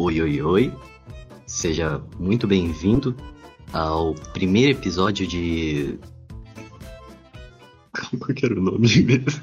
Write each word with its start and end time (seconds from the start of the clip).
Oi, 0.00 0.22
oi, 0.22 0.40
oi. 0.40 0.72
Seja 1.44 2.00
muito 2.20 2.46
bem-vindo 2.46 3.16
ao 3.72 4.14
primeiro 4.32 4.78
episódio 4.78 5.26
de. 5.26 5.98
Qual 8.16 8.32
que 8.32 8.46
era 8.46 8.54
o 8.54 8.62
nome 8.62 8.86
mesmo? 9.02 9.42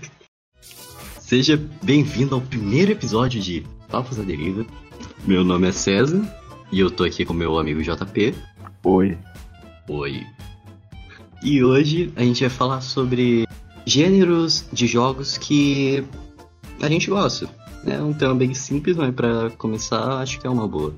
Seja 1.19 1.61
bem-vindo 1.83 2.35
ao 2.35 2.39
primeiro 2.39 2.93
episódio 2.93 3.41
de 3.41 3.65
Papos 3.89 4.15
da 4.15 4.23
Deriva. 4.23 4.65
Meu 5.27 5.43
nome 5.43 5.67
é 5.67 5.73
César 5.73 6.23
e 6.71 6.79
eu 6.79 6.89
tô 6.89 7.03
aqui 7.03 7.25
com 7.25 7.33
meu 7.33 7.59
amigo 7.59 7.83
JP. 7.83 8.33
Oi. 8.85 9.17
Oi. 9.89 10.23
E 11.43 11.61
hoje 11.65 12.13
a 12.15 12.23
gente 12.23 12.39
vai 12.39 12.49
falar 12.49 12.79
sobre 12.79 13.45
gêneros 13.85 14.69
de 14.71 14.87
jogos 14.87 15.37
que 15.37 16.01
a 16.81 16.87
gente 16.87 17.09
gosta. 17.09 17.64
É 17.87 18.01
um 18.01 18.13
tema 18.13 18.33
bem 18.33 18.53
simples, 18.53 18.97
mas 18.97 19.13
pra 19.13 19.51
começar 19.57 20.19
acho 20.19 20.39
que 20.39 20.47
é 20.47 20.49
uma 20.49 20.67
boa. 20.67 20.93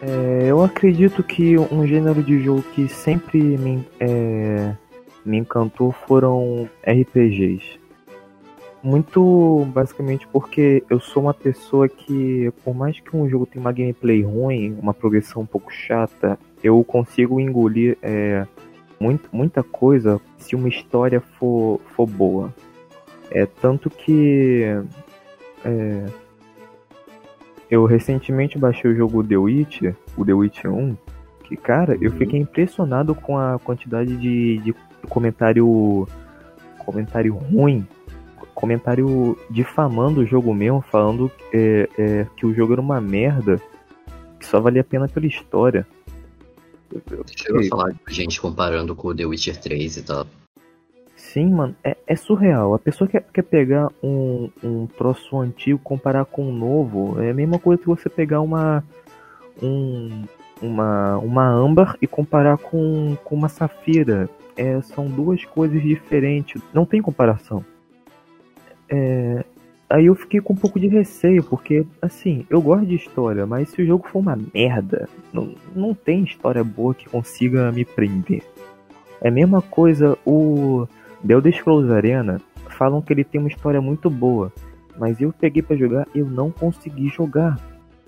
É, 0.00 0.46
eu 0.46 0.62
acredito 0.62 1.22
que 1.22 1.56
um 1.56 1.86
gênero 1.86 2.22
de 2.22 2.40
jogo 2.40 2.62
que 2.74 2.88
sempre 2.88 3.40
me, 3.40 3.86
é, 4.00 4.74
me 5.24 5.38
encantou 5.38 5.92
foram 5.92 6.68
RPGs. 6.82 7.78
Muito 8.82 9.66
basicamente 9.72 10.26
porque 10.28 10.84
eu 10.90 11.00
sou 11.00 11.24
uma 11.24 11.34
pessoa 11.34 11.88
que, 11.88 12.52
por 12.64 12.74
mais 12.74 13.00
que 13.00 13.16
um 13.16 13.28
jogo 13.28 13.46
tenha 13.46 13.60
uma 13.60 13.72
gameplay 13.72 14.22
ruim, 14.22 14.76
uma 14.80 14.94
progressão 14.94 15.42
um 15.42 15.46
pouco 15.46 15.72
chata, 15.72 16.38
eu 16.62 16.82
consigo 16.84 17.40
engolir 17.40 17.98
é, 18.02 18.46
muito, 18.98 19.28
muita 19.32 19.62
coisa 19.62 20.20
se 20.38 20.54
uma 20.54 20.68
história 20.68 21.20
for, 21.20 21.80
for 21.94 22.06
boa. 22.06 22.54
É 23.30 23.44
tanto 23.46 23.90
que 23.90 24.62
é, 25.64 26.06
eu 27.70 27.84
recentemente 27.84 28.58
baixei 28.58 28.90
o 28.90 28.96
jogo 28.96 29.24
The 29.24 29.36
Witcher, 29.36 29.96
o 30.16 30.24
The 30.24 30.32
Witcher 30.32 30.72
1, 30.72 30.96
que 31.44 31.56
cara, 31.56 31.96
eu 32.00 32.12
fiquei 32.12 32.40
impressionado 32.40 33.14
com 33.14 33.38
a 33.38 33.58
quantidade 33.58 34.16
de, 34.16 34.58
de 34.58 34.74
comentário 35.08 36.06
comentário 36.78 37.34
ruim, 37.34 37.86
comentário 38.54 39.36
difamando 39.50 40.20
o 40.20 40.26
jogo 40.26 40.54
mesmo, 40.54 40.80
falando 40.80 41.30
é, 41.52 41.88
é, 41.98 42.26
que 42.36 42.46
o 42.46 42.54
jogo 42.54 42.72
era 42.72 42.80
uma 42.80 43.00
merda, 43.00 43.60
que 44.38 44.46
só 44.46 44.60
valia 44.60 44.80
a 44.80 44.84
pena 44.84 45.08
pela 45.08 45.26
história. 45.26 45.86
Chegou 47.36 47.60
a 47.60 47.64
falar 47.64 47.92
de 47.92 48.14
gente 48.14 48.40
comparando 48.40 48.94
com 48.94 49.08
o 49.08 49.14
The 49.14 49.24
Witcher 49.24 49.60
3 49.60 49.96
e 49.96 50.02
tal. 50.02 50.26
Sim, 51.16 51.50
mano, 51.50 51.76
é, 51.82 51.96
é 52.06 52.16
surreal. 52.16 52.74
A 52.74 52.78
pessoa 52.78 53.08
quer, 53.08 53.24
quer 53.32 53.42
pegar 53.42 53.90
um, 54.02 54.50
um 54.62 54.86
troço 54.86 55.38
antigo 55.38 55.78
comparar 55.82 56.24
com 56.24 56.48
um 56.48 56.52
novo. 56.52 57.20
É 57.20 57.30
a 57.30 57.34
mesma 57.34 57.58
coisa 57.58 57.80
que 57.80 57.88
você 57.88 58.08
pegar 58.08 58.40
uma. 58.40 58.84
Um, 59.62 60.24
uma, 60.60 61.18
uma 61.18 61.46
âmbar 61.46 61.96
e 62.00 62.06
comparar 62.06 62.58
com, 62.58 63.16
com 63.24 63.34
uma 63.34 63.48
safira. 63.48 64.28
É, 64.56 64.80
são 64.82 65.08
duas 65.08 65.44
coisas 65.44 65.82
diferentes. 65.82 66.62
Não 66.72 66.86
tem 66.86 67.02
comparação. 67.02 67.64
É, 68.88 69.44
aí 69.88 70.06
eu 70.06 70.14
fiquei 70.14 70.40
com 70.40 70.52
um 70.52 70.56
pouco 70.56 70.78
de 70.78 70.88
receio, 70.88 71.42
porque, 71.42 71.86
assim, 72.00 72.46
eu 72.50 72.60
gosto 72.60 72.86
de 72.86 72.96
história, 72.96 73.46
mas 73.46 73.70
se 73.70 73.82
o 73.82 73.86
jogo 73.86 74.08
for 74.08 74.18
uma 74.18 74.38
merda, 74.54 75.08
não, 75.32 75.54
não 75.74 75.94
tem 75.94 76.24
história 76.24 76.62
boa 76.62 76.94
que 76.94 77.08
consiga 77.08 77.70
me 77.72 77.84
prender. 77.84 78.42
É 79.20 79.28
a 79.28 79.32
mesma 79.32 79.62
coisa 79.62 80.18
o 80.24 80.86
The 81.26 81.34
Elder 81.34 81.56
Scrolls 81.56 81.92
Arena, 81.92 82.40
falam 82.76 83.00
que 83.00 83.12
ele 83.12 83.24
tem 83.24 83.40
uma 83.40 83.48
história 83.48 83.80
muito 83.80 84.10
boa, 84.10 84.52
mas 84.98 85.20
eu 85.20 85.32
peguei 85.32 85.62
para 85.62 85.76
jogar 85.76 86.06
eu 86.14 86.26
não 86.26 86.50
consegui 86.50 87.08
jogar. 87.08 87.58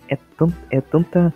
É, 0.09 0.17
tant, 0.37 0.55
é 0.71 0.81
tanta 0.81 1.35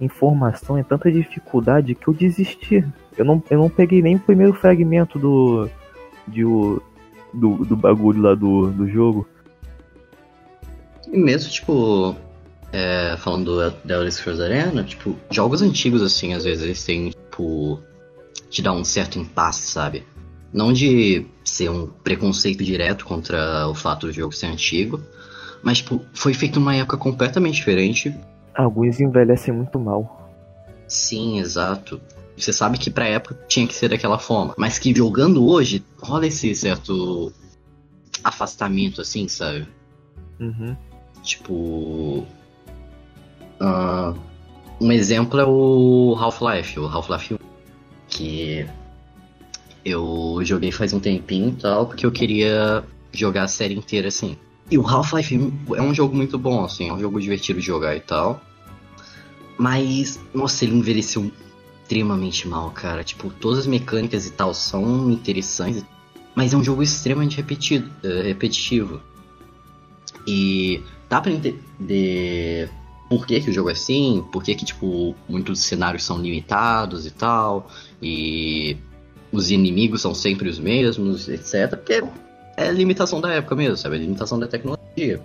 informação, 0.00 0.78
é 0.78 0.82
tanta 0.82 1.10
dificuldade 1.10 1.94
que 1.94 2.08
eu 2.08 2.14
desisti. 2.14 2.84
Eu 3.16 3.24
não, 3.24 3.42
eu 3.50 3.58
não 3.58 3.68
peguei 3.68 4.00
nem 4.00 4.16
o 4.16 4.20
primeiro 4.20 4.52
fragmento 4.52 5.18
do, 5.18 5.68
de, 6.26 6.42
do, 6.42 7.64
do 7.64 7.76
bagulho 7.76 8.22
lá 8.22 8.34
do, 8.34 8.70
do 8.70 8.88
jogo. 8.88 9.26
E 11.12 11.18
mesmo, 11.18 11.50
tipo, 11.50 12.16
é, 12.72 13.16
falando 13.18 13.62
Elder 13.62 14.10
Scrolls 14.10 14.42
Arena, 14.42 14.82
tipo, 14.82 15.14
jogos 15.30 15.60
antigos, 15.60 16.00
assim, 16.00 16.32
às 16.32 16.44
vezes 16.44 16.64
eles 16.64 16.82
têm, 16.82 17.10
tipo, 17.10 17.78
te 18.48 18.62
dá 18.62 18.72
um 18.72 18.82
certo 18.82 19.18
impasse, 19.18 19.70
sabe? 19.70 20.04
Não 20.52 20.72
de 20.72 21.26
ser 21.44 21.70
um 21.70 21.86
preconceito 21.86 22.64
direto 22.64 23.04
contra 23.04 23.68
o 23.68 23.74
fato 23.74 24.06
do 24.06 24.12
jogo 24.12 24.32
ser 24.32 24.46
antigo, 24.46 25.00
mas 25.62 25.78
tipo, 25.78 26.00
foi 26.14 26.34
feito 26.34 26.58
numa 26.58 26.74
época 26.74 26.96
completamente 26.96 27.56
diferente. 27.56 28.14
Alguns 28.54 29.00
envelhecem 29.00 29.54
muito 29.54 29.78
mal. 29.78 30.30
Sim, 30.88 31.38
exato. 31.38 32.00
Você 32.36 32.52
sabe 32.52 32.78
que 32.78 32.90
pra 32.90 33.06
época 33.06 33.38
tinha 33.48 33.66
que 33.66 33.74
ser 33.74 33.88
daquela 33.88 34.18
forma, 34.18 34.54
mas 34.56 34.78
que 34.78 34.94
jogando 34.94 35.46
hoje 35.46 35.84
rola 35.98 36.26
esse 36.26 36.54
certo 36.54 37.32
afastamento, 38.24 39.00
assim, 39.00 39.28
sabe? 39.28 39.66
Uhum. 40.40 40.76
Tipo. 41.22 42.26
Uh, 43.60 44.18
um 44.80 44.90
exemplo 44.90 45.38
é 45.40 45.44
o 45.46 46.16
Half-Life, 46.18 46.80
o 46.80 46.86
Half-Life 46.86 47.34
1. 47.34 47.38
Que 48.08 48.66
eu 49.84 50.40
joguei 50.42 50.72
faz 50.72 50.92
um 50.92 51.00
tempinho 51.00 51.50
e 51.50 51.52
tal, 51.52 51.86
porque 51.86 52.04
eu 52.04 52.12
queria 52.12 52.84
jogar 53.12 53.44
a 53.44 53.48
série 53.48 53.74
inteira 53.74 54.08
assim. 54.08 54.36
E 54.70 54.78
o 54.78 54.86
Half-Life 54.86 55.52
é 55.76 55.82
um 55.82 55.94
jogo 55.94 56.16
muito 56.16 56.38
bom, 56.38 56.64
assim, 56.64 56.88
é 56.88 56.92
um 56.92 56.98
jogo 56.98 57.20
divertido 57.20 57.60
de 57.60 57.66
jogar 57.66 57.96
e 57.96 58.00
tal. 58.00 58.40
Mas, 59.58 60.18
nossa, 60.34 60.64
ele 60.64 60.74
envelheceu 60.74 61.30
extremamente 61.82 62.48
mal, 62.48 62.70
cara. 62.70 63.04
Tipo, 63.04 63.30
todas 63.30 63.60
as 63.60 63.66
mecânicas 63.66 64.26
e 64.26 64.32
tal 64.32 64.54
são 64.54 65.10
interessantes, 65.10 65.84
mas 66.34 66.54
é 66.54 66.56
um 66.56 66.64
jogo 66.64 66.82
extremamente 66.82 67.36
repetido, 67.36 67.90
uh, 68.02 68.22
repetitivo. 68.22 69.00
E 70.26 70.82
dá 71.12 71.20
pra 71.20 71.30
entender 71.30 72.70
por 73.06 73.26
que, 73.26 73.38
que 73.38 73.50
o 73.50 73.52
jogo 73.52 73.68
é 73.68 73.72
assim, 73.72 74.24
por 74.32 74.42
que, 74.42 74.54
que 74.54 74.64
tipo, 74.64 75.14
muitos 75.28 75.60
cenários 75.60 76.04
são 76.04 76.18
limitados 76.18 77.04
e 77.04 77.10
tal, 77.10 77.68
e 78.00 78.78
os 79.30 79.50
inimigos 79.50 80.00
são 80.00 80.14
sempre 80.14 80.48
os 80.48 80.58
mesmos, 80.58 81.28
etc. 81.28 81.76
Porque 81.76 82.02
é 82.56 82.72
limitação 82.72 83.20
da 83.20 83.30
época 83.30 83.54
mesmo, 83.54 83.76
sabe? 83.76 83.96
É 83.96 83.98
limitação 83.98 84.38
da 84.38 84.46
tecnologia. 84.46 85.20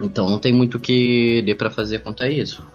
Então 0.00 0.30
não 0.30 0.38
tem 0.38 0.54
muito 0.54 0.80
que 0.80 1.42
dê 1.42 1.54
para 1.54 1.70
fazer 1.70 1.98
quanto 1.98 2.24
a 2.24 2.30
isso. 2.30 2.66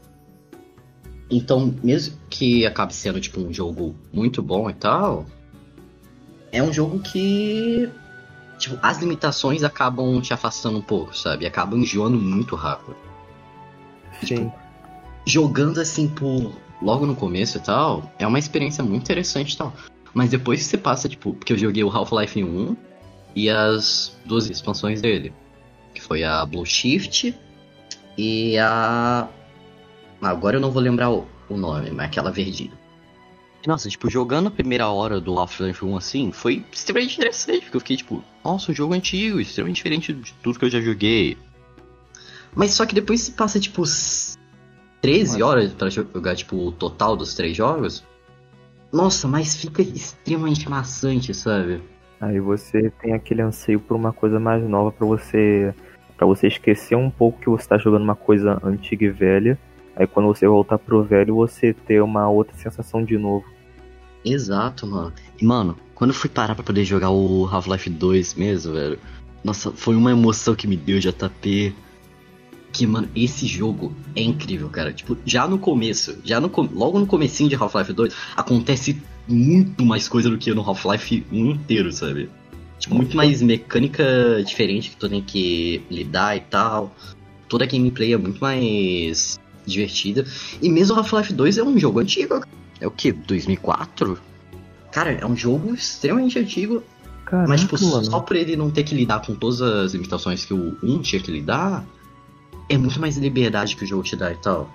Então, 1.31 1.73
mesmo 1.83 2.15
que 2.29 2.63
acabe 2.63 2.93
sendo 2.93 3.19
tipo 3.19 3.41
um 3.41 3.51
jogo 3.51 3.95
muito 4.13 4.43
bom 4.43 4.69
e 4.69 4.73
tal, 4.75 5.25
é 6.51 6.61
um 6.61 6.71
jogo 6.71 6.99
que 6.99 7.89
tipo, 8.59 8.77
as 8.83 8.99
limitações 8.99 9.63
acabam 9.63 10.21
te 10.21 10.33
afastando 10.33 10.77
um 10.77 10.81
pouco, 10.81 11.17
sabe? 11.17 11.45
Acabam 11.47 11.79
enjoando 11.79 12.17
muito 12.17 12.55
rápido. 12.55 12.95
Sim. 14.19 14.25
Tipo, 14.25 14.53
jogando 15.25 15.79
assim 15.79 16.07
por 16.07 16.53
logo 16.81 17.05
no 17.05 17.15
começo 17.15 17.57
e 17.57 17.61
tal, 17.61 18.11
é 18.19 18.27
uma 18.27 18.37
experiência 18.37 18.83
muito 18.83 19.03
interessante 19.03 19.53
e 19.53 19.57
tal. 19.57 19.73
Mas 20.13 20.29
depois 20.29 20.59
que 20.59 20.65
você 20.65 20.77
passa, 20.77 21.07
tipo, 21.07 21.33
porque 21.33 21.53
eu 21.53 21.57
joguei 21.57 21.83
o 21.83 21.89
Half-Life 21.89 22.43
1 22.43 22.75
e 23.35 23.49
as 23.49 24.17
duas 24.25 24.49
expansões 24.49 25.01
dele. 25.01 25.33
Que 25.93 26.01
foi 26.01 26.23
a 26.23 26.45
Blue 26.45 26.65
Shift 26.65 27.35
e 28.17 28.57
a. 28.57 29.27
Agora 30.21 30.57
eu 30.57 30.61
não 30.61 30.71
vou 30.71 30.81
lembrar 30.81 31.09
o, 31.09 31.25
o 31.49 31.57
nome, 31.57 31.91
mas 31.91 32.07
aquela 32.07 32.31
verdinha. 32.31 32.78
Nossa, 33.67 33.89
tipo, 33.89 34.09
jogando 34.09 34.47
a 34.47 34.51
primeira 34.51 34.87
hora 34.87 35.19
do 35.19 35.37
Half-Life 35.37 35.83
1 35.83 35.97
assim, 35.97 36.31
foi 36.31 36.65
extremamente 36.71 37.17
interessante, 37.17 37.61
porque 37.61 37.77
eu 37.77 37.81
fiquei 37.81 37.97
tipo, 37.97 38.23
nossa, 38.43 38.71
um 38.71 38.75
jogo 38.75 38.93
antigo, 38.93 39.39
extremamente 39.39 39.77
diferente 39.77 40.13
de 40.13 40.33
tudo 40.41 40.57
que 40.57 40.65
eu 40.65 40.69
já 40.69 40.79
joguei. 40.79 41.37
Mas 42.55 42.71
só 42.71 42.85
que 42.85 42.95
depois 42.95 43.21
se 43.21 43.31
passa, 43.33 43.59
tipo, 43.59 43.83
13 45.01 45.33
Nossa. 45.33 45.45
horas 45.45 45.73
para 45.73 45.89
jogar, 45.89 46.35
tipo, 46.35 46.55
o 46.55 46.71
total 46.71 47.15
dos 47.15 47.35
três 47.35 47.55
jogos. 47.55 48.03
Nossa, 48.91 49.27
mas 49.27 49.55
fica 49.55 49.81
extremamente 49.81 50.67
maçante, 50.69 51.33
sabe? 51.33 51.81
Aí 52.19 52.39
você 52.39 52.91
tem 53.01 53.13
aquele 53.13 53.41
anseio 53.41 53.79
por 53.79 53.95
uma 53.95 54.11
coisa 54.11 54.39
mais 54.39 54.63
nova 54.67 54.91
para 54.91 55.05
você 55.05 55.73
para 56.17 56.27
você 56.27 56.47
esquecer 56.47 56.97
um 56.97 57.09
pouco 57.09 57.39
que 57.39 57.49
você 57.49 57.65
tá 57.65 57.77
jogando 57.77 58.03
uma 58.03 58.15
coisa 58.15 58.59
antiga 58.61 59.05
e 59.05 59.09
velha. 59.09 59.57
Aí 59.95 60.07
quando 60.07 60.27
você 60.27 60.47
voltar 60.47 60.77
pro 60.77 61.03
velho, 61.03 61.35
você 61.35 61.73
ter 61.73 62.01
uma 62.01 62.29
outra 62.29 62.55
sensação 62.55 63.03
de 63.03 63.17
novo. 63.17 63.45
Exato, 64.23 64.85
mano. 64.87 65.13
E 65.41 65.45
mano, 65.45 65.77
quando 65.95 66.11
eu 66.11 66.15
fui 66.15 66.29
parar 66.29 66.55
pra 66.55 66.63
poder 66.63 66.85
jogar 66.85 67.09
o 67.09 67.45
Half-Life 67.45 67.89
2 67.89 68.35
mesmo, 68.35 68.73
velho. 68.73 68.99
Nossa, 69.43 69.71
foi 69.71 69.95
uma 69.95 70.11
emoção 70.11 70.55
que 70.55 70.67
me 70.67 70.75
deu, 70.75 70.99
JP 70.99 71.73
que, 72.71 72.85
mano, 72.85 73.09
esse 73.15 73.45
jogo 73.45 73.93
é 74.15 74.21
incrível, 74.21 74.69
cara. 74.69 74.93
Tipo, 74.93 75.17
já 75.25 75.47
no 75.47 75.57
começo, 75.57 76.17
já 76.23 76.39
no 76.39 76.51
logo 76.73 76.99
no 76.99 77.05
comecinho 77.05 77.49
de 77.49 77.55
Half-Life 77.55 77.93
2, 77.93 78.13
acontece 78.35 79.01
muito 79.27 79.85
mais 79.85 80.07
coisa 80.07 80.29
do 80.29 80.37
que 80.37 80.53
no 80.53 80.61
Half-Life 80.61 81.25
1 81.31 81.45
inteiro, 81.51 81.91
sabe? 81.91 82.29
Tipo, 82.77 82.95
muito 82.95 83.15
mais 83.15 83.41
mecânica 83.41 84.41
diferente 84.45 84.91
que 84.91 84.97
tu 84.97 85.09
tem 85.09 85.21
que 85.21 85.81
lidar 85.89 86.37
e 86.37 86.41
tal. 86.41 86.95
Toda 87.47 87.65
a 87.65 87.67
gameplay 87.67 88.13
é 88.13 88.17
muito 88.17 88.39
mais 88.39 89.39
divertida. 89.65 90.25
E 90.61 90.69
mesmo 90.69 90.95
Half-Life 90.95 91.33
2 91.33 91.57
é 91.57 91.63
um 91.63 91.77
jogo 91.77 91.99
antigo. 91.99 92.43
É 92.79 92.87
o 92.87 92.91
que? 92.91 93.11
2004? 93.11 94.19
Cara, 94.91 95.11
é 95.11 95.25
um 95.25 95.35
jogo 95.35 95.73
extremamente 95.73 96.39
antigo. 96.39 96.83
Caraca, 97.25 97.47
mas, 97.47 97.61
tipo, 97.61 97.79
mano. 97.85 98.05
só 98.05 98.19
por 98.19 98.35
ele 98.35 98.55
não 98.55 98.71
ter 98.71 98.83
que 98.83 98.95
lidar 98.95 99.23
com 99.23 99.35
todas 99.35 99.61
as 99.61 99.93
limitações 99.93 100.45
que 100.45 100.53
o 100.53 100.75
1 100.81 101.01
tinha 101.01 101.21
que 101.21 101.31
lidar, 101.31 101.85
é 102.67 102.77
muito 102.77 102.99
mais 102.99 103.17
liberdade 103.17 103.75
que 103.75 103.83
o 103.83 103.87
jogo 103.87 104.03
te 104.03 104.15
dá 104.15 104.31
e 104.31 104.37
tal. 104.37 104.69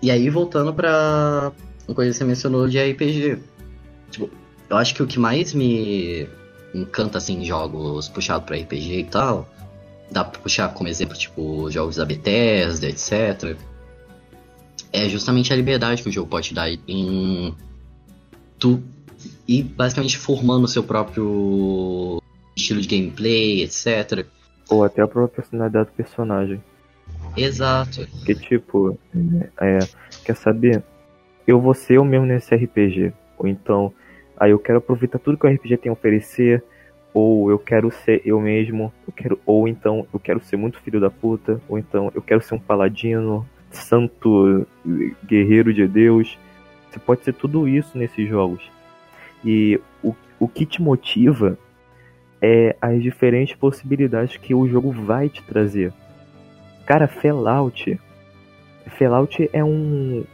E 0.00 0.10
aí, 0.10 0.28
voltando 0.30 0.72
pra 0.72 1.52
uma 1.86 1.94
coisa 1.94 2.10
que 2.10 2.16
você 2.16 2.24
mencionou 2.24 2.68
de 2.68 2.78
RPG. 2.78 3.38
Tipo, 4.10 4.30
eu 4.68 4.76
acho 4.76 4.94
que 4.94 5.02
o 5.02 5.06
que 5.06 5.18
mais 5.18 5.52
me 5.52 6.26
encanta, 6.74 7.18
assim, 7.18 7.40
em 7.40 7.44
jogos 7.44 8.08
puxados 8.08 8.46
pra 8.46 8.56
RPG 8.56 9.00
e 9.00 9.04
tal, 9.04 9.48
dá 10.10 10.24
pra 10.24 10.40
puxar 10.40 10.72
como 10.72 10.88
exemplo, 10.88 11.16
tipo, 11.16 11.70
jogos 11.70 11.96
da 11.96 12.04
Bethesda, 12.04 12.88
etc. 12.88 13.56
É 14.94 15.08
justamente 15.08 15.52
a 15.52 15.56
liberdade 15.56 16.04
que 16.04 16.08
o 16.08 16.12
jogo 16.12 16.30
pode 16.30 16.54
dar 16.54 16.70
em 16.70 17.52
tu 18.60 18.80
ir 19.48 19.64
basicamente 19.64 20.16
formando 20.16 20.64
o 20.64 20.68
seu 20.68 20.84
próprio 20.84 22.22
estilo 22.56 22.80
de 22.80 22.86
gameplay, 22.86 23.64
etc. 23.64 24.24
Ou 24.70 24.84
até 24.84 25.02
a 25.02 25.08
própria 25.08 25.42
personalidade 25.42 25.88
do 25.90 25.94
personagem. 25.94 26.62
Exato. 27.36 28.06
Que 28.24 28.36
tipo, 28.36 28.96
é, 29.60 29.80
quer 30.24 30.36
saber? 30.36 30.80
Eu 31.44 31.60
vou 31.60 31.74
ser 31.74 31.94
eu 31.94 32.04
mesmo 32.04 32.26
nesse 32.26 32.54
RPG. 32.54 33.12
Ou 33.36 33.48
então, 33.48 33.92
aí 34.38 34.52
eu 34.52 34.60
quero 34.60 34.78
aproveitar 34.78 35.18
tudo 35.18 35.36
que 35.36 35.44
o 35.44 35.50
RPG 35.50 35.76
tem 35.78 35.90
a 35.90 35.92
oferecer. 35.92 36.62
Ou 37.12 37.50
eu 37.50 37.58
quero 37.58 37.90
ser 37.90 38.22
eu 38.24 38.40
mesmo. 38.40 38.92
Eu 39.08 39.12
quero, 39.12 39.40
ou 39.44 39.66
então 39.66 40.06
eu 40.14 40.20
quero 40.20 40.40
ser 40.44 40.56
muito 40.56 40.80
filho 40.80 41.00
da 41.00 41.10
puta. 41.10 41.60
Ou 41.68 41.80
então 41.80 42.12
eu 42.14 42.22
quero 42.22 42.40
ser 42.40 42.54
um 42.54 42.60
paladino, 42.60 43.44
santo 43.76 44.66
guerreiro 45.24 45.72
de 45.72 45.86
Deus. 45.86 46.38
Você 46.90 46.98
pode 46.98 47.24
ser 47.24 47.34
tudo 47.34 47.68
isso 47.68 47.96
nesses 47.96 48.28
jogos. 48.28 48.62
E 49.44 49.80
o, 50.02 50.14
o 50.38 50.48
que 50.48 50.64
te 50.64 50.80
motiva 50.80 51.58
é 52.40 52.76
as 52.80 53.02
diferentes 53.02 53.56
possibilidades 53.56 54.36
que 54.36 54.54
o 54.54 54.68
jogo 54.68 54.92
vai 54.92 55.28
te 55.28 55.42
trazer. 55.42 55.92
Cara, 56.86 57.08
Fallout. 57.08 57.98
Fallout 58.98 59.50
é 59.52 59.64
um. 59.64 60.24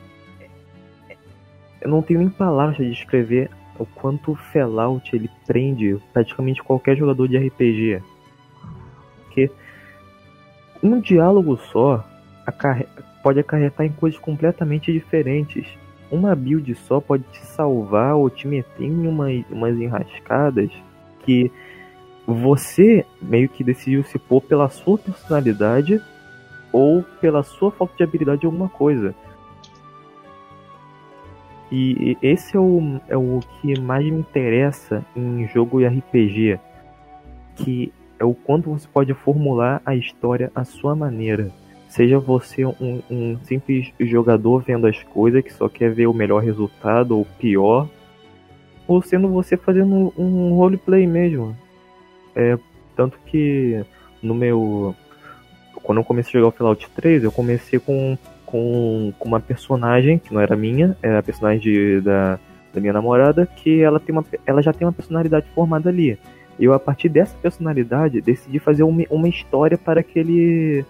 Eu 1.80 1.88
não 1.88 2.02
tenho 2.02 2.20
nem 2.20 2.28
palavras 2.28 2.76
para 2.76 2.86
descrever 2.86 3.50
o 3.78 3.86
quanto 3.86 4.34
Fallout 4.34 5.14
ele 5.14 5.30
prende 5.46 5.98
praticamente 6.12 6.62
qualquer 6.62 6.96
jogador 6.96 7.26
de 7.28 7.38
RPG. 7.38 8.02
Porque 9.24 9.50
um 10.82 11.00
diálogo 11.00 11.56
só 11.56 12.04
acarre... 12.46 12.86
pode 13.22 13.40
acarretar 13.40 13.86
em 13.86 13.92
coisas 13.92 14.18
completamente 14.18 14.92
diferentes. 14.92 15.66
Uma 16.10 16.34
build 16.34 16.74
só 16.74 17.00
pode 17.00 17.22
te 17.24 17.44
salvar 17.46 18.16
ou 18.16 18.28
te 18.28 18.48
meter 18.48 18.84
em 18.84 19.06
umas, 19.06 19.44
umas 19.50 19.78
enrascadas 19.78 20.70
que 21.20 21.50
você 22.26 23.04
meio 23.20 23.48
que 23.48 23.64
decidiu 23.64 24.02
se 24.04 24.18
pôr 24.18 24.40
pela 24.40 24.68
sua 24.68 24.98
personalidade 24.98 26.00
ou 26.72 27.02
pela 27.20 27.42
sua 27.42 27.70
falta 27.70 27.94
de 27.96 28.02
habilidade 28.02 28.44
em 28.44 28.46
alguma 28.46 28.68
coisa. 28.68 29.14
E 31.72 32.16
esse 32.20 32.56
é 32.56 32.60
o, 32.60 33.00
é 33.08 33.16
o 33.16 33.38
que 33.60 33.78
mais 33.78 34.04
me 34.04 34.18
interessa 34.18 35.04
em 35.14 35.46
jogo 35.48 35.80
e 35.80 35.86
RPG, 35.86 36.58
que 37.54 37.92
é 38.18 38.24
o 38.24 38.34
quanto 38.34 38.70
você 38.70 38.88
pode 38.88 39.14
formular 39.14 39.80
a 39.86 39.94
história 39.94 40.50
à 40.54 40.64
sua 40.64 40.96
maneira. 40.96 41.52
Seja 41.90 42.20
você 42.20 42.64
um, 42.64 43.02
um 43.10 43.36
simples 43.42 43.92
jogador 43.98 44.62
vendo 44.62 44.86
as 44.86 45.02
coisas 45.02 45.42
que 45.42 45.52
só 45.52 45.68
quer 45.68 45.92
ver 45.92 46.06
o 46.06 46.14
melhor 46.14 46.42
resultado 46.42 47.18
ou 47.18 47.26
pior, 47.38 47.88
ou 48.86 49.02
sendo 49.02 49.28
você 49.28 49.56
fazendo 49.56 50.12
um 50.16 50.54
roleplay 50.54 51.06
mesmo. 51.06 51.54
É, 52.34 52.56
tanto 52.96 53.18
que 53.26 53.84
no 54.22 54.34
meu 54.34 54.94
quando 55.82 55.98
eu 55.98 56.04
comecei 56.04 56.38
a 56.38 56.42
jogar 56.42 56.54
o 56.54 56.56
Fallout 56.56 56.90
3, 56.94 57.24
eu 57.24 57.32
comecei 57.32 57.78
com, 57.80 58.16
com, 58.46 59.12
com 59.18 59.28
uma 59.28 59.40
personagem 59.40 60.18
que 60.18 60.32
não 60.32 60.40
era 60.40 60.54
minha, 60.54 60.96
era 61.02 61.18
a 61.18 61.22
personagem 61.22 61.60
de, 61.60 62.00
da, 62.00 62.38
da 62.72 62.80
minha 62.80 62.92
namorada, 62.92 63.46
que 63.46 63.80
ela, 63.80 63.98
tem 63.98 64.14
uma, 64.14 64.24
ela 64.46 64.62
já 64.62 64.72
tem 64.72 64.86
uma 64.86 64.92
personalidade 64.92 65.46
formada 65.54 65.88
ali. 65.88 66.16
E 66.58 66.64
eu, 66.64 66.72
a 66.72 66.78
partir 66.78 67.08
dessa 67.08 67.36
personalidade, 67.38 68.20
decidi 68.20 68.58
fazer 68.58 68.82
uma, 68.82 69.02
uma 69.10 69.28
história 69.28 69.78
para 69.78 70.00
aquele, 70.00 70.84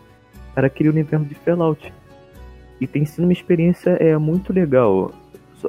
para 0.61 0.67
aquele 0.67 0.91
universo 0.91 1.25
de 1.25 1.35
Fallout. 1.37 1.91
E 2.79 2.87
tem 2.87 3.07
sido 3.07 3.25
uma 3.25 3.33
experiência 3.33 3.93
é, 3.93 4.15
muito 4.19 4.53
legal. 4.53 5.11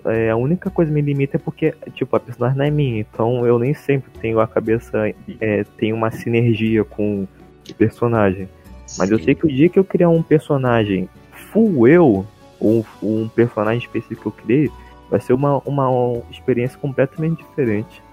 É, 0.03 0.29
a 0.29 0.35
única 0.35 0.69
coisa 0.69 0.91
que 0.91 0.95
me 0.95 1.01
limita 1.01 1.37
é 1.37 1.39
porque, 1.39 1.73
tipo, 1.93 2.13
a 2.13 2.19
personagem 2.19 2.57
não 2.57 2.65
é 2.65 2.69
minha, 2.69 2.99
então 2.99 3.45
eu 3.47 3.57
nem 3.57 3.73
sempre 3.73 4.11
tenho 4.19 4.41
a 4.41 4.47
cabeça, 4.47 5.07
é, 5.39 5.63
tem 5.77 5.93
uma 5.93 6.11
sinergia 6.11 6.83
com 6.83 7.25
o 7.69 7.73
personagem. 7.73 8.49
Mas 8.97 9.09
eu 9.09 9.17
sei 9.17 9.33
que 9.33 9.45
o 9.45 9.49
dia 9.49 9.69
que 9.69 9.79
eu 9.79 9.85
criar 9.85 10.09
um 10.09 10.21
personagem 10.21 11.07
full 11.31 11.87
eu, 11.87 12.25
ou 12.59 12.85
um 13.01 13.29
personagem 13.29 13.79
específico 13.79 14.29
que 14.29 14.39
eu 14.39 14.45
criei, 14.45 14.71
vai 15.09 15.21
ser 15.21 15.31
uma, 15.31 15.59
uma 15.59 16.21
experiência 16.29 16.77
completamente 16.77 17.37
diferente. 17.37 18.03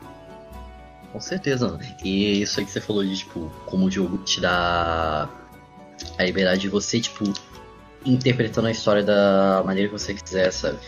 Com 1.13 1.21
certeza. 1.21 1.77
E 2.05 2.41
isso 2.41 2.61
aí 2.61 2.67
que 2.67 2.71
você 2.71 2.81
falou 2.81 3.05
de, 3.05 3.17
tipo, 3.17 3.51
como 3.67 3.87
o 3.87 3.91
jogo 3.91 4.19
te 4.19 4.41
dá 4.41 5.29
a 6.17 6.25
liberdade 6.25 6.61
de 6.63 6.69
você, 6.69 7.01
tipo, 7.01 7.25
interpretando 8.05 8.69
a 8.69 8.71
história 8.71 9.03
da 9.03 9.63
maneira 9.65 9.89
que 9.89 9.99
você 9.99 10.15
quiser, 10.15 10.51
sabe? 10.53 10.79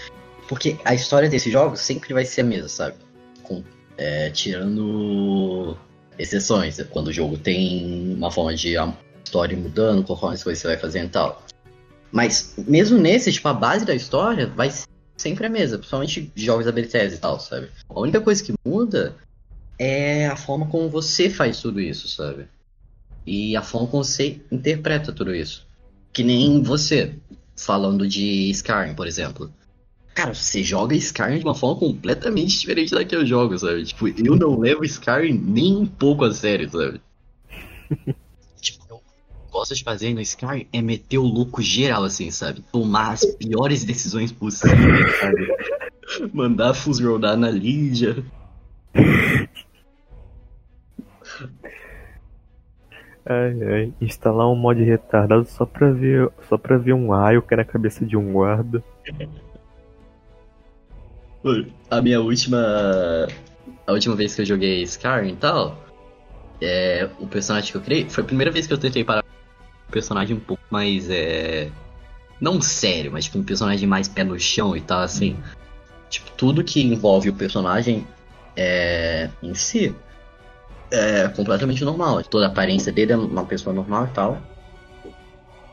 Porque 0.49 0.79
a 0.85 0.95
história 0.95 1.29
desse 1.29 1.51
jogo 1.51 1.77
sempre 1.77 2.12
vai 2.12 2.25
ser 2.25 2.41
a 2.41 2.45
mesma, 2.45 2.69
sabe? 2.69 2.97
Com, 3.43 3.62
é, 3.97 4.31
tirando 4.31 5.77
exceções, 6.19 6.81
quando 6.91 7.09
o 7.09 7.12
jogo 7.12 7.39
tem 7.39 8.15
uma 8.17 8.31
forma 8.31 8.55
de 8.55 8.77
história 9.25 9.57
mudando 9.57 10.03
conforme 10.05 10.35
as 10.35 10.43
coisas 10.43 10.61
você 10.61 10.69
vai 10.69 10.77
fazendo 10.77 11.07
e 11.07 11.11
tal. 11.11 11.43
Mas 12.11 12.55
mesmo 12.59 12.99
nesse, 12.99 13.33
tipo, 13.33 13.47
a 13.49 13.55
base 13.55 13.85
da 13.85 13.95
história 13.95 14.47
vai 14.47 14.71
ser 14.71 14.87
sempre 15.17 15.47
a 15.47 15.51
mesma, 15.51 15.79
principalmente 15.79 16.33
jogos 16.35 16.67
da 16.67 16.73
Bethesda 16.73 17.14
e 17.14 17.19
tal, 17.19 17.38
sabe? 17.38 17.69
A 17.88 18.00
única 18.00 18.21
coisa 18.21 18.43
que 18.43 18.52
muda 18.67 19.14
é 19.79 20.26
a 20.26 20.37
forma 20.37 20.67
como 20.67 20.88
você 20.88 21.31
faz 21.31 21.61
tudo 21.61 21.81
isso, 21.81 22.09
sabe? 22.09 22.49
E 23.27 23.57
a 23.57 23.62
forma 23.62 23.89
como 23.89 24.05
você 24.05 24.41
interpreta 24.50 25.12
tudo 25.12 25.35
isso. 25.35 25.67
Que 26.12 26.23
nem 26.23 26.62
você, 26.62 27.15
falando 27.57 28.07
de 28.09 28.50
Skyrim, 28.50 28.95
por 28.95 29.07
exemplo. 29.07 29.53
Cara, 30.15 30.35
você 30.35 30.62
joga 30.62 30.95
Skyrim 30.95 31.39
de 31.39 31.45
uma 31.45 31.55
forma 31.55 31.79
completamente 31.79 32.59
diferente 32.59 32.93
da 32.93 33.05
que 33.05 33.15
eu 33.15 33.25
jogo, 33.25 33.59
sabe? 33.59 33.85
Tipo, 33.85 34.09
eu 34.09 34.37
não 34.37 34.59
levo 34.59 34.85
Skyrim 34.85 35.33
nem 35.33 35.77
um 35.77 35.87
pouco 35.87 36.25
a 36.25 36.33
sério, 36.33 36.69
sabe? 36.69 37.00
tipo, 38.61 38.85
eu 38.91 39.00
gosto 39.50 39.75
de 39.75 39.85
fazer 39.85 40.12
no 40.12 40.21
Skyrim 40.21 40.67
é 40.73 40.83
meter 40.83 41.19
o 41.19 41.25
louco 41.25 41.62
geral, 41.62 42.05
assim, 42.05 42.31
sabe? 42.31 42.62
Tomar 42.73 43.12
as 43.12 43.25
piores 43.25 43.85
decisões 43.85 44.33
possíveis, 44.33 45.21
sabe? 45.21 45.49
Mandar 46.35 46.75
fuzz 46.75 46.99
rodar 46.99 47.37
na 47.37 47.50
Lídia. 47.50 48.25
Ai, 53.27 53.62
ai, 53.62 53.93
instalar 54.00 54.49
um 54.49 54.57
mod 54.57 54.83
retardado 54.83 55.45
só 55.45 55.67
pra 55.67 55.91
ver, 55.91 56.31
só 56.49 56.57
pra 56.57 56.79
ver 56.79 56.95
um 56.95 57.11
raio 57.11 57.43
que 57.43 57.53
é 57.53 57.57
na 57.59 57.65
cabeça 57.65 58.05
de 58.05 58.17
um 58.17 58.33
guarda. 58.33 58.83
A 61.91 62.00
minha 62.00 62.21
última. 62.21 62.59
A 63.87 63.93
última 63.93 64.15
vez 64.15 64.35
que 64.35 64.43
eu 64.43 64.47
joguei 64.47 64.83
Skyrim 64.83 65.33
e 65.33 65.37
tal. 65.37 65.79
É, 66.62 67.09
o 67.19 67.27
personagem 67.27 67.71
que 67.71 67.77
eu 67.77 67.83
criei. 67.83 68.09
Foi 68.09 68.25
a 68.25 68.27
primeira 68.27 68.50
vez 68.50 68.67
que 68.67 68.73
eu 68.73 68.79
tentei 68.79 69.05
parar 69.05 69.25
um 69.25 69.91
personagem 69.91 70.37
um 70.37 70.41
pouco 70.41 70.62
mais. 70.71 71.09
É, 71.11 71.71
não 72.41 72.61
sério, 72.61 73.12
mas 73.12 73.25
tipo 73.25 73.39
um 73.39 73.45
personagem 73.45 73.87
mais 73.87 74.09
pé 74.09 74.25
no 74.25 74.39
chão 74.39 74.77
e 74.77 74.81
tal, 74.81 75.00
assim. 75.00 75.37
Tipo, 76.09 76.31
tudo 76.33 76.65
que 76.65 76.83
envolve 76.83 77.29
o 77.29 77.35
personagem 77.35 78.07
é, 78.57 79.31
em 79.43 79.55
si 79.55 79.95
é 80.90 81.28
completamente 81.28 81.85
normal. 81.85 82.23
Toda 82.25 82.47
a 82.47 82.49
aparência 82.49 82.92
dele 82.92 83.12
é 83.12 83.16
uma 83.16 83.44
pessoa 83.44 83.75
normal 83.75 84.06
e 84.06 84.14
tal. 84.14 84.42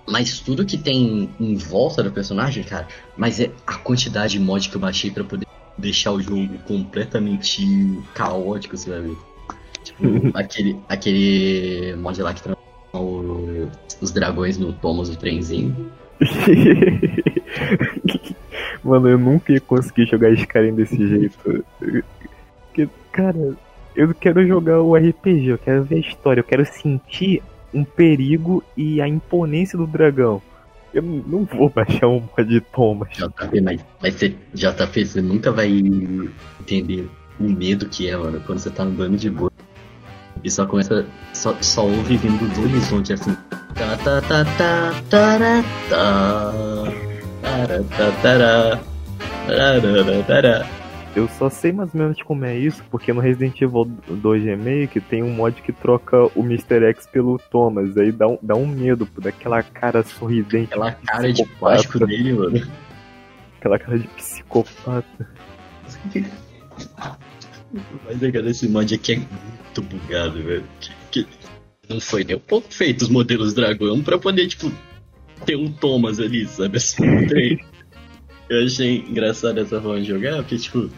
Mas 0.09 0.39
tudo 0.39 0.65
que 0.65 0.77
tem 0.77 1.29
em 1.39 1.55
volta 1.55 2.01
do 2.01 2.11
personagem, 2.11 2.63
cara, 2.63 2.87
mas 3.17 3.39
é 3.39 3.51
a 3.65 3.75
quantidade 3.75 4.33
de 4.33 4.39
mod 4.39 4.69
que 4.69 4.75
eu 4.75 4.79
baixei 4.79 5.11
pra 5.11 5.23
poder 5.23 5.45
deixar 5.77 6.11
o 6.13 6.21
jogo 6.21 6.57
completamente 6.59 7.65
caótico, 8.13 8.77
você 8.77 8.89
vai 8.89 9.01
ver. 9.01 9.17
Tipo, 9.83 10.03
aquele, 10.37 10.79
aquele 10.87 11.95
mod 11.97 12.21
lá 12.21 12.33
que 12.33 12.41
transforma 12.41 13.69
os 13.99 14.11
dragões 14.11 14.57
no 14.57 14.71
Thomas 14.71 15.09
do 15.09 15.17
trenzinho. 15.17 15.91
Mano, 18.83 19.09
eu 19.09 19.17
nunca 19.17 19.51
ia 19.51 19.59
conseguir 19.59 20.05
jogar 20.05 20.31
Skyrim 20.31 20.73
desse 20.73 20.95
jeito. 21.07 21.37
Porque, 22.67 22.89
cara, 23.11 23.57
Eu 23.97 24.13
quero 24.13 24.45
jogar 24.45 24.79
o 24.79 24.95
RPG, 24.95 25.47
eu 25.47 25.57
quero 25.57 25.83
ver 25.83 25.95
a 25.95 25.99
história, 25.99 26.39
eu 26.39 26.43
quero 26.43 26.63
sentir 26.63 27.41
um 27.73 27.83
perigo 27.83 28.63
e 28.77 29.01
a 29.01 29.07
imponência 29.07 29.75
do 29.75 29.87
dragão. 29.87 30.39
Eu 30.93 31.01
não 31.01 31.45
vou 31.45 31.67
baixar 31.67 32.07
um 32.07 32.21
mod 32.37 32.61
Thomas. 32.71 33.09
JP, 33.09 33.59
mas, 33.59 33.83
mas 33.99 34.13
você, 34.13 34.35
JP, 34.53 35.03
você 35.03 35.19
nunca 35.19 35.51
vai 35.51 35.67
entender 36.61 37.09
o 37.39 37.45
medo 37.45 37.89
que 37.89 38.07
é, 38.07 38.15
mano, 38.15 38.39
quando 38.45 38.59
você 38.59 38.69
tá 38.69 38.83
andando 38.83 39.17
de 39.17 39.31
boa. 39.31 39.51
E 40.43 40.51
só 40.51 40.67
começa. 40.67 41.03
Só, 41.33 41.57
só 41.59 41.83
ouve 41.83 42.17
vindo 42.17 42.47
do 42.53 42.61
horizonte 42.61 43.13
assim. 43.13 43.35
Tá, 43.73 43.97
tá, 43.97 44.21
tá, 44.21 44.45
tá, 44.45 45.03
tará, 45.09 45.63
tá, 45.89 46.83
tará, 47.41 47.83
tá, 47.97 48.11
tará, 48.21 48.79
tará, 49.47 50.23
tará. 50.27 50.76
Eu 51.17 51.27
só 51.27 51.49
sei 51.49 51.71
mais 51.71 51.95
ou 51.95 51.99
menos 51.99 52.21
como 52.21 52.45
é 52.45 52.55
isso, 52.55 52.83
porque 52.91 53.11
no 53.11 53.19
Resident 53.19 53.59
Evil 53.59 53.85
2 54.07 54.43
Remake 54.43 55.01
tem 55.01 55.23
um 55.23 55.31
mod 55.31 55.59
que 55.63 55.71
troca 55.71 56.25
o 56.35 56.43
Mr. 56.43 56.83
X 56.89 57.07
pelo 57.07 57.39
Thomas. 57.49 57.97
Aí 57.97 58.11
dá 58.11 58.27
um, 58.27 58.37
dá 58.39 58.53
um 58.53 58.67
medo, 58.67 59.07
pô, 59.07 59.19
daquela 59.19 59.63
cara 59.63 60.03
sorridente. 60.03 60.71
Aquela 60.71 60.91
cara 60.91 61.33
de 61.33 61.43
plástico 61.43 62.05
dele, 62.05 62.33
mano. 62.33 62.71
Aquela 63.57 63.79
cara 63.79 63.97
de 63.97 64.07
psicopata. 64.09 65.27
Mas 68.05 68.21
é 68.21 68.31
cara, 68.31 68.49
esse 68.51 68.69
mod 68.69 68.93
aqui 68.93 69.13
é 69.13 69.17
muito 69.17 69.81
bugado, 69.81 70.43
velho. 70.43 70.65
Que, 71.09 71.23
que 71.23 71.27
não 71.89 71.99
foi 71.99 72.25
nem 72.25 72.35
um 72.35 72.41
pouco 72.41 72.71
feito 72.71 73.01
os 73.01 73.09
modelos 73.09 73.55
dragão 73.55 74.03
pra 74.03 74.19
poder, 74.19 74.45
tipo, 74.45 74.71
ter 75.47 75.55
um 75.55 75.71
Thomas 75.71 76.19
ali, 76.19 76.45
sabe? 76.45 76.77
Assim. 76.77 77.01
Eu 78.49 78.65
achei 78.65 78.99
engraçado 78.99 79.59
essa 79.59 79.81
forma 79.81 79.99
de 79.99 80.07
jogar, 80.07 80.37
porque, 80.37 80.57
tipo, 80.57 80.89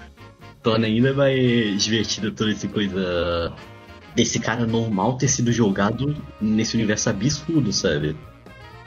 torna 0.61 0.87
ainda 0.87 1.13
mais 1.13 1.83
divertida 1.83 2.31
toda 2.31 2.51
essa 2.51 2.67
coisa 2.67 3.53
desse 4.15 4.39
cara 4.39 4.65
normal 4.65 5.17
ter 5.17 5.27
sido 5.27 5.51
jogado 5.51 6.15
nesse 6.41 6.75
universo 6.75 7.09
absurdo, 7.09 7.71
sabe? 7.71 8.15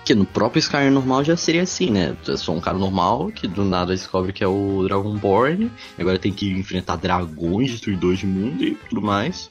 Que 0.05 0.15
no 0.15 0.27
próprio 0.27 0.59
Skyrim 0.59 0.91
normal 0.91 1.25
já 1.25 1.37
seria 1.37 1.63
assim, 1.63 1.91
né? 1.91 2.17
É 2.29 2.37
só 2.37 2.53
um 2.53 2.61
cara 2.61 2.77
normal 2.77 3.29
que 3.29 3.47
do 3.47 3.65
nada 3.65 3.93
descobre 3.93 4.33
que 4.33 4.43
é 4.43 4.49
o 4.49 4.83
Dragonborn, 4.83 5.71
agora 5.99 6.19
tem 6.19 6.33
que 6.33 6.51
enfrentar 6.51 6.97
dragões, 6.97 7.71
destruidores 7.71 8.19
de 8.19 8.27
mundo 8.27 8.65
e 8.65 8.75
tudo 8.75 9.01
mais. 9.01 9.49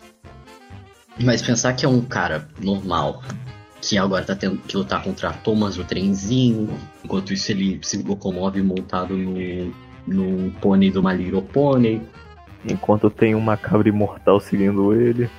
Mas 1.19 1.41
pensar 1.41 1.73
que 1.73 1.85
é 1.85 1.89
um 1.89 2.01
cara 2.01 2.47
normal 2.59 3.23
que 3.81 3.97
agora 3.97 4.23
tá 4.23 4.35
tendo 4.35 4.57
que 4.57 4.77
lutar 4.77 5.03
contra 5.03 5.33
Thomas 5.33 5.77
o 5.77 5.83
trenzinho, 5.83 6.69
enquanto 7.03 7.33
isso 7.33 7.51
ele 7.51 7.79
se 7.81 7.97
locomove 8.03 8.61
montado 8.61 9.17
no, 9.17 9.33
no 10.07 10.51
pônei 10.61 10.91
do 10.91 11.01
Maliro 11.01 11.41
Pônei. 11.41 12.01
Enquanto 12.69 13.09
tem 13.09 13.33
uma 13.33 13.57
cabra 13.57 13.89
imortal 13.89 14.39
seguindo 14.39 14.93
ele. 14.93 15.29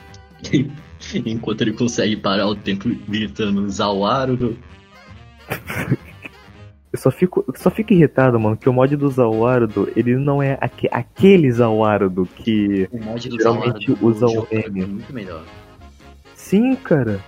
enquanto 1.26 1.62
ele 1.62 1.72
consegue 1.72 2.16
parar 2.16 2.46
o 2.46 2.54
tempo 2.54 2.88
gritando 3.08 3.68
Zawarudo. 3.68 4.56
Eu 6.92 6.98
só 6.98 7.10
fico, 7.10 7.44
só 7.56 7.70
fico 7.70 7.92
irritado, 7.92 8.38
mano, 8.38 8.56
que 8.56 8.68
o 8.68 8.72
mod 8.72 8.94
do 8.96 9.08
Zawarudo, 9.08 9.90
ele 9.96 10.14
não 10.16 10.42
é 10.42 10.58
aque, 10.60 10.88
aquele 10.92 11.50
Zawarudo 11.50 12.28
que 12.36 12.86
o 12.92 13.02
mod 13.02 13.28
do 13.28 13.36
geralmente 13.36 13.86
Zawarudo 13.86 14.06
usa 14.06 14.26
o 14.26 14.34
jogo 14.34 14.48
é 14.50 14.66
M. 14.66 14.86
muito 14.86 15.12
melhor. 15.12 15.42
Sim, 16.34 16.74
cara. 16.76 17.20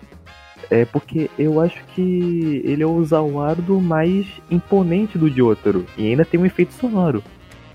É 0.71 0.85
porque 0.85 1.31
eu 1.39 1.61
acho 1.61 1.85
que 1.95 2.63
ele 2.65 2.83
é 2.83 2.87
o 2.87 3.05
Zawarudo 3.05 3.81
mais 3.81 4.27
imponente 4.51 5.19
do 5.19 5.29
Jotaro. 5.29 5.85
E 5.97 6.07
ainda 6.09 6.25
tem 6.25 6.41
um 6.41 6.47
efeito 6.47 6.73
sonoro. 6.73 7.23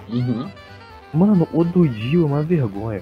Uhum. 0.09 0.49
Mano, 1.13 1.47
o 1.53 1.63
do 1.63 1.87
Dio 1.87 2.23
é 2.23 2.25
uma 2.25 2.41
vergonha. 2.43 3.01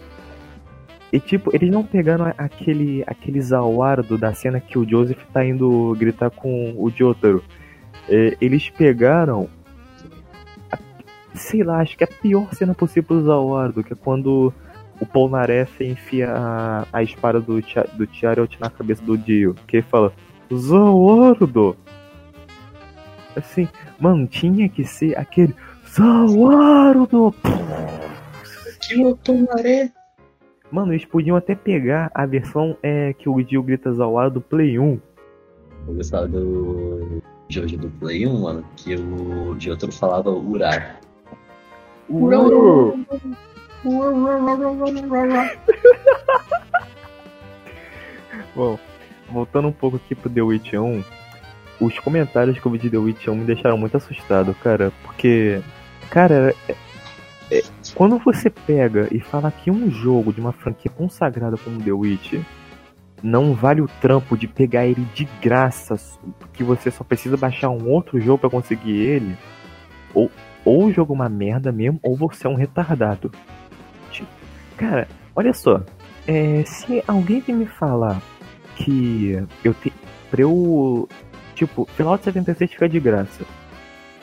E 1.11 1.19
tipo, 1.19 1.55
eles 1.55 1.69
não 1.71 1.83
pegaram 1.83 2.33
aquele, 2.37 3.03
aquele 3.07 3.39
Zawarudo 3.41 4.17
da 4.17 4.33
cena 4.33 4.59
que 4.59 4.77
o 4.77 4.87
Joseph 4.87 5.21
tá 5.31 5.45
indo 5.45 5.95
gritar 5.97 6.29
com 6.29 6.73
o 6.77 6.89
Jotaro. 6.89 7.43
É, 8.09 8.35
eles 8.41 8.69
pegaram. 8.69 9.47
a- 10.71 10.77
sei 11.33 11.63
lá, 11.63 11.79
acho 11.79 11.97
que 11.97 12.03
é 12.03 12.07
a 12.07 12.21
pior 12.21 12.53
cena 12.53 12.73
possível 12.75 13.17
do 13.17 13.25
Zawarudo, 13.25 13.83
que 13.83 13.93
é 13.93 13.95
quando 13.95 14.53
o 14.99 15.05
Polnareff 15.05 15.83
enfia 15.83 16.31
a, 16.31 16.87
a 16.91 17.03
espada 17.03 17.39
do, 17.39 17.61
do 17.93 18.07
Tiarelt 18.07 18.59
na 18.59 18.69
cabeça 18.69 19.01
do 19.03 19.17
Dio. 19.17 19.55
Que 19.67 19.77
ele 19.77 19.83
fala, 19.83 20.13
Zawarudo! 20.53 21.75
Assim, 23.35 23.67
mano, 23.99 24.27
tinha 24.27 24.67
que 24.67 24.83
ser 24.83 25.17
aquele 25.17 25.55
Zawarudo! 25.87 27.33
Que 28.81 29.01
eu 29.01 29.15
tomaré? 29.17 29.91
Mano, 30.71 30.93
eles 30.93 31.05
podiam 31.05 31.37
até 31.37 31.55
pegar 31.55 32.11
a 32.13 32.25
versão 32.25 32.75
é, 32.81 33.13
que 33.13 33.29
o 33.29 33.41
Dio 33.41 33.63
grita 33.63 33.91
Zawarudo 33.93 34.39
do 34.39 34.41
Play 34.41 34.79
1. 34.79 34.99
Eu 35.87 35.93
gostava 35.93 36.27
do 36.27 37.21
Jojo 37.49 37.77
do 37.77 37.89
Play 37.91 38.27
1, 38.27 38.41
mano, 38.41 38.65
que 38.75 38.95
o 38.95 39.57
Jotaro 39.59 39.91
falava 39.91 40.29
Urar. 40.31 40.99
Bom, 48.55 48.77
voltando 49.31 49.67
um 49.67 49.71
pouco 49.71 49.97
aqui 49.97 50.15
pro 50.15 50.29
The 50.29 50.41
Witcher 50.41 50.81
1, 50.81 51.03
os 51.79 51.97
comentários 51.99 52.57
que 52.59 52.65
eu 52.65 52.71
vi 52.71 52.79
de 52.79 52.89
The 52.89 52.97
Witcher 52.97 53.33
1 53.33 53.37
me 53.37 53.45
deixaram 53.45 53.77
muito 53.77 53.97
assustado, 53.97 54.53
cara, 54.55 54.91
porque, 55.03 55.61
cara, 56.09 56.55
é- 56.67 56.75
é- 57.51 57.63
quando 57.93 58.17
você 58.17 58.49
pega 58.49 59.07
e 59.11 59.19
fala 59.19 59.51
que 59.51 59.69
um 59.69 59.89
jogo 59.91 60.33
de 60.33 60.41
uma 60.41 60.51
franquia 60.51 60.91
consagrada 60.91 61.57
como 61.57 61.81
The 61.81 61.91
Witcher 61.91 62.41
não 63.23 63.53
vale 63.53 63.81
o 63.81 63.87
trampo 64.01 64.37
de 64.37 64.47
pegar 64.47 64.85
ele 64.85 65.05
de 65.13 65.25
graça, 65.41 65.95
que 66.53 66.63
você 66.63 66.91
só 66.91 67.03
precisa 67.03 67.37
baixar 67.37 67.69
um 67.69 67.87
outro 67.89 68.19
jogo 68.19 68.39
pra 68.39 68.49
conseguir 68.49 68.95
ele, 68.95 69.37
ou, 70.13 70.31
ou 70.65 70.85
o 70.85 70.93
jogo 70.93 71.13
é 71.13 71.15
uma 71.15 71.29
merda 71.29 71.71
mesmo, 71.71 71.99
ou 72.03 72.15
você 72.15 72.47
é 72.47 72.49
um 72.49 72.55
retardado. 72.55 73.31
Cara, 74.77 75.07
olha 75.35 75.53
só, 75.53 75.83
é, 76.27 76.63
se 76.65 77.03
alguém 77.07 77.43
me 77.47 77.65
falar 77.65 78.21
que 78.75 79.43
eu 79.63 79.73
te, 79.73 79.91
pra 80.29 80.41
eu. 80.41 81.09
Tipo, 81.55 81.87
Fallout 81.97 82.23
76 82.23 82.71
fica 82.71 82.87
de 82.87 82.99
graça. 82.99 83.43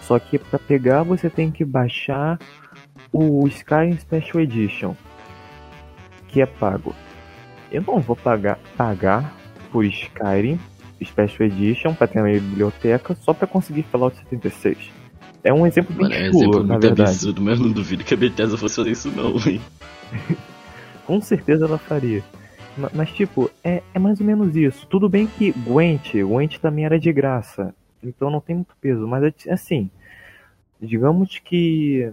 Só 0.01 0.19
que 0.19 0.39
pra 0.39 0.59
pegar 0.59 1.03
você 1.03 1.29
tem 1.29 1.51
que 1.51 1.65
baixar 1.65 2.39
o 3.13 3.47
Skyrim 3.49 3.99
Special 3.99 4.43
Edition, 4.43 4.95
que 6.29 6.41
é 6.41 6.47
pago. 6.47 6.95
Eu 7.73 7.83
não 7.83 7.99
vou 7.99 8.15
pagar, 8.15 8.59
pagar 8.77 9.35
por 9.73 9.85
Skyrim 9.85 10.61
Special 11.03 11.49
Edition 11.49 11.95
pra 11.95 12.07
ter 12.07 12.23
na 12.23 12.29
biblioteca 12.29 13.17
só 13.17 13.33
pra 13.35 13.49
conseguir 13.49 13.83
Fallout 13.85 14.17
76. 14.17 14.79
É 15.43 15.53
um 15.53 15.67
exemplo 15.67 15.95
bem 15.95 16.09
Mano, 16.09 16.15
é 16.15 16.23
um 16.23 16.27
exemplo 16.29 16.63
na 16.63 16.75
muito 16.75 16.83
verdade. 16.83 17.11
absurdo, 17.11 17.43
mas 17.43 17.59
eu 17.59 17.67
não 17.67 17.73
duvido 17.73 18.05
que 18.05 18.15
a 18.15 18.17
Bethesda 18.17 18.57
fosse 18.57 18.77
fazer 18.77 18.91
isso 18.91 19.11
não, 19.11 19.37
hein? 19.47 19.61
Com 21.07 21.21
certeza 21.21 21.67
ela 21.67 21.79
faria. 21.79 22.23
Ma- 22.77 22.91
Mas, 22.95 23.11
tipo, 23.11 23.51
é, 23.63 23.83
é 23.93 23.99
mais 23.99 24.21
ou 24.21 24.27
menos 24.27 24.57
isso. 24.57 24.87
Tudo 24.89 25.09
bem 25.09 25.27
que 25.27 25.53
Gwent, 25.53 26.15
Gwent 26.15 26.59
também 26.59 26.85
era 26.85 26.99
de 26.99 27.13
graça. 27.13 27.75
Então 28.03 28.31
não 28.31 28.41
tem 28.41 28.57
muito 28.57 28.75
peso. 28.81 29.07
Mas, 29.07 29.23
é- 29.47 29.53
assim, 29.53 29.91
digamos 30.81 31.39
que 31.39 32.13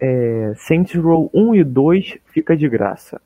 é, 0.00 0.52
Saints 0.56 0.94
Row 1.00 1.30
1 1.32 1.54
e 1.54 1.64
2 1.64 2.18
fica 2.26 2.56
de 2.56 2.68
graça. 2.68 3.20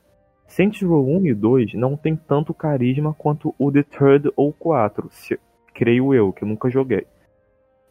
Saints 0.47 0.81
Row 0.83 1.07
1 1.07 1.27
e 1.27 1.35
2 1.35 1.75
não 1.75 1.97
tem 1.97 2.15
tanto 2.17 2.53
carisma 2.55 3.15
quanto 3.15 3.55
o 3.59 3.71
The 3.73 3.83
Third 3.83 4.33
ou 4.37 4.53
4, 4.53 5.09
se- 5.11 5.39
creio 5.75 6.15
eu, 6.15 6.33
que 6.33 6.45
eu 6.45 6.49
nunca 6.49 6.71
joguei. 6.71 7.07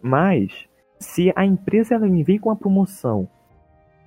Mas, 0.01 0.51
se 1.00 1.31
a 1.35 1.45
empresa 1.45 1.95
ela 1.95 2.07
me 2.07 2.24
vem 2.24 2.38
com 2.39 2.50
uma 2.50 2.55
promoção, 2.55 3.27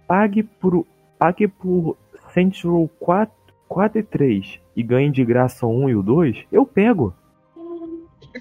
pague 0.06 0.42
por, 0.42 0.86
pague 1.18 1.46
por 1.48 1.96
Saints 2.32 2.62
Row 2.62 2.88
4, 3.00 3.34
4 3.68 3.98
e 3.98 4.02
3 4.02 4.60
e 4.76 4.82
ganhe 4.82 5.10
de 5.10 5.24
graça 5.24 5.66
o 5.66 5.84
1 5.84 5.90
e 5.90 5.96
o 5.96 6.02
2, 6.02 6.46
eu 6.52 6.64
pego. 6.64 7.14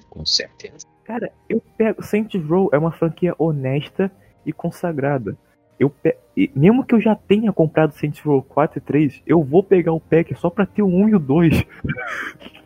Com 0.08 0.24
certeza. 0.24 0.86
Cara, 1.04 1.32
eu 1.48 1.62
pego. 1.76 2.02
Saints 2.02 2.42
Row 2.44 2.68
é 2.72 2.78
uma 2.78 2.92
franquia 2.92 3.34
honesta 3.38 4.10
e 4.44 4.52
consagrada. 4.52 5.36
Eu 5.78 5.88
pe... 5.88 6.16
e 6.36 6.50
mesmo 6.54 6.84
que 6.84 6.94
eu 6.94 7.00
já 7.00 7.14
tenha 7.14 7.52
comprado 7.52 7.92
Saints 7.92 8.20
Row 8.20 8.42
4 8.42 8.78
e 8.78 8.80
3, 8.80 9.22
eu 9.26 9.42
vou 9.42 9.62
pegar 9.62 9.92
o 9.92 10.00
pack 10.00 10.34
só 10.34 10.50
pra 10.50 10.66
ter 10.66 10.82
o 10.82 10.86
1 10.86 11.08
e 11.10 11.14
o 11.14 11.18
2. 11.18 11.64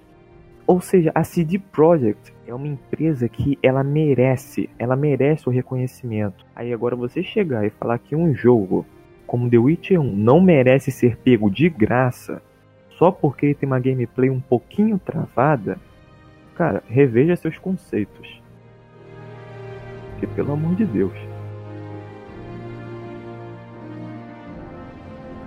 Ou 0.67 0.81
seja, 0.81 1.13
a 1.15 1.23
CD 1.23 1.59
Projekt 1.59 2.33
é 2.47 2.55
uma 2.55 2.67
empresa 2.67 3.29
que 3.29 3.59
ela 3.63 3.83
merece, 3.83 4.71
ela 4.79 4.97
merece 4.97 5.49
o 5.49 5.53
reconhecimento. 5.53 6.47
Aí 6.55 6.73
agora 6.73 6.97
você 6.97 7.23
chegar 7.23 7.67
e 7.67 7.71
falar 7.71 7.99
que 7.99 8.17
um 8.17 8.35
jogo 8.35 8.87
como 9.33 9.49
The 9.49 9.57
Witcher 9.57 9.99
1 9.99 10.15
não 10.15 10.43
merece 10.43 10.91
ser 10.91 11.17
pego 11.17 11.51
de 11.51 11.71
graça 11.71 12.43
só 12.99 13.11
porque 13.11 13.55
tem 13.55 13.67
uma 13.67 13.81
gameplay 13.81 14.29
um 14.29 14.39
pouquinho 14.39 14.99
travada, 14.99 15.79
cara, 16.55 16.83
reveja 16.87 17.35
seus 17.35 17.57
conceitos. 17.57 18.43
Porque 20.11 20.27
pelo 20.27 20.53
amor 20.53 20.75
de 20.75 20.85
Deus. 20.85 21.17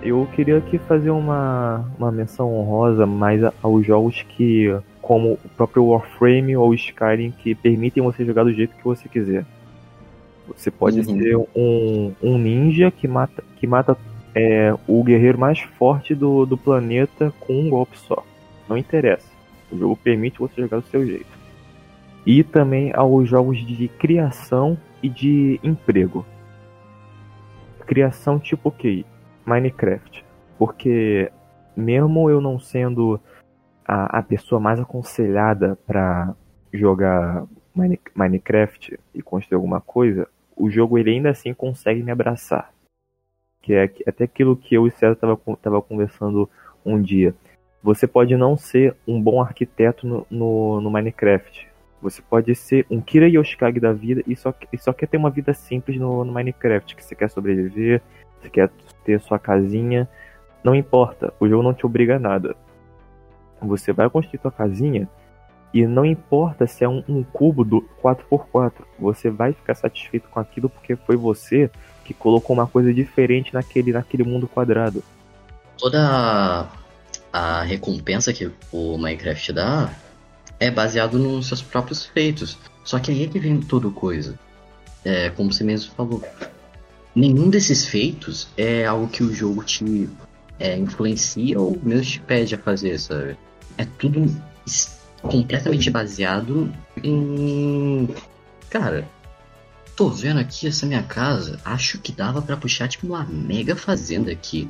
eu 0.02 0.26
queria 0.34 0.58
aqui 0.58 0.78
fazer 0.78 1.10
uma, 1.10 1.84
uma 1.96 2.10
menção 2.10 2.52
honrosa 2.52 3.06
mais 3.06 3.40
aos 3.62 3.86
jogos 3.86 4.22
que, 4.22 4.66
como 5.00 5.32
o 5.32 5.48
próprio 5.56 5.86
Warframe 5.86 6.56
ou 6.56 6.74
Skyrim, 6.74 7.30
que 7.30 7.54
permitem 7.54 8.02
você 8.02 8.24
jogar 8.24 8.42
do 8.42 8.52
jeito 8.52 8.76
que 8.76 8.84
você 8.84 9.08
quiser. 9.08 9.44
Você 10.46 10.70
pode 10.70 11.00
uhum. 11.00 11.04
ser 11.04 11.36
um, 11.54 12.14
um 12.22 12.38
ninja 12.38 12.90
que 12.90 13.08
mata, 13.08 13.42
que 13.56 13.66
mata 13.66 13.96
é, 14.34 14.74
o 14.86 15.02
guerreiro 15.02 15.38
mais 15.38 15.60
forte 15.60 16.14
do, 16.14 16.44
do 16.44 16.56
planeta 16.56 17.32
com 17.40 17.58
um 17.58 17.70
golpe 17.70 17.98
só. 17.98 18.24
Não 18.68 18.76
interessa. 18.76 19.28
O 19.70 19.78
jogo 19.78 19.96
permite 19.96 20.38
você 20.38 20.60
jogar 20.60 20.80
do 20.80 20.86
seu 20.86 21.06
jeito. 21.06 21.36
E 22.24 22.42
também 22.42 22.92
aos 22.94 23.28
jogos 23.28 23.58
de 23.58 23.88
criação 23.88 24.76
e 25.02 25.08
de 25.08 25.60
emprego. 25.62 26.24
Criação 27.86 28.38
tipo 28.38 28.68
o 28.68 28.72
que? 28.72 29.06
Minecraft. 29.44 30.24
Porque 30.58 31.30
mesmo 31.76 32.28
eu 32.28 32.40
não 32.40 32.58
sendo 32.58 33.20
a, 33.86 34.18
a 34.18 34.22
pessoa 34.22 34.60
mais 34.60 34.80
aconselhada 34.80 35.78
para 35.86 36.34
jogar 36.72 37.46
Minecraft 38.14 38.98
e 39.14 39.22
construir 39.22 39.56
alguma 39.56 39.80
coisa, 39.80 40.28
o 40.56 40.70
jogo 40.70 40.98
ele 40.98 41.10
ainda 41.10 41.30
assim 41.30 41.52
consegue 41.52 42.02
me 42.02 42.10
abraçar. 42.10 42.72
Que 43.60 43.74
é 43.74 43.90
até 44.06 44.24
aquilo 44.24 44.56
que 44.56 44.74
eu 44.74 44.86
e 44.86 44.90
César 44.90 45.16
tava, 45.16 45.38
tava 45.60 45.82
conversando 45.82 46.48
um 46.84 47.00
dia. 47.00 47.34
Você 47.82 48.06
pode 48.06 48.36
não 48.36 48.56
ser 48.56 48.96
um 49.06 49.20
bom 49.20 49.40
arquiteto 49.40 50.06
no, 50.06 50.26
no, 50.30 50.80
no 50.80 50.90
Minecraft. 50.90 51.68
Você 52.00 52.22
pode 52.22 52.54
ser 52.54 52.86
um 52.90 53.00
Kira 53.00 53.28
Yoshikage 53.28 53.80
da 53.80 53.92
vida 53.92 54.22
e 54.26 54.34
só, 54.36 54.54
e 54.72 54.78
só 54.78 54.92
quer 54.92 55.06
ter 55.06 55.16
uma 55.16 55.30
vida 55.30 55.52
simples 55.52 55.98
no, 55.98 56.24
no 56.24 56.32
Minecraft. 56.32 56.96
Que 56.96 57.04
você 57.04 57.14
quer 57.14 57.28
sobreviver, 57.28 58.00
você 58.40 58.48
quer 58.48 58.70
ter 59.04 59.20
sua 59.20 59.38
casinha. 59.38 60.08
Não 60.64 60.74
importa, 60.74 61.32
o 61.38 61.48
jogo 61.48 61.62
não 61.62 61.74
te 61.74 61.86
obriga 61.86 62.16
a 62.16 62.18
nada. 62.18 62.56
Você 63.60 63.92
vai 63.92 64.08
construir 64.10 64.40
sua 64.40 64.52
casinha 64.52 65.08
e 65.76 65.86
não 65.86 66.06
importa 66.06 66.66
se 66.66 66.84
é 66.84 66.88
um, 66.88 67.02
um, 67.06 67.22
cubo 67.22 67.62
do 67.62 67.86
4x4, 68.02 68.72
você 68.98 69.28
vai 69.28 69.52
ficar 69.52 69.74
satisfeito 69.74 70.26
com 70.30 70.40
aquilo 70.40 70.70
porque 70.70 70.96
foi 70.96 71.16
você 71.16 71.70
que 72.02 72.14
colocou 72.14 72.54
uma 72.54 72.66
coisa 72.66 72.94
diferente 72.94 73.52
naquele, 73.52 73.92
naquele 73.92 74.24
mundo 74.24 74.48
quadrado. 74.48 75.04
Toda 75.76 76.66
a 77.30 77.62
recompensa 77.62 78.32
que 78.32 78.50
o 78.72 78.96
Minecraft 78.96 79.52
dá 79.52 79.92
é 80.58 80.70
baseado 80.70 81.18
nos 81.18 81.48
seus 81.48 81.60
próprios 81.60 82.06
feitos. 82.06 82.56
Só 82.82 82.98
que 82.98 83.10
aí 83.10 83.24
é 83.24 83.26
que 83.26 83.38
vem 83.38 83.60
toda 83.60 83.90
coisa. 83.90 84.38
É, 85.04 85.28
como 85.28 85.52
você 85.52 85.62
mesmo 85.62 85.92
falou. 85.92 86.22
Nenhum 87.14 87.50
desses 87.50 87.84
feitos 87.86 88.48
é 88.56 88.86
algo 88.86 89.08
que 89.08 89.22
o 89.22 89.34
jogo 89.34 89.62
te 89.62 90.08
é, 90.58 90.74
influencia 90.78 91.60
ou 91.60 91.78
mesmo 91.82 92.04
te 92.04 92.20
pede 92.20 92.54
a 92.54 92.58
fazer, 92.58 92.98
sabe? 92.98 93.36
É 93.76 93.84
tudo 93.84 94.24
completamente 95.26 95.90
baseado 95.90 96.72
em. 97.02 98.08
Cara, 98.70 99.08
tô 99.94 100.08
vendo 100.08 100.38
aqui 100.40 100.66
essa 100.66 100.86
minha 100.86 101.02
casa, 101.02 101.58
acho 101.64 101.98
que 101.98 102.12
dava 102.12 102.42
para 102.42 102.56
puxar 102.56 102.88
tipo 102.88 103.06
uma 103.06 103.24
mega 103.24 103.76
fazenda 103.76 104.30
aqui. 104.30 104.68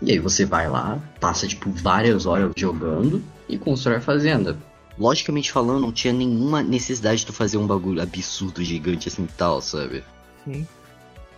E 0.00 0.12
aí 0.12 0.18
você 0.18 0.44
vai 0.44 0.68
lá, 0.68 0.98
passa 1.20 1.46
tipo 1.46 1.70
várias 1.70 2.24
horas 2.24 2.52
jogando 2.56 3.22
e 3.48 3.58
constrói 3.58 3.96
a 3.96 4.00
fazenda. 4.00 4.56
Logicamente 4.96 5.50
falando, 5.50 5.80
não 5.80 5.92
tinha 5.92 6.12
nenhuma 6.12 6.62
necessidade 6.62 7.20
de 7.20 7.26
tu 7.26 7.32
fazer 7.32 7.56
um 7.56 7.66
bagulho 7.66 8.02
absurdo, 8.02 8.62
gigante 8.62 9.08
assim 9.08 9.26
tal, 9.36 9.60
sabe? 9.60 10.04
Sim. 10.44 10.66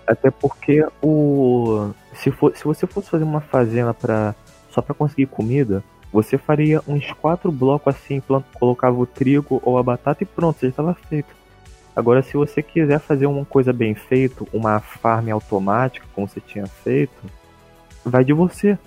Até 0.06 0.30
porque 0.30 0.84
o. 1.02 1.90
Se, 2.14 2.30
for, 2.30 2.54
se 2.56 2.64
você 2.64 2.86
fosse 2.86 3.08
fazer 3.08 3.24
uma 3.24 3.40
fazenda 3.40 3.94
para 3.94 4.34
só 4.70 4.80
para 4.80 4.94
conseguir 4.94 5.26
comida, 5.26 5.82
você 6.12 6.36
faria 6.36 6.82
uns 6.86 7.12
quatro 7.12 7.52
blocos 7.52 7.94
assim, 7.94 8.22
colocava 8.54 8.96
o 8.98 9.06
trigo 9.06 9.60
ou 9.64 9.78
a 9.78 9.82
batata 9.82 10.22
e 10.22 10.26
pronto, 10.26 10.60
já 10.60 10.68
estava 10.68 10.94
feito. 10.94 11.40
Agora, 11.94 12.22
se 12.22 12.34
você 12.34 12.62
quiser 12.62 12.98
fazer 12.98 13.26
uma 13.26 13.44
coisa 13.44 13.72
bem 13.72 13.94
feita, 13.94 14.44
uma 14.52 14.80
farm 14.80 15.28
automática, 15.30 16.06
como 16.14 16.28
você 16.28 16.40
tinha 16.40 16.66
feito, 16.66 17.14
vai 18.04 18.24
de 18.24 18.32
você. 18.32 18.78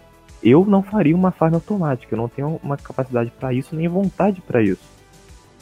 Eu 0.41 0.65
não 0.65 0.83
faria 0.83 1.15
uma 1.15 1.31
farm 1.31 1.53
automática, 1.53 2.13
eu 2.13 2.17
não 2.17 2.27
tenho 2.27 2.59
uma 2.61 2.75
capacidade 2.75 3.31
para 3.31 3.53
isso, 3.53 3.75
nem 3.75 3.87
vontade 3.87 4.41
para 4.41 4.61
isso. 4.61 4.83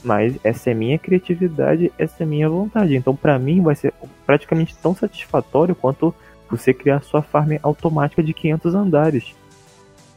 Mas 0.04 0.36
essa 0.44 0.72
é 0.72 0.74
minha 0.74 0.98
criatividade, 0.98 1.92
essa 1.98 2.24
é 2.24 2.26
minha 2.26 2.50
vontade. 2.50 2.96
Então, 2.96 3.16
para 3.16 3.38
mim, 3.38 3.62
vai 3.62 3.76
ser 3.76 3.94
praticamente 4.26 4.76
tão 4.78 4.96
satisfatório 4.96 5.76
quanto 5.76 6.14
você 6.50 6.74
criar 6.74 7.02
sua 7.02 7.22
farm 7.22 7.52
automática 7.62 8.24
de 8.24 8.34
500 8.34 8.76
andares. 8.76 9.36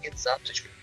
Exato, 0.03 0.53
tipo, 0.53 0.74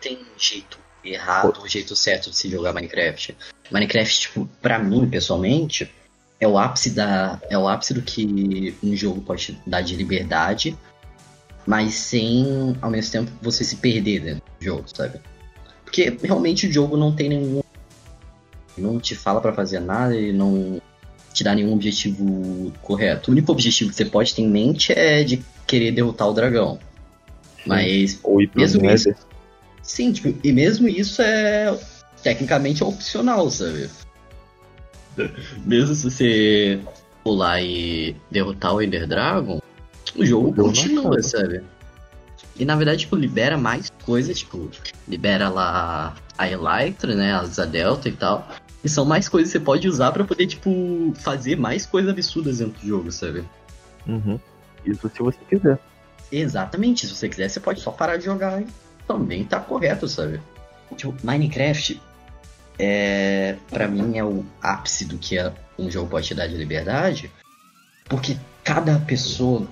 tem 0.00 0.18
jeito 0.36 0.78
errado 1.04 1.60
ou 1.60 1.68
jeito 1.68 1.94
certo 1.96 2.30
de 2.30 2.36
se 2.36 2.50
jogar 2.50 2.72
Minecraft. 2.72 3.36
Minecraft, 3.70 4.20
tipo, 4.20 4.48
pra 4.60 4.78
mim, 4.78 5.08
pessoalmente, 5.08 5.90
é 6.40 6.46
o 6.46 6.58
ápice 6.58 6.90
da. 6.90 7.40
É 7.50 7.58
o 7.58 7.68
ápice 7.68 7.94
do 7.94 8.02
que 8.02 8.74
um 8.82 8.94
jogo 8.94 9.20
pode 9.20 9.58
dar 9.66 9.82
de 9.82 9.96
liberdade, 9.96 10.76
mas 11.66 11.94
sem 11.94 12.76
ao 12.80 12.90
mesmo 12.90 13.12
tempo 13.12 13.32
você 13.42 13.64
se 13.64 13.76
perder 13.76 14.20
dentro 14.20 14.42
do 14.58 14.64
jogo, 14.64 14.84
sabe? 14.86 15.20
Porque 15.84 16.16
realmente 16.22 16.66
o 16.66 16.72
jogo 16.72 16.96
não 16.96 17.14
tem 17.14 17.28
nenhum. 17.28 17.62
Não 18.76 19.00
te 19.00 19.16
fala 19.16 19.40
para 19.40 19.52
fazer 19.52 19.80
nada, 19.80 20.14
ele 20.14 20.32
não 20.32 20.80
te 21.32 21.42
dá 21.42 21.54
nenhum 21.54 21.72
objetivo 21.72 22.72
correto. 22.82 23.30
O 23.30 23.32
único 23.32 23.50
objetivo 23.50 23.90
que 23.90 23.96
você 23.96 24.04
pode 24.04 24.34
ter 24.34 24.42
em 24.42 24.48
mente 24.48 24.92
é 24.92 25.24
de 25.24 25.42
querer 25.66 25.90
derrotar 25.92 26.28
o 26.28 26.32
dragão. 26.32 26.78
Mas 27.66 28.18
Ou 28.22 28.40
ir 28.40 28.50
mesmo 28.54 28.88
isso, 28.88 29.12
Sim, 29.88 30.12
tipo, 30.12 30.38
e 30.44 30.52
mesmo 30.52 30.86
isso 30.86 31.22
é 31.22 31.76
tecnicamente 32.22 32.84
opcional, 32.84 33.50
sabe? 33.50 33.88
Mesmo 35.64 35.94
se 35.94 36.10
você 36.10 36.80
pular 37.24 37.62
e 37.62 38.14
derrotar 38.30 38.74
o 38.74 38.82
Ender 38.82 39.06
Dragon, 39.06 39.60
o 40.14 40.26
jogo 40.26 40.54
continua, 40.54 41.22
sabe? 41.22 41.62
E 42.54 42.66
na 42.66 42.76
verdade, 42.76 43.00
tipo, 43.00 43.16
libera 43.16 43.56
mais 43.56 43.90
coisas, 44.04 44.38
tipo, 44.38 44.70
libera 45.08 45.48
lá 45.48 46.14
a 46.36 46.48
Elytra, 46.48 47.14
né, 47.14 47.32
a 47.32 47.64
Delta 47.64 48.10
e 48.10 48.12
tal. 48.12 48.46
E 48.84 48.88
são 48.90 49.06
mais 49.06 49.26
coisas 49.26 49.50
que 49.50 49.58
você 49.58 49.64
pode 49.64 49.88
usar 49.88 50.12
para 50.12 50.22
poder, 50.22 50.46
tipo, 50.46 51.14
fazer 51.16 51.56
mais 51.56 51.86
coisas 51.86 52.10
absurdas 52.10 52.58
dentro 52.58 52.78
do 52.78 52.86
jogo, 52.86 53.10
sabe? 53.10 53.42
Uhum. 54.06 54.38
Isso 54.84 55.10
se 55.12 55.22
você 55.22 55.38
quiser. 55.48 55.78
Exatamente, 56.30 57.06
se 57.06 57.14
você 57.14 57.26
quiser, 57.26 57.48
você 57.48 57.58
pode 57.58 57.80
só 57.80 57.90
parar 57.90 58.18
de 58.18 58.26
jogar 58.26 58.62
também 59.08 59.42
tá 59.44 59.58
correto, 59.58 60.06
sabe? 60.06 60.40
Tipo, 60.96 61.14
Minecraft, 61.24 62.00
é, 62.78 63.56
para 63.68 63.88
mim, 63.88 64.18
é 64.18 64.24
o 64.24 64.44
ápice 64.62 65.06
do 65.06 65.18
que 65.18 65.38
é 65.38 65.52
um 65.78 65.90
jogo 65.90 66.10
pode 66.10 66.26
te 66.26 66.34
dar 66.34 66.46
de 66.46 66.56
liberdade, 66.56 67.30
porque 68.04 68.36
cada 68.62 68.98
pessoa 69.00 69.66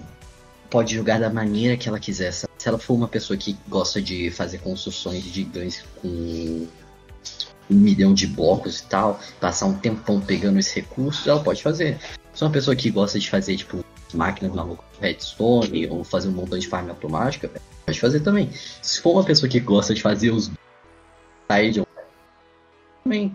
pode 0.70 0.94
jogar 0.94 1.20
da 1.20 1.30
maneira 1.30 1.76
que 1.76 1.88
ela 1.88 2.00
quiser. 2.00 2.32
Se 2.32 2.46
ela 2.64 2.78
for 2.78 2.94
uma 2.94 3.08
pessoa 3.08 3.36
que 3.36 3.56
gosta 3.68 4.00
de 4.00 4.30
fazer 4.30 4.58
construções 4.58 5.22
gigantes 5.22 5.84
com 6.00 6.66
um 7.68 7.74
milhão 7.74 8.14
de 8.14 8.26
blocos 8.26 8.80
e 8.80 8.84
tal, 8.84 9.20
passar 9.40 9.66
um 9.66 9.74
tempão 9.74 10.20
pegando 10.20 10.58
esses 10.58 10.72
recursos, 10.72 11.26
ela 11.26 11.42
pode 11.42 11.62
fazer. 11.62 11.98
Se 12.32 12.42
uma 12.44 12.50
pessoa 12.50 12.76
que 12.76 12.90
gosta 12.90 13.18
de 13.18 13.28
fazer, 13.28 13.56
tipo, 13.56 13.84
máquinas 14.14 14.54
malucas 14.54 14.84
redstone 15.00 15.86
ou 15.88 16.04
fazer 16.04 16.28
um 16.28 16.32
montão 16.32 16.58
de 16.58 16.68
farm 16.68 16.88
automática, 16.88 17.50
pode 17.86 18.00
fazer 18.00 18.20
também. 18.20 18.50
Se 18.82 19.00
for 19.00 19.12
uma 19.12 19.24
pessoa 19.24 19.48
que 19.48 19.60
gosta 19.60 19.94
de 19.94 20.02
fazer 20.02 20.30
os 20.30 20.50
side 21.50 21.82
também. 23.02 23.32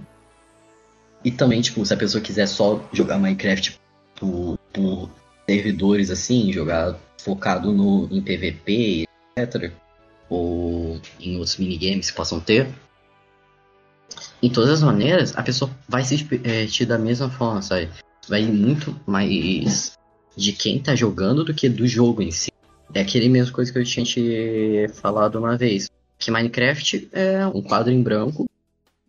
E 1.23 1.31
também, 1.31 1.61
tipo, 1.61 1.85
se 1.85 1.93
a 1.93 1.97
pessoa 1.97 2.21
quiser 2.21 2.47
só 2.47 2.83
jogar 2.91 3.17
Minecraft 3.17 3.79
por, 4.15 4.59
por 4.73 5.09
servidores 5.47 6.11
assim, 6.11 6.51
jogar 6.51 6.99
focado 7.17 7.71
no, 7.71 8.07
em 8.11 8.21
PVP, 8.21 9.07
etc. 9.37 9.71
Ou 10.29 10.99
em 11.19 11.37
outros 11.37 11.57
minigames 11.57 12.09
que 12.09 12.17
possam 12.17 12.39
ter. 12.39 12.67
Em 14.41 14.49
todas 14.49 14.71
as 14.71 14.83
maneiras, 14.83 15.37
a 15.37 15.43
pessoa 15.43 15.71
vai 15.87 16.03
se 16.03 16.27
é, 16.43 16.65
te 16.65 16.85
da 16.85 16.97
mesma 16.97 17.29
forma, 17.29 17.61
sabe? 17.61 17.89
Vai 18.27 18.43
muito 18.43 18.99
mais 19.05 19.97
de 20.35 20.53
quem 20.53 20.79
tá 20.79 20.95
jogando 20.95 21.43
do 21.43 21.53
que 21.53 21.69
do 21.69 21.87
jogo 21.87 22.21
em 22.21 22.31
si. 22.31 22.50
É 22.93 23.01
aquele 23.01 23.30
mesmo 23.30 23.54
coisa 23.54 23.71
que 23.71 23.80
eu 23.80 23.84
tinha 23.84 24.06
te 24.06 24.88
falado 24.93 25.39
uma 25.39 25.58
vez. 25.58 25.89
Que 26.17 26.30
Minecraft 26.30 27.10
é 27.12 27.45
um 27.47 27.62
quadro 27.62 27.91
em 27.91 28.01
branco 28.01 28.47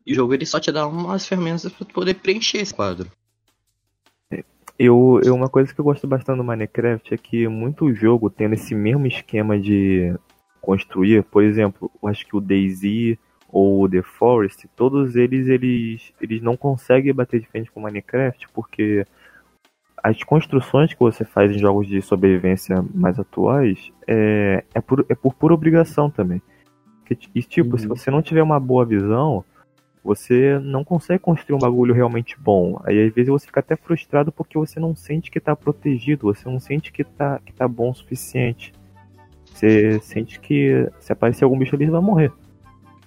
e 0.06 0.12
o 0.12 0.14
jogo 0.14 0.34
ele 0.34 0.46
só 0.46 0.58
te 0.58 0.72
dá 0.72 0.86
umas 0.86 1.26
ferramentas 1.26 1.70
para 1.72 1.86
poder 1.86 2.14
preencher 2.14 2.58
esse 2.58 2.74
quadro. 2.74 3.10
Eu, 4.78 5.20
eu, 5.22 5.34
uma 5.34 5.48
coisa 5.48 5.72
que 5.72 5.80
eu 5.80 5.84
gosto 5.84 6.06
bastante 6.06 6.38
do 6.38 6.44
Minecraft 6.44 7.14
é 7.14 7.16
que 7.16 7.46
muito 7.46 7.94
jogo 7.94 8.30
tem 8.30 8.50
esse 8.52 8.74
mesmo 8.74 9.06
esquema 9.06 9.58
de 9.58 10.14
construir. 10.60 11.22
Por 11.24 11.42
exemplo, 11.42 11.90
eu 12.02 12.08
acho 12.08 12.26
que 12.26 12.36
o 12.36 12.40
DayZ 12.40 13.18
ou 13.48 13.82
o 13.82 13.88
The 13.88 14.02
Forest, 14.02 14.66
todos 14.74 15.14
eles, 15.14 15.46
eles, 15.46 16.12
eles 16.20 16.40
não 16.40 16.56
conseguem 16.56 17.12
bater 17.12 17.40
de 17.40 17.46
frente 17.46 17.70
com 17.70 17.80
o 17.80 17.82
Minecraft 17.82 18.48
porque 18.54 19.06
as 20.02 20.22
construções 20.24 20.92
que 20.92 20.98
você 20.98 21.24
faz 21.24 21.52
em 21.52 21.58
jogos 21.58 21.86
de 21.86 22.02
sobrevivência 22.02 22.84
mais 22.92 23.18
atuais 23.18 23.92
é, 24.06 24.64
é, 24.74 24.80
por, 24.80 25.06
é 25.08 25.14
por 25.14 25.32
pura 25.34 25.54
obrigação 25.54 26.10
também. 26.10 26.42
E, 27.34 27.42
tipo, 27.42 27.72
uhum. 27.72 27.78
se 27.78 27.86
você 27.86 28.10
não 28.10 28.22
tiver 28.22 28.42
uma 28.42 28.58
boa 28.58 28.86
visão, 28.86 29.44
você 30.02 30.58
não 30.58 30.82
consegue 30.82 31.20
construir 31.20 31.54
um 31.54 31.60
bagulho 31.60 31.94
realmente 31.94 32.36
bom. 32.40 32.80
Aí 32.84 33.06
às 33.06 33.14
vezes 33.14 33.28
você 33.28 33.46
fica 33.46 33.60
até 33.60 33.76
frustrado 33.76 34.32
porque 34.32 34.58
você 34.58 34.80
não 34.80 34.96
sente 34.96 35.30
que 35.30 35.38
tá 35.38 35.54
protegido, 35.54 36.34
você 36.34 36.48
não 36.48 36.58
sente 36.58 36.90
que 36.90 37.04
tá, 37.04 37.38
que 37.44 37.52
tá 37.52 37.68
bom 37.68 37.90
o 37.90 37.94
suficiente. 37.94 38.72
Você 39.44 40.00
sente 40.00 40.40
que 40.40 40.88
se 40.98 41.12
aparecer 41.12 41.44
algum 41.44 41.58
bicho 41.58 41.76
ali, 41.76 41.84
você 41.84 41.92
vai 41.92 42.00
morrer. 42.00 42.32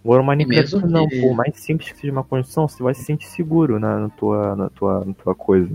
Agora 0.03 0.21
o 0.21 0.25
Minecraft 0.25 0.85
não, 0.85 1.07
que... 1.07 1.19
por 1.19 1.35
mais 1.35 1.59
simples 1.59 1.91
que 1.91 1.97
seja 1.97 2.13
uma 2.13 2.23
construção, 2.23 2.67
você 2.67 2.81
vai 2.81 2.93
se 2.93 3.03
sentir 3.03 3.25
seguro 3.25 3.79
na, 3.79 4.01
na, 4.01 4.09
tua, 4.09 4.55
na, 4.55 4.69
tua, 4.69 5.03
na 5.03 5.13
tua 5.15 5.33
coisa. 5.33 5.71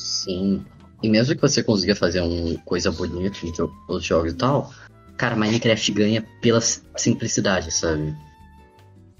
Sim. 0.00 0.64
E 1.02 1.08
mesmo 1.08 1.34
que 1.34 1.40
você 1.40 1.62
consiga 1.62 1.94
fazer 1.94 2.20
uma 2.20 2.58
coisa 2.64 2.90
bonita 2.90 3.38
em 3.44 3.52
outros 3.60 4.04
jogos 4.04 4.32
e 4.32 4.36
tal, 4.36 4.70
cara, 5.16 5.36
Minecraft 5.36 5.92
ganha 5.92 6.24
pela 6.40 6.60
simplicidade, 6.60 7.70
sabe? 7.70 8.14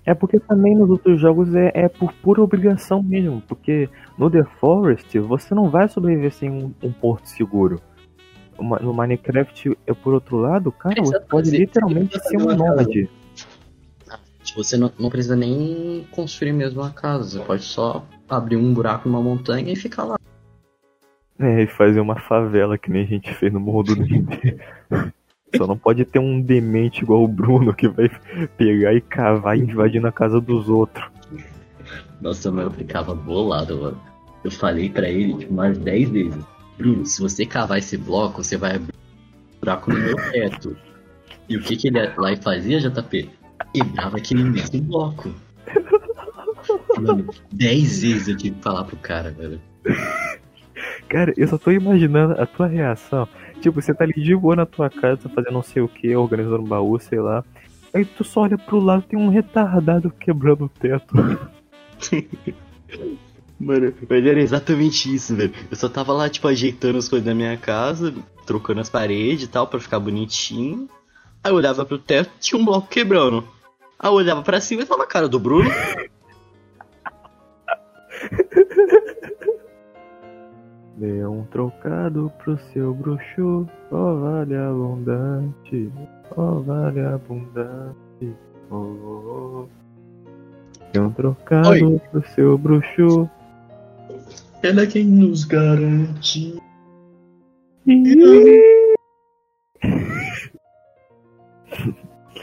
É 0.06 0.14
porque 0.14 0.40
também 0.40 0.74
nos 0.74 0.88
outros 0.88 1.20
jogos 1.20 1.54
é, 1.54 1.70
é 1.74 1.88
por 1.88 2.12
pura 2.14 2.42
obrigação 2.42 3.02
mesmo. 3.02 3.42
Porque 3.46 3.88
no 4.18 4.30
The 4.30 4.44
Forest 4.58 5.18
você 5.20 5.54
não 5.54 5.70
vai 5.70 5.88
sobreviver 5.88 6.32
sem 6.32 6.50
um, 6.50 6.74
um 6.82 6.92
porto 6.92 7.26
seguro. 7.26 7.80
No 8.58 8.92
Minecraft, 8.92 9.76
é 9.86 9.94
por 9.94 10.12
outro 10.12 10.36
lado, 10.36 10.70
cara, 10.70 11.02
você 11.02 11.18
pode 11.20 11.50
literalmente 11.50 12.18
ser 12.20 12.36
um 12.36 12.54
nômade. 12.54 13.08
Tipo, 14.42 14.64
você 14.64 14.76
não, 14.76 14.92
não 14.98 15.08
precisa 15.08 15.34
nem 15.34 16.06
construir 16.10 16.52
mesmo 16.52 16.82
a 16.82 16.90
casa, 16.90 17.38
você 17.38 17.44
pode 17.44 17.62
só 17.62 18.04
abrir 18.28 18.56
um 18.56 18.74
buraco 18.74 19.08
numa 19.08 19.22
montanha 19.22 19.72
e 19.72 19.76
ficar 19.76 20.04
lá. 20.04 20.18
É, 21.42 21.62
e 21.62 21.66
fazer 21.66 22.00
uma 22.00 22.20
favela 22.20 22.76
que 22.76 22.90
nem 22.90 23.02
a 23.02 23.06
gente 23.06 23.32
fez 23.32 23.50
no 23.50 23.58
Morro 23.58 23.82
do 23.82 23.96
Dente. 23.96 24.58
Só 25.56 25.66
não 25.66 25.76
pode 25.76 26.04
ter 26.04 26.18
um 26.18 26.40
demente 26.40 27.02
igual 27.02 27.24
o 27.24 27.28
Bruno 27.28 27.74
que 27.74 27.88
vai 27.88 28.10
pegar 28.58 28.92
e 28.92 29.00
cavar 29.00 29.56
e 29.56 29.62
invadir 29.62 30.00
na 30.00 30.12
casa 30.12 30.40
dos 30.40 30.68
outros. 30.68 31.04
Nossa, 32.20 32.52
mano, 32.52 32.68
eu 32.68 32.70
ficava 32.70 33.14
bolado, 33.14 33.80
mano. 33.80 34.00
Eu 34.44 34.50
falei 34.50 34.90
para 34.90 35.08
ele 35.08 35.34
tipo, 35.34 35.52
umas 35.52 35.78
10 35.78 36.10
vezes. 36.10 36.44
Bruno, 36.78 37.04
se 37.06 37.20
você 37.20 37.46
cavar 37.46 37.78
esse 37.78 37.96
bloco, 37.96 38.44
você 38.44 38.56
vai 38.56 38.76
abrir 38.76 38.94
um 38.94 39.60
buraco 39.60 39.90
no 39.90 39.98
meu 39.98 40.16
teto. 40.30 40.76
E 41.48 41.56
o 41.56 41.62
que, 41.62 41.76
que 41.76 41.88
ele 41.88 42.00
lá 42.16 42.36
fazia, 42.36 42.78
JP? 42.78 43.28
quebrava 43.72 44.16
aquele 44.18 44.44
mesmo 44.44 44.80
bloco. 44.82 45.30
Mano, 46.96 47.28
dez 47.52 48.02
vezes 48.02 48.28
eu 48.28 48.36
tive 48.36 48.56
que 48.56 48.62
falar 48.62 48.84
pro 48.84 48.96
cara, 48.96 49.30
velho. 49.30 49.60
Cara, 51.10 51.34
eu 51.36 51.48
só 51.48 51.58
tô 51.58 51.72
imaginando 51.72 52.40
a 52.40 52.46
tua 52.46 52.68
reação. 52.68 53.28
Tipo, 53.60 53.82
você 53.82 53.92
tá 53.92 54.04
ali 54.04 54.12
de 54.12 54.36
boa 54.36 54.54
na 54.54 54.64
tua 54.64 54.88
casa, 54.88 55.28
fazendo 55.28 55.54
não 55.54 55.62
sei 55.62 55.82
o 55.82 55.88
que, 55.88 56.14
organizando 56.14 56.62
um 56.62 56.68
baú, 56.68 57.00
sei 57.00 57.18
lá. 57.18 57.44
Aí 57.92 58.04
tu 58.04 58.22
só 58.22 58.42
olha 58.42 58.56
pro 58.56 58.78
lado 58.78 59.02
tem 59.02 59.18
um 59.18 59.28
retardado 59.28 60.08
quebrando 60.12 60.66
o 60.66 60.68
teto. 60.68 61.12
Mano, 63.58 63.92
mas 64.08 64.24
era 64.24 64.40
exatamente 64.40 65.12
isso, 65.12 65.34
velho. 65.34 65.52
Eu 65.68 65.76
só 65.76 65.88
tava 65.88 66.12
lá, 66.12 66.30
tipo, 66.30 66.46
ajeitando 66.46 66.98
as 66.98 67.08
coisas 67.08 67.26
da 67.26 67.34
minha 67.34 67.56
casa, 67.56 68.14
trocando 68.46 68.80
as 68.80 68.88
paredes 68.88 69.46
e 69.46 69.48
tal, 69.48 69.66
pra 69.66 69.80
ficar 69.80 69.98
bonitinho. 69.98 70.88
Aí 71.42 71.50
eu 71.50 71.56
olhava 71.56 71.84
pro 71.84 71.98
teto, 71.98 72.30
tinha 72.38 72.58
um 72.58 72.64
bloco 72.64 72.86
quebrando. 72.86 73.42
Aí 73.98 74.08
eu 74.08 74.14
olhava 74.14 74.42
pra 74.42 74.60
cima 74.60 74.82
e 74.82 74.86
tava 74.86 75.02
a 75.02 75.08
cara 75.08 75.28
do 75.28 75.40
Bruno. 75.40 75.68
Dê 81.00 81.26
um 81.26 81.44
trocado 81.44 82.30
pro 82.36 82.58
seu 82.74 82.92
bruxo, 82.92 83.66
ó 83.90 83.96
oh, 83.96 84.20
vale 84.20 84.54
abundante, 84.54 85.90
ó 86.36 86.42
oh, 86.42 86.60
vale 86.60 87.00
abundante, 87.00 88.36
oh, 88.70 88.74
oh, 88.76 89.64
oh. 89.64 89.68
Dê 90.92 91.00
um 91.00 91.10
trocado 91.10 91.70
Oi. 91.70 91.98
pro 92.10 92.22
seu 92.34 92.58
bruxo. 92.58 93.30
Ela 94.62 94.82
é 94.82 94.86
quem 94.86 95.06
nos 95.06 95.44
garante. 95.44 96.60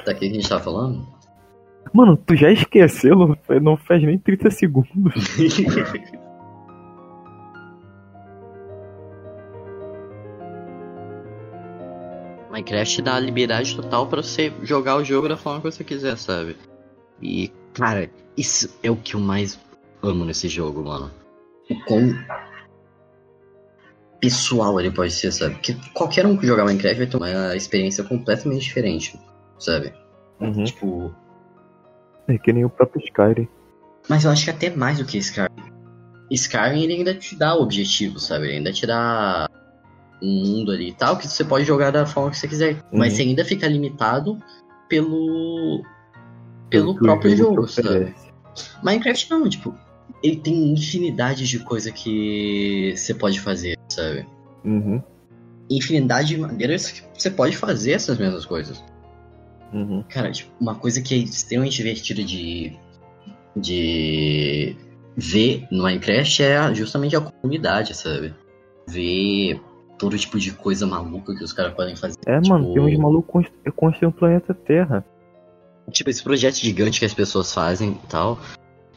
Daqui 0.04 0.20
que 0.20 0.26
a 0.26 0.34
gente 0.34 0.50
tá 0.50 0.60
falando? 0.60 1.06
Mano, 1.94 2.18
tu 2.18 2.36
já 2.36 2.52
esqueceu? 2.52 3.38
Não 3.62 3.78
faz 3.78 4.02
nem 4.02 4.18
30 4.18 4.50
segundos. 4.50 5.14
Minecraft 12.58 13.02
dá 13.04 13.16
a 13.16 13.20
liberdade 13.20 13.76
total 13.76 14.08
para 14.08 14.24
você 14.24 14.52
jogar 14.64 14.96
o 14.98 15.04
jogo 15.04 15.30
da 15.30 15.38
forma 15.38 15.62
que 15.62 15.72
você 15.72 15.84
quiser, 15.84 16.18
sabe? 16.18 16.58
E, 17.22 17.52
cara, 17.74 18.10
isso 18.36 18.76
é 18.82 18.90
o 18.90 18.96
que 18.96 19.16
eu 19.16 19.20
mais 19.20 19.60
amo 20.02 20.26
nesse 20.26 20.48
jogo, 20.48 20.84
mano. 20.84 21.12
O 21.70 21.80
quão 21.86 22.14
pessoal 24.20 24.80
ele 24.80 24.90
pode 24.90 25.14
ser, 25.14 25.32
sabe? 25.32 25.56
Porque 25.56 25.76
qualquer 25.94 26.26
um 26.26 26.36
que 26.36 26.48
jogar 26.48 26.66
Minecraft 26.66 26.98
vai 26.98 27.08
ter 27.08 27.18
uma 27.18 27.56
experiência 27.56 28.04
completamente 28.04 28.64
diferente, 28.64 29.20
sabe? 29.60 29.94
Uhum. 30.40 30.64
Tipo, 30.64 31.16
é 32.28 32.38
que 32.38 32.52
nem 32.52 32.66
o 32.66 32.70
próprio 32.70 33.04
Skyrim. 33.04 33.48
Mas 34.10 34.24
eu 34.24 34.32
acho 34.32 34.46
que 34.46 34.52
até 34.52 34.70
mais 34.72 34.98
do 34.98 35.06
que 35.06 35.18
Skyrim. 35.20 35.68
Skyrim 36.32 36.84
ele 36.84 36.94
ainda 36.94 37.14
te 37.14 37.36
dá 37.36 37.56
o 37.56 37.62
objetivo, 37.62 38.20
sabe? 38.20 38.48
Ele 38.48 38.58
ainda 38.58 38.74
te 38.74 38.86
dá 38.88 39.48
um 40.22 40.46
mundo 40.46 40.72
ali 40.72 40.90
e 40.90 40.94
tal, 40.94 41.18
que 41.18 41.28
você 41.28 41.44
pode 41.44 41.66
jogar 41.66 41.92
da 41.92 42.06
forma 42.06 42.32
que 42.32 42.38
você 42.38 42.48
quiser. 42.48 42.76
Uhum. 42.92 43.00
Mas 43.00 43.14
você 43.14 43.22
ainda 43.24 43.46
fica 43.46 43.68
limitado 43.68 44.38
pelo. 44.90 45.84
pelo 46.70 46.96
próprio 46.96 47.36
jogo, 47.36 47.68
jogo 47.68 47.68
sabe? 47.68 48.16
Minecraft 48.84 49.30
não, 49.30 49.48
tipo, 49.48 49.76
ele 50.24 50.38
tem 50.38 50.74
infinidade 50.74 51.48
de 51.48 51.60
coisa 51.60 51.92
que 51.92 52.94
você 52.96 53.14
pode 53.14 53.40
fazer, 53.40 53.78
sabe? 53.90 54.26
Uhum. 54.64 55.02
Infinidade 55.70 56.30
de 56.30 56.38
maneiras 56.38 56.92
que 56.92 57.04
você 57.14 57.30
pode 57.30 57.56
fazer 57.56 57.92
essas 57.92 58.18
mesmas 58.18 58.46
coisas. 58.46 58.84
Uhum. 59.74 60.04
Cara, 60.10 60.32
tipo, 60.32 60.52
uma 60.60 60.76
coisa 60.76 61.02
que 61.02 61.14
é 61.14 61.18
extremamente 61.18 61.78
divertida 61.78 62.24
de, 62.24 62.74
de 63.56 64.76
ver 65.16 65.68
no 65.70 65.84
Minecraft 65.84 66.44
é 66.44 66.74
justamente 66.74 67.16
a 67.16 67.22
comunidade, 67.22 67.96
sabe? 67.96 68.34
Ver 68.88 69.60
todo 69.98 70.18
tipo 70.18 70.40
de 70.40 70.52
coisa 70.52 70.86
maluca 70.86 71.36
que 71.36 71.44
os 71.44 71.54
caras 71.54 71.74
podem 71.74 71.96
fazer. 71.96 72.18
É, 72.26 72.40
tipo... 72.40 72.50
mano, 72.50 72.74
tem 72.74 72.82
uns 72.82 72.98
malucos 72.98 73.46
construindo 73.76 74.14
um 74.14 74.18
planeta 74.18 74.54
Terra. 74.54 75.06
Tipo, 75.92 76.10
esse 76.10 76.24
projeto 76.24 76.56
gigante 76.56 77.00
que 77.00 77.06
as 77.06 77.14
pessoas 77.14 77.54
fazem 77.54 77.92
e 77.92 78.08
tal. 78.08 78.40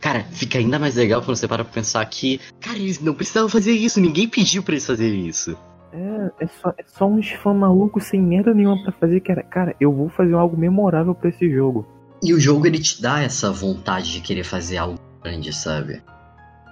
Cara, 0.01 0.25
fica 0.25 0.59
ainda 0.59 0.79
mais 0.79 0.97
legal 0.97 1.21
quando 1.21 1.37
você 1.37 1.47
para 1.47 1.63
pra 1.63 1.73
pensar 1.73 2.05
que, 2.07 2.41
cara, 2.59 2.79
eles 2.79 3.01
não 3.01 3.15
precisavam 3.15 3.49
fazer 3.49 3.73
isso, 3.73 4.01
ninguém 4.01 4.29
pediu 4.29 4.63
pra 4.63 4.73
eles 4.73 4.87
fazerem 4.87 5.29
isso. 5.29 5.57
É, 5.93 6.45
é 6.45 6.47
só, 6.47 6.71
é 6.71 6.85
só 6.87 7.07
uns 7.07 7.29
fãs 7.31 7.57
malucos 7.57 8.05
sem 8.05 8.21
merda 8.21 8.55
nenhuma 8.55 8.83
para 8.83 8.93
fazer, 8.93 9.21
cara. 9.21 9.43
Cara, 9.43 9.77
eu 9.81 9.93
vou 9.93 10.09
fazer 10.09 10.35
algo 10.35 10.57
memorável 10.57 11.15
para 11.15 11.29
esse 11.29 11.51
jogo. 11.51 11.87
E 12.23 12.33
o 12.33 12.41
jogo 12.41 12.67
ele 12.67 12.79
te 12.79 13.01
dá 13.01 13.21
essa 13.21 13.51
vontade 13.51 14.13
de 14.13 14.21
querer 14.21 14.45
fazer 14.45 14.79
algo 14.79 14.99
grande, 15.23 15.53
sabe? 15.53 16.03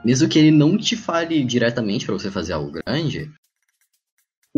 Mesmo 0.04 0.28
que 0.28 0.38
ele 0.38 0.50
não 0.50 0.76
te 0.78 0.96
fale 0.96 1.44
diretamente 1.44 2.06
para 2.06 2.14
você 2.14 2.30
fazer 2.30 2.52
algo 2.52 2.70
grande, 2.70 3.30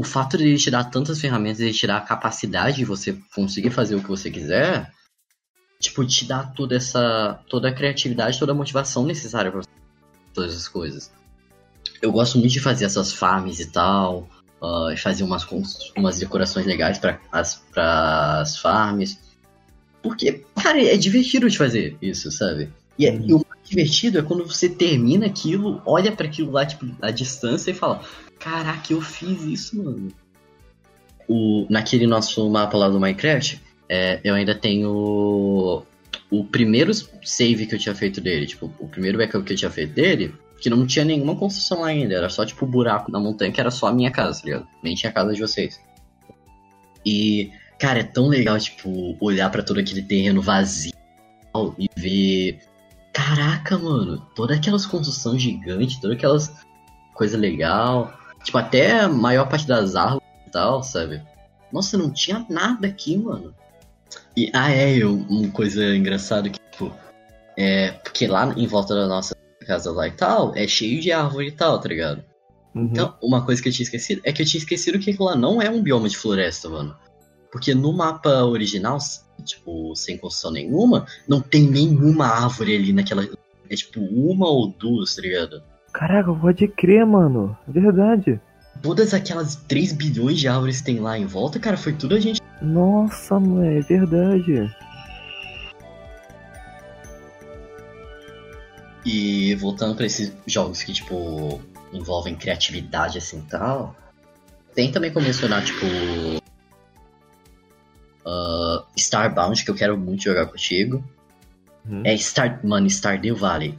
o 0.00 0.02
fato 0.02 0.38
de 0.38 0.44
ele 0.44 0.56
te 0.56 0.70
dar 0.70 0.84
tantas 0.84 1.20
ferramentas, 1.20 1.60
ele 1.60 1.74
te 1.74 1.86
dar 1.86 1.98
a 1.98 2.00
capacidade 2.00 2.78
de 2.78 2.86
você 2.86 3.18
conseguir 3.34 3.70
fazer 3.70 3.96
o 3.96 4.02
que 4.02 4.08
você 4.08 4.30
quiser, 4.30 4.90
tipo, 5.78 6.06
te 6.06 6.24
dá 6.24 6.42
toda 6.42 6.74
essa 6.74 7.38
toda 7.46 7.68
a 7.68 7.72
criatividade, 7.72 8.38
toda 8.38 8.52
a 8.52 8.54
motivação 8.54 9.04
necessária 9.04 9.52
para 9.52 9.60
todas 10.32 10.56
as 10.56 10.66
coisas. 10.66 11.12
Eu 12.00 12.10
gosto 12.12 12.38
muito 12.38 12.50
de 12.50 12.60
fazer 12.60 12.86
essas 12.86 13.12
farms 13.12 13.60
e 13.60 13.70
tal, 13.70 14.26
uh, 14.62 14.96
fazer 14.96 15.22
umas, 15.22 15.46
umas 15.94 16.18
decorações 16.18 16.64
legais 16.64 16.96
para 16.98 17.20
as, 17.30 17.62
as 17.76 18.56
farms. 18.56 19.18
Porque, 20.02 20.46
cara, 20.62 20.82
é 20.82 20.96
divertido 20.96 21.50
de 21.50 21.58
fazer 21.58 21.98
isso, 22.00 22.32
sabe? 22.32 22.72
E, 22.98 23.06
é, 23.06 23.14
e 23.14 23.34
o 23.34 23.44
divertido 23.70 24.18
é 24.18 24.22
quando 24.22 24.44
você 24.44 24.68
termina 24.68 25.26
aquilo, 25.26 25.80
olha 25.86 26.10
para 26.10 26.26
aquilo 26.26 26.50
lá, 26.50 26.66
tipo, 26.66 26.84
à 27.00 27.10
distância 27.10 27.70
e 27.70 27.74
fala: 27.74 28.02
Caraca, 28.38 28.92
eu 28.92 29.00
fiz 29.00 29.42
isso, 29.44 29.82
mano. 29.82 30.08
O, 31.28 31.66
naquele 31.70 32.06
nosso 32.06 32.48
mapa 32.50 32.76
lá 32.76 32.88
do 32.88 32.98
Minecraft, 32.98 33.62
é, 33.88 34.20
eu 34.24 34.34
ainda 34.34 34.54
tenho 34.54 35.84
o 36.28 36.44
primeiro 36.44 36.92
save 37.22 37.66
que 37.66 37.74
eu 37.74 37.78
tinha 37.78 37.94
feito 37.94 38.20
dele, 38.20 38.46
tipo, 38.46 38.72
o 38.80 38.88
primeiro 38.88 39.16
backup 39.16 39.44
que 39.44 39.52
eu 39.52 39.56
tinha 39.56 39.70
feito 39.70 39.94
dele, 39.94 40.34
que 40.60 40.68
não 40.68 40.84
tinha 40.86 41.04
nenhuma 41.04 41.36
construção 41.36 41.80
lá 41.80 41.88
ainda, 41.88 42.14
era 42.14 42.28
só 42.28 42.44
tipo 42.44 42.66
buraco 42.66 43.10
na 43.10 43.20
montanha 43.20 43.52
que 43.52 43.60
era 43.60 43.70
só 43.70 43.86
a 43.86 43.92
minha 43.92 44.10
casa, 44.10 44.40
tá 44.40 44.46
ligado? 44.46 44.68
Nem 44.82 44.94
tinha 44.94 45.10
a 45.10 45.12
casa 45.12 45.32
de 45.32 45.40
vocês. 45.40 45.80
E, 47.06 47.52
cara, 47.78 48.00
é 48.00 48.04
tão 48.04 48.26
legal, 48.26 48.58
tipo, 48.58 49.16
olhar 49.20 49.48
para 49.50 49.62
todo 49.62 49.78
aquele 49.78 50.02
terreno 50.02 50.42
vazio 50.42 50.92
e 51.78 51.88
ver. 51.96 52.58
Caraca, 53.12 53.76
mano, 53.76 54.24
todas 54.34 54.56
aquelas 54.56 54.86
construções 54.86 55.42
gigantes, 55.42 55.98
todas 56.00 56.16
aquelas 56.16 56.52
coisa 57.14 57.36
legal. 57.36 58.12
Tipo, 58.42 58.58
até 58.58 59.00
a 59.00 59.08
maior 59.08 59.48
parte 59.48 59.66
das 59.66 59.94
árvores 59.94 60.26
e 60.46 60.50
tal, 60.50 60.82
sabe? 60.82 61.22
Nossa, 61.70 61.98
não 61.98 62.10
tinha 62.10 62.46
nada 62.48 62.86
aqui, 62.86 63.16
mano. 63.16 63.54
E, 64.36 64.50
ah, 64.54 64.72
é, 64.72 64.96
eu, 64.96 65.14
uma 65.28 65.50
coisa 65.50 65.94
engraçada 65.94 66.48
que, 66.48 66.58
tipo, 66.70 66.92
é, 67.56 67.90
porque 67.92 68.26
lá 68.26 68.52
em 68.56 68.66
volta 68.66 68.94
da 68.94 69.06
nossa 69.06 69.36
casa 69.66 69.92
lá 69.92 70.08
e 70.08 70.12
tal, 70.12 70.56
é 70.56 70.66
cheio 70.66 71.00
de 71.00 71.12
árvore 71.12 71.48
e 71.48 71.52
tal, 71.52 71.78
tá 71.78 71.88
ligado? 71.88 72.24
Uhum. 72.74 72.84
Então, 72.84 73.14
uma 73.22 73.44
coisa 73.44 73.62
que 73.62 73.68
eu 73.68 73.72
tinha 73.72 73.84
esquecido 73.84 74.22
é 74.24 74.32
que 74.32 74.40
eu 74.40 74.46
tinha 74.46 74.58
esquecido 74.58 74.98
que 74.98 75.10
aquilo 75.10 75.26
lá 75.26 75.36
não 75.36 75.60
é 75.60 75.68
um 75.68 75.82
bioma 75.82 76.08
de 76.08 76.16
floresta, 76.16 76.68
mano. 76.68 76.96
Porque 77.50 77.74
no 77.74 77.92
mapa 77.92 78.44
original, 78.44 78.98
tipo, 79.44 79.94
sem 79.96 80.16
construção 80.16 80.52
nenhuma, 80.52 81.06
não 81.28 81.40
tem 81.40 81.68
nenhuma 81.68 82.26
árvore 82.26 82.76
ali 82.76 82.92
naquela. 82.92 83.26
É 83.68 83.74
tipo 83.74 84.00
uma 84.00 84.48
ou 84.48 84.68
duas, 84.68 85.14
tá 85.14 85.22
ligado? 85.22 85.62
Caraca, 85.92 86.32
pode 86.32 86.68
crer, 86.68 87.04
mano. 87.04 87.56
Verdade. 87.66 88.40
Todas 88.82 89.12
aquelas 89.12 89.56
3 89.56 89.92
bilhões 89.92 90.38
de 90.38 90.48
árvores 90.48 90.78
que 90.78 90.86
tem 90.86 91.00
lá 91.00 91.18
em 91.18 91.26
volta, 91.26 91.58
cara, 91.58 91.76
foi 91.76 91.92
tudo 91.92 92.14
a 92.14 92.20
gente. 92.20 92.40
Nossa, 92.62 93.38
mano, 93.38 93.64
é 93.64 93.80
verdade. 93.80 94.70
E 99.04 99.54
voltando 99.56 99.96
pra 99.96 100.06
esses 100.06 100.32
jogos 100.46 100.82
que, 100.82 100.92
tipo, 100.92 101.60
envolvem 101.92 102.34
criatividade 102.34 103.18
assim 103.18 103.38
e 103.38 103.50
tal. 103.50 103.94
Tem 104.74 104.92
também 104.92 105.12
como 105.12 105.26
mencionar, 105.26 105.64
tipo. 105.64 105.84
Uh, 108.30 108.84
Starbound, 108.96 109.64
que 109.64 109.70
eu 109.70 109.74
quero 109.74 109.98
muito 109.98 110.22
jogar 110.22 110.46
contigo. 110.46 111.04
Uhum. 111.88 112.02
É 112.04 112.16
Star. 112.16 112.64
Mano, 112.64 112.86
Stardew 112.88 113.34
Valley. 113.34 113.76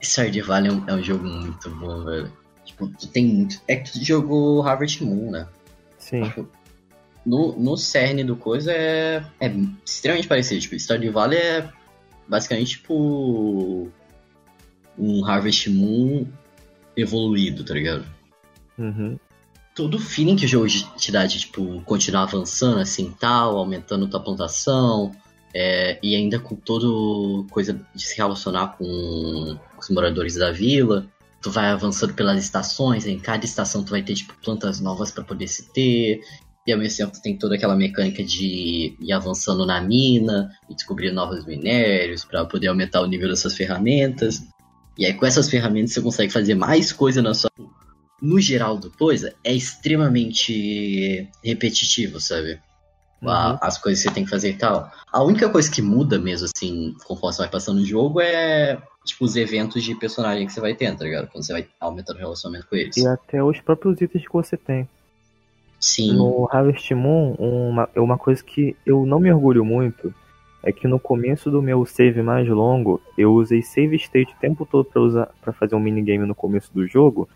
Stardew 0.00 0.44
Valley 0.44 0.70
é 0.70 0.72
um, 0.72 0.88
é 0.88 0.94
um 0.94 1.02
jogo 1.02 1.24
muito 1.24 1.70
bom, 1.70 2.04
velho. 2.04 2.32
Tipo, 2.64 2.88
tu 2.88 3.06
tem 3.06 3.26
muito. 3.26 3.60
É 3.68 3.76
que 3.76 3.92
tu 3.92 4.04
jogou 4.04 4.62
Harvest 4.62 5.02
Moon, 5.04 5.30
né? 5.30 5.46
Sim. 5.98 6.32
No, 7.24 7.56
no 7.56 7.76
cerne 7.76 8.24
do 8.24 8.34
coisa 8.34 8.72
é, 8.72 9.24
é 9.38 9.52
extremamente 9.84 10.26
parecido. 10.26 10.60
Tipo, 10.60 10.74
Stardew 10.74 11.12
Valley 11.12 11.38
é 11.38 11.68
basicamente 12.26 12.78
tipo. 12.78 13.88
Um 14.98 15.24
Harvest 15.24 15.70
Moon 15.70 16.26
evoluído, 16.96 17.64
tá 17.64 17.74
ligado? 17.74 18.04
Uhum. 18.76 19.18
Todo 19.74 19.96
o 19.96 20.00
feeling 20.00 20.36
que 20.36 20.44
o 20.44 20.48
jogo 20.48 20.66
te 20.68 21.10
dá 21.10 21.24
de, 21.24 21.38
tipo, 21.38 21.80
continuar 21.82 22.24
avançando 22.24 22.78
assim 22.78 23.14
tal, 23.18 23.56
aumentando 23.56 24.08
tua 24.08 24.20
plantação, 24.20 25.12
é, 25.54 25.98
e 26.02 26.16
ainda 26.16 26.38
com 26.38 26.54
todo 26.54 27.46
coisa 27.50 27.80
de 27.94 28.02
se 28.02 28.16
relacionar 28.16 28.76
com 28.76 29.58
os 29.78 29.90
moradores 29.90 30.34
da 30.36 30.50
vila. 30.50 31.06
Tu 31.40 31.50
vai 31.50 31.70
avançando 31.70 32.14
pelas 32.14 32.42
estações, 32.42 33.06
em 33.06 33.18
cada 33.18 33.44
estação 33.44 33.82
tu 33.82 33.90
vai 33.90 34.02
ter, 34.02 34.14
tipo, 34.14 34.34
plantas 34.42 34.80
novas 34.80 35.10
para 35.10 35.24
poder 35.24 35.48
se 35.48 35.72
ter. 35.72 36.20
E 36.66 36.72
ao 36.72 36.78
mesmo 36.78 36.96
tempo 36.96 37.20
tem 37.20 37.36
toda 37.36 37.56
aquela 37.56 37.74
mecânica 37.74 38.22
de 38.22 38.96
ir 39.00 39.12
avançando 39.12 39.66
na 39.66 39.80
mina 39.80 40.50
e 40.70 40.74
descobrir 40.74 41.10
novos 41.10 41.44
minérios 41.44 42.24
para 42.24 42.44
poder 42.44 42.68
aumentar 42.68 43.00
o 43.00 43.06
nível 43.06 43.28
dessas 43.28 43.56
ferramentas. 43.56 44.42
E 44.96 45.04
aí 45.04 45.14
com 45.14 45.26
essas 45.26 45.50
ferramentas 45.50 45.92
você 45.92 46.00
consegue 46.00 46.32
fazer 46.32 46.54
mais 46.54 46.92
coisa 46.92 47.20
na 47.20 47.34
sua. 47.34 47.50
No 48.22 48.40
geral 48.40 48.78
do 48.78 48.90
coisa, 48.90 49.34
é 49.42 49.52
extremamente 49.52 51.28
repetitivo, 51.44 52.20
sabe? 52.20 52.60
Uhum. 53.20 53.58
As 53.60 53.78
coisas 53.78 54.02
que 54.02 54.08
você 54.08 54.14
tem 54.14 54.24
que 54.24 54.30
fazer 54.30 54.50
e 54.50 54.56
tal. 54.56 54.90
A 55.12 55.22
única 55.22 55.48
coisa 55.48 55.70
que 55.70 55.82
muda 55.82 56.18
mesmo, 56.18 56.46
assim, 56.46 56.94
conforme 57.04 57.34
você 57.34 57.42
vai 57.42 57.50
passando 57.50 57.78
o 57.78 57.84
jogo, 57.84 58.20
é 58.20 58.80
tipo 59.04 59.24
os 59.24 59.36
eventos 59.36 59.82
de 59.82 59.94
personagem 59.94 60.46
que 60.46 60.52
você 60.52 60.60
vai 60.60 60.74
tendo, 60.74 60.98
tá 60.98 61.04
ligado? 61.04 61.28
Quando 61.30 61.44
você 61.44 61.52
vai 61.52 61.66
aumentando 61.80 62.16
o 62.16 62.20
relacionamento 62.20 62.68
com 62.68 62.76
eles. 62.76 62.96
E 62.96 63.06
até 63.06 63.42
os 63.42 63.60
próprios 63.60 64.00
itens 64.00 64.24
que 64.24 64.32
você 64.32 64.56
tem. 64.56 64.88
Sim. 65.80 66.14
No 66.14 66.48
Harvest 66.50 66.94
Moon, 66.94 67.34
uma, 67.38 67.88
uma 67.96 68.18
coisa 68.18 68.42
que 68.42 68.76
eu 68.86 69.04
não 69.04 69.18
me 69.18 69.32
orgulho 69.32 69.64
muito 69.64 70.14
é 70.62 70.70
que 70.70 70.86
no 70.86 71.00
começo 71.00 71.50
do 71.50 71.60
meu 71.60 71.84
save 71.84 72.22
mais 72.22 72.48
longo, 72.48 73.02
eu 73.18 73.32
usei 73.32 73.62
save 73.62 73.96
state 73.96 74.32
o 74.32 74.40
tempo 74.40 74.64
todo 74.64 74.84
pra 74.84 75.02
usar 75.02 75.28
para 75.40 75.52
fazer 75.52 75.74
um 75.74 75.80
minigame 75.80 76.24
no 76.24 76.36
começo 76.36 76.72
do 76.72 76.86
jogo, 76.86 77.28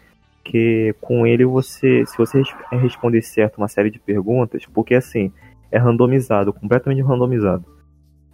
que 0.46 0.94
com 1.00 1.26
ele 1.26 1.44
você, 1.44 2.04
se 2.06 2.16
você 2.16 2.38
res- 2.38 2.54
responder 2.70 3.20
certo 3.22 3.58
uma 3.58 3.68
série 3.68 3.90
de 3.90 3.98
perguntas, 3.98 4.64
porque 4.66 4.94
assim, 4.94 5.32
é 5.70 5.78
randomizado, 5.78 6.52
completamente 6.52 7.02
randomizado. 7.02 7.64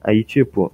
Aí 0.03 0.23
tipo, 0.23 0.73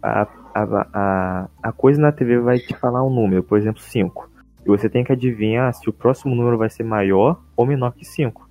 a, 0.00 0.22
a, 0.54 0.88
a, 0.92 1.48
a 1.62 1.72
coisa 1.72 2.00
na 2.00 2.12
TV 2.12 2.38
vai 2.38 2.58
te 2.58 2.76
falar 2.76 3.04
um 3.04 3.12
número, 3.12 3.42
por 3.42 3.58
exemplo, 3.58 3.82
5. 3.82 4.30
E 4.64 4.68
você 4.68 4.88
tem 4.88 5.02
que 5.02 5.12
adivinhar 5.12 5.74
se 5.74 5.88
o 5.88 5.92
próximo 5.92 6.34
número 6.34 6.56
vai 6.56 6.70
ser 6.70 6.84
maior 6.84 7.42
ou 7.56 7.66
menor 7.66 7.92
que 7.92 8.04
5. 8.04 8.48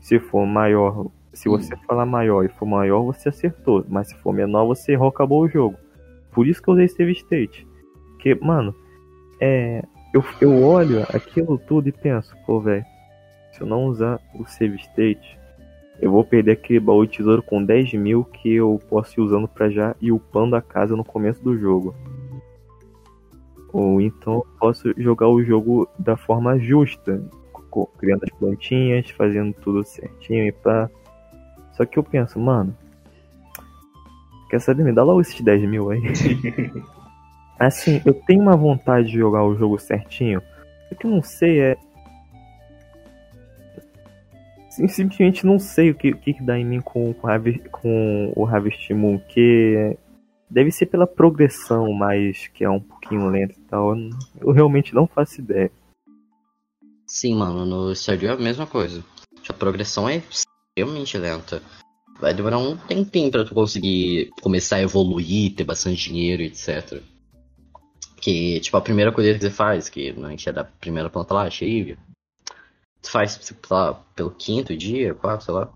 Se 0.00 0.18
for 0.18 0.46
maior, 0.46 1.06
se 1.34 1.48
você 1.48 1.76
falar 1.86 2.06
maior 2.06 2.44
e 2.44 2.48
for 2.48 2.64
maior, 2.64 3.02
você 3.02 3.28
acertou. 3.28 3.84
Mas 3.88 4.08
se 4.08 4.16
for 4.16 4.32
menor, 4.32 4.64
você 4.64 4.92
errou, 4.92 5.08
acabou 5.08 5.42
o 5.42 5.48
jogo. 5.48 5.76
Por 6.32 6.46
isso 6.46 6.62
que 6.62 6.68
eu 6.70 6.74
usei 6.74 6.88
save 6.88 7.12
state. 7.12 7.66
Porque, 8.12 8.34
mano, 8.36 8.74
é, 9.38 9.84
eu, 10.12 10.24
eu 10.40 10.62
olho 10.62 11.02
aquilo 11.14 11.58
tudo 11.58 11.88
e 11.88 11.92
penso, 11.92 12.36
pô, 12.46 12.60
velho, 12.60 12.84
se 13.52 13.60
eu 13.60 13.66
não 13.66 13.86
usar 13.86 14.20
o 14.34 14.46
save 14.46 14.76
state, 14.76 15.38
eu 16.00 16.10
vou 16.10 16.24
perder 16.24 16.52
aquele 16.52 16.80
baú 16.80 17.06
de 17.06 17.16
tesouro 17.16 17.42
com 17.42 17.64
10 17.64 17.94
mil 17.94 18.24
que 18.24 18.54
eu 18.54 18.80
posso 18.88 19.18
ir 19.18 19.22
usando 19.22 19.48
pra 19.48 19.70
já 19.70 19.94
ir 20.00 20.12
upando 20.12 20.54
a 20.54 20.62
casa 20.62 20.94
no 20.94 21.04
começo 21.04 21.42
do 21.42 21.58
jogo. 21.58 21.94
Ou 23.72 24.00
então 24.00 24.34
eu 24.34 24.46
posso 24.58 24.92
jogar 24.96 25.28
o 25.28 25.42
jogo 25.42 25.88
da 25.98 26.16
forma 26.16 26.58
justa, 26.58 27.22
criando 27.98 28.24
as 28.24 28.38
plantinhas, 28.38 29.10
fazendo 29.10 29.54
tudo 29.54 29.84
certinho 29.84 30.46
e 30.46 30.52
pá. 30.52 30.90
Só 31.72 31.84
que 31.84 31.98
eu 31.98 32.02
penso, 32.02 32.38
mano, 32.38 32.76
quer 34.48 34.60
saber? 34.60 34.82
Me 34.82 34.92
dá 34.92 35.02
logo 35.02 35.20
esses 35.20 35.40
10 35.40 35.68
mil 35.68 35.90
aí. 35.90 36.02
assim, 37.58 38.00
eu 38.04 38.14
tenho 38.14 38.42
uma 38.42 38.56
vontade 38.56 39.08
de 39.08 39.18
jogar 39.18 39.44
o 39.44 39.56
jogo 39.56 39.78
certinho, 39.78 40.42
só 40.88 40.94
que 40.94 41.06
eu 41.06 41.10
não 41.10 41.22
sei, 41.22 41.60
é. 41.60 41.76
Sim, 44.70 44.88
Simplesmente 44.88 45.46
não 45.46 45.58
sei 45.58 45.90
o 45.90 45.94
que, 45.94 46.10
o 46.10 46.18
que, 46.18 46.42
dá 46.42 46.58
em 46.58 46.64
mim 46.64 46.80
com, 46.80 47.14
com, 47.14 47.28
com 47.70 48.32
o 48.36 48.44
Harvest 48.44 48.92
Moon, 48.92 49.18
que 49.18 49.96
deve 50.50 50.70
ser 50.70 50.86
pela 50.86 51.06
progressão, 51.06 51.92
mas 51.92 52.48
que 52.48 52.64
é 52.64 52.70
um 52.70 52.80
pouquinho 52.80 53.28
lento 53.28 53.58
e 53.58 53.62
tal. 53.62 53.96
Eu 54.40 54.52
realmente 54.52 54.94
não 54.94 55.06
faço 55.06 55.40
ideia. 55.40 55.70
Sim, 57.06 57.36
mano, 57.36 57.64
no 57.64 57.92
Stardew 57.94 58.30
é 58.30 58.32
a 58.32 58.36
mesma 58.36 58.66
coisa. 58.66 59.02
A 59.48 59.52
progressão 59.52 60.08
é 60.08 60.16
extremamente 60.16 61.16
lenta. 61.16 61.62
Vai 62.20 62.34
demorar 62.34 62.58
um 62.58 62.76
tempinho 62.76 63.30
pra 63.30 63.44
tu 63.44 63.54
conseguir 63.54 64.30
começar 64.42 64.76
a 64.76 64.82
evoluir, 64.82 65.54
ter 65.54 65.64
bastante 65.64 66.10
dinheiro, 66.10 66.42
etc. 66.42 67.00
Que, 68.26 68.58
tipo, 68.58 68.76
a 68.76 68.80
primeira 68.80 69.12
coisa 69.12 69.32
que 69.32 69.40
você 69.40 69.50
faz, 69.50 69.88
que 69.88 70.12
não 70.14 70.28
é 70.28 70.52
da 70.52 70.64
primeira 70.64 71.08
planta 71.08 71.32
lá, 71.32 71.48
cheia, 71.48 71.96
tu 73.00 73.08
faz, 73.08 73.38
lá, 73.70 73.94
pelo 74.16 74.32
quinto 74.32 74.76
dia, 74.76 75.14
quarto, 75.14 75.44
sei 75.44 75.54
lá. 75.54 75.72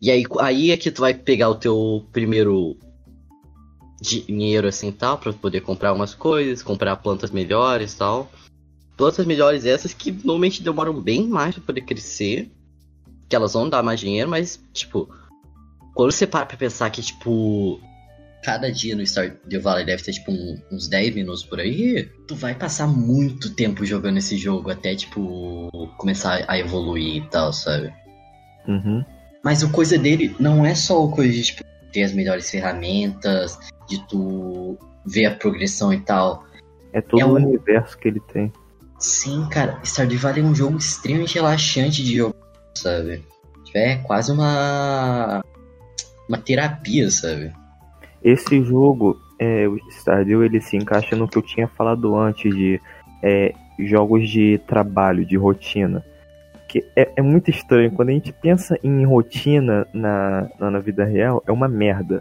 E 0.00 0.10
aí, 0.10 0.24
aí 0.40 0.70
é 0.70 0.76
que 0.78 0.90
tu 0.90 1.02
vai 1.02 1.12
pegar 1.12 1.50
o 1.50 1.54
teu 1.54 2.06
primeiro 2.12 2.78
dinheiro 4.00 4.68
assim 4.68 4.90
tal, 4.90 5.18
pra 5.18 5.34
poder 5.34 5.60
comprar 5.60 5.92
umas 5.92 6.14
coisas, 6.14 6.62
comprar 6.62 6.96
plantas 6.96 7.30
melhores 7.30 7.92
e 7.92 7.98
tal. 7.98 8.32
Plantas 8.96 9.26
melhores 9.26 9.66
essas 9.66 9.92
que 9.92 10.10
normalmente 10.10 10.62
demoram 10.62 10.98
bem 10.98 11.28
mais 11.28 11.56
pra 11.56 11.64
poder 11.64 11.82
crescer. 11.82 12.50
Que 13.28 13.36
elas 13.36 13.52
vão 13.52 13.68
dar 13.68 13.82
mais 13.82 14.00
dinheiro, 14.00 14.30
mas, 14.30 14.58
tipo, 14.72 15.14
quando 15.92 16.10
você 16.10 16.26
para 16.26 16.46
pra 16.46 16.56
pensar 16.56 16.88
que, 16.88 17.02
tipo, 17.02 17.78
cada 18.44 18.70
dia 18.70 18.94
no 18.94 19.02
Stardew 19.02 19.60
Valley 19.60 19.84
deve 19.84 20.02
ter, 20.02 20.12
tipo, 20.12 20.30
um- 20.30 20.60
uns 20.72 20.88
10 20.88 21.14
minutos 21.14 21.44
por 21.44 21.58
aí, 21.60 22.08
tu 22.28 22.34
vai 22.36 22.54
passar 22.54 22.86
muito 22.86 23.54
tempo 23.54 23.84
jogando 23.84 24.18
esse 24.18 24.36
jogo 24.36 24.70
até, 24.70 24.94
tipo, 24.94 25.68
começar 25.98 26.44
a 26.46 26.58
evoluir 26.58 27.16
e 27.24 27.28
tal, 27.28 27.52
sabe? 27.52 27.92
Uhum. 28.68 29.04
Mas 29.44 29.62
o 29.62 29.70
coisa 29.70 29.98
dele 29.98 30.34
não 30.38 30.64
é 30.64 30.74
só 30.74 31.04
o 31.04 31.10
coisa 31.10 31.32
de 31.32 31.42
tipo, 31.42 31.62
ter 31.92 32.02
as 32.02 32.12
melhores 32.12 32.50
ferramentas, 32.50 33.58
de 33.88 34.04
tu 34.08 34.78
ver 35.06 35.26
a 35.26 35.34
progressão 35.34 35.92
e 35.92 36.00
tal. 36.00 36.44
É 36.92 37.00
todo 37.00 37.20
É 37.20 37.24
o 37.24 37.34
universo 37.34 37.96
que 37.98 38.08
ele 38.08 38.20
tem. 38.32 38.52
Sim, 38.98 39.46
cara, 39.50 39.78
Stardew 39.84 40.18
Valley 40.18 40.40
é 40.42 40.44
um 40.44 40.54
jogo 40.54 40.78
extremamente 40.78 41.34
relaxante 41.34 42.02
de 42.02 42.16
jogar, 42.16 42.34
sabe? 42.76 43.22
Tipo, 43.64 43.78
É 43.78 43.96
quase 43.98 44.32
uma. 44.32 45.42
uma 46.28 46.38
terapia, 46.38 47.10
sabe? 47.10 47.52
Esse 48.26 48.60
jogo, 48.60 49.16
é, 49.38 49.68
o 49.68 49.76
Stardew, 49.88 50.44
ele 50.44 50.60
se 50.60 50.76
encaixa 50.76 51.14
no 51.14 51.28
que 51.28 51.38
eu 51.38 51.42
tinha 51.42 51.68
falado 51.68 52.16
antes 52.16 52.52
de 52.52 52.80
é, 53.22 53.54
jogos 53.78 54.28
de 54.28 54.58
trabalho, 54.66 55.24
de 55.24 55.36
rotina. 55.36 56.04
Que 56.68 56.84
é, 56.96 57.12
é 57.14 57.22
muito 57.22 57.50
estranho. 57.50 57.92
Quando 57.92 58.08
a 58.08 58.12
gente 58.12 58.32
pensa 58.32 58.76
em 58.82 59.06
rotina 59.06 59.86
na, 59.94 60.50
na, 60.58 60.80
vida 60.80 61.04
real, 61.04 61.40
é 61.46 61.52
uma 61.52 61.68
merda. 61.68 62.20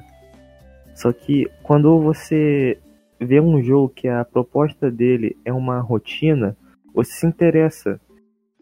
Só 0.93 1.11
que 1.11 1.49
quando 1.63 1.99
você 1.99 2.77
vê 3.19 3.41
um 3.41 3.59
jogo 3.63 3.89
que 3.89 4.07
a 4.07 4.23
proposta 4.23 4.91
dele 4.91 5.35
é 5.43 5.51
uma 5.51 5.79
rotina, 5.79 6.55
Você 6.93 7.13
se 7.13 7.25
interessa. 7.25 7.99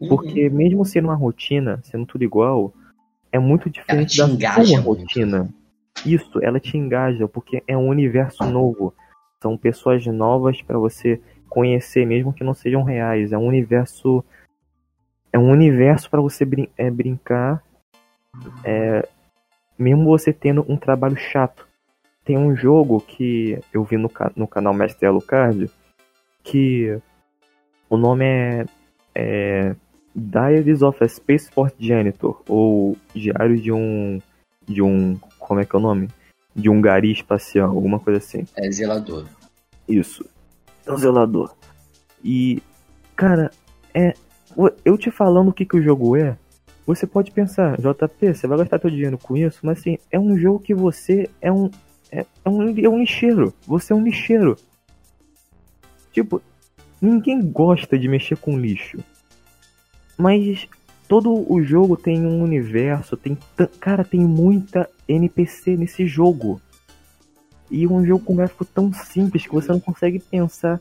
Uhum. 0.00 0.08
Porque 0.08 0.48
mesmo 0.48 0.82
sendo 0.82 1.08
uma 1.08 1.14
rotina, 1.14 1.78
sendo 1.82 2.06
tudo 2.06 2.24
igual, 2.24 2.72
é 3.30 3.38
muito 3.38 3.68
diferente 3.68 4.16
da 4.16 4.64
sua 4.64 4.80
rotina. 4.80 5.50
Isso, 6.04 6.38
ela 6.42 6.60
te 6.60 6.76
engaja, 6.76 7.26
porque 7.28 7.62
é 7.66 7.76
um 7.76 7.88
universo 7.88 8.44
novo. 8.44 8.94
São 9.42 9.56
pessoas 9.56 10.04
novas 10.06 10.60
pra 10.62 10.78
você 10.78 11.20
conhecer, 11.48 12.06
mesmo 12.06 12.32
que 12.32 12.44
não 12.44 12.54
sejam 12.54 12.82
reais. 12.82 13.32
É 13.32 13.38
um 13.38 13.46
universo. 13.46 14.24
É 15.32 15.38
um 15.38 15.50
universo 15.50 16.10
pra 16.10 16.20
você 16.20 16.44
brin 16.44 16.68
é, 16.76 16.90
brincar. 16.90 17.62
É, 18.64 19.06
mesmo 19.78 20.04
você 20.04 20.32
tendo 20.32 20.64
um 20.68 20.76
trabalho 20.76 21.16
chato. 21.16 21.66
Tem 22.24 22.38
um 22.38 22.56
jogo 22.56 23.00
que 23.00 23.58
eu 23.72 23.84
vi 23.84 23.96
no, 23.96 24.08
ca- 24.08 24.32
no 24.34 24.48
canal 24.48 24.72
Mestre 24.72 25.06
Alucard 25.06 25.70
que 26.42 26.98
o 27.88 27.96
nome 27.96 28.24
é, 28.24 28.64
é 29.14 29.76
Diaries 30.14 30.80
of 30.82 31.02
a 31.04 31.08
Spaceport 31.08 31.74
Janitor 31.78 32.42
ou 32.48 32.96
Diários 33.14 33.62
de 33.62 33.72
um 33.72 34.20
de 34.66 34.80
um 34.80 35.18
como 35.44 35.60
é 35.60 35.64
que 35.64 35.74
é 35.74 35.78
o 35.78 35.82
nome? 35.82 36.08
De 36.54 36.68
um 36.70 36.80
gari 36.80 37.12
espacial, 37.12 37.70
alguma 37.70 38.00
coisa 38.00 38.18
assim. 38.18 38.46
É 38.56 38.70
zelador. 38.70 39.26
Isso. 39.88 40.24
É 40.86 40.92
um 40.92 40.96
zelador. 40.96 41.54
E 42.22 42.62
cara, 43.14 43.50
é 43.92 44.14
eu 44.84 44.96
te 44.96 45.10
falando 45.10 45.48
o 45.48 45.52
que 45.52 45.64
que 45.64 45.76
o 45.76 45.82
jogo 45.82 46.16
é, 46.16 46.36
você 46.86 47.06
pode 47.06 47.30
pensar, 47.30 47.76
JP, 47.78 48.34
você 48.34 48.46
vai 48.46 48.58
gastar 48.58 48.78
teu 48.78 48.90
dinheiro 48.90 49.18
com 49.18 49.36
isso, 49.36 49.60
mas 49.62 49.78
assim, 49.78 49.98
é 50.10 50.18
um 50.18 50.36
jogo 50.38 50.60
que 50.60 50.74
você 50.74 51.28
é 51.40 51.50
um 51.50 51.70
é, 52.10 52.24
é 52.44 52.48
um, 52.48 52.62
é 52.62 52.88
um 52.88 52.98
lixeiro. 52.98 53.52
Você 53.66 53.92
é 53.92 53.96
um 53.96 54.04
lixeiro. 54.04 54.56
Tipo, 56.12 56.40
ninguém 57.00 57.40
gosta 57.40 57.98
de 57.98 58.06
mexer 58.06 58.36
com 58.36 58.58
lixo. 58.58 58.98
Mas 60.16 60.68
todo 61.08 61.50
o 61.52 61.62
jogo 61.62 61.96
tem 61.96 62.26
um 62.26 62.42
universo, 62.42 63.16
tem 63.16 63.36
cara, 63.80 64.04
tem 64.04 64.20
muita 64.20 64.88
NPC 65.08 65.76
nesse 65.76 66.06
jogo. 66.06 66.60
E 67.70 67.86
um 67.86 68.04
jogo 68.04 68.24
com 68.24 68.36
gráfico 68.36 68.64
tão 68.64 68.92
simples 68.92 69.46
que 69.46 69.52
você 69.54 69.72
não 69.72 69.80
consegue 69.80 70.18
pensar 70.18 70.80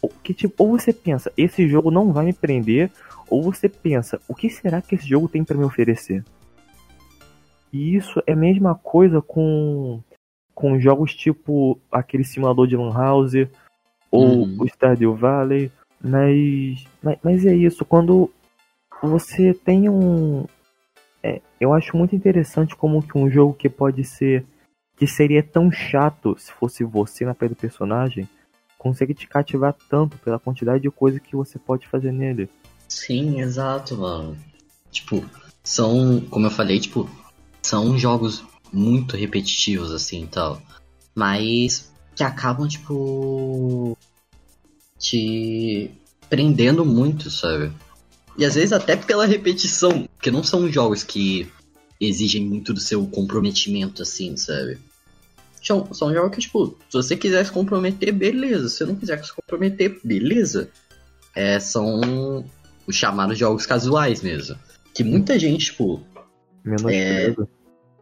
o 0.00 0.08
que 0.08 0.32
tipo, 0.32 0.62
ou 0.64 0.78
você 0.78 0.92
pensa, 0.92 1.32
esse 1.36 1.68
jogo 1.68 1.90
não 1.90 2.12
vai 2.12 2.24
me 2.26 2.32
prender, 2.32 2.90
ou 3.28 3.42
você 3.42 3.68
pensa, 3.68 4.20
o 4.28 4.34
que 4.34 4.48
será 4.48 4.80
que 4.80 4.94
esse 4.94 5.08
jogo 5.08 5.28
tem 5.28 5.42
pra 5.42 5.56
me 5.56 5.64
oferecer? 5.64 6.24
E 7.72 7.96
isso 7.96 8.22
é 8.26 8.32
a 8.32 8.36
mesma 8.36 8.74
coisa 8.74 9.20
com 9.20 10.00
com 10.54 10.80
jogos 10.80 11.14
tipo 11.14 11.78
aquele 11.90 12.24
simulador 12.24 12.66
de 12.66 12.76
Lan 12.76 12.92
House 12.92 13.34
ou 14.10 14.42
Uhum. 14.42 14.56
o 14.60 14.66
Stardew 14.66 15.14
Valley, 15.14 15.70
mas, 16.00 16.84
mas 17.02 17.18
mas 17.22 17.46
é 17.46 17.54
isso, 17.54 17.84
quando 17.84 18.30
você 19.02 19.54
tem 19.54 19.88
um 19.88 20.46
é, 21.22 21.40
eu 21.60 21.72
acho 21.72 21.96
muito 21.96 22.14
interessante 22.14 22.76
como 22.76 23.02
que 23.02 23.18
um 23.18 23.28
jogo 23.30 23.54
que 23.54 23.68
pode 23.68 24.04
ser 24.04 24.44
que 24.96 25.06
seria 25.06 25.42
tão 25.42 25.70
chato 25.70 26.36
se 26.38 26.52
fosse 26.52 26.84
você 26.84 27.24
na 27.24 27.34
pele 27.34 27.54
do 27.54 27.56
personagem 27.56 28.28
consegue 28.78 29.12
te 29.12 29.26
cativar 29.26 29.74
tanto 29.88 30.16
pela 30.18 30.38
quantidade 30.38 30.82
de 30.82 30.90
coisa 30.90 31.18
que 31.18 31.34
você 31.34 31.58
pode 31.58 31.86
fazer 31.88 32.12
nele. 32.12 32.48
Sim, 32.88 33.40
exato, 33.40 33.96
mano. 33.96 34.36
Tipo, 34.90 35.28
são, 35.62 36.20
como 36.30 36.46
eu 36.46 36.50
falei, 36.50 36.78
tipo, 36.78 37.10
são 37.60 37.98
jogos 37.98 38.44
muito 38.72 39.16
repetitivos, 39.16 39.92
assim, 39.92 40.26
tal. 40.26 40.62
Mas 41.14 41.92
que 42.14 42.22
acabam, 42.22 42.68
tipo, 42.68 43.98
te 44.98 45.90
prendendo 46.30 46.84
muito, 46.84 47.30
sabe? 47.30 47.72
E 48.38 48.44
às 48.44 48.54
vezes 48.54 48.72
até 48.72 48.96
pela 48.96 49.26
repetição, 49.26 50.08
porque 50.16 50.30
não 50.30 50.44
são 50.44 50.70
jogos 50.70 51.02
que 51.02 51.50
exigem 52.00 52.44
muito 52.46 52.72
do 52.72 52.80
seu 52.80 53.04
comprometimento, 53.08 54.02
assim, 54.02 54.36
sabe? 54.36 54.78
São, 55.60 55.92
são 55.92 56.14
jogos 56.14 56.30
que, 56.36 56.40
tipo, 56.42 56.68
se 56.88 56.96
você 56.96 57.16
quiser 57.16 57.44
se 57.44 57.50
comprometer, 57.50 58.12
beleza. 58.12 58.68
Se 58.68 58.76
você 58.78 58.86
não 58.86 58.94
quiser 58.94 59.22
se 59.24 59.34
comprometer, 59.34 59.98
beleza. 60.04 60.70
É, 61.34 61.58
são 61.58 62.44
os 62.86 62.94
chamados 62.94 63.36
jogos 63.36 63.66
casuais 63.66 64.22
mesmo. 64.22 64.56
Que 64.94 65.02
muita 65.02 65.36
gente, 65.38 65.66
tipo, 65.66 66.00
Menospreza. 66.64 67.48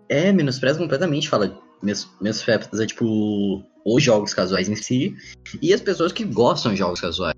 é, 0.08 0.32
menospreza 0.32 0.78
completamente, 0.78 1.28
fala 1.28 1.58
menos, 1.82 2.08
menospreza, 2.20 2.86
tipo, 2.86 3.64
os 3.84 4.02
jogos 4.02 4.34
casuais 4.34 4.68
em 4.68 4.76
si 4.76 5.16
e 5.62 5.72
as 5.72 5.80
pessoas 5.80 6.12
que 6.12 6.24
gostam 6.24 6.72
de 6.72 6.78
jogos 6.78 7.00
casuais. 7.00 7.36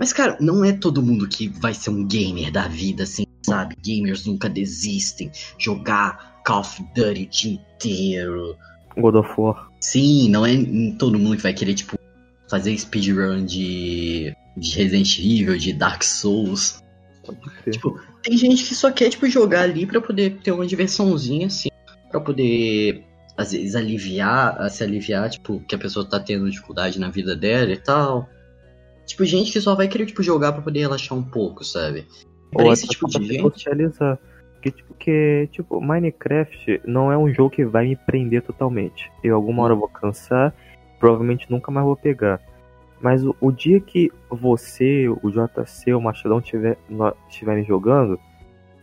Mas, 0.00 0.14
cara, 0.14 0.38
não 0.40 0.64
é 0.64 0.72
todo 0.72 1.02
mundo 1.02 1.28
que 1.28 1.46
vai 1.46 1.74
ser 1.74 1.90
um 1.90 2.06
gamer 2.06 2.50
da 2.50 2.66
vida, 2.66 3.02
assim, 3.02 3.26
sabe? 3.42 3.76
Gamers 3.86 4.24
nunca 4.24 4.48
desistem. 4.48 5.30
Jogar 5.58 6.40
Call 6.42 6.60
of 6.60 6.82
Duty 6.94 7.22
o 7.22 7.28
dia 7.28 7.52
inteiro. 7.52 8.56
God 8.96 9.16
of 9.16 9.28
War. 9.36 9.70
Sim, 9.78 10.30
não 10.30 10.46
é 10.46 10.54
todo 10.98 11.18
mundo 11.18 11.36
que 11.36 11.42
vai 11.42 11.52
querer, 11.52 11.74
tipo, 11.74 11.98
fazer 12.48 12.76
speedrun 12.78 13.44
de, 13.44 14.34
de 14.56 14.74
Resident 14.74 15.18
Evil, 15.18 15.58
de 15.58 15.74
Dark 15.74 16.02
Souls. 16.02 16.82
Tipo, 17.70 18.00
tem 18.22 18.38
gente 18.38 18.64
que 18.64 18.74
só 18.74 18.90
quer, 18.90 19.10
tipo, 19.10 19.28
jogar 19.28 19.64
ali 19.64 19.84
pra 19.84 20.00
poder 20.00 20.38
ter 20.42 20.50
uma 20.50 20.66
diversãozinha, 20.66 21.48
assim, 21.48 21.68
pra 22.10 22.22
poder, 22.22 23.04
às 23.36 23.52
vezes, 23.52 23.74
aliviar, 23.74 24.70
se 24.70 24.82
aliviar, 24.82 25.28
tipo, 25.28 25.60
que 25.60 25.74
a 25.74 25.78
pessoa 25.78 26.08
tá 26.08 26.18
tendo 26.18 26.50
dificuldade 26.50 26.98
na 26.98 27.10
vida 27.10 27.36
dela 27.36 27.70
e 27.70 27.76
tal. 27.76 28.26
Tipo, 29.10 29.24
gente 29.24 29.50
que 29.50 29.60
só 29.60 29.74
vai 29.74 29.88
querer, 29.88 30.06
tipo, 30.06 30.22
jogar 30.22 30.52
pra 30.52 30.62
poder 30.62 30.78
relaxar 30.78 31.18
um 31.18 31.22
pouco, 31.22 31.64
sabe? 31.64 32.06
Pra 32.52 32.64
Ou 32.64 32.72
esse 32.72 32.86
tipo 32.86 33.08
de 33.08 33.26
gente, 33.26 33.40
socializar. 33.40 34.16
Porque, 34.52 34.70
tipo, 34.70 34.94
que, 34.94 35.48
tipo, 35.50 35.80
Minecraft 35.80 36.82
não 36.84 37.10
é 37.10 37.18
um 37.18 37.28
jogo 37.34 37.50
que 37.50 37.64
vai 37.64 37.88
me 37.88 37.96
prender 37.96 38.40
totalmente. 38.42 39.10
Eu 39.24 39.34
alguma 39.34 39.64
hora 39.64 39.74
vou 39.74 39.88
cansar, 39.88 40.54
provavelmente 41.00 41.50
nunca 41.50 41.72
mais 41.72 41.84
vou 41.84 41.96
pegar. 41.96 42.40
Mas 43.00 43.24
o, 43.24 43.34
o 43.40 43.50
dia 43.50 43.80
que 43.80 44.12
você, 44.30 45.08
o 45.08 45.28
JC, 45.28 45.92
o 45.92 46.00
Machadão 46.00 46.40
tiver, 46.40 46.78
estiverem 47.28 47.64
jogando, 47.64 48.16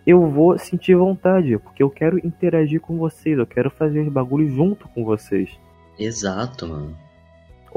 eu 0.06 0.30
vou 0.30 0.58
sentir 0.58 0.96
vontade, 0.96 1.58
porque 1.58 1.82
eu 1.82 1.90
quero 1.90 2.20
interagir 2.20 2.82
com 2.82 2.98
vocês, 2.98 3.38
eu 3.38 3.48
quero 3.48 3.72
fazer 3.72 4.02
os 4.02 4.12
bagulhos 4.12 4.52
junto 4.52 4.90
com 4.90 5.06
vocês. 5.06 5.58
Exato, 5.98 6.68
mano. 6.68 7.07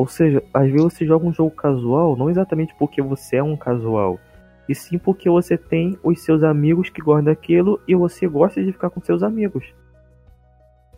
Ou 0.01 0.07
seja, 0.07 0.43
às 0.55 0.67
vezes 0.67 0.81
você 0.81 1.05
joga 1.05 1.27
um 1.27 1.33
jogo 1.33 1.51
casual, 1.51 2.17
não 2.17 2.31
exatamente 2.31 2.75
porque 2.79 3.03
você 3.03 3.37
é 3.37 3.43
um 3.43 3.55
casual, 3.55 4.19
e 4.67 4.75
sim 4.75 4.97
porque 4.97 5.29
você 5.29 5.59
tem 5.59 5.99
os 6.03 6.23
seus 6.23 6.43
amigos 6.43 6.89
que 6.89 7.03
gostam 7.03 7.25
daquilo 7.25 7.79
e 7.87 7.95
você 7.95 8.27
gosta 8.27 8.65
de 8.65 8.73
ficar 8.73 8.89
com 8.89 9.03
seus 9.03 9.23
amigos. 9.23 9.63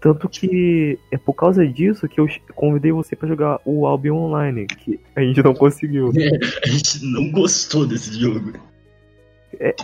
Tanto 0.01 0.29
que 0.29 0.97
é 1.11 1.19
por 1.19 1.33
causa 1.33 1.67
disso 1.67 2.09
que 2.09 2.21
eu 2.21 2.29
convidei 2.55 2.93
você 2.93 3.17
pra 3.17 3.27
jogar 3.27 3.59
o 3.65 3.89
Albion 3.89 4.19
Online, 4.19 4.69
que 4.69 5.01
a 5.17 5.21
gente 5.21 5.43
não 5.43 5.53
conseguiu. 5.53 6.13
A 6.63 6.69
gente 6.69 7.05
não 7.05 7.29
gostou 7.33 7.85
desse 7.85 8.21
jogo. 8.21 8.53
É 9.59 9.75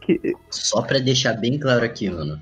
que 0.00 0.34
Só 0.50 0.82
pra 0.82 0.98
deixar 0.98 1.34
bem 1.34 1.56
claro 1.56 1.84
aqui, 1.84 2.10
mano. 2.10 2.36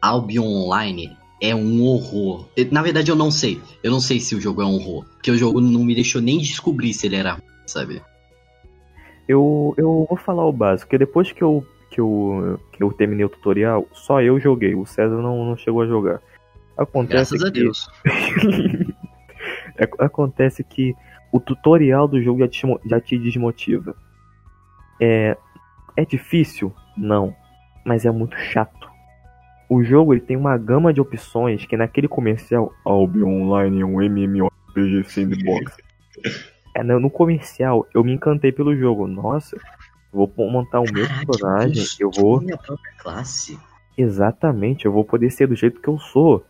Albion 0.00 0.42
Online 0.42 1.21
é 1.42 1.54
um 1.54 1.82
horror. 1.82 2.46
Na 2.70 2.80
verdade, 2.82 3.10
eu 3.10 3.16
não 3.16 3.30
sei. 3.30 3.60
Eu 3.82 3.90
não 3.90 4.00
sei 4.00 4.20
se 4.20 4.34
o 4.34 4.40
jogo 4.40 4.62
é 4.62 4.64
um 4.64 4.74
horror. 4.76 5.04
Porque 5.14 5.30
o 5.30 5.36
jogo 5.36 5.60
não 5.60 5.84
me 5.84 5.94
deixou 5.94 6.22
nem 6.22 6.38
descobrir 6.38 6.94
se 6.94 7.06
ele 7.06 7.16
era 7.16 7.32
ruim, 7.32 7.42
sabe? 7.66 8.00
eu, 9.28 9.74
eu 9.78 10.06
vou 10.08 10.16
falar 10.18 10.44
o 10.46 10.52
básico, 10.52 10.86
porque 10.88 10.98
depois 10.98 11.32
que 11.32 11.42
eu, 11.42 11.66
que, 11.90 12.00
eu, 12.00 12.58
que 12.72 12.82
eu 12.82 12.92
terminei 12.92 13.24
o 13.24 13.28
tutorial, 13.28 13.86
só 13.92 14.20
eu 14.20 14.38
joguei, 14.38 14.74
o 14.74 14.84
César 14.84 15.16
não, 15.16 15.44
não 15.44 15.56
chegou 15.56 15.82
a 15.82 15.86
jogar. 15.86 16.20
Acontece 16.76 17.36
Graças 17.38 17.42
a 17.44 17.50
que- 17.52 17.60
Deus. 17.60 17.88
Ac- 19.78 19.96
Acontece 20.02 20.62
que 20.64 20.94
o 21.32 21.40
tutorial 21.40 22.06
do 22.06 22.22
jogo 22.22 22.40
já 22.40 22.48
te, 22.48 22.62
já 22.86 23.00
te 23.00 23.18
desmotiva. 23.18 23.96
É, 25.00 25.36
é 25.96 26.04
difícil? 26.04 26.72
Não. 26.96 27.34
Mas 27.84 28.04
é 28.04 28.10
muito 28.10 28.36
chato. 28.36 28.81
O 29.72 29.82
jogo 29.82 30.12
ele 30.12 30.20
tem 30.20 30.36
uma 30.36 30.58
gama 30.58 30.92
de 30.92 31.00
opções 31.00 31.64
que 31.64 31.78
naquele 31.78 32.06
comercial 32.06 32.74
Albion 32.84 33.44
Online 33.44 33.80
é 33.80 33.84
um 33.86 34.02
MMORPG 34.02 35.02
Sandbox. 35.04 35.78
é, 36.76 36.82
no 36.82 37.00
no 37.00 37.08
comercial 37.08 37.88
eu 37.94 38.04
me 38.04 38.12
encantei 38.12 38.52
pelo 38.52 38.76
jogo. 38.76 39.06
Nossa, 39.06 39.56
vou 40.12 40.30
montar 40.36 40.80
o 40.80 40.92
meu 40.92 41.06
Caraca, 41.06 41.24
personagem, 41.24 41.84
eu 42.00 42.10
vou 42.10 42.42
Minha 42.42 42.58
própria 42.58 42.92
classe. 42.98 43.58
Exatamente, 43.96 44.84
eu 44.84 44.92
vou 44.92 45.06
poder 45.06 45.30
ser 45.30 45.46
do 45.46 45.56
jeito 45.56 45.80
que 45.80 45.88
eu 45.88 45.98
sou. 45.98 46.44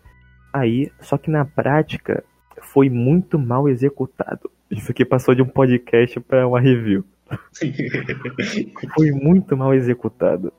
Aí, 0.53 0.91
só 1.01 1.17
que 1.17 1.31
na 1.31 1.45
prática 1.45 2.25
foi 2.61 2.91
muito 2.91 3.39
mal 3.39 3.69
executado. 3.69 4.51
Isso 4.69 4.91
aqui 4.91 5.05
passou 5.05 5.33
de 5.33 5.43
um 5.43 5.47
podcast 5.47 6.19
para 6.19 6.45
uma 6.49 6.59
review. 6.59 7.05
Foi 8.95 9.11
muito 9.13 9.57
mal 9.57 9.73
executado. 9.73 10.53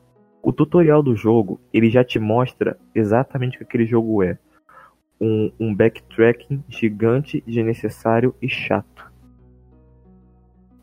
O 0.44 0.52
tutorial 0.52 1.02
do 1.02 1.16
jogo, 1.16 1.60
ele 1.74 1.90
já 1.90 2.04
te 2.04 2.20
mostra 2.20 2.78
exatamente 2.94 3.56
o 3.56 3.60
que 3.60 3.64
aquele 3.64 3.86
jogo 3.86 4.22
é. 4.22 4.38
Um, 5.20 5.50
um 5.58 5.74
backtracking 5.74 6.62
gigante, 6.68 7.42
desnecessário 7.48 8.36
e 8.42 8.50
chato. 8.50 9.10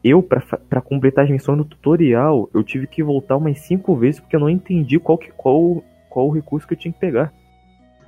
eu, 0.02 0.22
pra 0.22 0.80
completar 0.80 1.24
as 1.24 1.30
missões 1.30 1.58
do 1.58 1.64
tutorial, 1.64 2.48
eu 2.54 2.64
tive 2.64 2.86
que 2.86 3.02
voltar 3.02 3.36
umas 3.36 3.58
cinco 3.60 3.94
vezes 3.94 4.18
porque 4.18 4.34
eu 4.34 4.40
não 4.40 4.48
entendi 4.48 4.98
qual, 4.98 5.18
que, 5.18 5.30
qual, 5.32 5.84
qual 6.08 6.28
o 6.28 6.32
recurso 6.32 6.66
que 6.66 6.72
eu 6.72 6.78
tinha 6.78 6.92
que 6.92 6.98
pegar. 6.98 7.30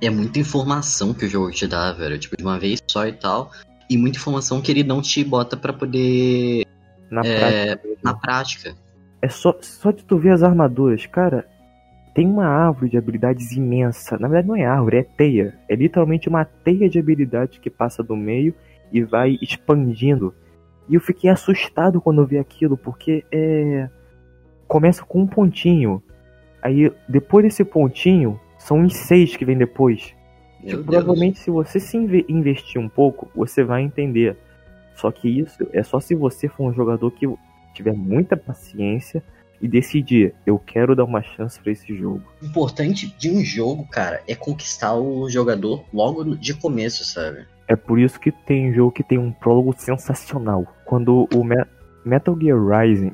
É 0.01 0.09
muita 0.09 0.39
informação 0.39 1.13
que 1.13 1.25
o 1.25 1.29
jogo 1.29 1.51
te 1.51 1.67
dá, 1.67 1.93
velho. 1.93 2.17
Tipo, 2.17 2.35
de 2.35 2.43
uma 2.43 2.59
vez 2.59 2.81
só 2.89 3.07
e 3.07 3.13
tal. 3.13 3.51
E 3.89 3.95
muita 3.95 4.17
informação 4.17 4.59
que 4.59 4.71
ele 4.71 4.83
não 4.83 5.01
te 5.01 5.23
bota 5.23 5.55
pra 5.55 5.71
poder. 5.71 6.65
Na 7.11 7.21
É, 7.21 7.75
prática. 7.75 7.97
Na 8.03 8.13
prática. 8.15 8.75
É 9.23 9.29
só, 9.29 9.55
só 9.61 9.89
de 9.91 10.03
tu 10.03 10.17
ver 10.17 10.31
as 10.31 10.43
armaduras, 10.43 11.05
cara. 11.05 11.47
Tem 12.13 12.27
uma 12.27 12.45
árvore 12.45 12.89
de 12.89 12.97
habilidades 12.97 13.53
imensa. 13.53 14.17
Na 14.19 14.27
verdade, 14.27 14.49
não 14.49 14.55
é 14.57 14.65
árvore, 14.65 14.97
é 14.97 15.03
teia. 15.03 15.55
É 15.69 15.75
literalmente 15.75 16.27
uma 16.27 16.43
teia 16.43 16.89
de 16.89 16.99
habilidades 16.99 17.57
que 17.57 17.69
passa 17.69 18.03
do 18.03 18.17
meio 18.17 18.53
e 18.91 19.01
vai 19.01 19.39
expandindo. 19.41 20.35
E 20.89 20.95
eu 20.95 20.99
fiquei 20.99 21.29
assustado 21.29 22.01
quando 22.01 22.21
eu 22.21 22.27
vi 22.27 22.37
aquilo, 22.37 22.75
porque 22.75 23.23
é. 23.31 23.89
Começa 24.67 25.05
com 25.05 25.21
um 25.21 25.27
pontinho. 25.27 26.03
Aí, 26.61 26.91
depois 27.07 27.45
desse 27.45 27.63
pontinho, 27.63 28.37
são 28.57 28.83
os 28.83 28.93
seis 28.93 29.37
que 29.37 29.45
vem 29.45 29.57
depois. 29.57 30.13
Meu 30.59 30.77
Tipo, 30.79 30.91
Deus. 30.91 31.03
provavelmente, 31.03 31.39
se 31.39 31.49
você 31.49 31.79
se 31.79 31.95
inve- 31.95 32.25
investir 32.27 32.81
um 32.81 32.89
pouco, 32.89 33.29
você 33.35 33.63
vai 33.63 33.83
entender. 33.83 34.35
Só 34.95 35.11
que 35.11 35.29
isso 35.29 35.65
é 35.71 35.81
só 35.83 35.99
se 35.99 36.13
você 36.13 36.47
for 36.49 36.69
um 36.69 36.73
jogador 36.73 37.09
que 37.11 37.25
tiver 37.73 37.93
muita 37.93 38.37
paciência 38.37 39.23
e 39.61 39.67
decidir, 39.67 40.33
eu 40.45 40.59
quero 40.59 40.95
dar 40.95 41.05
uma 41.05 41.21
chance 41.21 41.59
pra 41.59 41.71
esse 41.71 41.95
jogo. 41.95 42.21
O 42.41 42.45
importante 42.45 43.07
de 43.17 43.31
um 43.31 43.39
jogo, 43.43 43.87
cara, 43.87 44.21
é 44.27 44.35
conquistar 44.35 44.93
o 44.95 45.29
jogador 45.29 45.85
logo 45.93 46.35
de 46.35 46.53
começo, 46.53 47.05
sabe? 47.05 47.45
É 47.67 47.75
por 47.75 47.97
isso 47.97 48.19
que 48.19 48.31
tem 48.31 48.73
jogo 48.73 48.91
que 48.91 49.03
tem 49.03 49.17
um 49.17 49.31
prólogo 49.31 49.73
sensacional. 49.77 50.67
Quando 50.83 51.29
o 51.33 51.43
Me- 51.45 51.65
Metal 52.03 52.37
Gear 52.37 52.59
Rising, 52.59 53.13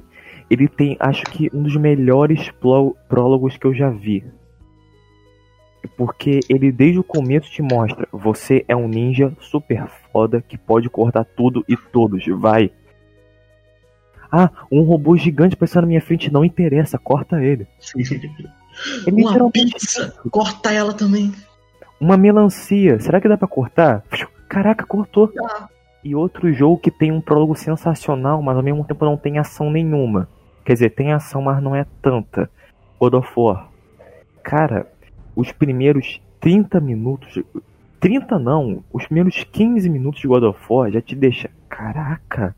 ele 0.50 0.68
tem, 0.68 0.98
acho 1.00 1.22
que 1.26 1.50
um 1.54 1.62
dos 1.62 1.76
melhores 1.76 2.50
prólogos 3.08 3.56
que 3.56 3.68
eu 3.68 3.74
já 3.76 3.92
vi. 3.92 4.24
Porque 5.96 6.40
ele 6.50 6.72
desde 6.72 7.00
o 7.00 7.04
começo 7.04 7.52
te 7.52 7.62
mostra, 7.62 8.08
você 8.12 8.66
é 8.68 8.76
um 8.76 8.88
ninja 8.88 9.32
super 9.40 9.88
foda 10.12 10.42
que 10.42 10.58
pode 10.58 10.90
cortar 10.90 11.24
tudo 11.24 11.64
e 11.70 11.78
todos, 11.78 12.26
vai. 12.40 12.72
Ah, 14.32 14.50
um 14.72 14.82
robô 14.82 15.18
gigante 15.18 15.56
apareceu 15.56 15.82
na 15.82 15.88
minha 15.88 16.02
frente, 16.02 16.32
não 16.32 16.46
interessa, 16.46 16.98
corta 16.98 17.42
ele. 17.44 17.68
É 19.06 19.12
Uma 19.12 19.52
pizza! 19.52 20.14
Corta 20.32 20.72
ela 20.72 20.94
também! 20.94 21.34
Uma 22.00 22.16
melancia, 22.16 22.98
será 23.00 23.20
que 23.20 23.28
dá 23.28 23.36
pra 23.36 23.48
cortar? 23.48 24.04
Caraca, 24.48 24.86
cortou. 24.86 25.30
Dá. 25.34 25.68
E 26.04 26.16
outro 26.16 26.52
jogo 26.54 26.78
que 26.78 26.90
tem 26.90 27.12
um 27.12 27.20
prólogo 27.20 27.56
sensacional, 27.56 28.42
mas 28.42 28.56
ao 28.56 28.64
mesmo 28.64 28.86
tempo 28.86 29.04
não 29.04 29.18
tem 29.18 29.38
ação 29.38 29.70
nenhuma. 29.70 30.30
Quer 30.64 30.74
dizer, 30.74 30.90
tem 30.92 31.12
ação, 31.12 31.42
mas 31.42 31.62
não 31.62 31.76
é 31.76 31.86
tanta. 32.02 32.50
God 33.00 33.16
of 33.16 33.30
War. 33.36 33.70
Cara, 34.44 34.88
os 35.36 35.52
primeiros 35.52 36.22
30 36.40 36.80
minutos. 36.80 37.44
30 38.00 38.40
não, 38.40 38.84
os 38.94 39.06
primeiros 39.06 39.44
15 39.44 39.90
minutos 39.90 40.22
de 40.22 40.28
God 40.28 40.44
of 40.44 40.60
War 40.70 40.90
já 40.90 41.02
te 41.02 41.16
deixa. 41.16 41.50
Caraca! 41.68 42.56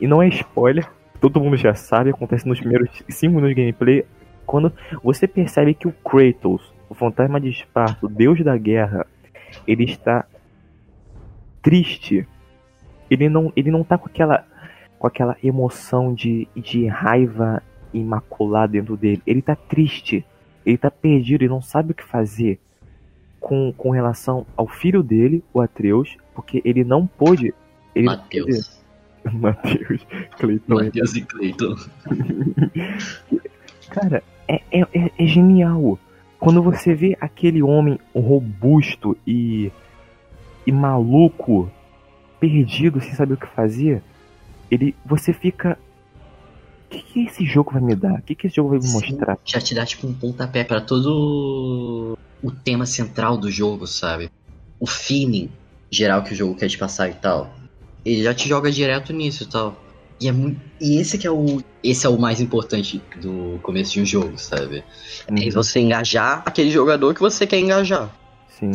E 0.00 0.06
não 0.06 0.22
é 0.22 0.28
spoiler, 0.28 0.88
todo 1.20 1.40
mundo 1.40 1.56
já 1.56 1.74
sabe, 1.74 2.10
acontece 2.10 2.46
nos 2.46 2.58
primeiros 2.60 2.90
5 3.08 3.32
minutos 3.34 3.54
de 3.54 3.60
gameplay. 3.62 4.04
Quando 4.44 4.72
você 5.02 5.26
percebe 5.26 5.74
que 5.74 5.88
o 5.88 5.92
Kratos, 5.92 6.72
o 6.88 6.94
fantasma 6.94 7.40
de 7.40 7.48
Esparta, 7.50 8.06
o 8.06 8.08
deus 8.08 8.42
da 8.44 8.56
guerra, 8.56 9.06
ele 9.66 9.84
está 9.84 10.24
triste. 11.62 12.26
Ele 13.10 13.28
não, 13.28 13.52
ele 13.56 13.70
não 13.70 13.82
tá 13.84 13.96
com 13.98 14.06
aquela, 14.06 14.44
com 14.98 15.06
aquela 15.06 15.36
emoção 15.42 16.12
de, 16.14 16.46
de 16.56 16.86
raiva 16.86 17.62
imaculada 17.92 18.72
dentro 18.72 18.96
dele. 18.96 19.22
Ele 19.26 19.42
tá 19.42 19.56
triste. 19.56 20.24
Ele 20.64 20.76
tá 20.76 20.90
perdido, 20.90 21.42
ele 21.42 21.48
não 21.50 21.62
sabe 21.62 21.92
o 21.92 21.94
que 21.94 22.02
fazer 22.04 22.58
com, 23.38 23.72
com 23.76 23.90
relação 23.90 24.44
ao 24.56 24.66
filho 24.66 25.02
dele, 25.02 25.42
o 25.54 25.60
Atreus, 25.60 26.16
porque 26.34 26.60
ele 26.64 26.82
não 26.82 27.06
pôde. 27.06 27.54
Ele 27.94 28.06
pôde- 28.44 28.58
Matheus. 29.32 30.00
Mateus. 30.02 30.06
Cleiton. 30.38 30.74
Matheus 30.74 31.14
e 31.16 31.20
Cleiton. 31.22 31.76
Cara, 33.90 34.22
é, 34.48 34.60
é, 34.70 34.80
é- 34.94 35.12
é 35.18 35.26
genial. 35.26 35.98
Quando 36.38 36.62
você 36.62 36.94
vê 36.94 37.16
aquele 37.20 37.62
homem 37.62 37.98
robusto 38.14 39.16
e, 39.26 39.70
e 40.66 40.72
maluco, 40.72 41.70
perdido, 42.38 43.00
sem 43.00 43.14
saber 43.14 43.34
o 43.34 43.38
que 43.38 43.46
fazer, 43.46 44.02
ele, 44.70 44.94
você 45.04 45.32
fica. 45.32 45.78
O 46.86 46.88
que, 46.88 47.02
que 47.02 47.20
esse 47.26 47.44
jogo 47.44 47.72
vai 47.72 47.82
me 47.82 47.96
dar? 47.96 48.14
O 48.20 48.22
que, 48.22 48.34
que 48.34 48.46
esse 48.46 48.56
jogo 48.56 48.70
vai 48.70 48.78
me 48.78 48.86
Sim. 48.86 48.92
mostrar? 48.92 49.38
Já 49.44 49.60
te 49.60 49.74
dá 49.74 49.84
tipo 49.84 50.06
um 50.06 50.12
pontapé 50.14 50.62
pra 50.62 50.80
todo 50.80 52.16
o 52.42 52.50
tema 52.50 52.86
central 52.86 53.36
do 53.36 53.50
jogo, 53.50 53.86
sabe? 53.86 54.30
O 54.78 54.86
feeling 54.86 55.50
geral 55.90 56.22
que 56.22 56.32
o 56.32 56.36
jogo 56.36 56.54
quer 56.54 56.68
te 56.68 56.78
passar 56.78 57.08
e 57.08 57.14
tal. 57.14 57.52
Ele 58.06 58.22
já 58.22 58.32
te 58.32 58.48
joga 58.48 58.70
direto 58.70 59.12
nisso 59.12 59.42
e 59.42 59.46
tal. 59.46 59.76
E 60.20 60.28
é 60.28 60.32
muito. 60.32 60.60
E 60.80 61.00
esse 61.00 61.18
que 61.18 61.26
é 61.26 61.30
o. 61.30 61.60
Esse 61.82 62.06
é 62.06 62.08
o 62.08 62.16
mais 62.16 62.40
importante 62.40 63.02
do 63.20 63.58
começo 63.62 63.92
de 63.92 64.00
um 64.00 64.06
jogo, 64.06 64.38
sabe? 64.38 64.84
É 65.28 65.50
você 65.50 65.80
engajar 65.80 66.42
aquele 66.46 66.70
jogador 66.70 67.12
que 67.12 67.20
você 67.20 67.48
quer 67.48 67.58
engajar. 67.58 68.08
Sim. 68.48 68.72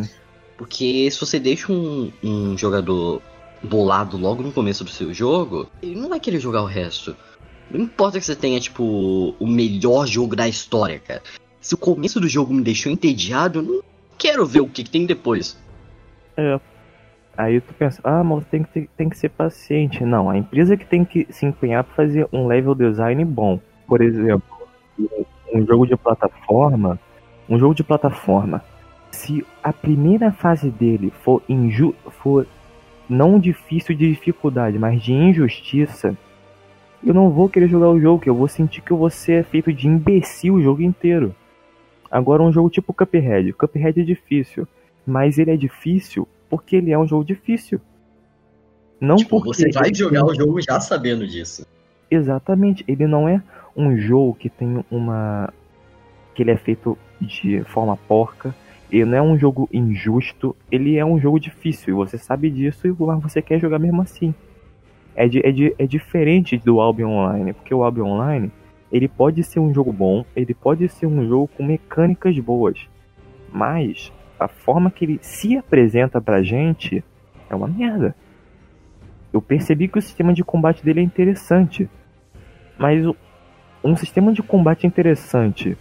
Porque 0.58 1.10
se 1.10 1.18
você 1.18 1.40
deixa 1.40 1.72
um, 1.72 2.12
um 2.22 2.58
jogador 2.58 3.22
bolado 3.64 4.18
logo 4.18 4.44
no 4.44 4.52
começo 4.52 4.84
do 4.84 4.90
seu 4.90 5.14
jogo, 5.14 5.68
ele 5.82 5.96
não 5.96 6.10
vai 6.10 6.20
querer 6.20 6.40
jogar 6.40 6.62
o 6.62 6.68
resto. 6.68 7.16
Não 7.72 7.80
importa 7.80 8.20
que 8.20 8.26
você 8.26 8.36
tenha, 8.36 8.60
tipo, 8.60 9.34
o 9.40 9.48
melhor 9.48 10.06
jogo 10.06 10.36
da 10.36 10.48
história, 10.48 11.00
cara. 11.00 11.24
Se 11.62 11.74
o 11.74 11.78
começo 11.78 12.20
do 12.20 12.28
jogo 12.28 12.54
me 12.54 12.62
deixou 12.62 12.92
entediado, 12.92 13.60
eu 13.60 13.64
não 13.64 13.82
quero 14.18 14.46
ver 14.46 14.60
o 14.60 14.68
que, 14.68 14.84
que 14.84 14.90
tem 14.90 15.06
depois. 15.06 15.58
Aí 17.38 17.62
tu 17.62 17.74
pensa, 17.74 18.02
ah, 18.04 18.24
mas 18.24 18.46
tem 18.46 18.64
que, 18.64 18.70
ter- 18.72 18.90
tem 18.98 19.10
que 19.10 19.18
ser 19.18 19.30
paciente. 19.30 20.04
Não, 20.04 20.30
a 20.30 20.38
empresa 20.38 20.76
que 20.78 20.86
tem 20.86 21.04
que 21.06 21.26
se 21.30 21.46
empenhar 21.46 21.84
pra 21.84 21.96
fazer 21.96 22.28
um 22.32 22.46
level 22.46 22.76
design 22.76 23.24
bom. 23.26 23.60
Por 23.88 24.02
exemplo, 24.02 24.44
um- 25.00 25.26
um 25.54 25.66
jogo 25.66 25.88
de 25.88 25.96
plataforma, 25.96 27.00
um 27.50 27.58
jogo 27.58 27.74
de 27.74 27.84
plataforma, 27.84 28.64
se 29.12 29.46
a 29.64 29.74
primeira 29.74 30.32
fase 30.32 30.70
dele 30.70 31.12
for 31.22 31.42
inju 31.50 31.94
for 32.22 32.46
não 33.10 33.40
difícil 33.40 33.96
de 33.96 34.10
dificuldade, 34.10 34.80
mas 34.80 35.02
de 35.02 35.12
injustiça, 35.12 36.16
eu 37.04 37.14
não 37.14 37.30
vou 37.30 37.50
querer 37.50 37.68
jogar 37.68 37.90
o 37.90 38.00
jogo, 38.00 38.22
que 38.22 38.30
eu 38.30 38.36
vou 38.36 38.48
sentir 38.48 38.82
que 38.82 38.92
eu 38.92 38.98
vou 38.98 39.10
ser 39.10 39.44
feito 39.46 39.74
de 39.74 39.88
imbecil 39.88 40.54
o 40.56 40.62
jogo 40.62 40.82
inteiro. 40.82 41.36
Agora 42.10 42.44
um 42.44 42.52
jogo 42.54 42.70
tipo 42.70 42.94
Cuphead, 42.94 43.52
Cuphead 43.54 44.00
é 44.00 44.04
difícil, 44.04 44.68
mas 45.06 45.38
ele 45.38 45.52
é 45.52 45.58
difícil 45.58 46.28
porque 46.52 46.76
ele 46.76 46.92
é 46.92 47.00
um 47.00 47.08
jogo 47.08 47.26
difícil. 47.26 47.82
Não 49.00 49.16
Tipo, 49.16 49.42
porque 49.42 49.64
você 49.64 49.72
vai 49.72 49.92
jogar 49.94 50.24
o 50.26 50.36
jogo 50.36 50.62
já 50.62 50.80
sabendo 50.80 51.26
disso. 51.26 51.66
Exatamente, 52.12 52.84
ele 52.88 53.08
não 53.08 53.28
é 53.28 53.42
um 53.76 53.98
jogo 53.98 54.36
que 54.36 54.50
tem 54.50 54.84
uma. 54.92 55.52
que 56.36 56.44
ele 56.44 56.52
é 56.52 56.58
feito 56.58 56.98
de 57.20 57.64
forma 57.64 57.96
porca. 57.98 58.54
Ele 58.92 59.06
não 59.06 59.18
é 59.18 59.22
um 59.22 59.40
jogo 59.40 59.70
injusto, 59.72 60.54
ele 60.70 60.98
é 60.98 61.06
um 61.06 61.18
jogo 61.18 61.40
difícil. 61.40 61.94
E 61.94 61.96
você 61.96 62.18
sabe 62.18 62.50
disso, 62.50 62.86
e- 62.88 62.96
mas 63.00 63.24
você 63.24 63.42
quer 63.42 63.58
jogar 63.60 63.80
mesmo 63.80 64.02
assim. 64.02 64.34
É, 65.16 65.28
di- 65.28 65.42
é, 65.44 65.52
di- 65.52 65.74
é 65.80 65.88
diferente 65.88 66.58
do 66.58 66.80
Albion 66.82 67.10
Online, 67.10 67.54
porque 67.54 67.74
o 67.74 67.84
Albion 67.84 68.08
Online 68.08 68.52
ele 68.92 69.08
pode 69.08 69.42
ser 69.44 69.60
um 69.62 69.74
jogo 69.74 69.92
bom, 69.94 70.26
ele 70.36 70.54
pode 70.54 70.88
ser 70.90 71.06
um 71.06 71.26
jogo 71.26 71.50
com 71.56 71.64
mecânicas 71.64 72.38
boas, 72.40 72.78
mas 73.52 74.12
a 74.42 74.48
forma 74.48 74.90
que 74.90 75.06
ele 75.06 75.20
se 75.22 75.56
apresenta 75.56 76.20
pra 76.20 76.42
gente 76.42 77.04
é 77.48 77.56
uma 77.56 77.68
merda. 77.68 78.16
Eu 79.32 79.40
percebi 79.40 79.88
que 79.88 80.00
o 80.00 80.02
sistema 80.02 80.34
de 80.34 80.44
combate 80.44 80.84
dele 80.84 81.00
é 81.00 81.04
interessante, 81.04 81.88
mas 82.76 83.06
um 83.84 83.96
sistema 83.96 84.34
de 84.34 84.42
combate 84.42 84.88
interessante 84.88 85.78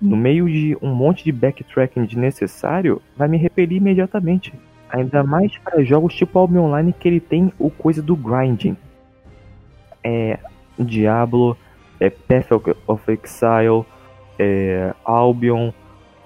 no 0.00 0.16
meio 0.16 0.48
de 0.48 0.78
um 0.80 0.94
monte 0.94 1.24
de 1.24 1.32
backtracking 1.32 2.04
desnecessário 2.04 3.02
vai 3.16 3.26
me 3.26 3.36
repelir 3.36 3.78
imediatamente. 3.78 4.54
Ainda 4.88 5.24
mais 5.24 5.58
para 5.58 5.82
jogos 5.82 6.14
tipo 6.14 6.38
Albion 6.38 6.66
Online 6.66 6.92
que 6.92 7.08
ele 7.08 7.20
tem 7.20 7.52
o 7.58 7.68
coisa 7.68 8.00
do 8.00 8.14
grinding. 8.14 8.76
É 10.04 10.38
Diablo, 10.78 11.56
é 11.98 12.08
Path 12.08 12.52
of 12.86 13.10
Exile, 13.10 13.84
é 14.38 14.94
Albion 15.04 15.72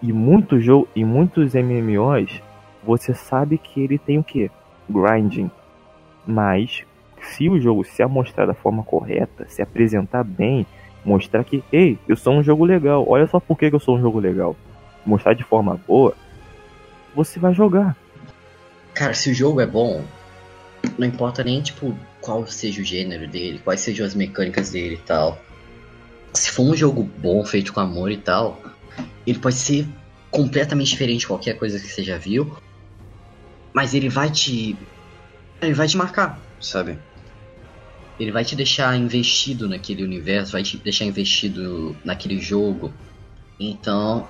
e 0.03 0.12
muitos 0.12 0.64
jogos 0.64 0.88
e 0.96 1.05
muitos 1.05 1.55
MMOs, 1.55 2.42
você 2.82 3.14
sabe 3.14 3.57
que 3.57 3.80
ele 3.80 3.98
tem 3.98 4.18
o 4.18 4.24
que? 4.24 4.50
Grinding. 4.90 5.50
Mas 6.26 6.84
se 7.22 7.48
o 7.48 7.61
jogo 7.61 7.84
se 7.84 8.03
amostrar 8.03 8.46
da 8.46 8.55
forma 8.55 8.82
correta, 8.82 9.46
se 9.48 9.62
apresentar 9.62 10.24
bem, 10.24 10.66
mostrar 11.05 11.44
que, 11.44 11.62
ei, 11.72 11.98
eu 12.09 12.16
sou 12.16 12.34
um 12.34 12.42
jogo 12.42 12.64
legal, 12.64 13.05
olha 13.09 13.26
só 13.26 13.38
por 13.38 13.57
que 13.57 13.66
eu 13.66 13.80
sou 13.80 13.96
um 13.96 14.00
jogo 14.00 14.18
legal. 14.18 14.57
Mostrar 15.07 15.34
de 15.34 15.44
forma 15.44 15.80
boa, 15.86 16.14
você 17.14 17.38
vai 17.38 17.55
jogar. 17.55 17.96
Cara, 18.94 19.14
se 19.14 19.30
o 19.30 19.34
jogo 19.34 19.61
é 19.61 19.66
bom, 19.66 20.03
não 20.98 21.07
importa 21.07 21.42
nem, 21.44 21.62
tipo, 21.62 21.94
qual 22.20 22.46
seja 22.46 22.82
o 22.82 22.84
gênero 22.84 23.28
dele, 23.28 23.61
quais 23.64 23.80
sejam 23.80 24.05
as 24.05 24.14
mecânicas 24.14 24.70
dele 24.70 24.96
e 24.96 25.07
tal. 25.07 25.38
Se 26.34 26.50
for 26.50 26.62
um 26.62 26.74
jogo 26.74 27.03
bom, 27.18 27.44
feito 27.44 27.72
com 27.72 27.80
amor 27.80 28.11
e 28.11 28.16
tal, 28.16 28.61
ele 29.26 29.38
pode 29.38 29.56
ser 29.56 29.86
completamente 30.30 30.90
diferente 30.90 31.20
de 31.20 31.26
qualquer 31.26 31.58
coisa 31.58 31.78
que 31.78 31.86
você 31.86 32.02
já 32.02 32.16
viu, 32.16 32.56
mas 33.74 33.94
ele 33.94 34.08
vai 34.08 34.30
te. 34.30 34.76
Ele 35.62 35.74
vai 35.74 35.86
te 35.86 35.96
marcar, 35.96 36.42
sabe? 36.60 36.98
Ele 38.18 38.32
vai 38.32 38.44
te 38.44 38.54
deixar 38.54 38.96
investido 38.96 39.68
naquele 39.68 40.04
universo, 40.04 40.52
vai 40.52 40.62
te 40.62 40.76
deixar 40.78 41.04
investido 41.04 41.96
naquele 42.04 42.38
jogo. 42.40 42.92
Então, 43.58 44.28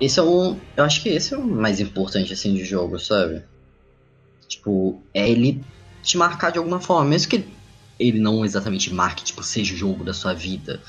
esse 0.00 0.18
é 0.18 0.22
um. 0.22 0.60
Eu 0.76 0.84
acho 0.84 1.02
que 1.02 1.08
esse 1.08 1.34
é 1.34 1.38
o 1.38 1.46
mais 1.46 1.80
importante, 1.80 2.32
assim, 2.32 2.54
de 2.54 2.64
jogo, 2.64 2.98
sabe? 2.98 3.44
Tipo, 4.48 5.02
é 5.14 5.28
ele 5.28 5.64
te 6.02 6.16
marcar 6.16 6.50
de 6.50 6.58
alguma 6.58 6.80
forma, 6.80 7.10
mesmo 7.10 7.30
que 7.30 7.44
ele 7.98 8.20
não 8.20 8.44
exatamente 8.44 8.92
marque, 8.92 9.24
tipo, 9.24 9.42
seja 9.42 9.74
o 9.74 9.76
jogo 9.76 10.04
da 10.04 10.12
sua 10.12 10.34
vida. 10.34 10.82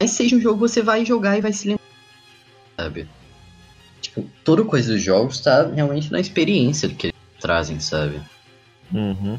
Mas 0.00 0.12
seja 0.12 0.36
um 0.36 0.40
jogo 0.40 0.56
que 0.56 0.68
você 0.68 0.82
vai 0.82 1.04
jogar 1.04 1.36
e 1.36 1.40
vai 1.40 1.52
se 1.52 1.68
lembrar, 1.68 1.85
sabe? 2.76 3.08
Tipo, 4.00 4.24
toda 4.44 4.64
coisa 4.64 4.92
dos 4.92 5.02
jogos 5.02 5.40
tá 5.40 5.66
realmente 5.66 6.12
na 6.12 6.20
experiência 6.20 6.88
que 6.88 7.08
eles 7.08 7.16
trazem, 7.40 7.80
sabe? 7.80 8.20
Uhum. 8.92 9.38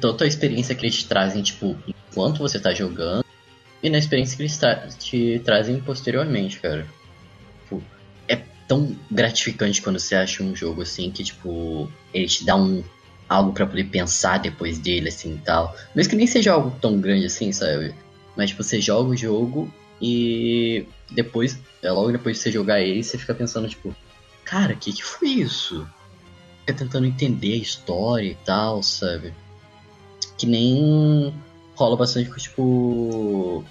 Tanto 0.00 0.24
a 0.24 0.26
experiência 0.26 0.74
que 0.74 0.84
eles 0.84 0.96
te 0.96 1.06
trazem, 1.06 1.42
tipo, 1.42 1.76
enquanto 1.86 2.38
você 2.38 2.58
tá 2.58 2.72
jogando, 2.72 3.24
e 3.82 3.88
na 3.88 3.98
experiência 3.98 4.36
que 4.36 4.42
eles 4.42 4.58
tra 4.58 4.88
te 4.98 5.40
trazem 5.44 5.80
posteriormente, 5.80 6.60
cara. 6.60 6.86
Tipo, 7.62 7.82
é 8.28 8.36
tão 8.68 8.94
gratificante 9.10 9.80
quando 9.80 9.98
você 9.98 10.14
acha 10.14 10.42
um 10.42 10.54
jogo 10.54 10.82
assim 10.82 11.10
que, 11.10 11.24
tipo, 11.24 11.90
ele 12.12 12.26
te 12.26 12.44
dá 12.44 12.56
um 12.56 12.84
algo 13.28 13.52
para 13.52 13.66
poder 13.66 13.84
pensar 13.84 14.38
depois 14.38 14.78
dele, 14.78 15.08
assim 15.08 15.34
e 15.34 15.38
tal. 15.38 15.74
Mesmo 15.94 16.10
que 16.10 16.16
nem 16.16 16.26
seja 16.26 16.52
algo 16.52 16.76
tão 16.80 17.00
grande 17.00 17.26
assim, 17.26 17.52
sabe? 17.52 17.94
Mas, 18.36 18.50
tipo, 18.50 18.62
você 18.62 18.80
joga 18.80 19.10
o 19.10 19.16
jogo 19.16 19.72
e 20.02 20.84
depois, 21.10 21.58
é 21.82 21.90
logo 21.90 22.12
depois 22.12 22.36
de 22.36 22.42
você 22.42 22.52
jogar 22.52 22.80
ele, 22.80 23.02
você 23.02 23.16
fica 23.16 23.34
pensando, 23.34 23.68
tipo, 23.68 23.94
cara, 24.44 24.74
o 24.74 24.76
que, 24.76 24.92
que 24.92 25.02
foi 25.02 25.28
isso? 25.28 25.86
Fica 26.60 26.74
tentando 26.74 27.06
entender 27.06 27.54
a 27.54 27.56
história 27.56 28.28
e 28.28 28.34
tal, 28.44 28.82
sabe? 28.82 29.32
Que 30.36 30.46
nem 30.46 31.32
rola 31.74 31.96
bastante 31.96 32.28
com, 32.28 32.36
tipo, 32.36 33.64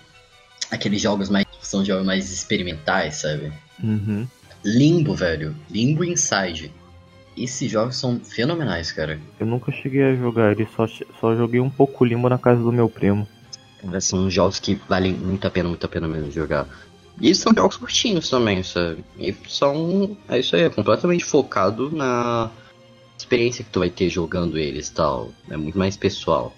aqueles 0.72 1.02
jogos 1.02 1.30
mais. 1.30 1.46
São 1.62 1.86
jogos 1.86 2.06
mais 2.06 2.32
experimentais, 2.32 3.18
sabe? 3.18 3.52
Uhum. 3.84 4.28
Limbo, 4.64 5.14
velho. 5.14 5.56
Limbo 5.70 6.04
Inside. 6.04 6.74
Esses 7.38 7.70
jogos 7.70 7.96
são 7.96 8.20
fenomenais, 8.20 8.92
cara. 8.92 9.20
Eu 9.40 9.46
nunca 9.46 9.72
cheguei 9.72 10.02
a 10.04 10.16
jogar 10.16 10.52
ele, 10.52 10.68
só, 10.76 10.88
só 11.20 11.36
joguei 11.36 11.60
um 11.60 11.70
pouco 11.70 12.04
limbo 12.04 12.28
na 12.28 12.40
casa 12.40 12.62
do 12.62 12.72
meu 12.72 12.90
primo. 12.90 13.28
São 14.02 14.30
jogos 14.30 14.60
que 14.60 14.76
valem 14.90 15.14
muito 15.14 15.46
a 15.48 15.50
pena, 15.50 15.70
muito 15.70 15.86
a 15.86 15.90
pena 15.90 16.08
mesmo 16.08 16.32
jogar. 16.32 16.68
E 17.22 17.36
são 17.36 17.54
jogos 17.54 17.78
curtinhos 17.78 18.30
também, 18.30 18.64
sabe? 18.64 19.04
E 19.18 19.36
são. 19.48 20.18
É 20.28 20.40
isso 20.40 20.56
aí, 20.56 20.64
é 20.64 20.70
completamente 20.70 21.26
focado 21.26 21.92
na 21.92 22.50
experiência 23.18 23.64
que 23.64 23.70
tu 23.70 23.80
vai 23.80 23.90
ter 23.90 24.10
jogando 24.10 24.58
eles 24.58 24.88
e 24.88 24.94
tal. 24.94 25.30
É 25.50 25.58
muito 25.58 25.78
mais 25.78 25.98
pessoal. 25.98 26.54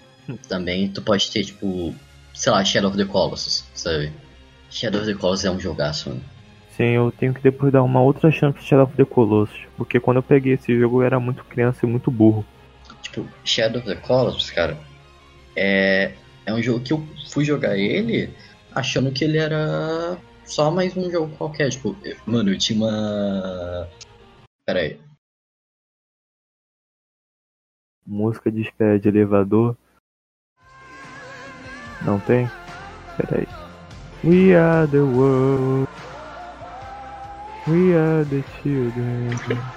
Também 0.48 0.88
tu 0.88 1.02
pode 1.02 1.30
ter, 1.30 1.44
tipo, 1.44 1.94
sei 2.32 2.52
lá, 2.52 2.64
Shadow 2.64 2.90
of 2.90 2.96
the 2.96 3.04
Colossus, 3.04 3.64
sabe? 3.74 4.12
Shadow 4.70 5.00
of 5.00 5.12
the 5.12 5.18
Colossus 5.18 5.44
é 5.44 5.50
um 5.50 5.58
jogaço, 5.58 6.10
mano. 6.10 6.22
Sim, 6.76 6.84
eu 6.84 7.12
tenho 7.18 7.34
que 7.34 7.42
depois 7.42 7.72
dar 7.72 7.82
uma 7.82 8.00
outra 8.00 8.30
chance 8.30 8.58
de 8.58 8.64
Shadow 8.64 8.84
of 8.84 8.96
the 8.96 9.04
Colossus. 9.04 9.60
Porque 9.76 9.98
quando 9.98 10.18
eu 10.18 10.22
peguei 10.22 10.54
esse 10.54 10.78
jogo 10.78 11.02
eu 11.02 11.06
era 11.06 11.18
muito 11.18 11.44
criança 11.44 11.84
e 11.84 11.88
muito 11.88 12.10
burro. 12.10 12.44
Tipo, 13.02 13.26
Shadow 13.44 13.80
of 13.80 13.86
the 13.88 13.96
Colossus, 13.96 14.50
cara, 14.50 14.78
é, 15.56 16.12
é 16.46 16.54
um 16.54 16.62
jogo 16.62 16.80
que 16.80 16.92
eu 16.92 17.04
fui 17.28 17.44
jogar 17.44 17.76
ele 17.76 18.30
achando 18.74 19.10
que 19.10 19.24
ele 19.24 19.38
era 19.38 20.16
só 20.44 20.70
mais 20.70 20.96
um 20.96 21.10
jogo 21.10 21.36
qualquer. 21.36 21.70
Tipo, 21.70 21.96
eu- 22.04 22.16
mano, 22.26 22.50
eu 22.50 22.58
tinha 22.58 22.78
uma. 22.78 23.88
Pera 24.66 24.80
aí. 24.80 25.00
Música 28.06 28.50
de 28.50 28.62
espera 28.62 28.98
de 28.98 29.08
elevador. 29.08 29.76
Não 32.00 32.18
tem? 32.20 32.50
Peraí. 33.16 33.46
We 34.24 34.54
are 34.56 34.90
the 34.90 35.02
world. 35.02 35.86
We 37.66 37.94
are 37.94 38.24
the 38.24 38.42
children. 38.60 39.28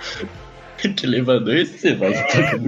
Que 0.78 1.06
elevador 1.06 1.56
esse 1.56 1.78
você 1.80 1.96
vai 1.96 2.12
tocando 2.28 2.68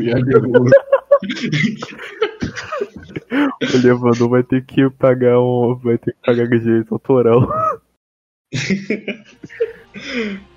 O 3.62 3.76
elevador 3.76 4.30
vai 4.30 4.44
ter 4.44 4.66
que 4.66 4.90
pagar 4.92 5.40
um. 5.40 5.76
Vai 5.76 5.98
ter 5.98 6.14
que 6.14 6.26
pagar 6.26 6.48
direito 6.48 6.94
autoral. 6.94 7.42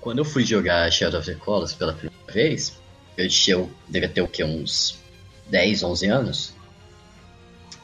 Quando 0.00 0.18
eu 0.18 0.24
fui 0.24 0.44
jogar 0.44 0.90
Shadow 0.90 1.20
of 1.20 1.30
the 1.30 1.38
Colossus 1.38 1.76
pela 1.76 1.92
primeira 1.92 2.10
vez, 2.32 2.80
eu 3.16 3.28
tinha, 3.28 3.56
eu 3.56 3.70
devia 3.88 4.08
ter 4.08 4.22
o 4.22 4.28
quê? 4.28 4.42
Uns 4.42 4.98
10, 5.50 5.82
11 5.82 6.06
anos. 6.06 6.54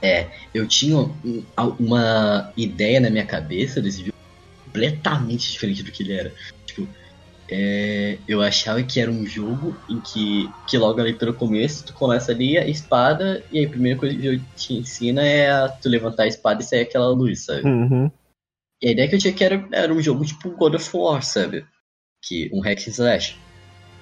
É, 0.00 0.30
eu 0.54 0.66
tinha 0.66 0.96
um- 0.96 1.44
uma 1.78 2.52
ideia 2.56 3.00
na 3.00 3.10
minha 3.10 3.26
cabeça 3.26 3.80
desse 3.80 3.98
jogo 4.00 4.12
completamente 4.64 5.50
diferente 5.50 5.82
do 5.82 5.90
que 5.90 6.02
ele 6.02 6.12
era. 6.14 6.34
Tipo, 6.66 6.88
é, 7.50 8.18
eu 8.26 8.42
achava 8.42 8.82
que 8.82 9.00
era 9.00 9.10
um 9.10 9.24
jogo 9.26 9.76
em 9.88 10.00
que, 10.00 10.48
que 10.68 10.76
logo 10.78 11.00
ali 11.00 11.12
pelo 11.14 11.34
começo 11.34 11.84
tu 11.86 11.94
começa 11.94 12.32
ali 12.32 12.58
a 12.58 12.66
espada 12.66 13.42
e 13.52 13.58
aí 13.58 13.66
a 13.66 13.70
primeira 13.70 13.98
coisa 13.98 14.16
que 14.16 14.22
jogo 14.22 14.44
te 14.56 14.74
ensina 14.74 15.22
é 15.24 15.50
a 15.50 15.68
tu 15.68 15.88
levantar 15.88 16.24
a 16.24 16.28
espada 16.28 16.62
e 16.62 16.64
sair 16.64 16.80
aquela 16.82 17.08
luz, 17.08 17.44
sabe? 17.44 17.62
Uhum. 17.66 18.10
E 18.82 18.88
a 18.88 18.92
ideia 18.92 19.08
que 19.08 19.14
eu 19.14 19.18
tinha 19.18 19.32
que 19.32 19.44
era, 19.44 19.66
era 19.72 19.92
um 19.92 20.02
jogo 20.02 20.24
tipo 20.24 20.50
God 20.50 20.74
of 20.74 20.90
War, 20.96 21.22
sabe? 21.22 21.64
Que, 22.22 22.50
um 22.52 22.60
hack 22.60 22.78
and 22.86 22.90
slash. 22.90 23.36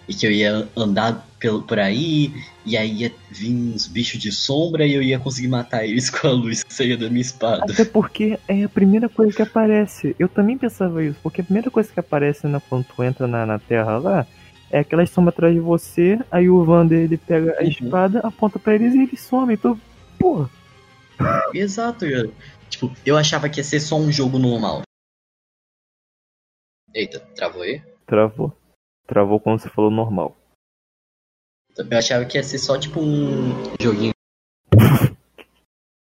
E 0.08 0.14
que 0.14 0.26
eu 0.26 0.30
ia 0.30 0.68
andar 0.76 1.26
pelo, 1.38 1.62
por 1.62 1.78
aí, 1.78 2.32
e 2.66 2.76
aí 2.76 2.92
ia 3.02 3.12
vir 3.30 3.50
uns 3.54 3.86
bichos 3.86 4.20
de 4.20 4.30
sombra 4.32 4.86
e 4.86 4.94
eu 4.94 5.02
ia 5.02 5.18
conseguir 5.18 5.48
matar 5.48 5.84
eles 5.86 6.10
com 6.10 6.26
a 6.26 6.30
luz 6.32 6.62
que 6.62 6.74
saía 6.74 6.96
da 6.96 7.08
minha 7.08 7.22
espada. 7.22 7.72
Até 7.72 7.84
porque 7.84 8.38
é 8.48 8.64
a 8.64 8.68
primeira 8.68 9.08
coisa 9.08 9.34
que 9.34 9.42
aparece. 9.42 10.14
Eu 10.18 10.28
também 10.28 10.58
pensava 10.58 11.02
isso, 11.02 11.18
porque 11.22 11.40
a 11.40 11.44
primeira 11.44 11.70
coisa 11.70 11.90
que 11.92 12.00
aparece 12.00 12.46
na, 12.46 12.60
quando 12.60 12.84
tu 12.84 13.02
entra 13.02 13.26
na, 13.26 13.46
na 13.46 13.58
terra 13.58 13.98
lá 13.98 14.26
é 14.70 14.80
aquelas 14.80 15.08
sombras 15.10 15.34
atrás 15.34 15.54
de 15.54 15.60
você, 15.60 16.18
aí 16.30 16.50
o 16.50 16.64
Vander 16.64 16.98
ele 17.04 17.16
pega 17.16 17.56
a 17.58 17.62
Uhum. 17.62 17.68
espada, 17.68 18.18
aponta 18.20 18.58
pra 18.58 18.74
eles 18.74 18.92
e 18.94 19.02
eles 19.02 19.20
somem. 19.20 19.54
Então, 19.54 19.80
porra. 20.18 20.50
Exato, 21.54 22.04
cara. 22.10 22.28
Tipo, 22.74 22.90
eu 23.06 23.16
achava 23.16 23.48
que 23.48 23.60
ia 23.60 23.64
ser 23.64 23.78
só 23.78 23.96
um 23.96 24.10
jogo 24.10 24.36
normal. 24.36 24.82
Eita, 26.92 27.20
travou 27.20 27.62
aí? 27.62 27.80
Travou. 28.04 28.52
Travou 29.06 29.38
quando 29.38 29.60
você 29.60 29.70
falou 29.70 29.92
normal. 29.92 30.36
Eu 31.76 31.98
achava 31.98 32.24
que 32.24 32.36
ia 32.36 32.42
ser 32.42 32.58
só 32.58 32.78
tipo 32.78 32.98
um 33.00 33.76
joguinho. 33.80 34.12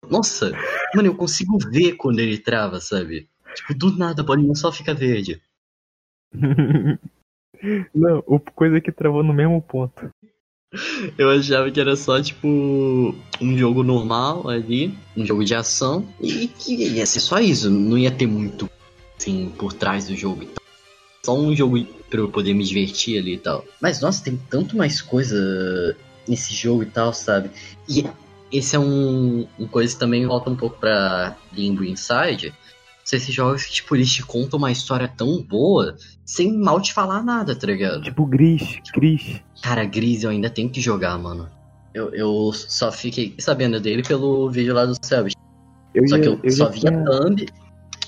Nossa, 0.08 0.52
mano, 0.94 1.08
eu 1.08 1.18
consigo 1.18 1.58
ver 1.58 1.96
quando 1.96 2.20
ele 2.20 2.38
trava, 2.38 2.80
sabe? 2.80 3.28
Tipo, 3.56 3.74
do 3.74 3.98
nada 3.98 4.22
a 4.22 4.26
bolinha 4.26 4.54
só 4.54 4.72
fica 4.72 4.94
verde. 4.94 5.42
Não, 7.94 8.24
o 8.28 8.40
coisa 8.40 8.80
que 8.80 8.92
travou 8.92 9.24
no 9.24 9.34
mesmo 9.34 9.60
ponto. 9.64 10.11
Eu 11.18 11.30
achava 11.30 11.70
que 11.70 11.80
era 11.80 11.96
só, 11.96 12.22
tipo, 12.22 12.48
um 12.48 13.58
jogo 13.58 13.84
normal 13.84 14.48
ali, 14.50 14.98
um 15.18 15.26
jogo 15.26 15.44
de 15.44 15.54
ação, 15.54 16.08
e 16.20 16.48
que 16.48 16.76
ia 16.76 17.06
ser 17.06 17.20
só 17.20 17.40
isso, 17.40 17.70
não 17.70 17.98
ia 17.98 18.12
ter 18.12 18.26
muito, 18.26 18.70
assim, 19.18 19.52
por 19.58 19.74
trás 19.74 20.08
do 20.08 20.16
jogo 20.16 20.44
e 20.44 20.46
tal. 20.46 20.64
Só 21.26 21.38
um 21.38 21.54
jogo 21.56 21.86
pra 22.10 22.22
eu 22.22 22.30
poder 22.30 22.54
me 22.54 22.64
divertir 22.64 23.20
ali 23.20 23.34
e 23.34 23.38
tal. 23.38 23.66
Mas, 23.82 24.00
nossa, 24.02 24.24
tem 24.24 24.40
tanto 24.50 24.78
mais 24.78 25.02
coisa 25.02 25.96
nesse 26.28 26.54
jogo 26.54 26.84
e 26.84 26.88
tal, 26.88 27.14
sabe? 27.14 27.52
E 27.88 28.06
esse 28.52 28.76
é 28.76 28.80
um, 28.80 29.46
um 29.60 29.68
coisa 29.68 29.94
que 29.94 30.00
também 30.00 30.26
volta 30.26 30.50
um 30.50 30.56
pouco 30.56 30.80
pra 30.80 31.38
Limbo 31.54 31.84
Inside. 31.84 32.54
São 33.12 33.18
esses 33.18 33.36
jogos 33.36 33.66
que, 33.66 33.74
tipo, 33.74 33.94
eles 33.94 34.10
te 34.10 34.24
contam 34.26 34.58
uma 34.58 34.72
história 34.72 35.06
tão 35.06 35.44
boa, 35.44 35.98
sem 36.24 36.58
mal 36.58 36.80
te 36.80 36.94
falar 36.94 37.22
nada, 37.22 37.54
tá 37.54 37.68
ligado? 37.68 38.02
Tipo, 38.02 38.26
Gris, 38.26 38.80
Gris. 38.96 39.42
Cara, 39.62 39.84
Gris 39.84 40.24
eu 40.24 40.30
ainda 40.30 40.50
tenho 40.50 40.70
que 40.70 40.80
jogar, 40.80 41.18
mano. 41.18 41.50
Eu, 41.94 42.16
eu 42.16 42.54
só 42.54 42.90
fiquei 42.90 43.36
sabendo 43.38 43.82
dele 43.82 44.02
pelo 44.02 44.50
vídeo 44.50 44.74
lá 44.74 44.86
do 44.86 44.94
Selbit. 45.06 45.36
Eu 45.94 46.08
Só 46.08 46.18
que 46.18 46.26
eu, 46.26 46.40
eu 46.42 46.52
só 46.52 46.70
via 46.70 46.80
tinha- 46.90 47.04
thumb. 47.04 47.46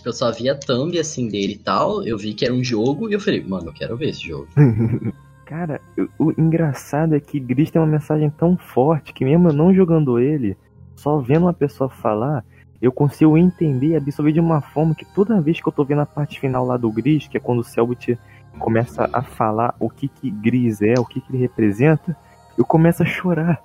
Eu 0.05 0.13
só 0.13 0.31
via 0.31 0.55
thumb 0.55 0.97
assim 0.97 1.27
dele 1.27 1.55
e 1.55 1.57
tal. 1.57 2.01
Eu 2.03 2.17
vi 2.17 2.33
que 2.33 2.45
era 2.45 2.53
um 2.53 2.63
jogo 2.63 3.09
e 3.09 3.13
eu 3.13 3.19
falei, 3.19 3.43
mano, 3.43 3.67
eu 3.67 3.73
quero 3.73 3.97
ver 3.97 4.07
esse 4.11 4.25
jogo. 4.25 4.47
Cara, 5.45 5.81
o, 6.17 6.27
o 6.27 6.33
engraçado 6.37 7.13
é 7.13 7.19
que 7.19 7.41
Gris 7.41 7.69
tem 7.69 7.81
uma 7.81 7.91
mensagem 7.91 8.29
tão 8.29 8.57
forte 8.57 9.11
que 9.13 9.25
mesmo 9.25 9.49
eu 9.49 9.53
não 9.53 9.73
jogando 9.73 10.17
ele, 10.17 10.55
só 10.95 11.19
vendo 11.19 11.43
uma 11.43 11.53
pessoa 11.53 11.89
falar, 11.89 12.45
eu 12.83 12.91
consigo 12.91 13.37
entender 13.37 13.87
e 13.87 13.95
absorver 13.95 14.33
de 14.33 14.41
uma 14.41 14.59
forma 14.59 14.93
que 14.93 15.05
toda 15.05 15.39
vez 15.39 15.61
que 15.61 15.65
eu 15.65 15.71
tô 15.71 15.85
vendo 15.85 16.01
a 16.01 16.05
parte 16.05 16.37
final 16.37 16.65
lá 16.65 16.75
do 16.75 16.91
Gris, 16.91 17.29
que 17.29 17.37
é 17.37 17.39
quando 17.39 17.59
o 17.59 17.63
Selbit 17.63 18.19
começa 18.59 19.09
a 19.13 19.23
falar 19.23 19.73
o 19.79 19.89
que 19.89 20.09
que 20.09 20.29
Gris 20.29 20.81
é, 20.81 20.95
o 20.99 21.05
que 21.05 21.21
que 21.21 21.31
ele 21.31 21.37
representa, 21.37 22.13
eu 22.57 22.65
começo 22.65 23.01
a 23.01 23.05
chorar. 23.05 23.63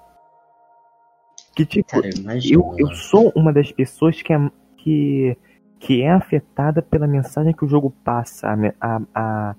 Que 1.56 1.66
tipo, 1.66 1.90
Cara, 1.90 2.08
eu, 2.48 2.76
eu 2.78 2.92
sou 2.92 3.32
uma 3.34 3.52
das 3.52 3.72
pessoas 3.72 4.22
que 4.22 4.32
é, 4.32 4.50
que, 4.76 5.36
que 5.80 6.00
é 6.00 6.12
afetada 6.12 6.80
pela 6.80 7.08
mensagem 7.08 7.52
que 7.52 7.64
o 7.64 7.68
jogo 7.68 7.90
passa, 8.04 8.46
a, 8.46 9.00
a, 9.12 9.54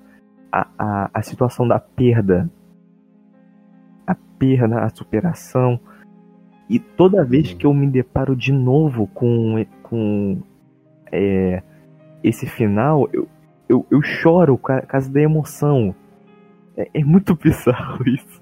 a, 0.53 0.67
a, 0.77 1.09
a 1.13 1.21
situação 1.21 1.67
da 1.67 1.81
perda. 1.81 2.49
A 4.07 4.15
perda, 4.15 4.85
a 4.85 4.89
superação. 4.89 5.77
E 6.69 6.77
toda 6.77 7.25
vez 7.25 7.53
que 7.53 7.65
eu 7.65 7.73
me 7.73 7.87
deparo 7.87 8.35
de 8.35 8.51
novo 8.53 9.07
com, 9.07 9.65
com 9.81 10.41
é, 11.11 11.63
esse 12.23 12.45
final, 12.45 13.09
eu, 13.11 13.27
eu, 13.67 13.85
eu 13.89 14.01
choro 14.01 14.57
por 14.57 14.67
ca- 14.67 14.81
causa 14.81 15.11
da 15.11 15.19
emoção. 15.19 15.95
É, 16.77 16.89
é 16.93 17.03
muito 17.03 17.33
bizarro 17.41 18.07
isso. 18.07 18.41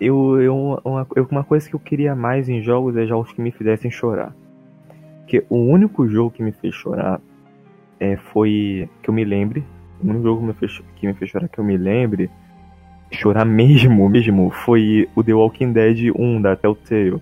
Eu, 0.00 0.40
eu, 0.40 0.56
uma, 0.84 1.06
eu- 1.16 1.26
uma 1.30 1.42
coisa 1.44 1.68
que 1.68 1.74
eu 1.74 1.80
queria 1.80 2.14
mais 2.14 2.48
em 2.48 2.62
jogos 2.62 2.96
é 2.96 3.06
jogos 3.06 3.32
que 3.32 3.40
me 3.40 3.50
fizessem 3.50 3.90
chorar. 3.90 4.34
Porque 5.20 5.44
o 5.50 5.56
único 5.56 6.06
jogo 6.08 6.30
que 6.30 6.42
me 6.42 6.52
fez 6.52 6.74
chorar 6.74 7.20
é, 7.98 8.16
foi. 8.16 8.88
que 9.02 9.10
eu 9.10 9.14
me 9.14 9.24
lembre. 9.24 9.64
O 10.02 10.06
único 10.08 10.22
jogo 10.22 10.40
que 10.40 10.46
me, 10.46 10.52
fez, 10.54 10.82
que 10.96 11.06
me 11.06 11.14
fez 11.14 11.30
chorar 11.30 11.48
que 11.48 11.58
eu 11.58 11.64
me 11.64 11.76
lembre. 11.76 12.30
Chorar 13.10 13.44
mesmo, 13.44 14.08
mesmo, 14.08 14.50
foi 14.50 15.08
o 15.14 15.22
The 15.22 15.34
Walking 15.34 15.72
Dead 15.72 16.12
1 16.16 16.42
da 16.42 16.56
Telltale. 16.56 17.20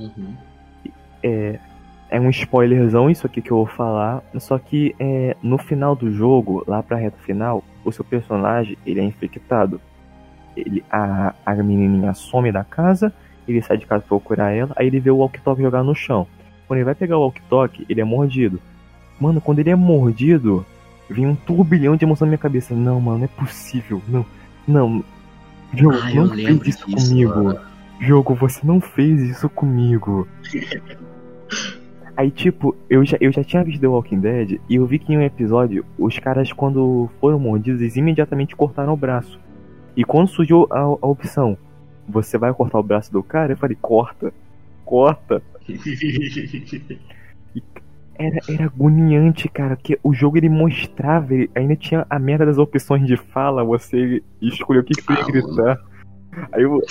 Uhum. 0.00 0.34
É, 1.22 1.58
é 2.10 2.20
um 2.20 2.30
spoilerzão 2.30 3.10
isso 3.10 3.26
aqui 3.26 3.40
que 3.42 3.50
eu 3.50 3.58
vou 3.58 3.66
falar, 3.66 4.22
só 4.38 4.58
que 4.58 4.94
é, 4.98 5.36
no 5.42 5.58
final 5.58 5.94
do 5.94 6.10
jogo, 6.10 6.64
lá 6.66 6.82
pra 6.82 6.96
reta 6.96 7.18
final, 7.24 7.62
o 7.84 7.92
seu 7.92 8.04
personagem, 8.04 8.76
ele 8.86 9.00
é 9.00 9.04
infectado. 9.04 9.80
Ele, 10.56 10.82
a, 10.90 11.34
a 11.46 11.54
menininha 11.54 12.12
some 12.14 12.50
da 12.50 12.64
casa, 12.64 13.12
ele 13.46 13.62
sai 13.62 13.76
de 13.78 13.86
casa 13.86 14.00
pra 14.00 14.08
procurar 14.18 14.50
ela, 14.50 14.72
aí 14.76 14.86
ele 14.86 14.98
vê 15.00 15.10
o 15.10 15.18
walkie-talkie 15.18 15.62
jogar 15.62 15.82
no 15.84 15.94
chão. 15.94 16.26
Quando 16.66 16.78
ele 16.78 16.84
vai 16.84 16.94
pegar 16.94 17.16
o 17.18 17.22
walkie-talkie, 17.22 17.86
ele 17.88 18.00
é 18.00 18.04
mordido. 18.04 18.60
Mano, 19.20 19.40
quando 19.40 19.58
ele 19.60 19.70
é 19.70 19.76
mordido, 19.76 20.64
vem 21.08 21.26
um 21.26 21.34
turbilhão 21.34 21.96
de 21.96 22.04
emoção 22.04 22.26
na 22.26 22.30
minha 22.30 22.38
cabeça. 22.38 22.74
Não, 22.74 23.00
mano, 23.00 23.18
não 23.18 23.24
é 23.24 23.28
possível. 23.28 24.00
Não, 24.08 24.24
não. 24.66 25.04
Jogo, 25.74 25.96
Ah, 26.02 26.14
não 26.14 26.28
fez 26.34 26.66
isso 26.66 26.84
comigo. 26.84 27.44
mano. 27.44 27.60
Jogo, 28.00 28.34
você 28.34 28.66
não 28.66 28.80
fez 28.80 29.20
isso 29.20 29.48
comigo. 29.50 30.26
Aí, 32.16 32.30
tipo, 32.30 32.74
eu 32.88 33.04
já, 33.04 33.18
eu 33.20 33.30
já 33.30 33.44
tinha 33.44 33.62
visto 33.62 33.80
The 33.80 33.88
Walking 33.88 34.20
Dead 34.20 34.60
e 34.68 34.76
eu 34.76 34.86
vi 34.86 34.98
que 34.98 35.12
em 35.12 35.18
um 35.18 35.22
episódio, 35.22 35.84
os 35.98 36.18
caras, 36.18 36.52
quando 36.52 37.10
foram 37.20 37.38
mordidos, 37.38 37.82
eles 37.82 37.96
imediatamente 37.96 38.56
cortaram 38.56 38.94
o 38.94 38.96
braço. 38.96 39.38
E 39.94 40.02
quando 40.02 40.28
surgiu 40.28 40.66
a, 40.70 40.80
a 40.80 41.06
opção, 41.06 41.58
você 42.08 42.38
vai 42.38 42.52
cortar 42.54 42.78
o 42.78 42.82
braço 42.82 43.12
do 43.12 43.22
cara? 43.22 43.52
Eu 43.52 43.56
falei, 43.56 43.76
corta, 43.80 44.32
corta. 44.84 45.42
Era, 48.18 48.38
era 48.50 48.64
agoniante, 48.66 49.48
cara, 49.48 49.74
que 49.76 49.98
o 50.02 50.12
jogo 50.12 50.36
ele 50.36 50.50
mostrava, 50.50 51.32
ele 51.32 51.50
ainda 51.54 51.74
tinha 51.74 52.06
a 52.10 52.18
merda 52.18 52.44
das 52.44 52.58
opções 52.58 53.06
de 53.06 53.16
fala, 53.16 53.64
você 53.64 54.22
escolheu 54.42 54.82
o 54.82 54.84
que, 54.84 54.92
que 54.92 55.02
você 55.02 55.12
ia 55.14 55.20
Ah, 55.20 55.24
gritar. 55.24 55.78
Aí 56.52 56.62
eu, 56.62 56.82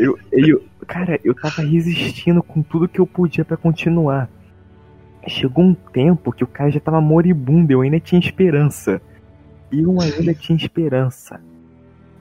eu, 0.00 0.18
eu, 0.32 0.62
cara, 0.86 1.20
eu 1.22 1.34
tava 1.34 1.62
resistindo 1.62 2.42
com 2.42 2.62
tudo 2.62 2.88
que 2.88 3.00
eu 3.00 3.06
podia 3.06 3.44
pra 3.44 3.56
continuar. 3.56 4.28
Chegou 5.28 5.64
um 5.64 5.74
tempo 5.74 6.32
que 6.32 6.42
o 6.42 6.46
cara 6.46 6.70
já 6.70 6.80
tava 6.80 7.00
moribundo, 7.00 7.72
eu 7.72 7.82
ainda 7.82 8.00
tinha 8.00 8.18
esperança. 8.18 9.00
Eu 9.70 10.00
ainda 10.00 10.34
tinha 10.34 10.56
esperança. 10.56 11.40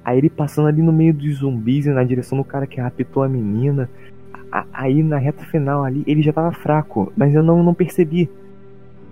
Aí 0.04 0.18
ele 0.18 0.30
passando 0.30 0.68
ali 0.68 0.82
no 0.82 0.92
meio 0.92 1.14
dos 1.14 1.38
zumbis 1.38 1.86
e 1.86 1.90
na 1.92 2.04
direção 2.04 2.38
do 2.38 2.44
cara 2.44 2.68
que 2.68 2.80
raptou 2.80 3.24
a 3.24 3.30
menina. 3.30 3.90
A- 4.52 4.66
Aí 4.74 5.02
na 5.02 5.18
reta 5.18 5.44
final 5.46 5.84
ali, 5.84 6.04
ele 6.06 6.22
já 6.22 6.34
tava 6.34 6.52
fraco, 6.52 7.12
mas 7.16 7.34
eu 7.34 7.42
não, 7.44 7.64
não 7.64 7.74
percebi. 7.74 8.30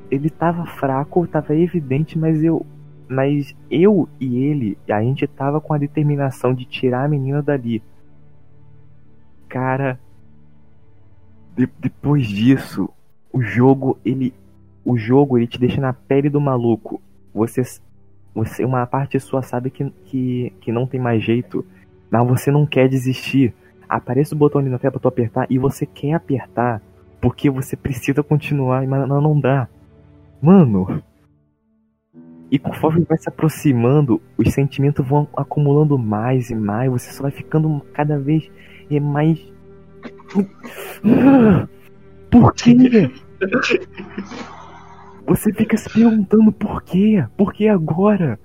Ele 0.09 0.29
tava 0.29 0.65
fraco, 0.65 1.25
tava 1.27 1.55
evidente, 1.55 2.17
mas 2.17 2.43
eu. 2.43 2.65
Mas 3.09 3.55
eu 3.71 4.07
e 4.19 4.37
ele, 4.43 4.77
a 4.89 5.01
gente 5.01 5.25
tava 5.27 5.61
com 5.61 5.73
a 5.73 5.77
determinação 5.77 6.53
de 6.53 6.65
tirar 6.65 7.05
a 7.05 7.07
menina 7.07 7.41
dali. 7.41 7.81
Cara. 9.47 9.99
de- 11.55 11.69
depois 11.79 12.27
disso, 12.27 12.89
o 13.31 13.41
jogo, 13.41 13.97
ele. 14.05 14.33
O 14.85 14.97
jogo, 14.97 15.37
ele 15.37 15.47
te 15.47 15.59
deixa 15.59 15.81
na 15.81 15.91
pele 15.93 16.29
do 16.29 16.39
maluco. 16.39 17.01
Você. 17.33 17.61
Você, 18.35 18.63
uma 18.63 18.85
parte 18.85 19.19
sua 19.19 19.41
sabe 19.41 19.71
que, 19.71 19.89
que, 20.05 20.53
que 20.61 20.71
não 20.71 20.85
tem 20.85 20.99
mais 20.99 21.23
jeito, 21.23 21.65
mas 22.11 22.27
você 22.27 22.51
não 22.51 22.67
quer 22.67 22.87
desistir 22.87 23.53
aparece 23.87 24.33
o 24.33 24.37
botão 24.37 24.59
ali 24.59 24.69
na 24.69 24.77
tela 24.77 24.91
pra 24.91 24.99
tu 24.99 25.07
apertar 25.07 25.47
e 25.49 25.57
você 25.57 25.85
quer 25.85 26.13
apertar 26.13 26.81
porque 27.21 27.49
você 27.49 27.75
precisa 27.75 28.21
continuar, 28.21 28.85
mas 28.87 29.07
não, 29.07 29.21
não 29.21 29.39
dá. 29.39 29.67
Mano. 30.41 31.01
E 32.49 32.57
conforme 32.59 33.03
vai 33.03 33.17
se 33.17 33.27
aproximando, 33.27 34.21
os 34.37 34.53
sentimentos 34.53 35.05
vão 35.05 35.27
acumulando 35.35 35.97
mais 35.97 36.49
e 36.49 36.55
mais, 36.55 36.91
você 36.91 37.11
só 37.11 37.23
vai 37.23 37.31
ficando 37.31 37.81
cada 37.93 38.17
vez 38.19 38.49
é 38.95 38.99
mais. 38.99 39.39
Por 42.29 42.53
quê? 42.53 43.11
Você 45.25 45.53
fica 45.53 45.77
se 45.77 45.89
perguntando 45.89 46.51
por 46.51 46.81
quê? 46.83 47.25
Por 47.37 47.53
que 47.53 47.67
agora? 47.67 48.39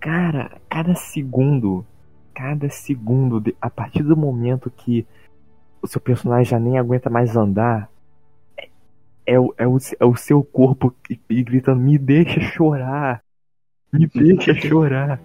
Cara, 0.00 0.60
cada 0.68 0.94
segundo 0.94 1.84
cada 2.38 2.70
segundo, 2.70 3.40
de- 3.40 3.56
a 3.60 3.68
partir 3.68 4.04
do 4.04 4.16
momento 4.16 4.70
que 4.70 5.04
o 5.82 5.88
seu 5.88 6.00
personagem 6.00 6.44
já 6.44 6.58
nem 6.60 6.78
aguenta 6.78 7.10
mais 7.10 7.36
andar, 7.36 7.90
é, 8.56 8.68
é, 9.26 9.40
o, 9.40 9.52
é, 9.58 9.66
o, 9.66 9.76
é 9.98 10.04
o 10.04 10.14
seu 10.14 10.44
corpo 10.44 10.94
e, 11.10 11.20
e 11.28 11.42
gritando: 11.42 11.80
Me 11.80 11.98
deixa 11.98 12.40
chorar, 12.40 13.24
me 13.92 14.06
deixa 14.14 14.54
chorar. 14.54 15.20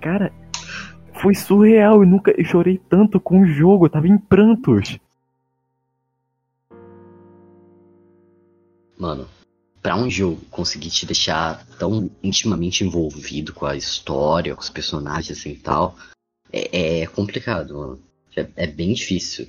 Cara, 0.00 0.32
foi 1.24 1.34
surreal. 1.34 2.02
Eu 2.02 2.06
nunca 2.06 2.30
eu 2.36 2.44
chorei 2.44 2.78
tanto 2.78 3.18
com 3.18 3.40
o 3.40 3.46
jogo, 3.46 3.86
eu 3.86 3.90
tava 3.90 4.06
em 4.06 4.18
prantos. 4.18 4.98
Mano, 8.98 9.26
pra 9.82 9.96
um 9.96 10.10
jogo 10.10 10.38
conseguir 10.50 10.90
te 10.90 11.06
deixar 11.06 11.66
tão 11.78 12.10
intimamente 12.22 12.84
envolvido 12.84 13.54
com 13.54 13.64
a 13.64 13.74
história, 13.74 14.54
com 14.54 14.60
os 14.60 14.68
personagens 14.68 15.38
assim 15.38 15.52
e 15.52 15.56
tal, 15.56 15.96
é, 16.52 17.00
é 17.00 17.06
complicado, 17.06 17.74
mano. 17.74 18.00
É, 18.36 18.46
é 18.56 18.66
bem 18.66 18.92
difícil. 18.92 19.48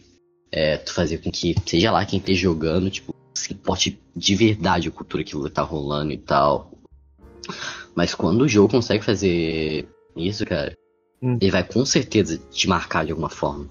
É, 0.52 0.78
tu 0.78 0.94
fazer 0.94 1.18
com 1.18 1.30
que, 1.30 1.54
seja 1.66 1.92
lá 1.92 2.06
quem 2.06 2.20
esteja 2.20 2.44
jogando, 2.44 2.90
tipo, 2.90 3.14
se 3.34 3.54
importe 3.54 4.00
de 4.16 4.36
verdade 4.36 4.88
a 4.88 4.92
cultura 4.92 5.24
que 5.24 5.50
tá 5.50 5.62
rolando 5.62 6.14
e 6.14 6.18
tal. 6.18 6.72
Mas 7.94 8.16
quando 8.16 8.42
o 8.42 8.48
jogo 8.48 8.72
consegue 8.72 9.04
fazer 9.04 9.88
isso, 10.16 10.46
cara, 10.46 10.76
Hum. 11.26 11.40
ele 11.42 11.50
vai 11.50 11.64
com 11.64 11.84
certeza 11.84 12.38
te 12.52 12.70
marcar 12.70 13.04
de 13.04 13.12
alguma 13.12 13.32
forma. 13.32 13.68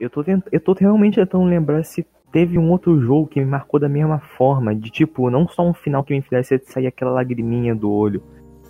Eu 0.00 0.10
tô, 0.10 0.24
tent... 0.24 0.42
eu 0.50 0.58
tô 0.58 0.72
realmente 0.72 1.14
tentando 1.14 1.44
lembrar 1.44 1.84
se 1.84 2.04
teve 2.32 2.58
um 2.58 2.68
outro 2.72 3.00
jogo 3.00 3.28
que 3.28 3.38
me 3.38 3.46
marcou 3.46 3.78
da 3.78 3.88
mesma 3.88 4.18
forma. 4.18 4.74
De 4.74 4.90
tipo, 4.90 5.30
não 5.30 5.46
só 5.46 5.62
um 5.62 5.72
final 5.72 6.02
que 6.02 6.12
me 6.12 6.20
fizesse 6.20 6.60
sair 6.66 6.88
aquela 6.88 7.12
lagriminha 7.12 7.76
do 7.76 7.88
olho, 7.88 8.20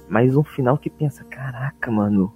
mas 0.07 0.37
um 0.37 0.45
final 0.45 0.77
que 0.77 0.91
pensa: 0.91 1.25
caraca, 1.25 1.91
mano. 1.91 2.35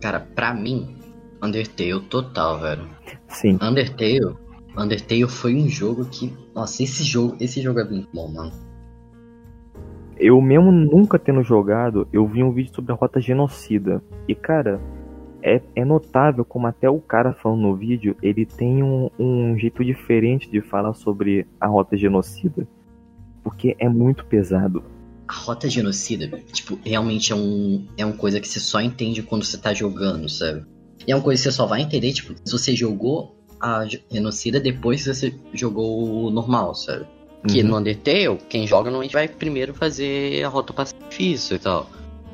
Cara, 0.00 0.18
pra 0.18 0.52
mim, 0.52 0.96
Undertale 1.40 2.00
total, 2.08 2.58
velho. 2.58 2.88
Sim. 3.28 3.58
Undertale, 3.62 4.34
Undertale 4.76 5.28
foi 5.28 5.54
um 5.54 5.68
jogo 5.68 6.04
que, 6.06 6.36
nossa, 6.52 6.82
esse 6.82 7.04
jogo, 7.04 7.36
esse 7.38 7.62
jogo 7.62 7.78
é 7.78 7.84
muito 7.84 8.08
bom, 8.12 8.26
mano. 8.26 8.50
Eu 10.18 10.40
mesmo 10.40 10.72
nunca 10.72 11.18
tendo 11.18 11.42
jogado, 11.42 12.08
eu 12.12 12.26
vi 12.26 12.42
um 12.42 12.52
vídeo 12.52 12.74
sobre 12.74 12.92
a 12.92 12.94
rota 12.94 13.20
genocida. 13.20 14.02
E 14.26 14.34
cara, 14.34 14.80
é, 15.42 15.60
é 15.76 15.84
notável 15.84 16.44
como 16.44 16.66
até 16.66 16.90
o 16.90 16.98
cara 16.98 17.32
falando 17.32 17.62
no 17.62 17.76
vídeo, 17.76 18.16
ele 18.20 18.44
tem 18.44 18.82
um, 18.82 19.08
um 19.18 19.56
jeito 19.56 19.84
diferente 19.84 20.50
de 20.50 20.60
falar 20.60 20.94
sobre 20.94 21.46
a 21.60 21.66
rota 21.68 21.96
genocida. 21.96 22.66
Porque 23.44 23.76
é 23.78 23.88
muito 23.88 24.26
pesado. 24.26 24.82
A 25.28 25.34
rota 25.34 25.68
genocida, 25.68 26.26
tipo, 26.52 26.78
realmente 26.84 27.32
é 27.32 27.36
um 27.36 27.86
é 27.96 28.04
uma 28.04 28.16
coisa 28.16 28.40
que 28.40 28.48
você 28.48 28.58
só 28.58 28.80
entende 28.80 29.22
quando 29.22 29.44
você 29.44 29.58
tá 29.58 29.72
jogando, 29.74 30.28
sabe? 30.28 30.64
E 31.06 31.12
é 31.12 31.14
uma 31.14 31.22
coisa 31.22 31.40
que 31.40 31.48
você 31.48 31.54
só 31.54 31.66
vai 31.66 31.82
entender, 31.82 32.12
tipo, 32.12 32.34
se 32.44 32.50
você 32.50 32.74
jogou 32.74 33.36
a 33.60 33.84
ge- 33.84 34.02
genocida 34.10 34.58
depois 34.58 35.04
que 35.04 35.14
você 35.14 35.34
jogou 35.52 36.26
o 36.26 36.30
normal, 36.30 36.74
sabe? 36.74 37.06
Que 37.48 37.62
Uhum. 37.62 37.68
no 37.68 37.78
Undertale, 37.78 38.38
quem 38.48 38.66
joga 38.66 38.90
normalmente 38.90 39.12
vai 39.12 39.26
primeiro 39.26 39.74
fazer 39.74 40.44
a 40.44 40.48
rota 40.48 40.72
pacifista 40.72 41.54
e 41.54 41.58
tal. 41.58 41.88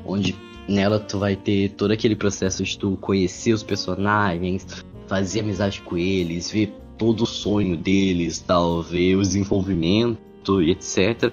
Onde 0.05 0.35
nela 0.67 0.99
tu 0.99 1.19
vai 1.19 1.35
ter 1.35 1.69
todo 1.69 1.91
aquele 1.91 2.15
processo 2.15 2.63
de 2.63 2.77
tu 2.77 2.97
conhecer 2.97 3.53
os 3.53 3.63
personagens, 3.63 4.83
fazer 5.07 5.41
amizade 5.41 5.81
com 5.81 5.97
eles, 5.97 6.51
ver 6.51 6.73
todo 6.97 7.21
o 7.21 7.25
sonho 7.25 7.77
deles, 7.77 8.39
tal, 8.39 8.81
ver 8.81 9.15
o 9.15 9.21
desenvolvimento 9.21 10.61
e 10.61 10.71
etc. 10.71 11.31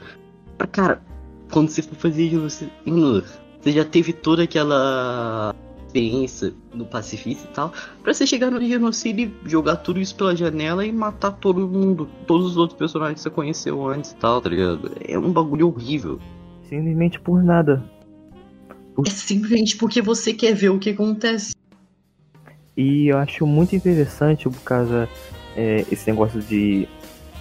Mas, 0.59 0.69
cara, 0.71 1.03
quando 1.51 1.69
você 1.69 1.83
for 1.83 1.97
fazer 1.97 2.29
genocida, 2.29 2.71
mano, 2.85 3.23
você 3.61 3.73
já 3.73 3.85
teve 3.85 4.13
toda 4.13 4.43
aquela 4.43 5.55
experiência 5.93 6.55
no 6.73 6.87
pacifista 6.87 7.47
e 7.47 7.55
tal, 7.55 7.73
pra 8.03 8.15
você 8.15 8.27
chegar 8.27 8.51
no 8.51 8.61
genocídio 8.61 9.31
e 9.45 9.49
jogar 9.49 9.77
tudo 9.77 10.01
isso 10.01 10.17
pela 10.17 10.35
janela 10.35 10.85
e 10.87 10.91
matar 10.91 11.33
todo 11.33 11.69
mundo, 11.69 12.09
todos 12.27 12.53
os 12.53 12.57
outros 12.57 12.79
personagens 12.79 13.17
que 13.17 13.23
você 13.23 13.31
conheceu 13.31 13.87
antes 13.87 14.13
e 14.13 14.17
tal, 14.17 14.41
tá 14.41 14.49
ligado? 14.49 14.91
É 15.07 15.19
um 15.19 15.31
bagulho 15.31 15.69
horrível. 15.69 16.19
Simplesmente 16.69 17.21
por 17.21 17.43
nada. 17.43 17.85
É 19.07 19.11
simplesmente 19.11 19.77
porque 19.77 20.01
você 20.01 20.33
quer 20.33 20.55
ver 20.55 20.71
o 20.71 20.79
que 20.79 20.91
acontece. 20.91 21.55
E 22.75 23.09
eu 23.09 23.19
acho 23.19 23.47
muito 23.47 23.77
interessante 23.77 24.49
por 24.49 24.63
causa 24.63 25.09
é, 25.55 25.85
esse 25.91 26.11
negócio 26.11 26.41
de 26.41 26.89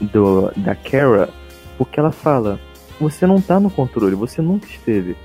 do, 0.02 0.52
da 0.58 0.76
Kara, 0.76 1.30
porque 1.78 2.00
ela 2.00 2.12
fala, 2.12 2.60
você 3.00 3.26
não 3.26 3.40
tá 3.40 3.60
no 3.60 3.70
controle, 3.70 4.16
você 4.16 4.42
nunca 4.42 4.68
esteve. 4.68 5.16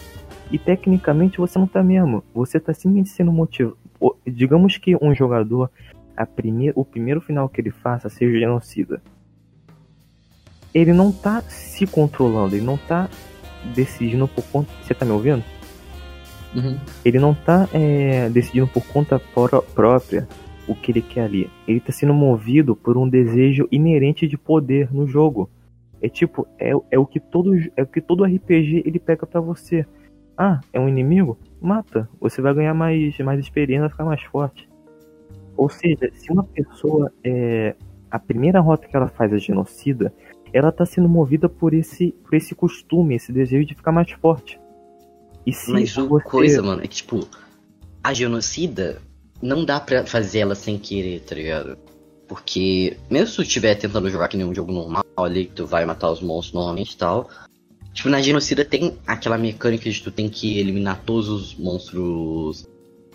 E 0.51 0.59
tecnicamente 0.59 1.39
você 1.39 1.59
não 1.59 1.67
tá 1.67 1.83
mesmo. 1.83 2.23
Você 2.35 2.61
tá 2.61 2.73
simplesmente 2.73 3.11
sendo 3.11 3.33
motivado. 3.33 3.77
Digamos 4.27 4.77
que 4.77 4.97
um 5.03 5.15
jogador, 5.15 5.71
a 6.17 6.25
primeir, 6.25 6.73
o 6.77 6.85
primeiro 6.85 7.21
final 7.21 7.49
que 7.49 7.61
ele 7.61 7.71
faça 7.71 8.09
seja 8.09 8.39
genocida. 8.39 9.03
Ele 10.73 10.93
não 10.93 11.11
tá 11.11 11.41
se 11.43 11.87
controlando, 11.87 12.55
ele 12.55 12.65
não 12.65 12.77
tá 12.77 13.09
decidindo 13.75 14.29
por 14.29 14.45
conta. 14.45 14.71
Você 14.83 14.95
tá 14.95 15.05
me 15.05 15.13
ouvindo? 15.13 15.43
Uhum. 16.55 16.79
Ele 17.05 17.19
não 17.19 17.35
tá 17.35 17.69
é, 17.73 18.29
decidindo 18.31 18.67
por 18.67 18.87
conta 18.87 19.19
própria 19.19 20.29
o 20.67 20.75
que 20.75 20.91
ele 20.93 21.03
quer 21.03 21.25
ali. 21.25 21.51
Ele 21.67 21.81
tá 21.81 21.93
sendo 21.93 22.15
movido 22.15 22.75
por 22.75 22.97
um 22.97 23.09
desejo 23.09 23.69
inerente 23.71 24.27
de 24.27 24.37
poder 24.37 24.93
no 24.93 25.07
jogo. 25.07 25.49
É 26.01 26.09
tipo, 26.09 26.47
é, 26.59 26.73
é 26.91 26.99
o 26.99 27.07
que 27.07 27.19
todo 27.19 27.55
é 27.77 27.83
o 27.83 27.87
que 27.87 28.01
todo 28.01 28.25
RPG 28.25 28.83
ele 28.85 28.99
pega 28.99 29.27
para 29.27 29.41
você. 29.41 29.87
Ah, 30.37 30.61
é 30.73 30.79
um 30.79 30.89
inimigo? 30.89 31.39
Mata. 31.61 32.09
Você 32.21 32.43
vai 32.43 32.53
ganhar 32.55 32.75
mais, 32.75 33.17
mais 33.19 33.41
experiência, 33.41 33.83
vai 33.83 33.91
ficar 33.91 34.05
mais 34.05 34.23
forte. 34.25 34.69
Ou 35.57 35.69
seja, 35.69 36.11
se 36.13 36.31
uma 36.31 36.45
pessoa 36.45 37.11
é 37.25 37.75
a 38.11 38.19
primeira 38.19 38.61
rota 38.61 38.87
que 38.87 38.97
ela 38.97 39.09
faz 39.09 39.33
é 39.33 39.39
genocida, 39.39 40.13
ela 40.53 40.71
tá 40.71 40.85
sendo 40.85 41.09
movida 41.09 41.49
por 41.49 41.75
esse 41.75 42.13
por 42.25 42.35
esse 42.35 42.55
costume, 42.55 43.17
esse 43.17 43.33
desejo 43.33 43.67
de 43.67 43.75
ficar 43.75 43.93
mais 43.93 44.11
forte. 44.13 44.61
E 45.45 45.53
se 45.53 45.73
Mas 45.73 45.97
uma 45.97 46.09
você... 46.09 46.25
coisa, 46.25 46.63
mano, 46.63 46.83
é 46.83 46.87
que 46.87 46.97
tipo, 46.97 47.27
a 48.03 48.13
genocida 48.13 49.01
não 49.41 49.65
dá 49.65 49.81
pra 49.81 50.05
fazer 50.05 50.41
ela 50.41 50.55
sem 50.55 50.79
querer, 50.79 51.21
tá 51.21 51.35
ligado? 51.35 51.79
Porque 52.29 52.97
mesmo 53.09 53.29
se 53.29 53.37
tu 53.37 53.43
estiver 53.43 53.75
tentando 53.77 54.11
jogar 54.11 54.29
que 54.29 54.37
nem 54.37 54.47
um 54.47 54.55
jogo 54.55 54.73
normal 54.73 55.05
ali, 55.17 55.47
que 55.47 55.55
tu 55.55 55.67
vai 55.67 55.85
matar 55.85 56.11
os 56.11 56.21
monstros 56.21 56.55
normalmente 56.55 56.93
e 56.93 56.97
tal. 56.97 57.31
Tipo, 57.97 58.11
na 58.11 58.21
genocida 58.21 58.63
tem 58.63 58.93
aquela 59.07 59.39
mecânica 59.39 59.91
de 59.91 60.03
tu 60.03 60.11
tem 60.11 60.29
que 60.29 60.59
eliminar 60.59 61.01
todos 61.07 61.31
os 61.31 61.55
monstros 61.55 62.69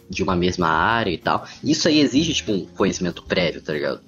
de 0.09 0.23
uma 0.23 0.35
mesma 0.35 0.69
área 0.69 1.11
e 1.11 1.19
tal. 1.19 1.45
Isso 1.63 1.87
aí 1.87 1.99
exige, 1.99 2.33
tipo, 2.33 2.51
um 2.51 2.65
conhecimento 2.65 3.21
prévio, 3.21 3.61
tá 3.61 3.73
ligado? 3.73 4.01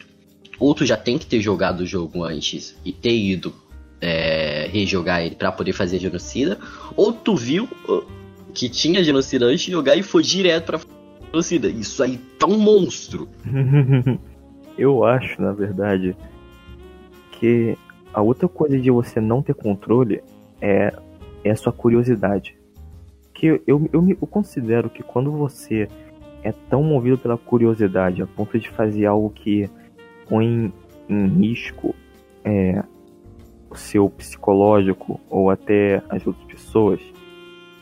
Ou 0.59 0.73
tu 0.73 0.83
já 0.83 0.97
tem 0.97 1.19
que 1.19 1.27
ter 1.27 1.39
jogado 1.41 1.81
o 1.81 1.85
jogo 1.85 2.23
antes 2.23 2.75
e 2.83 2.91
ter 2.91 3.15
ido 3.15 3.53
é, 4.01 4.67
rejogar 4.73 5.23
ele 5.23 5.35
para 5.35 5.51
poder 5.51 5.73
fazer 5.73 5.99
genocida, 5.99 6.57
ou 6.97 7.13
tu 7.13 7.35
viu 7.35 7.65
uh, 7.87 8.03
que 8.51 8.67
tinha 8.67 9.03
genocida 9.03 9.45
antes 9.45 9.65
de 9.65 9.71
jogar 9.71 9.95
e 9.95 10.01
foi 10.01 10.23
direto 10.23 10.65
pra 10.65 10.79
genocida. 11.31 11.69
Isso 11.69 12.01
aí 12.01 12.17
tá 12.39 12.47
um 12.47 12.57
monstro. 12.57 13.29
Eu 14.75 15.03
acho, 15.03 15.39
na 15.39 15.51
verdade, 15.51 16.15
que 17.33 17.77
a 18.11 18.23
outra 18.23 18.47
coisa 18.47 18.79
de 18.79 18.89
você 18.89 19.21
não 19.21 19.43
ter 19.43 19.53
controle 19.53 20.23
é, 20.63 20.93
é 21.43 21.51
a 21.51 21.55
sua 21.57 21.73
curiosidade. 21.73 22.57
Que 23.33 23.47
eu, 23.47 23.61
eu, 23.67 23.89
eu, 23.91 24.27
considero 24.27 24.89
que 24.89 25.03
quando 25.03 25.29
você 25.29 25.89
é 26.41 26.53
tão 26.69 26.81
movido 26.81 27.17
pela 27.17 27.37
curiosidade 27.37 28.21
a 28.21 28.27
ponto 28.27 28.57
de 28.57 28.69
fazer 28.69 29.05
algo 29.05 29.29
que 29.29 29.69
põe 30.29 30.71
em 31.09 31.27
risco 31.27 31.93
é, 32.45 32.81
o 33.69 33.75
seu 33.75 34.09
psicológico 34.09 35.19
ou 35.29 35.49
até 35.49 36.01
as 36.09 36.25
outras 36.25 36.45
pessoas, 36.45 37.01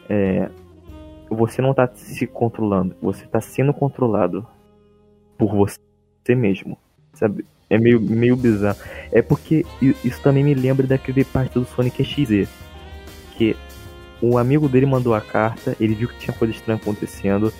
é, 0.09 0.49
você 1.29 1.61
não 1.61 1.71
está 1.71 1.87
se 1.93 2.25
controlando, 2.25 2.95
você 3.01 3.25
está 3.25 3.39
sendo 3.39 3.73
controlado 3.73 4.45
por 5.37 5.53
você 5.55 5.77
mesmo, 6.35 6.77
sabe? 7.13 7.45
É 7.69 7.77
meio, 7.77 8.01
meio 8.01 8.35
bizarro. 8.35 8.77
É 9.11 9.21
porque 9.21 9.65
isso 9.81 10.21
também 10.21 10.43
me 10.43 10.53
lembra 10.53 10.85
daquele 10.85 11.23
parte 11.23 11.53
do 11.53 11.65
Sonic 11.65 12.03
XZ, 12.03 12.49
que 13.41 13.57
o 14.21 14.37
amigo 14.37 14.69
dele 14.69 14.85
mandou 14.85 15.15
a 15.15 15.21
carta, 15.21 15.75
ele 15.79 15.95
viu 15.95 16.07
que 16.07 16.19
tinha 16.19 16.35
coisa 16.37 16.53
estranha 16.53 16.79
acontecendo, 16.79 17.51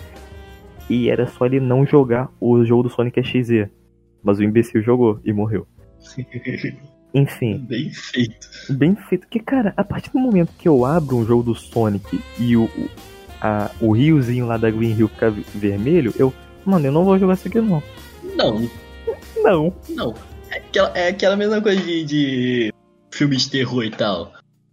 e 0.88 1.10
era 1.10 1.26
só 1.26 1.48
ele 1.48 1.60
não 1.60 1.86
jogar 1.88 2.30
o 2.40 2.64
jogo 2.64 2.84
do 2.84 2.90
Sonic 2.90 3.24
XZ. 3.24 3.68
Mas 4.24 4.38
o 4.38 4.44
imbecil 4.44 4.84
jogou 4.84 5.20
e 5.26 5.34
morreu. 5.34 5.66
Enfim. 7.14 7.58
Bem 7.68 7.92
feito. 7.92 8.48
Bem 8.70 8.96
feito. 8.96 9.28
Que, 9.28 9.40
cara, 9.40 9.74
a 9.76 9.84
partir 9.84 10.12
do 10.12 10.20
momento 10.20 10.54
que 10.58 10.68
eu 10.68 10.86
abro 10.86 11.18
um 11.18 11.26
jogo 11.26 11.42
do 11.42 11.56
Sonic 11.56 12.22
e 12.40 12.56
o, 12.56 12.70
a, 13.42 13.72
o 13.82 13.92
riozinho 13.92 14.46
lá 14.46 14.56
da 14.56 14.70
Green 14.70 14.96
Hill 14.96 15.08
fica 15.08 15.32
vermelho, 15.32 16.14
eu. 16.18 16.32
Mano, 16.64 16.86
eu 16.86 16.92
não 16.92 17.04
vou 17.04 17.18
jogar 17.18 17.34
isso 17.34 17.48
aqui 17.48 17.60
não. 17.60 17.82
Não. 18.36 18.70
Não. 19.38 19.74
Não. 19.90 20.14
É 20.52 20.58
aquela, 20.58 20.90
é 20.96 21.08
aquela 21.08 21.36
mesma 21.36 21.60
coisa 21.60 21.82
de, 21.82 22.06
de 22.06 22.74
filme 23.12 23.36
de 23.36 23.50
terror 23.50 23.84
e 23.84 23.90
tal. 23.90 24.32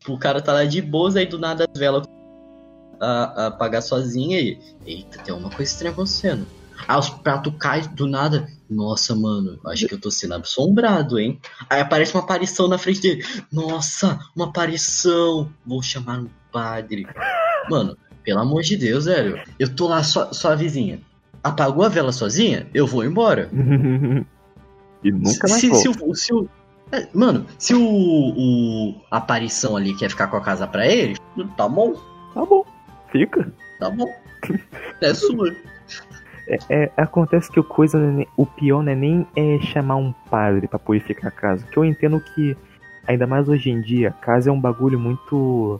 O 0.08 0.18
cara 0.18 0.40
tá 0.40 0.52
lá 0.52 0.64
de 0.64 0.80
boas, 0.80 1.16
aí 1.16 1.26
do 1.26 1.38
nada 1.38 1.66
as 1.72 1.78
velas 1.78 2.04
a, 3.00 3.44
a 3.44 3.46
apagar 3.48 3.82
sozinha 3.82 4.40
e. 4.40 4.58
Eita, 4.86 5.22
tem 5.22 5.34
uma 5.34 5.50
coisa 5.50 5.70
estranha 5.70 5.92
acontecendo. 5.92 6.46
Ah, 6.86 6.98
os 6.98 7.10
pratos 7.10 7.52
caem 7.58 7.88
do 7.94 8.06
nada. 8.06 8.48
Nossa, 8.70 9.14
mano, 9.14 9.58
acho 9.66 9.86
que 9.86 9.94
eu 9.94 10.00
tô 10.00 10.10
sendo 10.10 10.34
assombrado, 10.34 11.18
hein? 11.18 11.40
Aí 11.68 11.80
aparece 11.80 12.14
uma 12.14 12.22
aparição 12.22 12.68
na 12.68 12.78
frente 12.78 13.00
dele. 13.00 13.24
Nossa, 13.50 14.18
uma 14.36 14.46
aparição. 14.46 15.50
Vou 15.66 15.82
chamar 15.82 16.20
um 16.20 16.28
padre. 16.52 17.06
Mano, 17.70 17.96
pelo 18.22 18.40
amor 18.40 18.62
de 18.62 18.76
Deus, 18.76 19.06
velho. 19.06 19.42
Eu 19.58 19.74
tô 19.74 19.88
lá 19.88 20.02
só, 20.02 20.32
só 20.32 20.52
a 20.52 20.54
vizinha. 20.54 21.00
Apagou 21.42 21.84
a 21.84 21.88
vela 21.88 22.12
sozinha? 22.12 22.68
Eu 22.74 22.86
vou 22.86 23.04
embora. 23.04 23.48
e 25.02 25.10
nunca 25.10 25.48
mais 25.48 25.60
se, 25.60 25.74
se, 25.74 25.92
se 26.14 26.34
o, 26.34 26.48
é, 26.92 27.08
Mano, 27.14 27.46
se 27.58 27.74
o, 27.74 27.80
o 27.80 28.94
aparição 29.10 29.76
ali 29.76 29.94
quer 29.94 30.10
ficar 30.10 30.28
com 30.28 30.36
a 30.36 30.40
casa 30.40 30.66
pra 30.66 30.86
ele, 30.86 31.16
tá 31.56 31.68
bom. 31.68 31.94
Tá 32.34 32.44
bom. 32.44 32.64
Fica. 33.10 33.52
Tá 33.78 33.90
bom. 33.90 34.08
É 35.00 35.14
sua. 35.14 35.54
É, 36.48 36.58
é, 36.70 36.92
acontece 36.96 37.50
que 37.50 37.60
o 37.60 37.64
coisa 37.64 37.98
é 37.98 38.26
o 38.36 38.46
pior 38.46 38.82
não 38.82 38.92
é 38.92 38.94
nem 38.94 39.26
é 39.36 39.58
chamar 39.60 39.96
um 39.96 40.12
padre 40.30 40.66
para 40.66 40.78
purificar 40.78 41.28
a 41.28 41.30
casa. 41.30 41.66
Que 41.66 41.76
eu 41.76 41.84
entendo 41.84 42.20
que, 42.20 42.56
ainda 43.06 43.26
mais 43.26 43.48
hoje 43.48 43.70
em 43.70 43.80
dia, 43.80 44.12
casa 44.20 44.48
é 44.48 44.52
um 44.52 44.60
bagulho 44.60 44.98
muito 44.98 45.78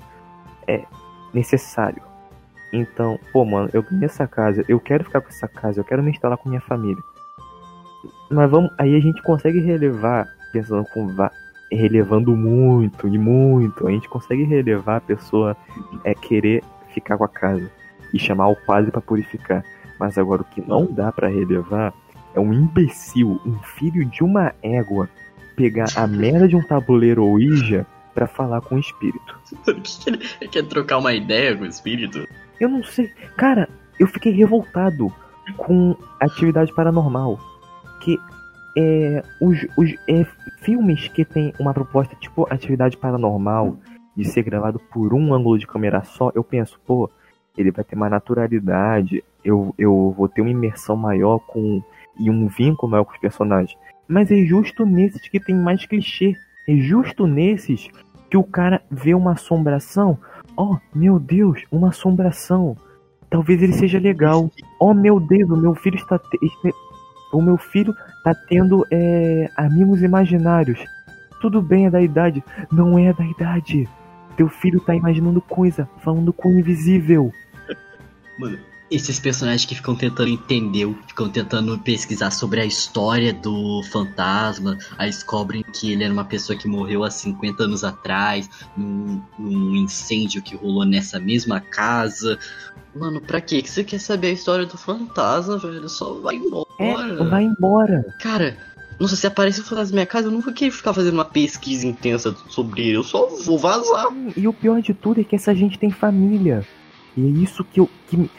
é, 0.67 0.85
necessário. 1.33 2.03
Então, 2.73 3.19
pô, 3.33 3.45
mano, 3.47 3.71
eu 3.73 3.83
ganhei 3.83 4.05
essa 4.05 4.27
casa, 4.27 4.63
eu 4.69 4.79
quero 4.79 5.05
ficar 5.05 5.23
com 5.23 5.29
essa 5.29 5.49
casa, 5.49 5.81
eu 5.81 5.85
quero 5.85 6.03
me 6.03 6.11
instalar 6.11 6.37
com 6.37 6.51
minha 6.51 6.61
família. 6.61 7.03
Mas 8.31 8.51
vamos, 8.51 8.71
aí 8.79 8.95
a 8.95 9.01
gente 9.01 9.23
consegue 9.23 9.61
relevar, 9.61 10.27
pensando 10.53 10.85
com 10.85 11.07
relevando 11.71 12.35
muito 12.35 13.07
e 13.07 13.19
muito, 13.19 13.87
a 13.87 13.91
gente 13.91 14.09
consegue 14.09 14.45
relevar 14.45 14.97
a 14.97 15.01
pessoa 15.01 15.57
é 16.05 16.15
querer 16.15 16.63
ficar 16.95 17.19
com 17.19 17.25
a 17.25 17.29
casa 17.29 17.71
e 18.13 18.19
chamar 18.19 18.49
o 18.49 18.57
padre 18.57 18.91
para 18.91 19.01
purificar. 19.01 19.63
Mas 19.99 20.17
agora 20.17 20.43
o 20.43 20.45
que 20.45 20.61
não 20.67 20.87
dá 20.87 21.13
para 21.13 21.29
relevar 21.29 21.93
é 22.35 22.41
um 22.41 22.53
imbecil, 22.53 23.41
um 23.45 23.59
filho 23.59 24.05
de 24.05 24.23
uma 24.23 24.55
égua, 24.63 25.09
pegar 25.57 25.89
a 25.97 26.07
merda 26.07 26.47
de 26.47 26.57
um 26.57 26.63
tabuleiro 26.63 27.25
Ouija 27.25 27.87
para 28.15 28.27
falar 28.27 28.61
com 28.61 28.77
o 28.77 28.79
espírito. 28.79 29.39
Ele 30.07 30.49
quer 30.51 30.65
trocar 30.65 30.99
uma 30.99 31.13
ideia 31.13 31.57
com 31.57 31.65
o 31.65 31.67
espírito? 31.67 32.27
Eu 32.61 32.69
não 32.69 32.83
sei. 32.83 33.13
Cara, 33.37 33.69
eu 33.99 34.07
fiquei 34.07 34.33
revoltado 34.33 35.13
com 35.57 35.97
atividade 36.21 36.73
paranormal. 36.73 37.39
Que 38.01 38.19
é, 38.81 39.24
os, 39.41 39.66
os 39.76 39.93
é, 40.07 40.24
filmes 40.61 41.09
que 41.09 41.24
tem 41.24 41.53
uma 41.59 41.74
proposta 41.74 42.14
tipo 42.14 42.47
atividade 42.49 42.97
paranormal, 42.97 43.76
de 44.16 44.24
ser 44.24 44.45
gravado 44.45 44.81
por 44.93 45.12
um 45.12 45.35
ângulo 45.35 45.59
de 45.59 45.66
câmera 45.66 46.05
só, 46.05 46.31
eu 46.33 46.45
penso, 46.45 46.79
pô, 46.87 47.11
ele 47.57 47.72
vai 47.72 47.85
ter 47.85 47.97
uma 47.97 48.09
naturalidade, 48.09 49.24
eu, 49.45 49.74
eu 49.76 50.14
vou 50.16 50.29
ter 50.29 50.43
uma 50.43 50.51
imersão 50.51 50.97
maior 50.97 51.41
com 51.41 51.83
e 52.20 52.31
um 52.31 52.47
vínculo 52.47 52.91
maior 52.91 53.05
com 53.05 53.12
os 53.12 53.18
personagens. 53.18 53.76
Mas 54.07 54.31
é 54.31 54.37
justo 54.45 54.87
nesses 54.87 55.29
que 55.29 55.41
tem 55.41 55.55
mais 55.55 55.85
clichê. 55.85 56.37
É 56.68 56.76
justo 56.76 57.26
nesses 57.26 57.89
que 58.31 58.37
o 58.37 58.45
cara 58.45 58.81
vê 58.91 59.14
uma 59.14 59.33
assombração. 59.33 60.18
Oh, 60.57 60.76
meu 60.95 61.18
Deus, 61.18 61.64
uma 61.70 61.89
assombração. 61.89 62.76
Talvez 63.31 63.62
ele 63.62 63.72
seja 63.72 63.99
legal. 63.99 64.51
Oh, 64.81 64.95
meu 64.95 65.20
Deus, 65.20 65.51
o 65.51 65.57
meu 65.57 65.74
filho 65.74 65.97
está. 65.97 66.20
O 67.33 67.43
meu 67.43 67.57
filho 67.57 67.95
está 68.16 68.35
tendo 68.35 68.87
é, 68.91 69.51
amigos 69.57 70.03
imaginários. 70.03 70.79
Tudo 71.41 71.62
bem, 71.62 71.87
é 71.87 71.91
da 71.91 72.01
idade. 72.01 72.43
Não 72.70 72.99
é 72.99 73.12
da 73.12 73.24
idade. 73.24 73.89
Teu 74.37 74.49
filho 74.49 74.79
está 74.79 74.95
imaginando 74.95 75.41
coisa, 75.41 75.89
falando 75.99 76.33
com 76.33 76.49
o 76.49 76.59
invisível. 76.59 77.33
Mano, 78.39 78.59
esses 78.91 79.20
personagens 79.20 79.64
que 79.64 79.74
ficam 79.74 79.95
tentando 79.95 80.30
entender, 80.30 80.89
ficam 81.07 81.28
tentando 81.28 81.78
pesquisar 81.78 82.30
sobre 82.30 82.61
a 82.61 82.64
história 82.64 83.32
do 83.32 83.82
fantasma, 83.84 84.78
aí 84.97 85.11
descobrem 85.11 85.62
que 85.62 85.93
ele 85.93 86.05
era 86.05 86.12
uma 86.12 86.24
pessoa 86.24 86.59
que 86.59 86.66
morreu 86.66 87.05
há 87.05 87.11
50 87.11 87.64
anos 87.64 87.84
atrás, 87.84 88.49
num, 88.76 89.20
num 89.39 89.76
incêndio 89.76 90.43
que 90.43 90.57
rolou 90.57 90.84
nessa 90.84 91.20
mesma 91.20 91.61
casa. 91.61 92.39
Mano, 92.95 93.20
pra 93.20 93.41
quê? 93.41 93.62
que 93.62 93.70
você 93.70 93.84
quer 93.84 94.01
saber 94.01 94.28
a 94.28 94.32
história 94.32 94.66
do 94.66 94.78
fantasma, 94.78 95.59
velho? 95.59 95.89
Só 95.89 96.14
vai 96.20 96.36
embora. 96.36 96.68
É, 96.78 97.24
vai 97.24 97.45
embora. 97.45 98.14
Cara, 98.20 98.57
nossa, 98.99 99.14
se 99.14 99.26
aparecer 99.26 99.61
o 99.61 99.64
fantasma 99.64 99.91
na 99.91 99.97
minha 99.97 100.07
casa, 100.07 100.28
eu 100.28 100.32
não 100.32 100.41
vou 100.41 100.53
querer 100.53 100.70
ficar 100.70 100.95
fazendo 100.95 101.14
uma 101.14 101.24
pesquisa 101.24 101.86
intensa 101.86 102.34
sobre 102.49 102.82
ele, 102.82 102.97
eu 102.97 103.05
só 103.05 103.28
vou 103.45 103.59
vazar. 103.59 104.09
E 104.36 104.49
o 104.49 104.53
pior 104.53 104.80
de 104.80 104.95
tudo 104.95 105.20
é 105.20 105.24
que 105.24 105.36
essa 105.36 105.55
gente 105.55 105.78
tem 105.78 105.91
família. 105.91 106.66
E 107.16 107.26
é 107.26 107.30
isso 107.43 107.64
que 107.64 107.80
eu. 107.80 107.89
que 108.09 108.16
me, 108.16 108.30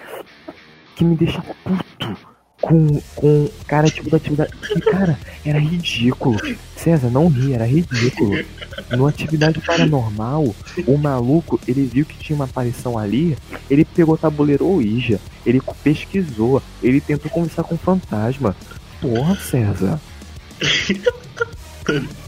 que 0.99 1.05
me 1.05 1.15
deixa 1.15 1.41
puto 1.63 2.17
com, 2.61 3.01
com 3.15 3.49
cara, 3.65 3.89
tipo, 3.89 4.09
da 4.09 4.17
atividade. 4.17 4.51
E, 4.75 4.81
cara, 4.81 5.17
era 5.45 5.57
ridículo. 5.57 6.37
César, 6.75 7.09
não 7.09 7.29
ri, 7.29 7.53
era 7.53 7.65
ridículo. 7.65 8.43
No 8.91 9.07
atividade 9.07 9.61
paranormal, 9.61 10.53
o 10.85 10.97
maluco, 10.97 11.57
ele 11.65 11.85
viu 11.85 12.05
que 12.05 12.17
tinha 12.17 12.35
uma 12.35 12.43
aparição 12.43 12.97
ali, 12.97 13.37
ele 13.69 13.85
pegou 13.85 14.15
o 14.15 14.17
tabuleiro 14.17 14.65
Ouija, 14.65 15.21
ele 15.45 15.61
pesquisou, 15.81 16.61
ele 16.83 16.99
tentou 16.99 17.31
conversar 17.31 17.63
com 17.63 17.75
o 17.75 17.77
fantasma. 17.77 18.53
Porra, 18.99 19.37
César. 19.37 20.01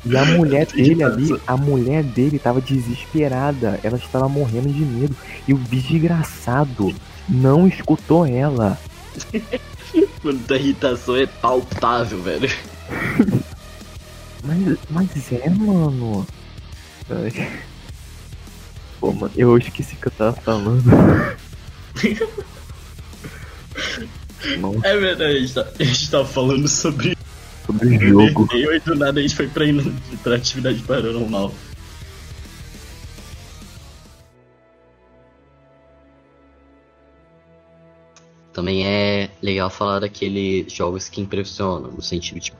E 0.05 0.15
a 0.15 0.25
mulher 0.37 0.65
dele 0.71 1.03
ali, 1.03 1.41
a 1.45 1.57
mulher 1.57 2.03
dele 2.03 2.39
tava 2.39 2.61
desesperada. 2.61 3.81
Ela 3.83 3.97
estava 3.97 4.29
morrendo 4.29 4.69
de 4.69 4.85
medo. 4.85 5.15
E 5.45 5.53
o 5.53 5.57
desgraçado 5.57 6.95
não 7.31 7.67
escutou 7.67 8.25
ela. 8.25 8.77
Mano, 10.23 10.39
tua 10.47 10.57
irritação 10.57 11.15
é 11.17 11.25
palpável, 11.25 12.21
velho. 12.21 12.49
Mas, 14.43 14.77
mas 14.89 15.31
é, 15.33 15.49
mano. 15.49 16.25
Pô, 18.99 19.11
mano, 19.11 19.33
eu 19.35 19.57
esqueci 19.57 19.95
que 19.95 20.07
eu 20.07 20.11
tava 20.11 20.33
falando. 20.33 20.83
É 24.83 24.97
verdade, 24.97 25.35
a 25.35 25.39
gente, 25.39 25.53
tá, 25.53 25.67
a 25.79 25.83
gente 25.83 26.09
tava 26.09 26.25
falando 26.25 26.67
sobre 26.67 27.17
sobre 27.65 27.97
o 27.97 27.99
jogo. 27.99 28.47
E 28.53 28.79
do 28.79 28.95
nada 28.95 29.19
a 29.19 29.21
gente 29.21 29.35
foi 29.35 29.47
pra, 29.47 29.65
pra 30.23 30.35
atividade 30.35 30.79
paranormal. 30.81 31.53
Também 38.61 38.85
é 38.85 39.27
legal 39.41 39.71
falar 39.71 40.01
daqueles 40.01 40.71
jogos 40.71 41.09
que 41.09 41.19
impressionam, 41.19 41.89
no 41.89 41.99
sentido, 41.99 42.39
tipo, 42.39 42.59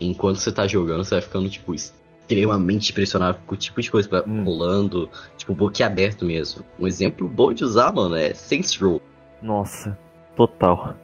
enquanto 0.00 0.38
você 0.38 0.50
tá 0.50 0.66
jogando, 0.66 1.04
você 1.04 1.14
vai 1.14 1.20
ficando, 1.22 1.48
tipo, 1.48 1.72
extremamente 1.72 2.90
impressionado 2.90 3.38
com 3.46 3.54
o 3.54 3.56
tipo 3.56 3.80
de 3.80 3.88
coisa 3.88 4.08
que 4.08 4.14
vai 4.16 4.24
hum. 4.26 4.42
rolando, 4.42 5.08
tipo, 5.36 5.54
boquiaberto 5.54 6.24
mesmo. 6.24 6.64
Um 6.80 6.88
exemplo 6.88 7.28
bom 7.28 7.52
de 7.52 7.62
usar, 7.62 7.92
mano, 7.92 8.16
é 8.16 8.34
Saints 8.34 8.74
Row. 8.74 9.00
Nossa, 9.40 9.96
total. 10.34 10.96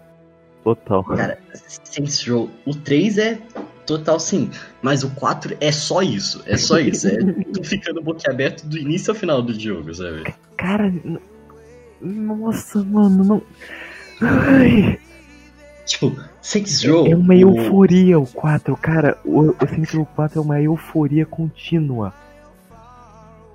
Total. 0.64 1.04
Cara, 1.04 1.38
Saints 1.54 2.26
Row, 2.26 2.50
o 2.66 2.74
3 2.74 3.18
é 3.18 3.38
total 3.86 4.18
sim, 4.18 4.50
mas 4.82 5.04
o 5.04 5.10
4 5.10 5.56
é 5.60 5.70
só 5.70 6.02
isso, 6.02 6.42
é 6.46 6.56
só 6.56 6.80
isso, 6.80 7.06
é 7.06 7.16
tu 7.54 7.62
ficando 7.62 8.02
boquiaberto 8.02 8.66
do 8.66 8.76
início 8.76 9.12
ao 9.12 9.14
final 9.14 9.40
do 9.40 9.54
jogo, 9.54 9.94
sabe? 9.94 10.34
Cara, 10.56 10.92
nossa, 12.00 12.82
mano, 12.82 13.22
não... 13.22 13.42
Ai... 14.22 14.98
Tipo, 15.84 16.16
Saints 16.40 16.84
Row... 16.84 17.06
É 17.06 17.16
uma 17.16 17.34
euforia 17.34 18.18
o 18.18 18.26
4, 18.26 18.76
cara, 18.76 19.18
o, 19.24 19.50
o 19.50 19.68
Saints 19.68 19.92
Row 19.92 20.06
4 20.06 20.38
é 20.38 20.42
uma 20.42 20.60
euforia 20.60 21.26
contínua. 21.26 22.14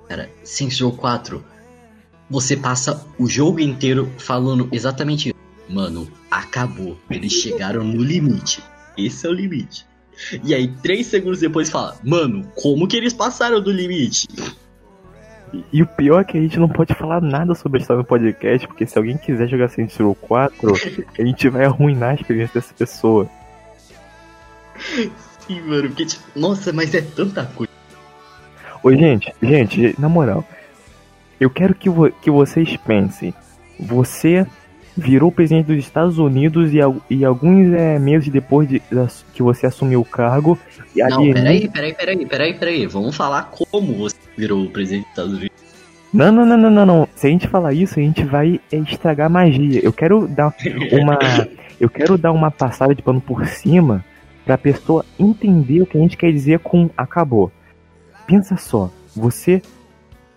Cara, 0.08 0.30
Saints 0.44 0.80
Row 0.80 0.92
4, 0.92 1.42
você 2.30 2.56
passa 2.56 3.06
o 3.18 3.26
jogo 3.26 3.60
inteiro 3.60 4.10
falando 4.18 4.68
exatamente 4.70 5.30
isso. 5.30 5.38
Mano, 5.68 6.08
acabou. 6.30 6.98
Eles 7.10 7.32
chegaram 7.32 7.84
no 7.84 8.02
limite. 8.02 8.62
Esse 8.96 9.26
é 9.26 9.30
o 9.30 9.32
limite. 9.32 9.86
E 10.42 10.54
aí, 10.54 10.68
três 10.82 11.06
segundos 11.06 11.40
depois 11.40 11.70
fala, 11.70 11.96
mano, 12.02 12.50
como 12.54 12.88
que 12.88 12.96
eles 12.96 13.12
passaram 13.12 13.60
do 13.60 13.70
limite? 13.70 14.26
E 15.72 15.82
o 15.82 15.86
pior 15.86 16.20
é 16.20 16.24
que 16.24 16.36
a 16.36 16.40
gente 16.40 16.58
não 16.58 16.68
pode 16.68 16.94
falar 16.94 17.20
nada 17.20 17.54
sobre 17.54 17.78
a 17.78 17.80
história 17.80 18.02
no 18.02 18.06
podcast, 18.06 18.66
porque 18.66 18.86
se 18.86 18.98
alguém 18.98 19.16
quiser 19.16 19.48
jogar 19.48 19.68
Saints 19.68 19.96
Row 19.96 20.14
4, 20.14 20.72
a 21.18 21.22
gente 21.22 21.48
vai 21.48 21.64
arruinar 21.64 22.10
a 22.10 22.14
experiência 22.14 22.60
dessa 22.60 22.74
pessoa. 22.74 23.28
Sim, 25.46 25.60
mano, 25.62 25.88
porque, 25.88 26.06
tipo, 26.06 26.24
nossa, 26.36 26.72
mas 26.72 26.94
é 26.94 27.00
tanta 27.00 27.44
coisa. 27.46 27.72
Oi, 28.82 28.96
gente, 28.96 29.32
gente, 29.42 29.94
na 29.98 30.08
moral, 30.08 30.44
eu 31.40 31.50
quero 31.50 31.74
que, 31.74 31.88
vo 31.88 32.10
que 32.10 32.30
vocês 32.30 32.76
pensem. 32.76 33.34
Você 33.78 34.46
virou 34.96 35.30
presidente 35.30 35.66
dos 35.66 35.76
Estados 35.76 36.18
Unidos 36.18 36.72
e, 36.74 36.78
e 37.08 37.24
alguns 37.24 37.72
é, 37.72 37.98
meses 37.98 38.28
depois 38.28 38.68
de, 38.68 38.82
que 39.32 39.42
você 39.42 39.66
assumiu 39.66 40.00
o 40.00 40.04
cargo. 40.04 40.58
E 40.94 41.02
Não, 41.02 41.32
peraí, 41.32 41.68
peraí, 41.68 41.94
peraí, 41.94 42.26
peraí, 42.26 42.54
peraí. 42.54 42.86
Vamos 42.86 43.16
falar 43.16 43.50
como 43.50 43.94
você 43.94 44.17
virou 44.38 44.62
o 44.62 44.70
presidente 44.70 45.02
dos 45.02 45.10
Estados 45.10 45.32
Unidos. 45.32 45.58
Não, 46.12 46.32
não, 46.32 46.46
não, 46.46 46.56
não, 46.56 46.70
não, 46.70 46.86
não. 46.86 47.08
Se 47.14 47.26
a 47.26 47.30
gente 47.30 47.48
falar 47.48 47.74
isso, 47.74 47.98
a 47.98 48.02
gente 48.02 48.24
vai 48.24 48.60
estragar 48.72 49.26
a 49.26 49.30
magia. 49.30 49.80
Eu 49.84 49.92
quero 49.92 50.26
dar 50.26 50.54
uma. 50.92 51.18
eu 51.78 51.90
quero 51.90 52.16
dar 52.16 52.32
uma 52.32 52.50
passada 52.50 52.94
de 52.94 53.02
pano 53.02 53.20
por 53.20 53.46
cima 53.46 54.04
pra 54.44 54.56
pessoa 54.56 55.04
entender 55.18 55.82
o 55.82 55.86
que 55.86 55.98
a 55.98 56.00
gente 56.00 56.16
quer 56.16 56.32
dizer 56.32 56.60
com 56.60 56.88
acabou. 56.96 57.52
Pensa 58.26 58.56
só, 58.56 58.90
você 59.14 59.60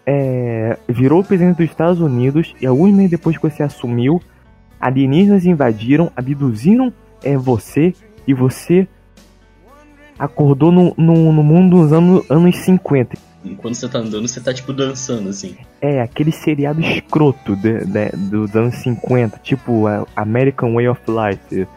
é, 0.06 0.78
virou 0.88 1.22
o 1.22 1.24
presidente 1.24 1.58
dos 1.58 1.70
Estados 1.70 2.02
Unidos 2.02 2.54
e 2.60 2.66
alguns 2.66 2.94
meses 2.94 3.12
depois 3.12 3.38
que 3.38 3.50
você 3.50 3.64
assumiu, 3.64 4.22
alienígenas 4.80 5.46
invadiram, 5.46 6.12
abduziram 6.16 6.92
é, 7.24 7.38
você 7.38 7.94
e 8.28 8.34
você 8.34 8.88
acordou 10.20 10.72
no, 10.72 10.94
no, 10.98 11.32
no 11.32 11.44
mundo 11.44 11.82
dos 11.82 11.94
anos, 11.94 12.30
anos 12.30 12.58
50. 12.58 13.31
Enquanto 13.44 13.76
você 13.76 13.90
tá 13.90 14.00
andando, 14.00 14.28
você 14.28 14.40
tá 14.40 14.54
tipo 14.54 14.72
dançando 14.72 15.30
assim. 15.30 15.58
É, 15.82 16.02
aquele 16.02 16.32
seriado 16.32 16.80
escroto 16.82 17.56
de, 17.56 17.86
de, 17.86 18.10
dos 18.30 18.56
anos 18.56 18.76
50, 18.76 19.40
tipo 19.40 19.86
American 20.16 20.76
Way 20.76 20.88
of 20.88 21.02
Life. 21.08 21.68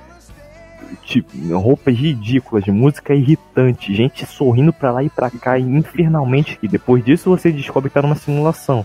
Tipo, 1.03 1.59
roupas 1.59 1.97
ridículas, 1.97 2.67
música 2.67 3.15
irritante, 3.15 3.95
gente 3.95 4.25
sorrindo 4.27 4.73
pra 4.73 4.93
lá 4.93 5.03
e 5.03 5.11
pra 5.11 5.31
cá 5.31 5.59
infernalmente. 5.59 6.59
E 6.63 6.69
depois 6.69 7.05
disso 7.05 7.31
você 7.31 7.51
descobre 7.51 7.89
que 7.89 7.95
tá 7.95 8.03
numa 8.03 8.15
simulação. 8.15 8.85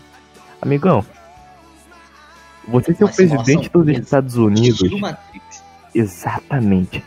Amigão, 0.62 1.06
você 2.68 2.94
ser 2.94 3.04
o 3.04 3.10
presidente 3.10 3.70
dos 3.70 3.88
Estados 3.88 4.36
Unidos. 4.36 4.90
Exatamente. 5.94 7.04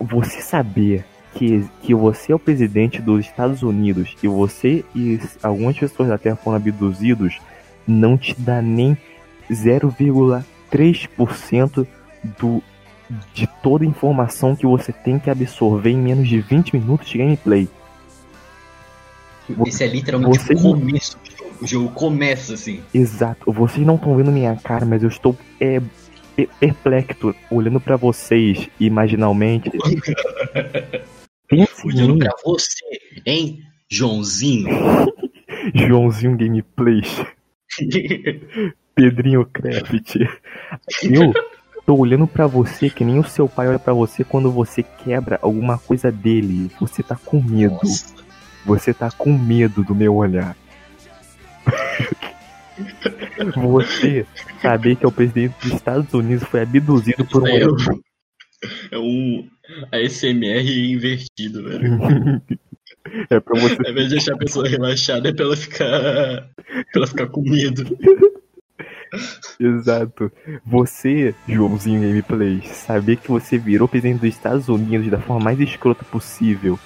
Você 0.00 0.40
saber 0.40 1.04
que, 1.36 1.64
que 1.82 1.94
você 1.94 2.32
é 2.32 2.34
o 2.34 2.38
presidente 2.38 3.02
dos 3.02 3.26
Estados 3.26 3.62
Unidos 3.62 4.16
e 4.22 4.28
você 4.28 4.82
e 4.94 5.20
algumas 5.42 5.78
pessoas 5.78 6.08
da 6.08 6.16
Terra 6.16 6.36
foram 6.36 6.56
abduzidos 6.56 7.38
não 7.86 8.16
te 8.16 8.34
dá 8.38 8.62
nem 8.62 8.96
0,3% 9.50 11.86
do 12.38 12.62
de 13.32 13.48
toda 13.62 13.84
a 13.84 13.86
informação 13.86 14.56
que 14.56 14.66
você 14.66 14.92
tem 14.92 15.18
que 15.18 15.30
absorver 15.30 15.90
em 15.90 15.96
menos 15.96 16.28
de 16.28 16.40
20 16.40 16.74
minutos 16.74 17.08
de 17.08 17.18
gameplay. 17.18 17.68
Esse 19.64 19.84
é 19.84 19.86
literalmente 19.86 20.52
o 20.52 20.60
começo 20.60 21.16
o 21.60 21.66
jogo 21.66 21.90
começa 21.90 22.54
assim. 22.54 22.82
Exato. 22.92 23.50
Vocês 23.50 23.86
não 23.86 23.96
estão 23.96 24.16
vendo 24.16 24.30
minha 24.30 24.54
cara, 24.56 24.84
mas 24.84 25.02
eu 25.02 25.08
estou 25.08 25.36
é, 25.60 25.80
perplexo 26.60 27.34
olhando 27.50 27.80
para 27.80 27.96
vocês 27.96 28.68
imaginalmente. 28.78 29.70
Olhando 31.84 32.18
pra 32.18 32.32
você, 32.44 32.84
hein, 33.24 33.60
Joãozinho? 33.88 34.68
Joãozinho 35.74 36.36
Gameplays. 36.36 37.24
Pedrinho 38.94 39.44
Craft. 39.46 40.16
Eu 41.02 41.32
tô 41.84 41.94
olhando 41.96 42.26
para 42.26 42.46
você 42.46 42.88
que 42.88 43.04
nem 43.04 43.18
o 43.18 43.24
seu 43.24 43.48
pai 43.48 43.68
olha 43.68 43.78
para 43.78 43.92
você 43.92 44.24
quando 44.24 44.50
você 44.50 44.82
quebra 44.82 45.38
alguma 45.42 45.78
coisa 45.78 46.10
dele. 46.10 46.70
Você 46.80 47.02
tá 47.02 47.14
com 47.14 47.40
medo. 47.42 47.74
Nossa. 47.74 48.14
Você 48.64 48.94
tá 48.94 49.10
com 49.10 49.32
medo 49.32 49.84
do 49.84 49.94
meu 49.94 50.14
olhar. 50.16 50.56
Você 53.54 54.26
saber 54.60 54.96
que 54.96 55.04
é 55.04 55.08
o 55.08 55.12
presidente 55.12 55.54
dos 55.62 55.72
Estados 55.72 56.12
Unidos 56.12 56.46
foi 56.48 56.62
abduzido 56.62 57.24
por 57.24 57.42
um. 57.42 57.46
É, 57.46 57.62
é 58.92 58.98
um 59.70 59.86
ASMR 59.92 60.92
invertido, 60.92 61.62
velho. 61.64 62.42
É 63.30 63.38
pra 63.38 63.58
você. 63.60 63.76
Ao 63.84 63.92
invés 63.92 64.08
de 64.08 64.14
deixar 64.16 64.34
a 64.34 64.36
pessoa 64.36 64.68
relaxada, 64.68 65.28
é 65.28 65.32
pra 65.32 65.44
ela 65.44 65.56
ficar. 65.56 66.48
pra 66.56 66.96
ela 66.96 67.06
ficar 67.06 67.28
com 67.28 67.40
medo. 67.40 67.96
Exato. 69.60 70.30
Você, 70.66 71.32
Joãozinho 71.48 72.00
Gameplay, 72.00 72.62
saber 72.66 73.16
que 73.16 73.30
você 73.30 73.58
virou 73.58 73.86
presidente 73.86 74.20
dos 74.20 74.28
Estados 74.28 74.68
Unidos 74.68 75.08
da 75.08 75.20
forma 75.20 75.44
mais 75.44 75.60
escrota 75.60 76.04
possível 76.04 76.78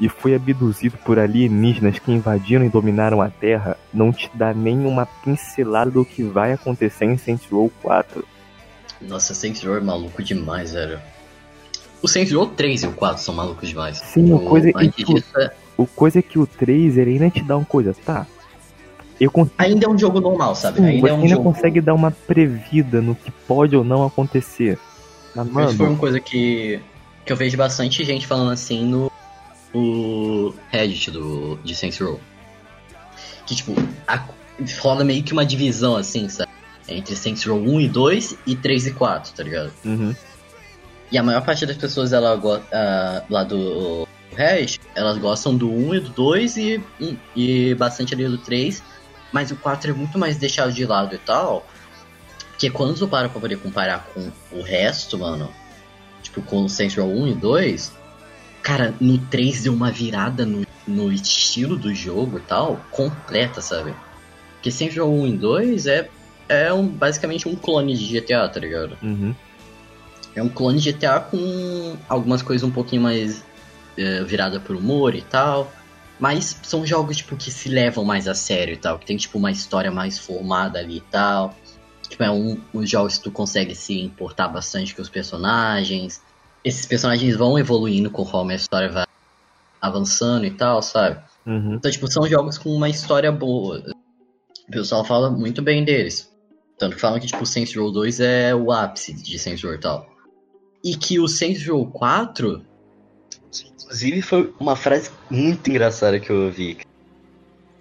e 0.00 0.08
foi 0.08 0.34
abduzido 0.34 0.96
por 0.98 1.18
alienígenas 1.18 1.98
que 1.98 2.10
invadiram 2.10 2.64
e 2.64 2.68
dominaram 2.68 3.20
a 3.20 3.30
Terra 3.30 3.76
não 3.92 4.12
te 4.12 4.30
dá 4.34 4.52
nem 4.52 4.84
uma 4.84 5.06
pincelada 5.06 5.90
do 5.90 6.04
que 6.04 6.22
vai 6.24 6.52
acontecer 6.52 7.04
em 7.04 7.16
Saints 7.16 7.48
Row 7.48 7.70
4. 7.82 8.26
Nossa, 9.00 9.34
Saints 9.34 9.62
Row 9.62 9.76
é 9.76 9.80
maluco 9.80 10.22
demais, 10.22 10.72
velho. 10.72 11.00
O 12.02 12.08
Saints 12.08 12.32
Row 12.32 12.46
3 12.46 12.82
e 12.82 12.86
o 12.88 12.92
4 12.92 13.22
são 13.22 13.34
malucos 13.34 13.68
demais. 13.68 13.98
Sim, 13.98 14.32
o, 14.32 14.40
coisa 14.40 14.70
é 14.70 14.88
que 14.88 15.24
é... 15.38 15.50
o 15.76 15.86
coisa 15.86 16.18
é 16.18 16.22
que 16.22 16.38
o 16.38 16.46
3 16.46 16.98
ele 16.98 17.12
ainda 17.12 17.30
te 17.30 17.42
dá 17.42 17.56
uma 17.56 17.64
coisa, 17.64 17.94
tá? 18.04 18.26
Eu 19.20 19.30
consigo... 19.30 19.54
Ainda 19.58 19.86
é 19.86 19.88
um 19.88 19.96
jogo 19.96 20.20
normal, 20.20 20.54
sabe? 20.56 20.78
Sim, 20.78 20.86
ainda 20.86 21.08
é 21.08 21.12
um 21.12 21.16
ainda 21.16 21.28
jogo... 21.28 21.44
consegue 21.44 21.80
dar 21.80 21.94
uma 21.94 22.10
previda 22.10 23.00
no 23.00 23.14
que 23.14 23.30
pode 23.30 23.76
ou 23.76 23.84
não 23.84 24.04
acontecer. 24.04 24.78
Mas, 25.34 25.46
mano... 25.48 25.68
Isso 25.68 25.76
foi 25.76 25.86
uma 25.86 25.98
coisa 25.98 26.18
que, 26.18 26.80
que 27.24 27.32
eu 27.32 27.36
vejo 27.36 27.56
bastante 27.56 28.02
gente 28.02 28.26
falando 28.26 28.50
assim 28.50 28.84
no, 28.84 29.12
no 29.72 30.52
Reddit 30.70 31.12
do, 31.12 31.56
de 31.62 31.74
Saints 31.76 32.00
Row. 32.00 32.18
Que, 33.46 33.54
tipo, 33.54 33.74
a, 34.08 34.24
rola 34.80 35.04
meio 35.04 35.22
que 35.22 35.32
uma 35.32 35.46
divisão, 35.46 35.96
assim, 35.96 36.28
sabe? 36.28 36.50
Entre 36.88 37.14
Saints 37.14 37.44
Row 37.44 37.58
1 37.58 37.80
e 37.80 37.88
2 37.88 38.38
e 38.44 38.56
3 38.56 38.88
e 38.88 38.90
4, 38.92 39.32
tá 39.34 39.42
ligado? 39.44 39.72
Uhum. 39.84 40.14
E 41.12 41.18
a 41.18 41.22
maior 41.22 41.44
parte 41.44 41.66
das 41.66 41.76
pessoas 41.76 42.14
ela, 42.14 42.34
uh, 42.36 43.22
lá 43.28 43.44
do 43.44 44.08
Reddit, 44.34 44.80
elas 44.94 45.18
gostam 45.18 45.54
do 45.54 45.70
1 45.70 45.94
e 45.94 46.00
do 46.00 46.08
2 46.08 46.56
e, 46.56 46.82
e 47.36 47.74
bastante 47.74 48.14
ali 48.14 48.26
do 48.26 48.38
3. 48.38 48.82
Mas 49.30 49.50
o 49.50 49.56
4 49.56 49.90
é 49.90 49.94
muito 49.94 50.18
mais 50.18 50.38
deixado 50.38 50.72
de 50.72 50.86
lado 50.86 51.14
e 51.14 51.18
tal. 51.18 51.66
Porque 52.50 52.70
quando 52.70 52.96
tu 52.96 53.06
para 53.06 53.28
pra 53.28 53.40
poder 53.40 53.58
comparar 53.58 54.06
com 54.14 54.32
o 54.52 54.62
resto, 54.62 55.18
mano, 55.18 55.50
tipo 56.22 56.40
com 56.40 56.64
o 56.64 56.66
Row 56.66 57.10
1 57.10 57.26
e 57.26 57.34
2, 57.34 57.92
cara, 58.62 58.94
no 58.98 59.18
3 59.18 59.64
deu 59.64 59.74
uma 59.74 59.90
virada 59.90 60.46
no, 60.46 60.64
no 60.86 61.12
estilo 61.12 61.76
do 61.76 61.94
jogo 61.94 62.38
e 62.38 62.42
tal, 62.42 62.80
completa, 62.90 63.60
sabe? 63.60 63.94
Porque 64.62 64.70
Row 64.98 65.12
1 65.12 65.26
e 65.26 65.36
2 65.36 65.86
é, 65.88 66.08
é 66.48 66.72
um, 66.72 66.86
basicamente 66.86 67.48
um 67.48 67.54
clone 67.54 67.96
de 67.96 68.20
GTA, 68.20 68.48
tá 68.48 68.60
ligado? 68.60 68.96
Uhum. 69.02 69.34
É 70.34 70.42
um 70.42 70.48
clone 70.48 70.80
de 70.80 70.92
GTA 70.92 71.20
com 71.20 71.96
algumas 72.08 72.42
coisas 72.42 72.66
um 72.66 72.70
pouquinho 72.70 73.02
mais 73.02 73.44
é, 73.96 74.22
virada 74.24 74.58
pro 74.58 74.78
humor 74.78 75.14
e 75.14 75.22
tal. 75.22 75.70
Mas 76.18 76.58
são 76.62 76.86
jogos, 76.86 77.16
tipo, 77.16 77.36
que 77.36 77.50
se 77.50 77.68
levam 77.68 78.04
mais 78.04 78.28
a 78.28 78.34
sério 78.34 78.74
e 78.74 78.76
tal. 78.76 78.98
Que 78.98 79.06
tem, 79.06 79.16
tipo, 79.16 79.38
uma 79.38 79.50
história 79.50 79.90
mais 79.90 80.18
formada 80.18 80.78
ali 80.78 80.98
e 80.98 81.00
tal. 81.00 81.54
Tipo, 82.08 82.22
é 82.22 82.30
um, 82.30 82.60
um 82.72 82.86
jogos 82.86 83.18
que 83.18 83.24
tu 83.24 83.30
consegue 83.30 83.74
se 83.74 84.00
importar 84.00 84.48
bastante 84.48 84.94
com 84.94 85.02
os 85.02 85.08
personagens. 85.08 86.22
Esses 86.64 86.86
personagens 86.86 87.34
vão 87.36 87.58
evoluindo 87.58 88.10
conforme 88.10 88.52
a 88.52 88.56
história 88.56 88.88
vai 88.88 89.06
avançando 89.80 90.46
e 90.46 90.50
tal, 90.50 90.80
sabe? 90.80 91.20
Uhum. 91.44 91.74
Então, 91.74 91.90
tipo, 91.90 92.06
são 92.10 92.26
jogos 92.28 92.56
com 92.56 92.70
uma 92.70 92.88
história 92.88 93.32
boa. 93.32 93.82
O 94.68 94.70
pessoal 94.70 95.04
fala 95.04 95.28
muito 95.28 95.60
bem 95.60 95.84
deles. 95.84 96.30
Tanto 96.78 96.94
que 96.94 97.00
falam 97.00 97.18
que, 97.18 97.26
tipo, 97.26 97.44
Saints 97.44 97.74
Row 97.74 97.90
2 97.90 98.20
é 98.20 98.54
o 98.54 98.70
ápice 98.70 99.12
de 99.12 99.38
Saints 99.38 99.62
Row 99.64 99.74
e 99.74 99.78
tal. 99.78 100.11
E 100.82 100.96
que 100.96 101.20
o 101.20 101.28
Saints 101.28 101.66
Row 101.66 101.86
4 101.86 102.64
Inclusive, 103.92 104.22
foi 104.22 104.54
uma 104.58 104.74
frase 104.74 105.10
muito 105.30 105.68
engraçada 105.68 106.18
que 106.18 106.30
eu 106.30 106.44
ouvi. 106.46 106.78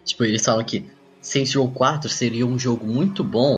Tipo, 0.04 0.26
eles 0.26 0.44
falam 0.44 0.64
que 0.64 0.86
Saints 1.22 1.56
Row 1.56 1.72
4 1.72 2.10
seria 2.10 2.46
um 2.46 2.60
jogo 2.60 2.86
muito 2.86 3.24
bom 3.24 3.58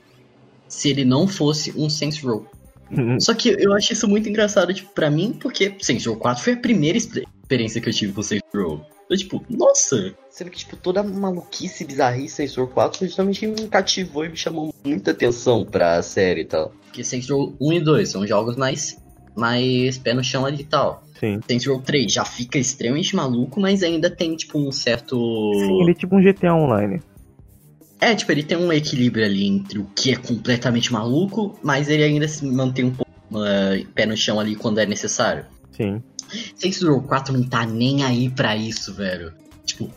se 0.67 0.89
ele 0.89 1.03
não 1.03 1.27
fosse 1.27 1.73
um 1.75 1.89
Saints 1.89 2.21
Row. 2.21 2.45
Uhum. 2.91 3.19
Só 3.19 3.33
que 3.33 3.49
eu 3.49 3.73
acho 3.73 3.93
isso 3.93 4.07
muito 4.07 4.29
engraçado, 4.29 4.71
tipo, 4.71 4.91
pra 4.93 5.09
mim, 5.09 5.33
porque 5.33 5.75
Saints 5.81 6.05
Row 6.05 6.15
4 6.15 6.43
foi 6.43 6.53
a 6.53 6.57
primeira 6.57 6.95
experiência 6.95 7.81
que 7.81 7.89
eu 7.89 7.93
tive 7.93 8.13
com 8.13 8.21
Saints 8.21 8.47
Row. 8.53 8.85
Eu, 9.09 9.17
tipo, 9.17 9.43
nossa! 9.49 10.13
Sendo 10.29 10.51
que, 10.51 10.59
tipo, 10.59 10.75
toda 10.75 10.99
a 10.99 11.03
maluquice, 11.03 11.85
bizarrice 11.85 12.35
Saints 12.35 12.55
Row 12.55 12.67
4 12.67 13.07
justamente 13.07 13.47
me 13.47 13.67
cativou 13.67 14.25
e 14.25 14.29
me 14.29 14.37
chamou 14.37 14.73
muita 14.85 15.09
atenção 15.09 15.65
pra 15.65 16.03
série 16.03 16.41
e 16.41 16.45
tal. 16.45 16.71
Porque 16.85 17.03
Saints 17.03 17.29
Row 17.29 17.55
1 17.59 17.73
e 17.73 17.79
2 17.79 18.09
são 18.09 18.27
jogos 18.27 18.55
mais, 18.55 18.97
mais 19.35 19.97
pé 19.97 20.13
no 20.13 20.23
chão 20.23 20.45
ali 20.45 20.61
e 20.61 20.65
tal. 20.65 21.03
Sim. 21.19 21.39
Saints 21.47 21.65
Row 21.67 21.79
3 21.79 22.11
já 22.11 22.25
fica 22.25 22.57
extremamente 22.57 23.15
maluco, 23.15 23.59
mas 23.59 23.81
ainda 23.81 24.09
tem, 24.09 24.35
tipo, 24.35 24.59
um 24.59 24.71
certo. 24.71 25.15
Sim, 25.55 25.81
ele 25.81 25.91
é 25.91 25.93
tipo 25.93 26.15
um 26.15 26.21
GTA 26.21 26.53
Online. 26.53 27.01
É, 27.99 28.13
tipo, 28.13 28.31
ele 28.33 28.43
tem 28.43 28.57
um 28.57 28.71
equilíbrio 28.73 29.25
ali 29.25 29.47
entre 29.47 29.79
o 29.79 29.85
que 29.95 30.11
é 30.11 30.17
completamente 30.17 30.91
maluco, 30.91 31.57
mas 31.63 31.87
ele 31.87 32.03
ainda 32.03 32.27
se 32.27 32.45
mantém 32.45 32.85
um 32.85 32.91
pouco 32.91 33.11
uh, 33.31 33.87
pé 33.93 34.05
no 34.05 34.17
chão 34.17 34.39
ali 34.39 34.55
quando 34.55 34.79
é 34.79 34.85
necessário. 34.85 35.45
Sim. 35.71 36.03
Saints 36.55 36.81
Row 36.81 37.01
4 37.01 37.33
não 37.33 37.43
tá 37.43 37.65
nem 37.65 38.03
aí 38.03 38.29
pra 38.29 38.57
isso, 38.57 38.93
velho. 38.93 39.33
Tipo, 39.65 39.89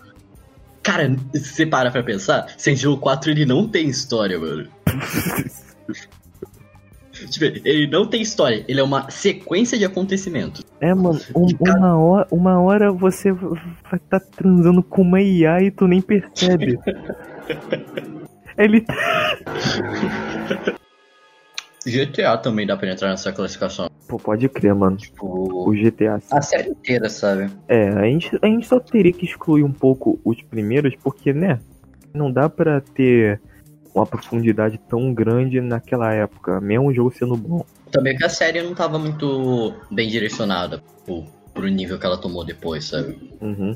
cara, 0.83 1.17
se 1.35 1.41
você 1.41 1.67
para 1.67 1.91
pra 1.91 2.03
pensar, 2.03 2.55
Saints 2.57 2.85
Row 2.85 2.97
4 2.97 3.33
ele 3.33 3.45
não 3.45 3.67
tem 3.67 3.89
história, 3.89 4.39
mano. 4.39 4.69
Tipo, 7.31 7.45
ele 7.67 7.87
não 7.87 8.07
tem 8.07 8.23
história, 8.23 8.65
ele 8.69 8.81
é 8.81 8.83
uma 8.83 9.11
sequência 9.11 9.77
de 9.77 9.85
acontecimentos. 9.85 10.65
É, 10.81 10.95
mano, 10.95 11.21
um, 11.35 11.47
uma, 11.61 11.99
hora, 11.99 12.29
uma 12.31 12.61
hora 12.61 12.93
você 12.93 13.33
vai 13.33 13.59
estar 13.95 14.21
tá 14.21 14.27
transando 14.37 14.83
com 14.83 15.03
uma 15.03 15.21
IA 15.21 15.63
e 15.63 15.71
tu 15.71 15.87
nem 15.87 16.01
percebe. 16.01 16.79
ele. 18.57 18.85
GTA 21.87 22.37
também 22.39 22.67
dá 22.67 22.77
pra 22.77 22.91
entrar 22.91 23.11
nessa 23.11 23.33
classificação. 23.33 23.89
Pô, 24.09 24.19
pode 24.19 24.49
crer, 24.49 24.75
mano. 24.75 24.97
Tipo, 24.97 25.69
o 25.69 25.73
GTA. 25.73 26.21
A 26.31 26.43
série 26.43 26.71
inteira, 26.71 27.09
sabe? 27.09 27.51
É, 27.69 27.89
a 27.89 28.05
gente, 28.05 28.37
a 28.43 28.47
gente 28.47 28.67
só 28.67 28.81
teria 28.81 29.13
que 29.13 29.25
excluir 29.25 29.63
um 29.63 29.73
pouco 29.73 30.19
os 30.25 30.43
primeiros, 30.43 30.95
porque, 31.03 31.33
né? 31.33 31.61
Não 32.13 32.33
dá 32.33 32.49
pra 32.49 32.81
ter 32.81 33.41
uma 33.97 34.07
profundidade 34.07 34.79
tão 34.89 35.13
grande 35.13 35.61
naquela 35.61 36.13
época, 36.13 36.61
mesmo 36.61 36.89
o 36.89 36.95
jogo 36.95 37.13
sendo 37.17 37.37
bom. 37.37 37.65
Também 37.91 38.17
que 38.17 38.25
a 38.25 38.29
série 38.29 38.63
não 38.63 38.75
tava 38.75 38.99
muito 38.99 39.75
bem 39.91 40.09
direcionada 40.09 40.83
pro, 41.05 41.25
pro 41.55 41.67
nível 41.67 41.99
que 41.99 42.05
ela 42.05 42.19
tomou 42.19 42.45
depois, 42.45 42.85
sabe? 42.85 43.19
Uhum. 43.41 43.75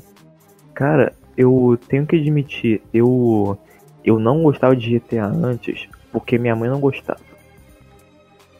Cara, 0.75 1.13
eu 1.35 1.79
tenho 1.87 2.05
que 2.05 2.15
admitir, 2.15 2.81
eu, 2.93 3.57
eu 4.05 4.19
não 4.19 4.43
gostava 4.43 4.75
de 4.75 4.99
GTA 4.99 5.25
antes 5.25 5.89
porque 6.11 6.37
minha 6.37 6.55
mãe 6.55 6.69
não 6.69 6.79
gostava. 6.79 7.19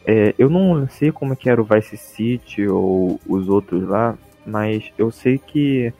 É, 0.04 0.34
eu 0.36 0.50
não 0.50 0.88
sei 0.88 1.12
como 1.12 1.32
é 1.32 1.36
que 1.36 1.48
era 1.48 1.62
o 1.62 1.64
Vice 1.64 1.96
City 1.96 2.66
ou 2.66 3.20
os 3.26 3.48
outros 3.48 3.86
lá, 3.86 4.18
mas 4.44 4.90
eu 4.98 5.12
sei 5.12 5.38
que 5.38 5.92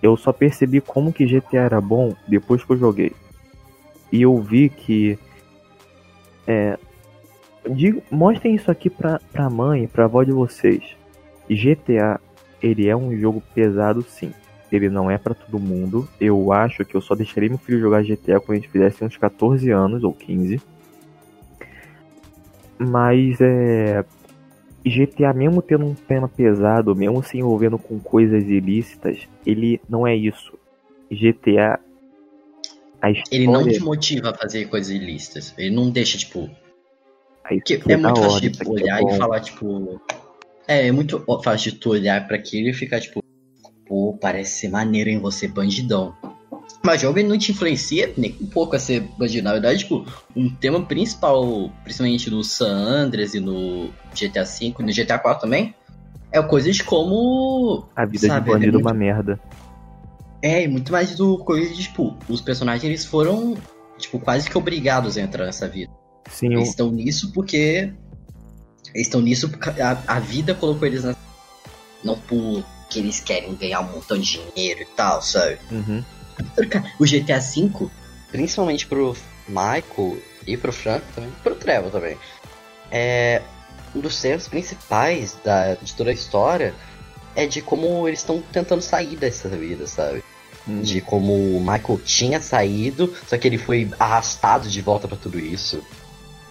eu 0.00 0.16
só 0.16 0.32
percebi 0.32 0.80
como 0.80 1.12
que 1.12 1.26
GTA 1.26 1.62
era 1.62 1.80
bom 1.80 2.14
depois 2.28 2.62
que 2.62 2.70
eu 2.72 2.78
joguei. 2.78 3.12
E 4.12 4.22
eu 4.22 4.36
vi 4.40 4.68
que. 4.68 5.18
É, 6.46 6.78
digo, 7.68 8.02
mostrem 8.10 8.54
isso 8.54 8.70
aqui 8.70 8.88
pra, 8.88 9.20
pra 9.32 9.50
mãe, 9.50 9.86
pra 9.86 10.04
avó 10.04 10.22
de 10.22 10.32
vocês. 10.32 10.96
GTA, 11.48 12.20
ele 12.62 12.88
é 12.88 12.96
um 12.96 13.16
jogo 13.16 13.42
pesado 13.54 14.02
sim. 14.02 14.32
Ele 14.70 14.88
não 14.88 15.10
é 15.10 15.16
para 15.16 15.34
todo 15.34 15.58
mundo. 15.58 16.08
Eu 16.20 16.52
acho 16.52 16.84
que 16.84 16.96
eu 16.96 17.00
só 17.00 17.14
deixaria 17.14 17.48
meu 17.48 17.58
filho 17.58 17.80
jogar 17.80 18.02
GTA 18.02 18.40
quando 18.40 18.56
gente 18.56 18.68
fizesse 18.68 19.04
uns 19.04 19.16
14 19.16 19.70
anos 19.70 20.02
ou 20.02 20.12
15. 20.12 20.60
Mas 22.78 23.40
é. 23.40 24.04
GTA, 24.84 25.32
mesmo 25.32 25.60
tendo 25.62 25.84
um 25.84 25.94
tema 25.94 26.28
pesado, 26.28 26.94
mesmo 26.94 27.20
se 27.20 27.36
envolvendo 27.36 27.76
com 27.76 27.98
coisas 27.98 28.44
ilícitas, 28.44 29.26
ele 29.44 29.80
não 29.88 30.06
é 30.06 30.14
isso. 30.14 30.56
GTA 31.10 31.80
História... 32.96 33.22
Ele 33.30 33.46
não 33.46 33.66
te 33.66 33.80
motiva 33.80 34.30
a 34.30 34.34
fazer 34.34 34.66
coisas 34.66 34.90
ilícitas. 34.90 35.54
Ele 35.56 35.74
não 35.74 35.90
deixa, 35.90 36.18
tipo. 36.18 36.50
é 37.88 37.96
muito 37.96 38.22
fácil 38.22 38.40
de 38.40 38.50
tipo, 38.50 38.72
olhar 38.72 39.00
é 39.00 39.04
e 39.04 39.16
falar, 39.16 39.40
tipo. 39.40 40.00
É, 40.66 40.88
é 40.88 40.92
muito 40.92 41.24
fácil 41.42 41.72
de 41.72 41.78
tu 41.78 41.90
olhar 41.90 42.26
para 42.26 42.36
aquilo 42.36 42.68
e 42.68 42.74
ficar, 42.74 43.00
tipo, 43.00 43.22
pô, 43.86 44.16
parece 44.20 44.60
ser 44.60 44.68
maneiro 44.68 45.10
em 45.10 45.18
você, 45.18 45.46
bandidão. 45.46 46.14
Mas 46.84 47.02
ele 47.02 47.22
não 47.24 47.38
te 47.38 47.52
influencia 47.52 48.12
nem 48.16 48.36
um 48.40 48.46
pouco 48.46 48.76
a 48.76 48.78
ser 48.78 49.00
bandido. 49.18 49.44
Na 49.44 49.52
verdade, 49.52 49.80
tipo, 49.80 50.04
um 50.34 50.48
tema 50.48 50.84
principal, 50.84 51.70
principalmente 51.82 52.30
no 52.30 52.44
San 52.44 52.76
Andreas 52.76 53.34
e 53.34 53.40
no 53.40 53.90
GTA 54.12 54.44
V, 54.44 54.74
no 54.78 54.92
GTA 54.92 55.18
4 55.18 55.42
também, 55.42 55.74
é 56.30 56.42
coisas 56.42 56.80
como. 56.80 57.86
A 57.94 58.04
vida 58.04 58.26
sabe, 58.26 58.46
de 58.46 58.52
bandido 58.52 58.68
é 58.68 58.72
muito... 58.72 58.86
uma 58.86 58.94
merda. 58.94 59.40
É, 60.42 60.66
muito 60.68 60.92
mais 60.92 61.16
do 61.16 61.38
coisa 61.38 61.72
de, 61.72 61.82
tipo, 61.82 62.16
os 62.28 62.40
personagens 62.40 62.84
eles 62.84 63.04
foram, 63.04 63.56
tipo, 63.98 64.18
quase 64.18 64.48
que 64.48 64.56
obrigados 64.56 65.16
a 65.16 65.20
entrar 65.20 65.46
nessa 65.46 65.68
vida. 65.68 65.92
Sim. 66.30 66.52
Eles 66.52 66.70
estão 66.70 66.90
nisso 66.90 67.32
porque. 67.32 67.92
Eles 68.94 69.06
estão 69.06 69.20
nisso 69.20 69.48
porque 69.48 69.80
a, 69.80 70.02
a 70.06 70.20
vida 70.20 70.54
colocou 70.54 70.86
eles 70.86 71.04
na. 71.04 71.14
Não 72.04 72.18
porque 72.18 72.98
eles 72.98 73.20
querem 73.20 73.54
ganhar 73.54 73.80
um 73.80 73.92
montão 73.92 74.18
de 74.18 74.38
dinheiro 74.38 74.82
e 74.82 74.86
tal, 74.96 75.20
sabe? 75.22 75.58
Uhum. 75.70 76.04
O 77.00 77.04
GTA 77.04 77.40
V, 77.40 77.90
principalmente 78.30 78.86
pro 78.86 79.16
Michael, 79.48 80.18
e 80.46 80.56
pro 80.56 80.72
Frank 80.72 81.04
também, 81.14 81.30
pro 81.42 81.54
Trevor 81.54 81.90
também. 81.90 82.16
É, 82.90 83.42
um 83.94 84.00
dos 84.00 84.20
temas 84.20 84.46
principais 84.46 85.36
da, 85.44 85.74
de 85.74 85.92
toda 85.94 86.10
a 86.10 86.12
história 86.12 86.74
é 87.34 87.46
de 87.46 87.60
como 87.60 88.06
eles 88.06 88.20
estão 88.20 88.40
tentando 88.40 88.80
sair 88.80 89.16
dessa 89.16 89.48
vida, 89.48 89.86
sabe? 89.86 90.22
De 90.66 91.00
como 91.00 91.32
o 91.32 91.60
Michael 91.60 92.00
tinha 92.04 92.40
saído, 92.40 93.12
só 93.26 93.38
que 93.38 93.46
ele 93.46 93.58
foi 93.58 93.88
arrastado 93.98 94.68
de 94.68 94.80
volta 94.80 95.06
para 95.06 95.16
tudo 95.16 95.38
isso. 95.38 95.80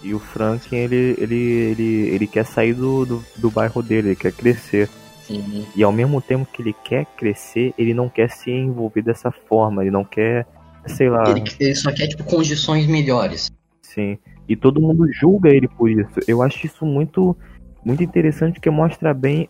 E 0.01 0.13
o 0.13 0.19
Frank, 0.19 0.73
ele, 0.73 1.15
ele, 1.17 1.35
ele, 1.35 2.09
ele 2.09 2.27
quer 2.27 2.45
sair 2.45 2.73
do, 2.73 3.05
do, 3.05 3.25
do 3.35 3.49
bairro 3.49 3.81
dele, 3.81 4.09
ele 4.09 4.15
quer 4.15 4.31
crescer. 4.31 4.89
Sim. 5.23 5.65
E 5.75 5.83
ao 5.83 5.91
mesmo 5.91 6.21
tempo 6.21 6.47
que 6.51 6.61
ele 6.61 6.75
quer 6.83 7.05
crescer, 7.17 7.73
ele 7.77 7.93
não 7.93 8.07
quer 8.07 8.29
se 8.29 8.51
envolver 8.51 9.01
dessa 9.01 9.31
forma, 9.31 9.81
ele 9.81 9.91
não 9.91 10.05
quer, 10.05 10.45
sei 10.85 11.09
lá. 11.09 11.23
Ele, 11.29 11.43
ele 11.59 11.75
só 11.75 11.91
quer, 11.91 12.07
tipo, 12.07 12.23
condições 12.23 12.85
melhores. 12.85 13.51
Sim. 13.81 14.17
E 14.47 14.55
todo 14.55 14.79
mundo 14.79 15.11
julga 15.11 15.49
ele 15.49 15.67
por 15.67 15.89
isso. 15.89 16.19
Eu 16.27 16.41
acho 16.43 16.65
isso 16.65 16.85
muito, 16.85 17.35
muito 17.83 18.03
interessante, 18.03 18.53
porque 18.53 18.69
mostra 18.69 19.13
bem 19.13 19.49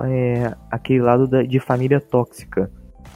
é, 0.00 0.54
aquele 0.70 1.00
lado 1.00 1.26
da, 1.26 1.42
de 1.42 1.58
família 1.58 2.00
tóxica. 2.00 2.70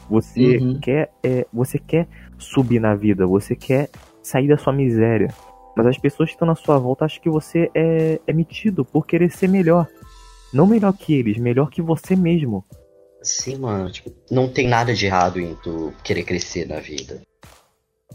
Você 0.08 0.58
uhum. 0.58 0.78
quer, 0.80 1.10
é, 1.22 1.46
você 1.52 1.78
quer 1.78 2.06
subir 2.38 2.80
na 2.80 2.94
vida, 2.94 3.26
você 3.26 3.56
quer 3.56 3.90
sair 4.22 4.48
da 4.48 4.56
sua 4.56 4.72
miséria. 4.72 5.28
Mas 5.76 5.86
as 5.86 5.98
pessoas 5.98 6.30
que 6.30 6.34
estão 6.34 6.48
na 6.48 6.54
sua 6.54 6.78
volta 6.78 7.04
acham 7.04 7.22
que 7.22 7.28
você 7.28 7.70
é, 7.74 8.20
é 8.26 8.32
metido 8.32 8.84
por 8.84 9.06
querer 9.06 9.30
ser 9.30 9.48
melhor. 9.48 9.86
Não 10.52 10.66
melhor 10.66 10.92
que 10.92 11.12
eles, 11.12 11.36
melhor 11.36 11.68
que 11.68 11.82
você 11.82 12.16
mesmo. 12.16 12.64
Sim, 13.22 13.56
mano. 13.56 13.90
Tipo, 13.90 14.10
não 14.30 14.48
tem 14.48 14.68
nada 14.68 14.94
de 14.94 15.06
errado 15.06 15.40
em 15.40 15.54
tu 15.56 15.92
querer 16.02 16.22
crescer 16.22 16.66
na 16.66 16.80
vida. 16.80 17.20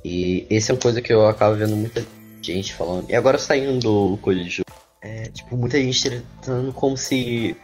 E 0.04 0.48
essa 0.50 0.72
é 0.72 0.74
uma 0.74 0.82
coisa 0.82 1.02
que 1.02 1.14
eu 1.14 1.28
acabo 1.28 1.56
vendo 1.56 1.76
muita 1.76 2.04
gente 2.42 2.74
falando. 2.74 3.10
E 3.10 3.16
agora 3.16 3.38
saindo 3.38 3.80
do 3.80 4.18
jogo. 4.48 4.72
É, 5.02 5.24
tipo, 5.30 5.56
muita 5.58 5.80
gente 5.80 6.10
tratando 6.10 6.74
como 6.74 6.98
se 6.98 7.56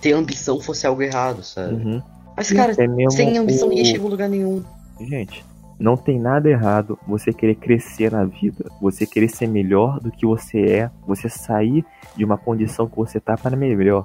ter 0.00 0.12
ambição 0.12 0.60
fosse 0.60 0.86
algo 0.86 1.02
errado, 1.02 1.42
sabe? 1.42 1.74
Uhum. 1.74 2.02
Mas, 2.38 2.52
cara, 2.52 2.70
é 2.70 3.10
sem 3.10 3.36
ambição 3.36 3.66
o... 3.66 3.70
ninguém 3.70 3.84
chega 3.84 4.06
em 4.06 4.08
lugar 4.08 4.28
nenhum. 4.28 4.62
Gente, 5.00 5.44
não 5.76 5.96
tem 5.96 6.20
nada 6.20 6.48
errado 6.48 6.96
você 7.04 7.32
querer 7.32 7.56
crescer 7.56 8.12
na 8.12 8.24
vida, 8.24 8.70
você 8.80 9.04
querer 9.04 9.28
ser 9.28 9.48
melhor 9.48 9.98
do 9.98 10.08
que 10.12 10.24
você 10.24 10.60
é, 10.60 10.90
você 11.04 11.28
sair 11.28 11.84
de 12.16 12.24
uma 12.24 12.38
condição 12.38 12.88
que 12.88 12.94
você 12.94 13.18
tá 13.18 13.36
para 13.36 13.56
melhor. 13.56 14.04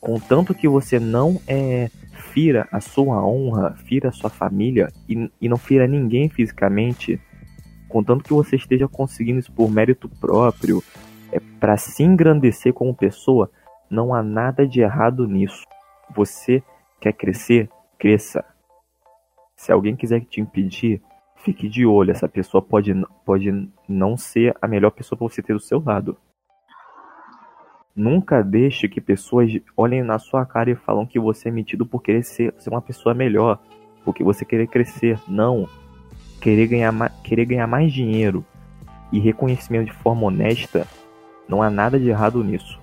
Contanto 0.00 0.54
que 0.54 0.68
você 0.68 1.00
não 1.00 1.40
é 1.48 1.90
fira 2.32 2.68
a 2.70 2.80
sua 2.80 3.26
honra, 3.26 3.74
fira 3.84 4.10
a 4.10 4.12
sua 4.12 4.30
família 4.30 4.88
e, 5.08 5.28
e 5.40 5.48
não 5.48 5.56
fira 5.56 5.84
ninguém 5.88 6.28
fisicamente, 6.28 7.20
contanto 7.88 8.22
que 8.22 8.32
você 8.32 8.54
esteja 8.54 8.86
conseguindo 8.86 9.40
isso 9.40 9.50
por 9.50 9.68
mérito 9.68 10.08
próprio, 10.08 10.80
é 11.32 11.40
para 11.58 11.76
se 11.76 12.04
engrandecer 12.04 12.72
como 12.72 12.94
pessoa, 12.94 13.50
não 13.90 14.14
há 14.14 14.22
nada 14.22 14.64
de 14.66 14.80
errado 14.80 15.26
nisso. 15.26 15.64
Você 16.14 16.62
quer 17.02 17.12
crescer? 17.12 17.68
Cresça. 17.98 18.44
Se 19.56 19.72
alguém 19.72 19.96
quiser 19.96 20.20
te 20.20 20.40
impedir, 20.40 21.02
fique 21.36 21.68
de 21.68 21.84
olho. 21.84 22.12
Essa 22.12 22.28
pessoa 22.28 22.62
pode, 22.62 22.94
pode 23.24 23.68
não 23.88 24.16
ser 24.16 24.56
a 24.62 24.68
melhor 24.68 24.90
pessoa 24.90 25.18
para 25.18 25.28
você 25.28 25.42
ter 25.42 25.52
do 25.52 25.60
seu 25.60 25.82
lado. 25.84 26.16
Nunca 27.94 28.42
deixe 28.42 28.88
que 28.88 29.00
pessoas 29.00 29.50
olhem 29.76 30.02
na 30.02 30.18
sua 30.18 30.46
cara 30.46 30.70
e 30.70 30.76
falam 30.76 31.04
que 31.04 31.18
você 31.18 31.48
é 31.48 31.52
metido 31.52 31.84
por 31.84 32.02
querer 32.02 32.22
ser, 32.22 32.54
ser 32.58 32.70
uma 32.70 32.80
pessoa 32.80 33.14
melhor, 33.14 33.58
porque 34.04 34.24
você 34.24 34.44
querer 34.44 34.68
crescer. 34.68 35.18
Não. 35.28 35.68
Querer 36.40 36.68
ganhar, 36.68 36.92
querer 37.22 37.44
ganhar 37.44 37.66
mais 37.66 37.92
dinheiro 37.92 38.44
e 39.12 39.20
reconhecimento 39.20 39.86
de 39.86 39.92
forma 39.92 40.26
honesta, 40.26 40.88
não 41.46 41.62
há 41.62 41.68
nada 41.68 42.00
de 42.00 42.08
errado 42.08 42.42
nisso. 42.42 42.80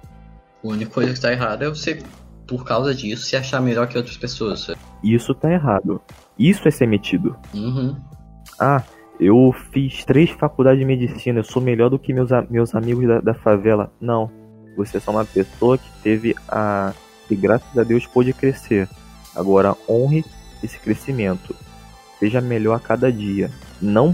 A 0.64 0.68
única 0.68 0.92
coisa 0.92 1.14
que 1.14 1.20
tá 1.20 1.32
errada 1.32 1.66
é 1.66 1.70
você, 1.70 2.04
por 2.50 2.66
causa 2.66 2.94
disso, 2.94 3.24
se 3.24 3.36
achar 3.36 3.62
melhor 3.62 3.88
que 3.88 3.98
outras 3.98 4.18
pessoas. 4.18 4.68
Isso 5.04 5.36
tá 5.36 5.52
errado. 5.52 6.02
Isso 6.38 6.68
é 6.68 6.72
ser 6.72 6.88
metido. 6.88 7.38
Uhum. 7.54 7.96
Ah, 8.60 8.84
eu 9.20 9.54
fiz 9.72 10.04
três 10.04 10.32
faculdades 10.32 10.80
de 10.80 10.86
medicina, 10.86 11.40
eu 11.40 11.44
sou 11.44 11.62
melhor 11.62 11.90
do 11.90 12.00
que 12.00 12.12
meus, 12.12 12.30
meus 12.50 12.74
amigos 12.74 13.08
da, 13.08 13.22
da 13.22 13.34
favela. 13.34 13.92
Não. 14.02 14.32
Você 14.76 14.98
é 14.98 15.00
só 15.00 15.12
uma 15.12 15.26
pessoa 15.26 15.78
que 15.78 15.90
teve 16.02 16.36
a. 16.48 16.94
que 17.28 17.36
graças 17.36 17.78
a 17.78 17.84
Deus 17.84 18.08
pôde 18.08 18.34
crescer. 18.34 18.90
Agora 19.36 19.76
honre 19.88 20.26
esse 20.64 20.80
crescimento. 20.80 21.56
Seja 22.18 22.42
melhor 22.42 22.76
a 22.76 22.80
cada 22.80 23.12
dia. 23.12 23.52
Não 23.82 24.14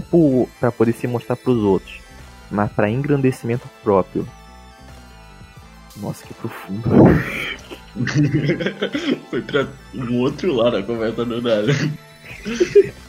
para 0.60 0.70
poder 0.70 0.92
se 0.92 1.06
mostrar 1.06 1.36
para 1.36 1.50
os 1.50 1.62
outros, 1.62 2.00
mas 2.50 2.70
para 2.70 2.90
engrandecimento 2.90 3.68
próprio. 3.82 4.26
Nossa, 5.96 6.24
que 6.26 6.34
profundo. 6.34 6.88
Foi 9.30 9.40
pra 9.42 9.66
um 9.94 10.20
outro 10.20 10.54
lado 10.54 10.76
a 10.76 10.82
conversa 10.82 11.24
do 11.24 11.40
nada. 11.40 11.72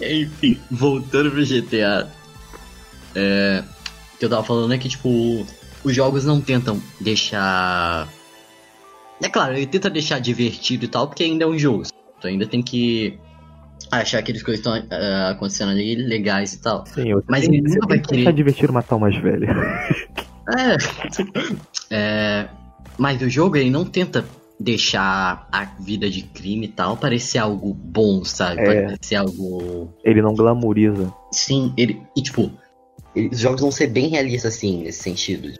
Enfim, 0.00 0.60
voltando 0.70 1.30
pro 1.30 1.44
GTA. 1.44 2.10
É, 3.14 3.62
o 4.14 4.18
que 4.18 4.24
eu 4.24 4.30
tava 4.30 4.44
falando 4.44 4.74
é 4.74 4.78
que, 4.78 4.88
tipo, 4.88 5.46
os 5.84 5.94
jogos 5.94 6.24
não 6.24 6.40
tentam 6.40 6.80
deixar. 7.00 8.08
É 9.22 9.28
claro, 9.28 9.54
ele 9.54 9.66
tenta 9.66 9.88
deixar 9.88 10.18
divertido 10.18 10.84
e 10.84 10.88
tal, 10.88 11.06
porque 11.08 11.24
ainda 11.24 11.44
é 11.44 11.46
um 11.46 11.58
jogo. 11.58 11.84
Tu 12.20 12.26
ainda 12.26 12.46
tem 12.46 12.62
que 12.62 13.18
achar 13.90 14.18
aqueles 14.18 14.42
coisas 14.42 14.64
estão 14.64 14.78
uh, 14.78 15.30
acontecendo 15.30 15.70
ali 15.70 15.94
legais 15.94 16.54
e 16.54 16.60
tal. 16.60 16.86
Sim, 16.86 17.12
mas 17.28 17.44
ele 17.44 17.62
nunca 17.62 17.86
vai 17.86 17.98
querer. 17.98 18.16
Deixar 18.16 18.32
divertido 18.32 18.72
matar 18.72 18.96
o 18.96 19.00
mais 19.00 19.16
velho. 19.16 19.48
É. 20.56 20.76
é. 21.92 22.48
Mas 22.98 23.20
o 23.20 23.28
jogo 23.28 23.56
ele 23.56 23.70
não 23.70 23.84
tenta 23.84 24.24
deixar 24.58 25.48
a 25.50 25.64
vida 25.64 26.08
de 26.08 26.22
crime 26.22 26.66
e 26.66 26.68
tal 26.68 26.96
parecer 26.96 27.38
algo 27.38 27.74
bom, 27.74 28.24
sabe? 28.24 28.62
É. 28.62 28.82
Parecer 28.82 29.16
algo. 29.16 29.92
Ele 30.02 30.22
não 30.22 30.34
glamoriza. 30.34 31.12
Sim, 31.30 31.72
ele. 31.76 32.00
E 32.16 32.22
tipo, 32.22 32.50
os 33.14 33.38
jogos 33.38 33.60
vão 33.60 33.70
ser 33.70 33.88
bem 33.88 34.08
realistas 34.08 34.54
assim, 34.54 34.82
nesse 34.82 35.02
sentido. 35.02 35.52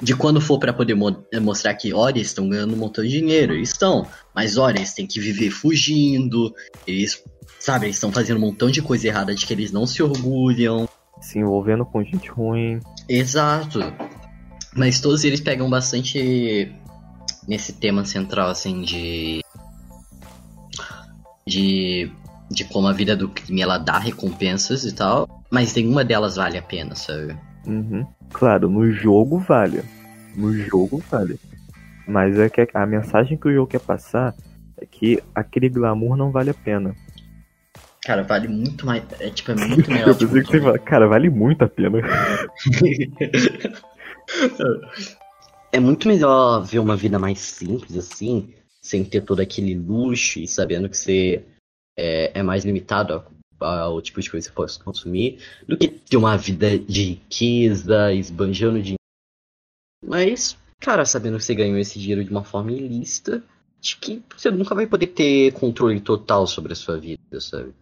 De 0.00 0.16
quando 0.16 0.40
for 0.40 0.58
para 0.58 0.72
poder 0.72 0.94
mo 0.94 1.16
mostrar 1.40 1.74
que, 1.74 1.92
olha, 1.92 2.18
eles 2.18 2.28
estão 2.28 2.48
ganhando 2.48 2.74
um 2.74 2.78
montão 2.78 3.04
de 3.04 3.10
dinheiro, 3.10 3.54
eles 3.54 3.70
estão. 3.70 4.06
Mas 4.34 4.56
olha, 4.56 4.78
eles 4.78 4.94
têm 4.94 5.06
que 5.06 5.20
viver 5.20 5.50
fugindo, 5.50 6.52
eles, 6.86 7.22
sabe, 7.60 7.86
eles 7.86 7.96
estão 7.96 8.10
fazendo 8.10 8.38
um 8.38 8.40
montão 8.40 8.68
de 8.68 8.82
coisa 8.82 9.06
errada 9.06 9.34
de 9.34 9.46
que 9.46 9.52
eles 9.52 9.70
não 9.70 9.86
se 9.86 10.02
orgulham 10.02 10.88
se 11.22 11.38
envolvendo 11.38 11.86
com 11.86 12.02
gente 12.02 12.28
ruim. 12.28 12.80
Exato. 13.08 13.80
Mas 14.74 15.00
todos 15.00 15.24
eles 15.24 15.40
pegam 15.40 15.68
bastante 15.68 16.72
nesse 17.46 17.74
tema 17.74 18.04
central, 18.04 18.50
assim, 18.50 18.82
de. 18.82 19.42
De. 21.46 22.10
De 22.50 22.64
como 22.64 22.86
a 22.86 22.92
vida 22.92 23.16
do 23.16 23.28
crime 23.28 23.62
ela 23.62 23.78
dá 23.78 23.98
recompensas 23.98 24.84
e 24.84 24.94
tal. 24.94 25.42
Mas 25.50 25.74
nenhuma 25.74 26.04
delas 26.04 26.36
vale 26.36 26.58
a 26.58 26.62
pena, 26.62 26.94
sabe? 26.94 27.36
Uhum. 27.66 28.06
Claro, 28.30 28.68
no 28.68 28.90
jogo 28.90 29.38
vale. 29.38 29.82
No 30.34 30.52
jogo 30.52 31.02
vale. 31.10 31.38
Mas 32.06 32.38
é 32.38 32.48
que 32.48 32.68
a 32.74 32.86
mensagem 32.86 33.38
que 33.38 33.48
o 33.48 33.54
jogo 33.54 33.68
quer 33.68 33.80
passar 33.80 34.34
é 34.76 34.86
que 34.86 35.22
aquele 35.34 35.68
glamour 35.68 36.16
não 36.16 36.30
vale 36.30 36.50
a 36.50 36.54
pena. 36.54 36.94
Cara, 38.04 38.22
vale 38.24 38.48
muito 38.48 38.84
mais. 38.84 39.04
É 39.20 39.30
tipo, 39.30 39.52
é 39.52 39.54
muito 39.66 39.88
melhor. 39.90 40.08
Eu 40.08 40.16
pensei 40.16 40.42
que 40.42 40.50
você 40.50 40.60
fala, 40.60 40.78
cara, 40.78 41.06
vale 41.06 41.30
muito 41.30 41.62
a 41.62 41.68
pena. 41.68 41.98
é 45.72 45.78
muito 45.78 46.08
melhor 46.08 46.64
ver 46.64 46.80
uma 46.80 46.96
vida 46.96 47.18
mais 47.18 47.38
simples, 47.38 47.96
assim, 47.96 48.52
sem 48.80 49.04
ter 49.04 49.22
todo 49.22 49.40
aquele 49.40 49.74
luxo 49.74 50.40
e 50.40 50.48
sabendo 50.48 50.88
que 50.88 50.96
você 50.96 51.44
é, 51.96 52.40
é 52.40 52.42
mais 52.42 52.64
limitado 52.64 53.24
ao 53.60 54.02
tipo 54.02 54.20
de 54.20 54.30
coisa 54.30 54.48
que 54.48 54.52
você 54.52 54.56
pode 54.56 54.78
consumir, 54.80 55.38
do 55.68 55.76
que 55.76 55.86
ter 55.86 56.16
uma 56.16 56.36
vida 56.36 56.76
de 56.76 57.02
riqueza, 57.04 58.12
esbanjando 58.12 58.82
dinheiro. 58.82 58.96
Mas, 60.04 60.58
cara, 60.80 61.04
sabendo 61.04 61.38
que 61.38 61.44
você 61.44 61.54
ganhou 61.54 61.78
esse 61.78 62.00
dinheiro 62.00 62.24
de 62.24 62.30
uma 62.30 62.42
forma 62.42 62.72
ilícita, 62.72 63.44
acho 63.80 64.00
que 64.00 64.20
você 64.36 64.50
nunca 64.50 64.74
vai 64.74 64.88
poder 64.88 65.06
ter 65.08 65.52
controle 65.52 66.00
total 66.00 66.44
sobre 66.48 66.72
a 66.72 66.76
sua 66.76 66.98
vida, 66.98 67.40
sabe? 67.40 67.72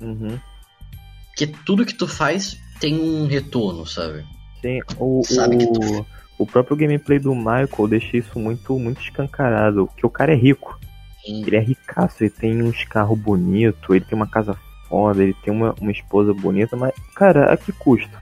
Uhum. 0.00 0.38
Porque 1.28 1.46
tudo 1.64 1.86
que 1.86 1.94
tu 1.94 2.06
faz 2.06 2.58
tem 2.80 2.98
um 2.98 3.26
retorno, 3.26 3.86
sabe? 3.86 4.24
Sim, 4.60 4.80
o, 4.98 5.22
sabe 5.24 5.56
o, 5.56 5.72
tu... 5.72 6.06
o 6.38 6.46
próprio 6.46 6.76
gameplay 6.76 7.18
do 7.18 7.34
Michael 7.34 7.88
deixa 7.88 8.16
isso 8.16 8.38
muito, 8.38 8.78
muito 8.78 9.00
escancarado. 9.00 9.88
Que 9.96 10.04
o 10.04 10.10
cara 10.10 10.32
é 10.32 10.36
rico. 10.36 10.78
Sim. 11.24 11.44
Ele 11.46 11.56
é 11.56 11.60
ricaço, 11.60 12.22
ele 12.22 12.30
tem 12.30 12.62
uns 12.62 12.84
carros 12.84 13.18
bonitos, 13.18 13.88
ele 13.90 14.04
tem 14.04 14.16
uma 14.16 14.26
casa 14.26 14.56
foda, 14.88 15.22
ele 15.22 15.34
tem 15.44 15.52
uma, 15.52 15.74
uma 15.80 15.92
esposa 15.92 16.34
bonita, 16.34 16.76
mas, 16.76 16.92
cara, 17.14 17.52
a 17.52 17.56
que 17.56 17.72
custo? 17.72 18.18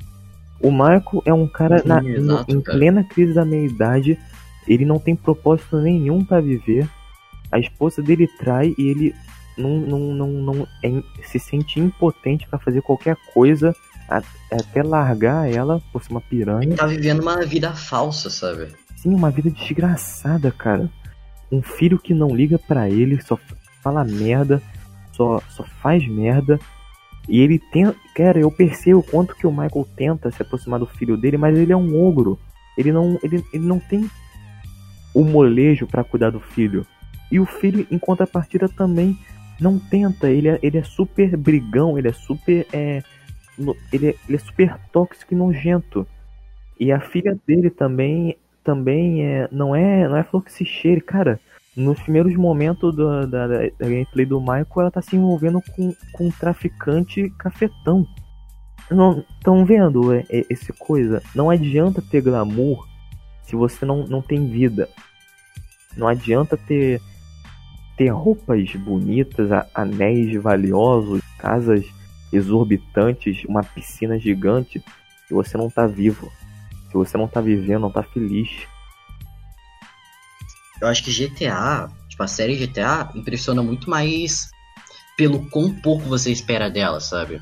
O 0.60 0.70
Michael 0.70 1.22
é 1.24 1.32
um 1.32 1.46
cara 1.46 1.78
Sim, 1.78 1.88
na, 1.88 2.04
exato, 2.04 2.52
em 2.52 2.60
cara. 2.60 2.78
plena 2.78 3.04
crise 3.04 3.32
da 3.32 3.44
meia-idade, 3.44 4.18
ele 4.66 4.84
não 4.84 4.98
tem 4.98 5.16
propósito 5.16 5.80
nenhum 5.80 6.24
pra 6.24 6.40
viver. 6.40 6.88
A 7.50 7.58
esposa 7.58 8.02
dele 8.02 8.28
trai 8.38 8.74
e 8.76 8.88
ele 8.88 9.14
não, 9.58 9.78
não, 9.78 9.98
não, 10.14 10.28
não 10.28 10.68
é- 10.82 11.02
se 11.24 11.38
sente 11.38 11.80
impotente 11.80 12.46
pra 12.48 12.58
fazer 12.58 12.80
qualquer 12.82 13.16
coisa, 13.34 13.74
até 14.50 14.82
largar 14.82 15.52
ela 15.52 15.82
por 15.92 16.02
ser 16.02 16.12
uma 16.12 16.20
piranha. 16.20 16.76
Tá 16.76 16.86
vivendo 16.86 17.20
uma 17.20 17.44
vida 17.44 17.72
falsa, 17.74 18.30
sabe? 18.30 18.68
Sim, 18.96 19.14
uma 19.14 19.30
vida 19.30 19.50
desgraçada, 19.50 20.50
cara. 20.50 20.90
Um 21.52 21.62
filho 21.62 21.98
que 21.98 22.14
não 22.14 22.34
liga 22.34 22.58
pra 22.58 22.88
ele, 22.88 23.20
só 23.22 23.38
fala 23.82 24.04
merda, 24.04 24.62
só, 25.12 25.40
só 25.50 25.64
faz 25.82 26.06
merda. 26.08 26.58
E 27.28 27.40
ele 27.40 27.58
tem. 27.58 27.94
Cara, 28.14 28.38
eu 28.40 28.50
percebo 28.50 29.00
o 29.00 29.02
quanto 29.02 29.34
que 29.36 29.46
o 29.46 29.50
Michael 29.50 29.86
tenta 29.94 30.30
se 30.30 30.40
aproximar 30.40 30.80
do 30.80 30.86
filho 30.86 31.16
dele, 31.16 31.36
mas 31.36 31.56
ele 31.56 31.72
é 31.72 31.76
um 31.76 32.02
ogro. 32.02 32.38
Ele 32.76 32.90
não, 32.90 33.18
ele, 33.22 33.44
ele 33.52 33.66
não 33.66 33.78
tem 33.78 34.08
o 35.14 35.22
molejo 35.22 35.86
pra 35.86 36.04
cuidar 36.04 36.30
do 36.30 36.40
filho. 36.40 36.86
E 37.30 37.38
o 37.38 37.44
filho, 37.44 37.86
em 37.90 37.98
contrapartida, 37.98 38.68
também 38.68 39.18
não 39.60 39.78
tenta. 39.78 40.30
Ele 40.30 40.48
é, 40.48 40.58
ele 40.62 40.78
é 40.78 40.82
super 40.82 41.36
brigão, 41.36 41.98
ele 41.98 42.08
é 42.08 42.12
super. 42.12 42.66
É, 42.72 43.02
ele, 43.92 44.08
é, 44.08 44.14
ele 44.28 44.36
é 44.36 44.38
super 44.38 44.76
tóxico 44.92 45.34
e 45.34 45.36
nojento. 45.36 46.06
E 46.78 46.92
a 46.92 47.00
filha 47.00 47.36
dele 47.46 47.70
também 47.70 48.36
também 48.62 49.24
é, 49.24 49.48
não 49.50 49.74
é 49.74 50.06
não 50.06 50.16
é 50.16 50.22
flor 50.22 50.44
que 50.44 50.52
se 50.52 50.64
cheire, 50.64 51.00
cara. 51.00 51.40
Nos 51.74 52.00
primeiros 52.00 52.34
momentos 52.34 52.94
do- 52.94 53.26
da, 53.26 53.46
da, 53.46 53.68
gameplay 53.78 54.26
do 54.26 54.40
Michael, 54.40 54.66
ela 54.76 54.90
tá 54.90 55.00
se 55.00 55.16
envolvendo 55.16 55.62
com, 55.74 55.94
com 56.12 56.26
um 56.26 56.30
traficante 56.30 57.30
cafetão. 57.38 58.06
Não, 58.90 59.24
vendo 59.64 60.12
é, 60.12 60.24
é, 60.28 60.44
esse 60.50 60.72
coisa? 60.72 61.22
Não 61.34 61.50
adianta 61.50 62.02
ter 62.02 62.20
glamour 62.20 62.86
se 63.42 63.54
você 63.54 63.86
não, 63.86 64.06
não 64.06 64.20
tem 64.20 64.48
vida. 64.48 64.88
Não 65.96 66.08
adianta 66.08 66.56
ter 66.56 67.00
ter 67.98 68.10
roupas 68.10 68.70
bonitas, 68.76 69.50
anéis 69.74 70.40
valiosos, 70.40 71.20
casas 71.38 71.84
exorbitantes, 72.32 73.44
uma 73.44 73.64
piscina 73.64 74.18
gigante, 74.18 74.82
se 75.26 75.34
você 75.34 75.58
não 75.58 75.68
tá 75.68 75.86
vivo. 75.86 76.30
Se 76.86 76.94
você 76.94 77.18
não 77.18 77.26
tá 77.26 77.40
vivendo, 77.40 77.82
não 77.82 77.90
tá 77.90 78.02
feliz. 78.02 78.48
Eu 80.80 80.86
acho 80.86 81.02
que 81.02 81.10
GTA, 81.10 81.90
tipo, 82.08 82.22
a 82.22 82.28
série 82.28 82.56
GTA 82.56 83.10
impressiona 83.14 83.62
muito 83.62 83.90
mais 83.90 84.48
pelo 85.16 85.50
quão 85.50 85.74
pouco 85.82 86.04
você 86.04 86.30
espera 86.30 86.70
dela, 86.70 87.00
sabe? 87.00 87.40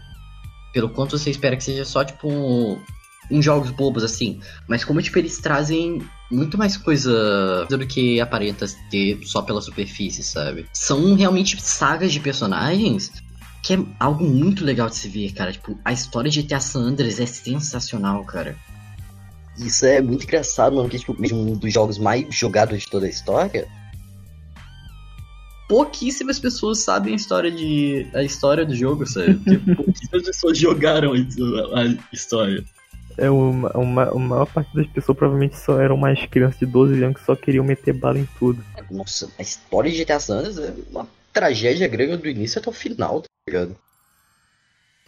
Pelo 0.72 0.88
quanto 0.88 1.18
você 1.18 1.30
espera 1.30 1.56
que 1.56 1.62
seja 1.62 1.84
só, 1.84 2.02
tipo, 2.02 2.28
um, 2.28 2.82
uns 3.30 3.44
jogos 3.44 3.70
bobos, 3.70 4.02
assim. 4.02 4.40
Mas 4.66 4.84
como, 4.84 5.02
tipo, 5.02 5.18
eles 5.18 5.38
trazem 5.38 6.00
muito 6.30 6.58
mais 6.58 6.76
coisa 6.76 7.66
do 7.68 7.86
que 7.86 8.20
aparenta 8.20 8.66
ter 8.90 9.20
só 9.24 9.42
pela 9.42 9.60
superfície, 9.60 10.22
sabe? 10.22 10.66
São 10.72 11.14
realmente 11.14 11.60
sagas 11.60 12.12
de 12.12 12.20
personagens 12.20 13.12
que 13.62 13.74
é 13.74 13.78
algo 13.98 14.24
muito 14.24 14.64
legal 14.64 14.88
de 14.88 14.94
se 14.94 15.08
ver, 15.08 15.32
cara. 15.32 15.50
Tipo, 15.50 15.76
a 15.84 15.92
história 15.92 16.30
de 16.30 16.40
GTA 16.40 16.60
San 16.60 16.82
Andreas 16.82 17.18
é 17.18 17.26
sensacional, 17.26 18.24
cara. 18.24 18.56
Isso 19.58 19.84
é 19.84 20.00
muito 20.00 20.22
engraçado, 20.22 20.76
mano, 20.76 20.84
porque 20.84 21.00
tipo, 21.00 21.20
mesmo 21.20 21.40
um 21.40 21.56
dos 21.56 21.72
jogos 21.72 21.98
mais 21.98 22.32
jogados 22.32 22.78
de 22.78 22.88
toda 22.88 23.06
a 23.06 23.08
história. 23.08 23.66
Pouquíssimas 25.68 26.38
pessoas 26.38 26.84
sabem 26.84 27.14
a 27.14 27.16
história 27.16 27.50
de 27.50 28.06
a 28.14 28.22
história 28.22 28.64
do 28.64 28.72
jogo, 28.72 29.04
sabe? 29.04 29.34
Porque 29.34 29.58
pouquíssimas 29.74 30.22
pessoas 30.22 30.58
jogaram 30.58 31.12
a 31.12 31.80
a 31.80 31.96
história. 32.12 32.64
É 33.18 33.30
uma, 33.30 33.70
uma, 33.76 34.02
a 34.10 34.14
maior 34.14 34.46
parte 34.46 34.74
das 34.74 34.86
pessoas 34.88 35.16
provavelmente 35.16 35.58
só 35.58 35.80
eram 35.80 35.96
mais 35.96 36.24
crianças 36.26 36.58
de 36.58 36.66
12 36.66 37.02
anos 37.02 37.18
que 37.18 37.24
só 37.24 37.34
queriam 37.34 37.64
meter 37.64 37.94
bala 37.94 38.18
em 38.18 38.28
tudo. 38.38 38.62
Nossa, 38.90 39.30
a 39.38 39.42
história 39.42 39.90
de 39.90 40.04
GTA 40.04 40.20
San 40.20 40.38
Andreas 40.38 40.58
é 40.58 40.74
uma 40.90 41.08
tragédia 41.32 41.88
grega 41.88 42.16
do 42.16 42.28
início 42.28 42.58
até 42.58 42.68
o 42.68 42.72
final, 42.72 43.22
tá 43.22 43.28
ligado? 43.48 43.76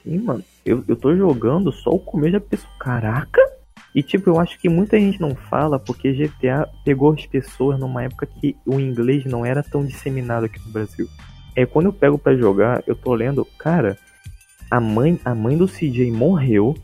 Sim, 0.03 0.19
mano. 0.19 0.45
Eu, 0.65 0.85
eu 0.89 0.97
tô 0.97 1.15
jogando 1.15 1.71
só 1.71 1.91
o 1.91 1.99
começo 1.99 2.33
da 2.33 2.41
pessoa. 2.41 2.71
Caraca! 2.79 3.41
E 3.95 4.03
tipo, 4.03 4.31
eu 4.31 4.39
acho 4.39 4.59
que 4.59 4.69
muita 4.69 4.99
gente 4.99 5.21
não 5.21 5.35
fala 5.35 5.79
porque 5.79 6.13
GTA 6.13 6.69
pegou 6.85 7.13
as 7.13 7.27
pessoas 7.27 7.79
numa 7.79 8.05
época 8.05 8.27
que 8.27 8.57
o 8.67 8.79
inglês 8.79 9.25
não 9.25 9.45
era 9.45 9.63
tão 9.63 9.85
disseminado 9.85 10.47
aqui 10.47 10.59
no 10.65 10.73
Brasil. 10.73 11.09
É 11.57 11.67
quando 11.67 11.87
eu 11.87 11.93
pego 11.93 12.19
pra 12.19 12.37
jogar, 12.37 12.83
eu 12.87 12.95
tô 12.95 13.15
lendo, 13.15 13.45
cara, 13.59 13.99
a 14.71 14.81
mãe, 14.81 15.19
a 15.25 15.35
mãe 15.35 15.57
do 15.57 15.67
CJ 15.67 16.11
morreu 16.13 16.77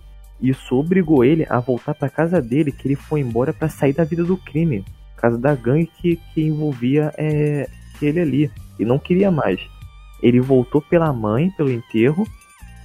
isso 0.49 0.77
obrigou 0.77 1.25
ele 1.25 1.47
a 1.49 1.61
voltar 1.61 1.95
pra 1.95 2.09
casa 2.09 2.41
dele, 2.41 2.73
que 2.73 2.89
ele 2.89 2.97
foi 2.97 3.21
embora 3.21 3.53
pra 3.53 3.69
sair 3.69 3.93
da 3.93 4.05
vida 4.05 4.25
do 4.25 4.37
crime, 4.37 4.85
casa 5.17 5.39
da 5.39 5.55
gangue 5.55 5.91
que, 6.01 6.17
que 6.33 6.43
envolvia 6.43 7.13
é, 7.17 7.69
ele 8.01 8.21
ali 8.21 8.51
e 8.79 8.85
não 8.85 8.99
queria 8.99 9.31
mais. 9.31 9.61
Ele 10.23 10.41
voltou 10.41 10.81
pela 10.81 11.13
mãe, 11.13 11.51
pelo 11.51 11.71
enterro, 11.71 12.27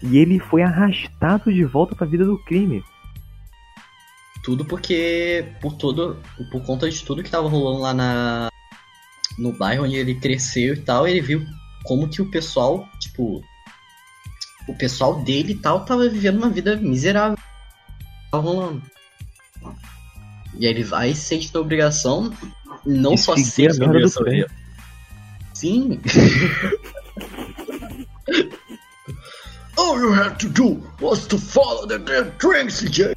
e 0.02 0.18
ele 0.18 0.40
foi 0.40 0.62
arrastado 0.62 1.52
de 1.52 1.64
volta 1.64 1.96
pra 1.96 2.08
vida 2.08 2.26
do 2.26 2.38
crime. 2.38 2.84
Tudo 4.44 4.66
porque. 4.66 5.46
Por 5.62 5.74
todo. 5.74 6.18
Por 6.52 6.64
conta 6.64 6.90
de 6.90 7.04
tudo 7.04 7.24
que 7.24 7.30
tava 7.30 7.50
rolando 7.50 7.82
lá 7.82 7.94
na. 7.94 8.50
No 9.38 9.54
bairro 9.54 9.86
onde 9.86 9.96
ele 9.96 10.16
cresceu 10.16 10.74
e 10.74 10.82
tal, 10.82 11.08
ele 11.08 11.22
viu 11.22 11.46
como 11.84 12.10
que 12.10 12.22
o 12.22 12.30
pessoal, 12.30 12.88
tipo. 13.00 13.42
O 14.68 14.78
pessoal 14.78 15.24
dele 15.24 15.54
e 15.54 15.56
tal 15.56 15.84
tava 15.84 16.08
vivendo 16.10 16.38
uma 16.38 16.50
vida 16.50 16.76
miserável. 16.78 17.38
Tava 18.32 18.44
rolando. 18.44 18.82
E 20.58 20.66
aí 20.66 20.72
ele 20.74 20.84
vai 20.84 21.12
e 21.12 21.16
sente 21.16 21.50
a 21.56 21.60
obrigação. 21.60 22.34
Não 22.86 23.16
De 23.16 23.22
só 23.22 23.36
sente 23.36 23.68
a 23.76 23.80
do 23.80 23.86
obrigação. 23.86 24.24
trem. 24.24 24.40
ele- 24.40 24.50
Sim. 25.54 26.00
All 29.78 29.98
you 30.00 30.12
had 30.14 30.38
to 30.40 30.50
do 30.50 30.82
was 31.02 31.26
to 31.28 31.38
follow 31.38 31.88
the 31.88 31.98
damn 32.00 32.32
train, 32.38 32.68
CJ. 32.70 33.14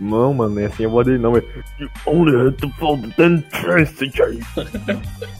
Não, 0.00 0.34
mano, 0.34 0.60
é 0.60 0.66
assim 0.66 0.84
a 0.84 0.88
voz 0.88 1.06
dele 1.06 1.18
não, 1.18 1.36
é. 1.36 1.40
You 1.78 1.88
only 2.06 2.36
had 2.36 2.56
to 2.58 2.68
follow 2.78 2.98
the 3.00 3.14
damn 3.16 3.42
train, 3.50 3.84
CJ. 3.86 4.40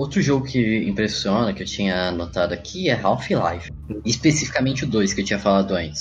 Outro 0.00 0.22
jogo 0.22 0.46
que 0.46 0.78
impressiona, 0.88 1.52
que 1.52 1.62
eu 1.62 1.66
tinha 1.66 2.08
anotado 2.08 2.54
aqui, 2.54 2.88
é 2.88 2.98
Half-Life. 2.98 3.70
Especificamente 4.02 4.84
o 4.84 4.86
2 4.86 5.12
que 5.12 5.20
eu 5.20 5.24
tinha 5.26 5.38
falado 5.38 5.74
antes. 5.74 6.00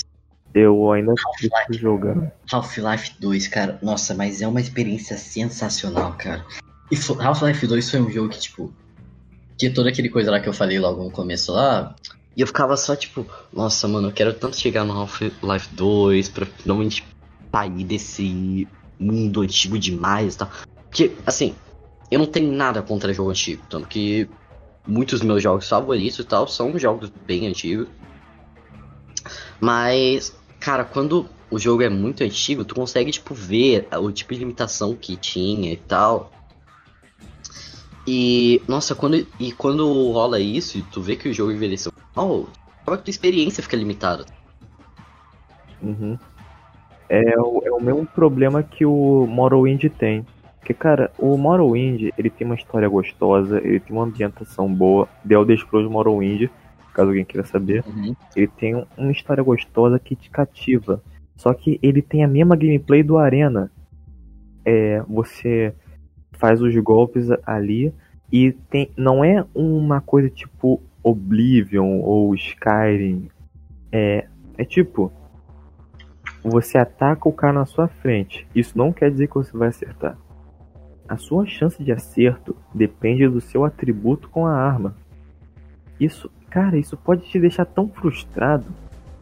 Eu 0.53 0.89
ainda 0.93 1.13
jogar. 1.69 2.31
Half-Life 2.49 3.15
2, 3.19 3.47
cara, 3.49 3.77
nossa, 3.81 4.15
mas 4.15 4.41
é 4.41 4.47
uma 4.47 4.61
experiência 4.61 5.17
sensacional, 5.17 6.13
cara. 6.13 6.45
E 6.89 6.95
Half-Life 6.95 7.67
2 7.67 7.91
foi 7.91 7.99
um 7.99 8.09
jogo 8.09 8.29
que, 8.29 8.39
tipo, 8.39 8.73
tinha 9.57 9.73
toda 9.73 9.89
aquele 9.89 10.07
coisa 10.07 10.31
lá 10.31 10.39
que 10.39 10.47
eu 10.47 10.53
falei 10.53 10.79
logo 10.79 11.03
no 11.03 11.11
começo 11.11 11.51
lá. 11.51 11.93
E 12.37 12.39
eu 12.39 12.47
ficava 12.47 12.77
só, 12.77 12.95
tipo, 12.95 13.25
nossa, 13.51 13.85
mano, 13.85 14.07
eu 14.07 14.13
quero 14.13 14.33
tanto 14.33 14.55
chegar 14.55 14.85
no 14.85 14.93
Half-Life 14.93 15.75
2 15.75 16.29
pra 16.29 16.45
finalmente 16.45 17.05
sair 17.53 17.83
desse 17.83 18.65
mundo 18.97 19.41
antigo 19.41 19.77
demais 19.77 20.35
e 20.35 20.37
tal. 20.37 20.49
Porque, 20.89 21.11
assim, 21.25 21.53
eu 22.11 22.19
não 22.19 22.25
tenho 22.25 22.51
nada 22.51 22.81
contra 22.81 23.13
jogo 23.13 23.29
antigo, 23.29 23.63
tanto 23.69 23.87
que 23.87 24.27
muitos 24.85 25.21
meus 25.21 25.43
jogos 25.43 25.67
favoritos 25.67 26.19
e 26.19 26.23
tal 26.23 26.47
são 26.47 26.77
jogos 26.77 27.11
bem 27.25 27.47
antigos. 27.47 27.87
Mas, 29.59 30.35
cara, 30.59 30.83
quando 30.83 31.29
o 31.51 31.59
jogo 31.59 31.83
é 31.83 31.89
muito 31.89 32.23
antigo, 32.23 32.63
tu 32.63 32.73
consegue, 32.73 33.11
tipo, 33.11 33.33
ver 33.33 33.87
o 33.91 34.11
tipo 34.11 34.33
de 34.33 34.39
limitação 34.39 34.95
que 34.95 35.15
tinha 35.15 35.71
e 35.71 35.77
tal. 35.77 36.31
E, 38.07 38.61
nossa, 38.67 38.95
quando, 38.95 39.27
e 39.39 39.51
quando 39.51 40.11
rola 40.11 40.39
isso 40.39 40.77
e 40.77 40.81
tu 40.81 41.01
vê 41.01 41.15
que 41.15 41.29
o 41.29 41.33
jogo 41.33 41.51
envelheceu 41.51 41.91
mal, 42.15 42.47
a 42.87 42.97
tua 42.97 43.11
experiência 43.11 43.61
fica 43.61 43.77
limitada. 43.77 44.25
Uhum. 45.81 46.17
É, 47.07 47.33
é 47.33 47.39
o 47.39 47.79
mesmo 47.81 48.05
problema 48.05 48.63
que 48.63 48.85
o 48.85 49.27
Morrowind 49.27 49.83
tem. 49.97 50.25
Porque, 50.59 50.73
cara, 50.73 51.11
o 51.17 51.37
Morrowind, 51.37 52.09
ele 52.17 52.29
tem 52.29 52.45
uma 52.45 52.55
história 52.55 52.87
gostosa, 52.87 53.59
ele 53.59 53.79
tem 53.79 53.95
uma 53.95 54.05
ambientação 54.05 54.71
boa. 54.71 55.07
The 55.27 55.33
Elder 55.35 55.57
Scrolls 55.57 55.91
Morrowind, 55.91 56.49
caso 56.93 57.09
alguém 57.09 57.25
queira 57.25 57.47
saber. 57.47 57.83
Ele 58.35 58.47
tem 58.47 58.75
um- 58.75 58.85
uma 58.97 59.11
história 59.11 59.41
gostosa 59.43 59.97
que 59.99 60.15
te 60.15 60.29
cativa. 60.29 61.01
Só 61.35 61.53
que 61.53 61.79
ele 61.81 62.01
tem 62.01 62.23
a 62.23 62.27
mesma 62.27 62.55
gameplay 62.55 63.01
do 63.01 63.17
Arena. 63.17 63.71
É, 64.65 65.01
você 65.07 65.73
faz 66.33 66.61
os 66.61 66.75
golpes 66.77 67.29
ali 67.45 67.93
e 68.31 68.51
tem, 68.69 68.91
não 68.97 69.23
é 69.23 69.45
uma 69.55 70.01
coisa 70.01 70.29
tipo 70.29 70.81
Oblivion 71.01 71.99
ou 72.01 72.35
Skyrim. 72.35 73.29
É, 73.91 74.27
é 74.57 74.65
tipo, 74.65 75.11
você 76.43 76.77
ataca 76.77 77.27
o 77.27 77.33
cara 77.33 77.53
na 77.53 77.65
sua 77.65 77.87
frente. 77.87 78.45
Isso 78.53 78.77
não 78.77 78.91
quer 78.91 79.09
dizer 79.09 79.27
que 79.27 79.35
você 79.35 79.55
vai 79.57 79.69
acertar. 79.69 80.17
A 81.09 81.17
sua 81.17 81.43
chance 81.47 81.83
de 81.83 81.91
acerto 81.91 82.55
depende 82.71 83.27
do 83.27 83.41
seu 83.41 83.65
atributo 83.65 84.29
com 84.29 84.45
a 84.45 84.53
arma. 84.53 84.95
Isso, 85.99 86.29
cara, 86.51 86.77
isso 86.77 86.95
pode 86.95 87.27
te 87.27 87.39
deixar 87.39 87.65
tão 87.65 87.89
frustrado 87.89 88.65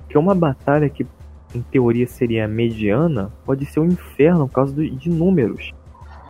que 0.09 0.17
uma 0.17 0.35
batalha 0.35 0.89
que 0.89 1.07
em 1.55 1.61
teoria 1.61 2.05
seria 2.05 2.45
mediana 2.45 3.31
pode 3.45 3.65
ser 3.65 3.79
um 3.79 3.85
inferno 3.85 4.49
por 4.49 4.55
causa 4.55 4.73
de 4.75 5.09
números. 5.09 5.73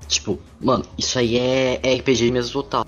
Tipo, 0.08 0.40
mano, 0.62 0.86
isso 0.96 1.18
aí 1.18 1.38
é, 1.38 1.80
é 1.82 1.96
RPG 1.96 2.32
mesmo 2.32 2.54
total. 2.54 2.86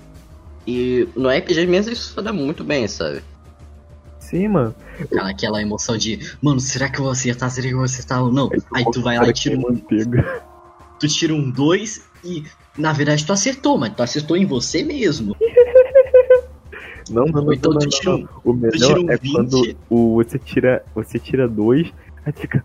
E 0.64 1.08
no 1.16 1.28
RPG 1.28 1.66
mesmo 1.66 1.92
isso 1.92 2.22
dá 2.22 2.32
muito 2.32 2.62
bem, 2.62 2.86
sabe? 2.86 3.20
Sim, 4.20 4.46
mano. 4.46 4.74
Cara, 5.12 5.30
aquela 5.30 5.60
emoção 5.60 5.96
de, 5.96 6.20
mano, 6.40 6.60
será 6.60 6.88
que 6.88 7.00
eu 7.00 7.02
vou 7.02 7.12
acertar? 7.12 7.50
Será 7.50 7.66
que 7.66 7.74
eu 7.74 7.78
vou 7.78 7.84
acertar 7.84 8.22
ou 8.22 8.32
não? 8.32 8.48
Aí 8.72 8.84
tu 8.92 9.02
vai 9.02 9.18
lá 9.18 9.28
e 9.28 9.32
tira 9.32 9.58
um. 9.58 9.76
Tu 11.00 11.08
tira 11.08 11.34
um 11.34 11.50
2 11.50 12.04
e 12.24 12.44
na 12.76 12.92
verdade 12.92 13.24
tu 13.24 13.32
acertou, 13.32 13.78
mas 13.78 13.94
tu 13.94 14.02
acertou 14.02 14.36
em 14.36 14.46
você 14.46 14.82
mesmo. 14.82 15.36
Não, 17.08 17.24
não, 17.24 17.42
não, 17.42 17.52
então 17.52 17.72
não, 17.72 17.80
tu 17.80 17.88
tira 17.88 18.18
não. 18.18 18.28
O 18.44 18.52
melhor 18.52 18.98
um 19.00 19.10
é 19.10 19.16
20. 19.16 19.32
quando 19.32 19.76
o, 19.88 20.14
você 20.14 20.38
tira 20.38 20.84
você 20.94 21.18
tira 21.18 21.48
dois, 21.48 21.92
aí 22.24 22.32
fica 22.32 22.64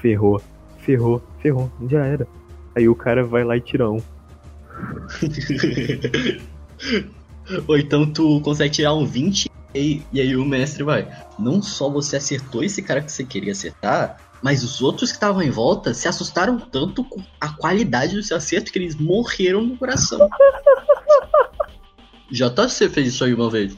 ferrou, 0.00 0.40
ferrou, 0.78 1.22
ferrou, 1.40 1.70
já 1.90 2.06
era. 2.06 2.26
Aí 2.74 2.88
o 2.88 2.94
cara 2.94 3.22
vai 3.22 3.44
lá 3.44 3.54
e 3.54 3.60
tira 3.60 3.90
um. 3.90 3.98
Ou 7.68 7.76
então 7.76 8.10
tu 8.10 8.40
consegue 8.40 8.72
tirar 8.72 8.94
um 8.94 9.04
20 9.04 9.50
e, 9.74 10.02
e 10.12 10.20
aí 10.20 10.36
o 10.36 10.44
mestre 10.44 10.82
vai. 10.82 11.08
Não 11.38 11.60
só 11.60 11.90
você 11.90 12.16
acertou 12.16 12.64
esse 12.64 12.82
cara 12.82 13.02
que 13.02 13.12
você 13.12 13.24
queria 13.24 13.52
acertar, 13.52 14.16
mas 14.42 14.64
os 14.64 14.82
outros 14.82 15.10
que 15.10 15.16
estavam 15.16 15.42
em 15.42 15.50
volta 15.50 15.94
se 15.94 16.08
assustaram 16.08 16.58
tanto 16.58 17.04
com 17.04 17.22
a 17.40 17.50
qualidade 17.50 18.14
do 18.14 18.22
seu 18.22 18.36
acerto 18.36 18.72
que 18.72 18.78
eles 18.78 18.96
morreram 18.96 19.62
no 19.62 19.76
coração. 19.76 20.28
JC 22.30 22.88
fez 22.88 23.08
isso 23.08 23.24
aí 23.24 23.34
uma 23.34 23.50
vez. 23.50 23.76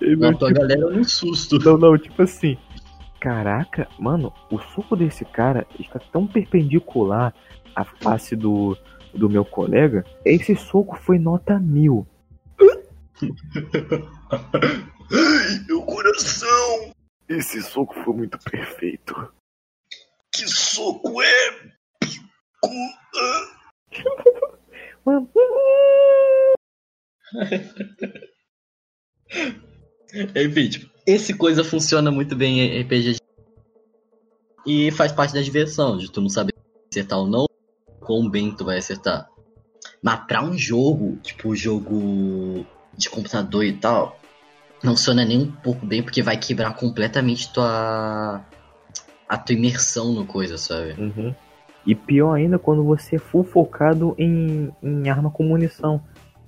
Não, 0.00 0.34
tua 0.34 0.52
galera 0.52 0.86
um 0.86 1.02
susto. 1.02 1.58
não, 1.58 1.78
não, 1.78 1.98
tipo 1.98 2.22
assim. 2.22 2.58
Caraca, 3.20 3.88
mano, 3.98 4.32
o 4.50 4.58
soco 4.58 4.94
desse 4.94 5.24
cara 5.24 5.66
está 5.80 5.98
tão 5.98 6.26
perpendicular 6.26 7.34
à 7.74 7.82
face 7.82 8.36
do, 8.36 8.76
do 9.14 9.30
meu 9.30 9.46
colega. 9.46 10.04
Esse 10.26 10.54
soco 10.54 10.98
foi 10.98 11.18
nota 11.18 11.58
mil. 11.58 12.06
Meu 15.68 15.82
coração! 15.82 16.92
Esse 17.28 17.62
soco 17.62 17.94
foi 18.02 18.14
muito 18.14 18.38
perfeito. 18.38 19.14
Que 20.34 20.48
soco 20.48 21.22
é! 21.22 21.74
Mano, 25.04 25.30
Enfim, 30.36 30.68
tipo, 30.68 30.90
esse 31.06 31.34
coisa 31.34 31.62
funciona 31.64 32.10
muito 32.10 32.34
bem 32.36 32.60
em 32.60 32.82
RPG. 32.82 33.16
E 34.66 34.90
faz 34.90 35.12
parte 35.12 35.34
da 35.34 35.42
diversão, 35.42 35.98
de 35.98 36.10
tu 36.10 36.20
não 36.20 36.28
saber 36.28 36.52
acertar 36.90 37.18
ou 37.18 37.26
não, 37.26 37.46
quão 38.00 38.28
bem 38.28 38.50
tu 38.54 38.64
vai 38.64 38.78
acertar. 38.78 39.28
Mas 40.02 40.26
pra 40.26 40.42
um 40.42 40.56
jogo, 40.56 41.16
tipo 41.22 41.54
jogo 41.54 42.66
de 42.96 43.10
computador 43.10 43.64
e 43.64 43.72
tal, 43.74 44.18
não 44.82 44.96
funciona 44.96 45.24
nem 45.24 45.42
um 45.42 45.52
pouco 45.52 45.84
bem, 45.84 46.02
porque 46.02 46.22
vai 46.22 46.36
quebrar 46.36 46.74
completamente 46.74 47.52
tua. 47.52 48.44
A 49.28 49.36
tua 49.36 49.54
imersão 49.54 50.12
no 50.12 50.24
coisa, 50.26 50.58
sabe? 50.58 50.94
Uhum. 50.98 51.34
E 51.86 51.94
pior 51.94 52.34
ainda 52.34 52.58
quando 52.58 52.82
você 52.82 53.18
full 53.18 53.44
focado 53.44 54.14
em, 54.18 54.70
em 54.82 55.08
arma 55.08 55.30
com 55.30 55.44
munição. 55.44 56.02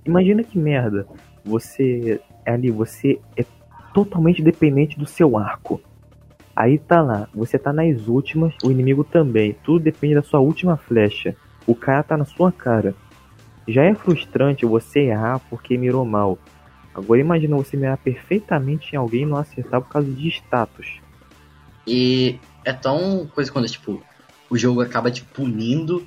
Imagina 0.05 0.43
que 0.43 0.57
merda. 0.57 1.07
Você 1.43 2.19
é 2.45 2.51
ali, 2.51 2.71
você 2.71 3.19
é 3.35 3.45
totalmente 3.93 4.41
dependente 4.41 4.97
do 4.97 5.05
seu 5.05 5.37
arco. 5.37 5.81
Aí 6.55 6.79
tá 6.79 7.01
lá, 7.01 7.27
você 7.35 7.59
tá 7.59 7.71
nas 7.71 8.07
últimas, 8.07 8.53
o 8.63 8.71
inimigo 8.71 9.03
também. 9.03 9.55
Tudo 9.63 9.83
depende 9.83 10.15
da 10.15 10.23
sua 10.23 10.39
última 10.39 10.75
flecha. 10.75 11.35
O 11.67 11.75
cara 11.75 12.01
tá 12.01 12.17
na 12.17 12.25
sua 12.25 12.51
cara. 12.51 12.95
Já 13.67 13.83
é 13.83 13.93
frustrante 13.93 14.65
você 14.65 15.01
errar 15.01 15.39
porque 15.49 15.77
mirou 15.77 16.03
mal. 16.03 16.39
Agora 16.95 17.19
imagina 17.19 17.55
você 17.55 17.77
mirar 17.77 17.97
perfeitamente 17.97 18.93
em 18.93 18.97
alguém 18.97 19.21
e 19.21 19.25
não 19.25 19.37
acertar 19.37 19.81
por 19.81 19.89
causa 19.89 20.09
de 20.09 20.27
status. 20.29 20.99
E 21.85 22.39
é 22.67 22.73
tão 22.73 23.25
coisa 23.33 23.49
quando, 23.49 23.65
tipo, 23.69 24.03
o 24.49 24.57
jogo 24.57 24.81
acaba 24.81 25.09
te 25.09 25.23
punindo 25.23 26.05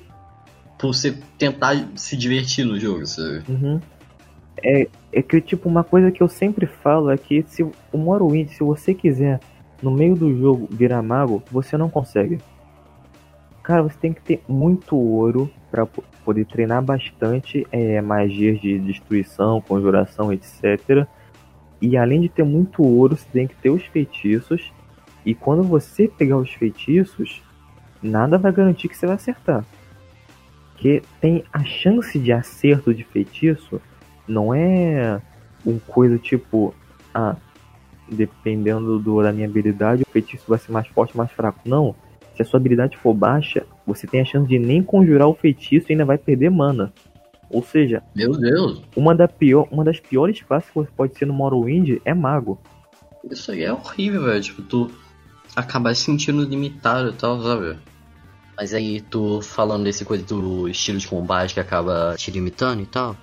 por 0.77 0.93
você 0.93 1.17
tentar 1.35 1.87
se 1.95 2.15
divertir 2.15 2.63
no 2.63 2.79
jogo, 2.79 3.03
sabe? 3.07 3.43
Uhum. 3.49 3.79
É, 4.63 4.87
é 5.11 5.21
que, 5.23 5.41
tipo, 5.41 5.67
uma 5.67 5.83
coisa 5.83 6.11
que 6.11 6.21
eu 6.21 6.29
sempre 6.29 6.67
falo 6.67 7.09
é 7.09 7.17
que 7.17 7.43
se 7.47 7.63
o 7.63 7.97
Morrowind, 7.97 8.49
se 8.49 8.63
você 8.63 8.93
quiser, 8.93 9.39
no 9.81 9.89
meio 9.89 10.15
do 10.15 10.37
jogo, 10.37 10.67
virar 10.69 11.01
mago, 11.01 11.41
você 11.51 11.75
não 11.77 11.89
consegue. 11.89 12.37
Cara, 13.63 13.81
você 13.81 13.97
tem 13.97 14.13
que 14.13 14.21
ter 14.21 14.43
muito 14.47 14.95
ouro 14.95 15.49
para 15.71 15.87
poder 16.23 16.45
treinar 16.45 16.83
bastante 16.83 17.65
é, 17.71 17.99
magias 18.01 18.61
de 18.61 18.77
destruição, 18.77 19.61
conjuração, 19.61 20.31
etc. 20.31 21.07
E 21.81 21.97
além 21.97 22.21
de 22.21 22.29
ter 22.29 22.43
muito 22.43 22.83
ouro, 22.83 23.17
você 23.17 23.25
tem 23.31 23.47
que 23.47 23.55
ter 23.55 23.71
os 23.71 23.83
feitiços. 23.87 24.71
E 25.25 25.33
quando 25.35 25.63
você 25.63 26.07
pegar 26.07 26.37
os 26.37 26.51
feitiços, 26.51 27.41
nada 28.01 28.37
vai 28.37 28.51
garantir 28.51 28.87
que 28.87 28.97
você 28.97 29.05
vai 29.05 29.15
acertar. 29.15 29.65
Porque 30.71 31.03
tem 31.19 31.43
a 31.53 31.63
chance 31.63 32.17
de 32.17 32.31
acerto 32.31 32.93
de 32.93 33.03
feitiço 33.03 33.79
não 34.27 34.53
é 34.53 35.21
um 35.65 35.77
coisa 35.77 36.17
tipo, 36.17 36.73
ah, 37.13 37.35
dependendo 38.11 38.97
do, 38.99 39.21
da 39.21 39.31
minha 39.31 39.47
habilidade, 39.47 40.03
o 40.03 40.11
feitiço 40.11 40.45
vai 40.47 40.57
ser 40.57 40.71
mais 40.71 40.87
forte 40.87 41.11
ou 41.13 41.19
mais 41.19 41.31
fraco. 41.31 41.59
Não. 41.65 41.95
Se 42.35 42.41
a 42.41 42.45
sua 42.45 42.59
habilidade 42.59 42.97
for 42.97 43.13
baixa, 43.13 43.65
você 43.85 44.07
tem 44.07 44.21
a 44.21 44.25
chance 44.25 44.47
de 44.47 44.57
nem 44.57 44.81
conjurar 44.81 45.27
o 45.27 45.35
feitiço 45.35 45.87
e 45.89 45.93
ainda 45.93 46.05
vai 46.05 46.17
perder 46.17 46.49
mana. 46.49 46.91
Ou 47.49 47.61
seja, 47.61 48.01
Meu 48.15 48.31
Deus, 48.31 48.81
uma, 48.95 49.13
da 49.13 49.27
pior, 49.27 49.67
uma 49.69 49.83
das 49.83 49.99
piores 49.99 50.41
classes 50.41 50.69
que 50.69 50.75
você 50.75 50.89
pode 50.95 51.17
ser 51.17 51.25
no 51.25 51.33
Morrowind 51.33 51.99
é 52.05 52.13
mago. 52.13 52.57
isso 53.29 53.51
aí 53.51 53.63
é 53.63 53.73
horrível, 53.73 54.23
velho. 54.23 54.41
Tipo, 54.41 54.61
tu 54.61 54.91
acaba 55.55 55.93
se 55.93 56.01
sentindo 56.03 56.43
limitado 56.43 57.09
e 57.09 57.13
tal, 57.13 57.41
sabe? 57.43 57.77
Mas 58.57 58.73
aí 58.73 59.01
tu 59.01 59.41
falando 59.41 59.83
desse 59.83 60.05
coisa 60.05 60.23
do 60.23 60.67
estilo 60.67 60.97
de 60.99 61.07
combate 61.07 61.53
que 61.53 61.59
acaba 61.59 62.15
te 62.17 62.29
limitando 62.31 62.81
e 62.81 62.85
tal. 62.85 63.15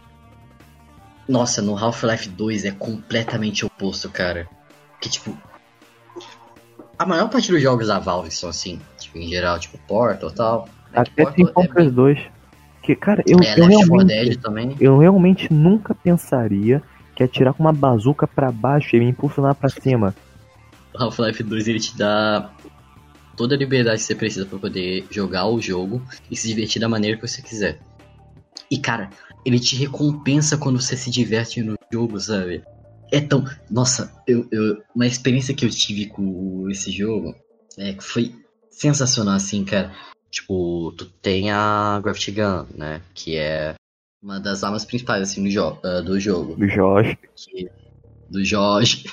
Nossa, 1.29 1.61
no 1.61 1.77
Half-Life 1.77 2.29
2 2.31 2.65
é 2.65 2.71
completamente 2.73 3.65
oposto, 3.65 4.09
cara. 4.09 4.49
Que 5.01 5.09
tipo. 5.09 5.37
A 6.99 7.07
maior 7.07 7.29
parte 7.29 7.51
dos 7.53 7.63
jogos 7.63 7.87
da 7.87 7.99
Valve 8.01 8.31
são 8.31 8.49
assim, 8.51 8.81
tipo, 8.99 9.19
em 9.19 9.29
geral, 9.29 9.59
tipo 9.61 9.79
Portal 9.87 10.31
e 10.31 10.35
tal. 10.35 10.69
É 10.93 11.01
Até 11.01 11.11
Portal 11.25 11.35
tem 11.35 11.45
é 11.47 11.53
Conquer 11.53 11.75
bem- 11.85 11.91
2. 11.91 12.19
Que, 12.83 12.97
cara, 12.97 13.23
eu, 13.27 13.39
É, 13.41 13.53
eu 13.53 13.57
4 13.69 13.69
realmente, 13.69 14.07
Dead 14.07 14.37
também. 14.41 14.77
eu 14.81 14.99
realmente 14.99 15.53
nunca 15.53 15.95
pensaria 15.95 16.83
que 17.15 17.23
atirar 17.23 17.53
com 17.53 17.63
uma 17.63 17.73
bazuca 17.73 18.27
pra 18.27 18.51
baixo 18.51 18.97
e 18.97 18.99
me 18.99 19.05
impulsionar 19.07 19.55
pra 19.55 19.69
cima. 19.69 20.15
Half-Life 20.97 21.43
2 21.43 21.69
ele 21.69 21.81
te 21.81 21.97
dá 21.97 22.53
toda 23.37 23.55
a 23.55 23.59
liberdade 23.59 23.99
que 24.01 24.07
você 24.07 24.15
precisa 24.15 24.47
pra 24.47 24.59
poder 24.59 25.07
jogar 25.11 25.47
o 25.47 25.61
jogo 25.61 26.03
e 26.31 26.37
se 26.37 26.49
divertir 26.49 26.81
da 26.81 26.89
maneira 26.89 27.17
que 27.17 27.27
você 27.27 27.41
quiser. 27.43 27.81
E 28.71 28.79
cara, 28.79 29.11
ele 29.47 29.61
te 29.61 29.77
recompensa 29.77 30.59
quando 30.59 30.81
você 30.81 30.97
se 30.97 31.11
diverte 31.11 31.63
no 31.63 31.77
jogo, 31.93 32.19
sabe? 32.21 32.63
É 33.13 33.21
tão. 33.21 33.45
Nossa, 33.71 34.13
eu, 34.27 34.47
eu- 34.51 34.83
uma 34.95 35.07
experiência 35.07 35.55
que 35.55 35.65
eu 35.65 35.71
tive 35.71 36.07
com 36.07 36.69
esse 36.71 36.91
jogo 36.91 37.35
é, 37.79 37.93
que 37.95 38.03
foi 38.05 38.35
sensacional, 38.71 39.35
assim, 39.35 39.65
cara. 39.65 39.95
Tipo, 40.31 40.93
tu 40.97 41.07
tem 41.07 41.51
a 41.51 42.01
Gravity 42.03 42.33
Gun, 42.33 42.67
né? 42.77 43.01
Que 43.15 43.37
é 43.37 43.75
uma 44.23 44.39
das 44.39 44.63
armas 44.63 44.85
principais, 44.85 45.23
assim, 45.23 45.43
do, 45.43 45.51
jo 45.51 45.79
ah, 45.83 46.01
do 46.03 46.21
jogo 46.21 46.55
Do 46.57 46.69
Jorge. 46.69 47.17
que- 47.37 47.71
do 48.29 48.45
Jorge. 48.45 49.05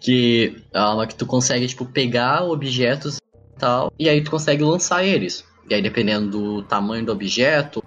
Que 0.00 0.62
arma 0.72 1.06
que 1.06 1.14
tu 1.14 1.26
consegue, 1.26 1.66
tipo, 1.66 1.84
pegar 1.84 2.44
objetos 2.44 3.16
e 3.16 3.58
tal, 3.58 3.92
e 3.98 4.08
aí 4.08 4.22
tu 4.22 4.30
consegue 4.30 4.62
lançar 4.62 5.04
eles. 5.04 5.44
E 5.68 5.74
aí, 5.74 5.82
dependendo 5.82 6.30
do 6.30 6.62
tamanho 6.62 7.04
do 7.04 7.12
objeto, 7.12 7.82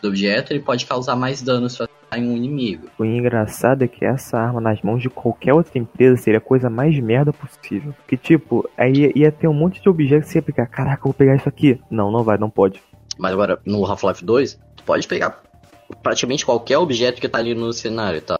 do 0.00 0.08
objeto, 0.08 0.52
ele 0.52 0.60
pode 0.60 0.86
causar 0.86 1.16
mais 1.16 1.42
dano 1.42 1.68
se 1.68 1.82
acertar 1.82 2.18
em 2.18 2.28
um 2.28 2.36
inimigo. 2.36 2.88
O 2.98 3.04
engraçado 3.04 3.82
é 3.82 3.88
que 3.88 4.04
essa 4.04 4.38
arma 4.38 4.60
nas 4.60 4.80
mãos 4.82 5.02
de 5.02 5.08
qualquer 5.08 5.52
outra 5.52 5.78
empresa 5.78 6.16
seria 6.16 6.38
a 6.38 6.42
coisa 6.42 6.70
mais 6.70 6.98
merda 7.00 7.32
possível. 7.32 7.94
Que 8.06 8.16
tipo, 8.16 8.68
aí 8.76 9.12
ia 9.16 9.32
ter 9.32 9.48
um 9.48 9.54
monte 9.54 9.82
de 9.82 9.88
objetos 9.88 10.26
que 10.26 10.32
você 10.32 10.38
ia 10.38 10.42
pegar. 10.42 10.66
Caraca, 10.66 11.00
eu 11.00 11.04
vou 11.04 11.14
pegar 11.14 11.34
isso 11.34 11.48
aqui. 11.48 11.80
Não, 11.90 12.12
não 12.12 12.22
vai, 12.22 12.38
não 12.38 12.50
pode. 12.50 12.80
Mas 13.18 13.32
agora, 13.32 13.58
no 13.64 13.84
Half-Life 13.84 14.24
2, 14.24 14.60
tu 14.76 14.84
pode 14.84 15.06
pegar 15.08 15.42
praticamente 16.02 16.44
qualquer 16.44 16.78
objeto 16.78 17.20
que 17.20 17.28
tá 17.28 17.38
ali 17.38 17.54
no 17.54 17.72
cenário, 17.72 18.20
tá? 18.20 18.38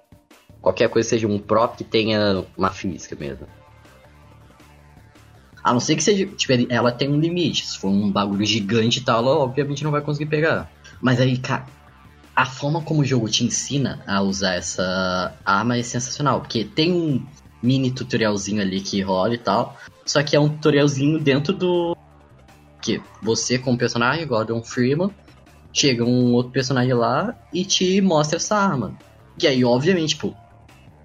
Qualquer 0.65 0.89
coisa 0.89 1.07
seja 1.07 1.29
um 1.29 1.39
prop 1.39 1.77
que 1.77 1.85
tenha 1.85 2.43
uma 2.57 2.71
física 2.71 3.15
mesmo. 3.15 3.47
A 5.63 5.75
não 5.75 5.79
ser 5.79 5.95
que 5.95 6.03
seja. 6.03 6.25
Tipo, 6.25 6.55
ela 6.73 6.91
tem 6.91 7.07
um 7.11 7.21
limite. 7.21 7.67
Se 7.67 7.79
for 7.79 7.91
um 7.91 8.11
bagulho 8.11 8.47
gigante 8.47 8.99
e 8.99 9.03
tal, 9.03 9.19
ela 9.19 9.37
obviamente 9.41 9.85
não 9.85 9.91
vai 9.91 10.01
conseguir 10.01 10.31
pegar. 10.31 10.73
Mas 11.03 11.21
aí, 11.21 11.37
cara, 11.37 11.67
a 12.35 12.47
forma 12.47 12.81
como 12.81 13.03
o 13.03 13.05
jogo 13.05 13.29
te 13.29 13.45
ensina 13.45 14.03
a 14.07 14.23
usar 14.23 14.55
essa 14.55 15.37
arma 15.45 15.77
é 15.77 15.83
sensacional. 15.83 16.41
Porque 16.41 16.65
tem 16.65 16.95
um 16.95 17.23
mini 17.63 17.91
tutorialzinho 17.91 18.63
ali 18.63 18.81
que 18.81 19.03
rola 19.03 19.35
e 19.35 19.39
tal. 19.39 19.77
Só 20.07 20.23
que 20.23 20.35
é 20.35 20.41
um 20.41 20.49
tutorialzinho 20.49 21.21
dentro 21.21 21.53
do. 21.53 21.95
Que 22.81 23.03
você, 23.21 23.59
como 23.59 23.77
personagem, 23.77 24.27
Gordon 24.27 24.63
Freeman, 24.63 25.11
chega 25.75 26.03
um 26.03 26.33
outro 26.33 26.53
personagem 26.53 26.95
lá 26.95 27.37
e 27.53 27.67
te 27.67 28.01
mostra 28.01 28.39
essa 28.39 28.57
arma. 28.57 28.97
E 29.39 29.47
aí, 29.47 29.63
obviamente, 29.63 30.11
tipo, 30.11 30.35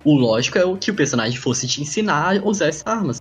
o 0.03 0.15
lógico 0.15 0.57
é 0.57 0.65
o 0.65 0.77
que 0.77 0.91
o 0.91 0.95
personagem 0.95 1.37
fosse 1.37 1.67
te 1.67 1.81
ensinar 1.81 2.37
a 2.37 2.45
usar 2.45 2.67
essa 2.67 2.89
arma. 2.89 3.13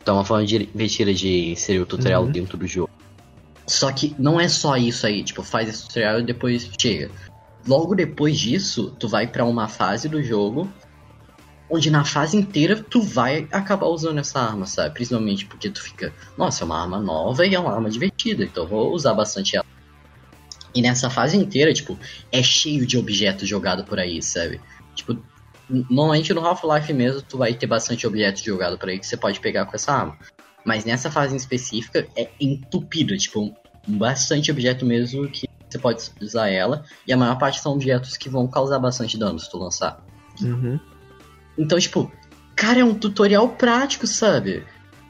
Então, 0.00 0.16
é 0.16 0.18
uma 0.18 0.24
forma 0.24 0.46
divertida 0.46 1.12
de 1.12 1.50
inserir 1.50 1.80
o 1.80 1.86
tutorial 1.86 2.24
Uhum. 2.24 2.30
dentro 2.30 2.56
do 2.56 2.66
jogo. 2.66 2.90
Só 3.66 3.92
que 3.92 4.14
não 4.18 4.40
é 4.40 4.48
só 4.48 4.76
isso 4.76 5.06
aí, 5.06 5.22
tipo, 5.22 5.42
faz 5.42 5.68
esse 5.68 5.86
tutorial 5.86 6.20
e 6.20 6.22
depois 6.22 6.70
chega. 6.80 7.10
Logo 7.66 7.94
depois 7.94 8.38
disso, 8.38 8.96
tu 8.98 9.06
vai 9.08 9.26
pra 9.26 9.44
uma 9.44 9.68
fase 9.68 10.08
do 10.08 10.22
jogo 10.22 10.72
onde 11.70 11.90
na 11.90 12.04
fase 12.04 12.36
inteira 12.36 12.82
tu 12.82 13.02
vai 13.02 13.46
acabar 13.52 13.86
usando 13.86 14.18
essa 14.18 14.40
arma, 14.40 14.64
sabe? 14.64 14.94
Principalmente 14.94 15.44
porque 15.44 15.68
tu 15.68 15.82
fica, 15.82 16.14
nossa, 16.36 16.64
é 16.64 16.66
uma 16.66 16.80
arma 16.80 16.98
nova 16.98 17.46
e 17.46 17.54
é 17.54 17.60
uma 17.60 17.74
arma 17.74 17.90
divertida, 17.90 18.44
então 18.44 18.64
eu 18.64 18.68
vou 18.68 18.92
usar 18.94 19.12
bastante 19.12 19.56
ela. 19.56 19.66
E 20.74 20.80
nessa 20.80 21.10
fase 21.10 21.36
inteira, 21.36 21.72
tipo, 21.72 21.98
é 22.32 22.42
cheio 22.42 22.86
de 22.86 22.96
objetos 22.96 23.48
jogados 23.48 23.84
por 23.84 23.98
aí, 23.98 24.22
sabe? 24.22 24.60
Tipo, 24.94 25.18
normalmente 25.68 26.32
no 26.32 26.44
Half-Life 26.44 26.92
mesmo 26.92 27.22
tu 27.22 27.38
vai 27.38 27.54
ter 27.54 27.66
bastante 27.66 28.06
objetos 28.06 28.42
jogados 28.42 28.78
por 28.78 28.88
aí 28.88 28.98
que 28.98 29.06
você 29.06 29.16
pode 29.16 29.40
pegar 29.40 29.66
com 29.66 29.74
essa 29.74 29.92
arma. 29.92 30.18
Mas 30.64 30.84
nessa 30.84 31.10
fase 31.10 31.34
em 31.34 31.36
específica 31.36 32.06
é 32.16 32.28
entupido, 32.40 33.16
tipo, 33.16 33.54
bastante 33.86 34.50
objeto 34.50 34.84
mesmo 34.84 35.28
que 35.28 35.48
você 35.68 35.78
pode 35.78 36.02
usar 36.20 36.48
ela. 36.48 36.84
E 37.06 37.12
a 37.12 37.16
maior 37.16 37.38
parte 37.38 37.60
são 37.60 37.72
objetos 37.72 38.16
que 38.16 38.28
vão 38.28 38.46
causar 38.46 38.78
bastante 38.78 39.18
dano 39.18 39.38
se 39.38 39.50
tu 39.50 39.58
lançar. 39.58 40.04
Uhum. 40.40 40.78
Então, 41.56 41.78
tipo, 41.78 42.10
cara, 42.54 42.80
é 42.80 42.84
um 42.84 42.94
tutorial 42.94 43.48
prático, 43.50 44.06
sabe? 44.06 44.64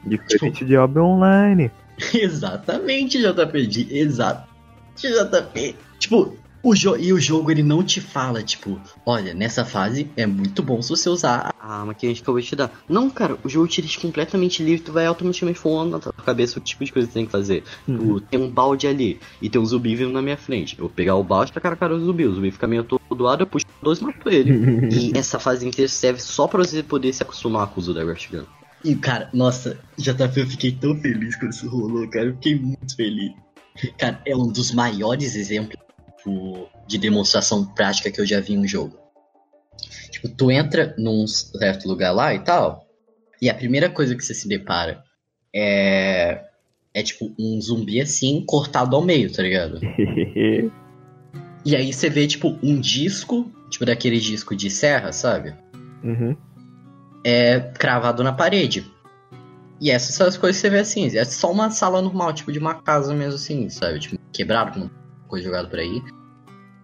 Diferente 0.05 0.65
de 0.65 0.77
Ob 0.77 0.99
Online. 0.99 1.71
Exatamente, 2.13 3.19
JP. 3.19 3.87
Exato. 3.91 4.49
JP. 4.95 5.75
Tipo, 5.99 6.37
o 6.61 6.75
jo 6.75 6.97
e 6.97 7.13
o 7.13 7.19
jogo 7.19 7.51
ele 7.51 7.63
não 7.63 7.83
te 7.83 8.01
fala, 8.01 8.43
tipo, 8.43 8.79
olha, 9.05 9.33
nessa 9.33 9.63
fase 9.63 10.09
é 10.15 10.25
muito 10.25 10.61
bom 10.61 10.81
se 10.81 10.89
você 10.89 11.09
usar 11.09 11.53
a 11.59 11.79
arma 11.79 11.93
que 11.93 12.05
a 12.05 12.09
gente 12.09 12.21
acabou 12.21 12.41
de 12.41 12.47
te 12.47 12.55
dar. 12.55 12.71
Não, 12.87 13.09
cara, 13.09 13.37
o 13.43 13.49
jogo 13.49 13.67
te 13.67 13.81
deixa 13.81 13.99
completamente 13.99 14.61
livre, 14.63 14.83
tu 14.83 14.91
vai 14.91 15.05
automaticamente 15.05 15.59
falando 15.59 15.91
na 15.91 15.99
tua 15.99 16.13
cabeça 16.13 16.59
o 16.59 16.61
tipo 16.61 16.83
de 16.83 16.91
coisa 16.91 17.07
que 17.07 17.13
tu 17.13 17.15
tem 17.15 17.25
que 17.25 17.31
fazer. 17.31 17.63
Uhum. 17.87 17.97
Tu 17.97 18.21
tem 18.21 18.39
um 18.39 18.49
balde 18.49 18.87
ali 18.87 19.19
e 19.41 19.49
tem 19.49 19.61
um 19.61 19.65
zumbi 19.65 19.95
vindo 19.95 20.11
na 20.11 20.21
minha 20.21 20.37
frente. 20.37 20.77
Eu 20.77 20.85
vou 20.85 20.89
pegar 20.89 21.15
o 21.15 21.23
balde 21.23 21.51
pra 21.51 21.61
cara 21.61 21.75
a 21.75 21.77
cara 21.77 21.97
do 21.97 22.05
zumbi. 22.05 22.25
O 22.25 22.33
zumbi 22.33 22.51
fica 22.51 22.67
meio 22.67 22.81
atordoado, 22.81 23.43
eu 23.43 23.47
puxo 23.47 23.65
dois 23.81 23.99
e 23.99 24.03
mato 24.03 24.29
ele. 24.29 24.89
E 24.89 25.17
essa 25.17 25.39
fase 25.39 25.67
inteira 25.67 25.87
serve 25.87 26.19
só 26.19 26.47
pra 26.47 26.63
você 26.63 26.83
poder 26.83 27.13
se 27.13 27.23
acostumar 27.23 27.67
com 27.67 27.79
o 27.79 27.79
uso 27.79 27.93
da 27.93 28.03
Graft 28.03 28.29
Gun. 28.31 28.43
E, 28.83 28.95
cara, 28.95 29.29
nossa, 29.33 29.79
JP, 29.97 30.39
eu 30.39 30.47
fiquei 30.47 30.71
tão 30.71 30.95
feliz 30.99 31.35
quando 31.35 31.51
isso 31.51 31.69
rolou, 31.69 32.07
cara. 32.09 32.27
Eu 32.27 32.33
fiquei 32.33 32.55
muito 32.55 32.95
feliz. 32.95 33.31
Cara, 33.97 34.21
é 34.25 34.35
um 34.35 34.47
dos 34.47 34.71
maiores 34.71 35.35
exemplos 35.35 35.77
tipo, 36.29 36.69
de 36.87 36.97
demonstração 36.97 37.65
prática 37.65 38.11
que 38.11 38.21
eu 38.21 38.25
já 38.25 38.39
vi 38.39 38.53
em 38.53 38.59
um 38.59 38.67
jogo. 38.67 38.97
Tipo, 40.11 40.29
tu 40.29 40.51
entra 40.51 40.93
num 40.97 41.25
certo 41.27 41.87
lugar 41.87 42.11
lá 42.11 42.33
e 42.33 42.39
tal, 42.39 42.85
e 43.41 43.49
a 43.49 43.53
primeira 43.53 43.89
coisa 43.89 44.15
que 44.15 44.23
você 44.23 44.33
se 44.33 44.47
depara 44.47 45.03
é. 45.53 46.45
É 46.91 47.03
tipo 47.03 47.31
um 47.39 47.61
zumbi 47.61 48.01
assim, 48.01 48.43
cortado 48.47 48.95
ao 48.95 49.01
meio, 49.03 49.31
tá 49.31 49.43
ligado? 49.43 49.79
E 51.65 51.75
aí 51.75 51.91
você 51.91 52.09
vê, 52.09 52.25
tipo, 52.25 52.57
um 52.63 52.79
disco, 52.79 53.51
tipo 53.69 53.85
daquele 53.85 54.17
disco 54.17 54.55
de 54.55 54.69
serra, 54.69 55.11
sabe? 55.11 55.53
uhum. 56.01 56.35
é 57.21 57.59
cravado 57.59 58.23
na 58.23 58.31
parede. 58.31 58.89
E 59.79 59.91
essas 59.91 60.15
são 60.15 60.25
as 60.25 60.37
coisas 60.37 60.55
que 60.55 60.61
você 60.61 60.69
vê 60.69 60.79
assim. 60.79 61.17
É 61.17 61.25
só 61.25 61.51
uma 61.51 61.69
sala 61.69 62.01
normal, 62.01 62.31
tipo 62.31 62.49
de 62.49 62.57
uma 62.57 62.75
casa 62.75 63.13
mesmo 63.13 63.35
assim, 63.35 63.69
sabe? 63.69 63.99
Tipo, 63.99 64.17
quebrado, 64.31 64.79
com 64.79 64.89
coisa 65.27 65.45
jogada 65.45 65.67
por 65.67 65.79
aí. 65.79 66.01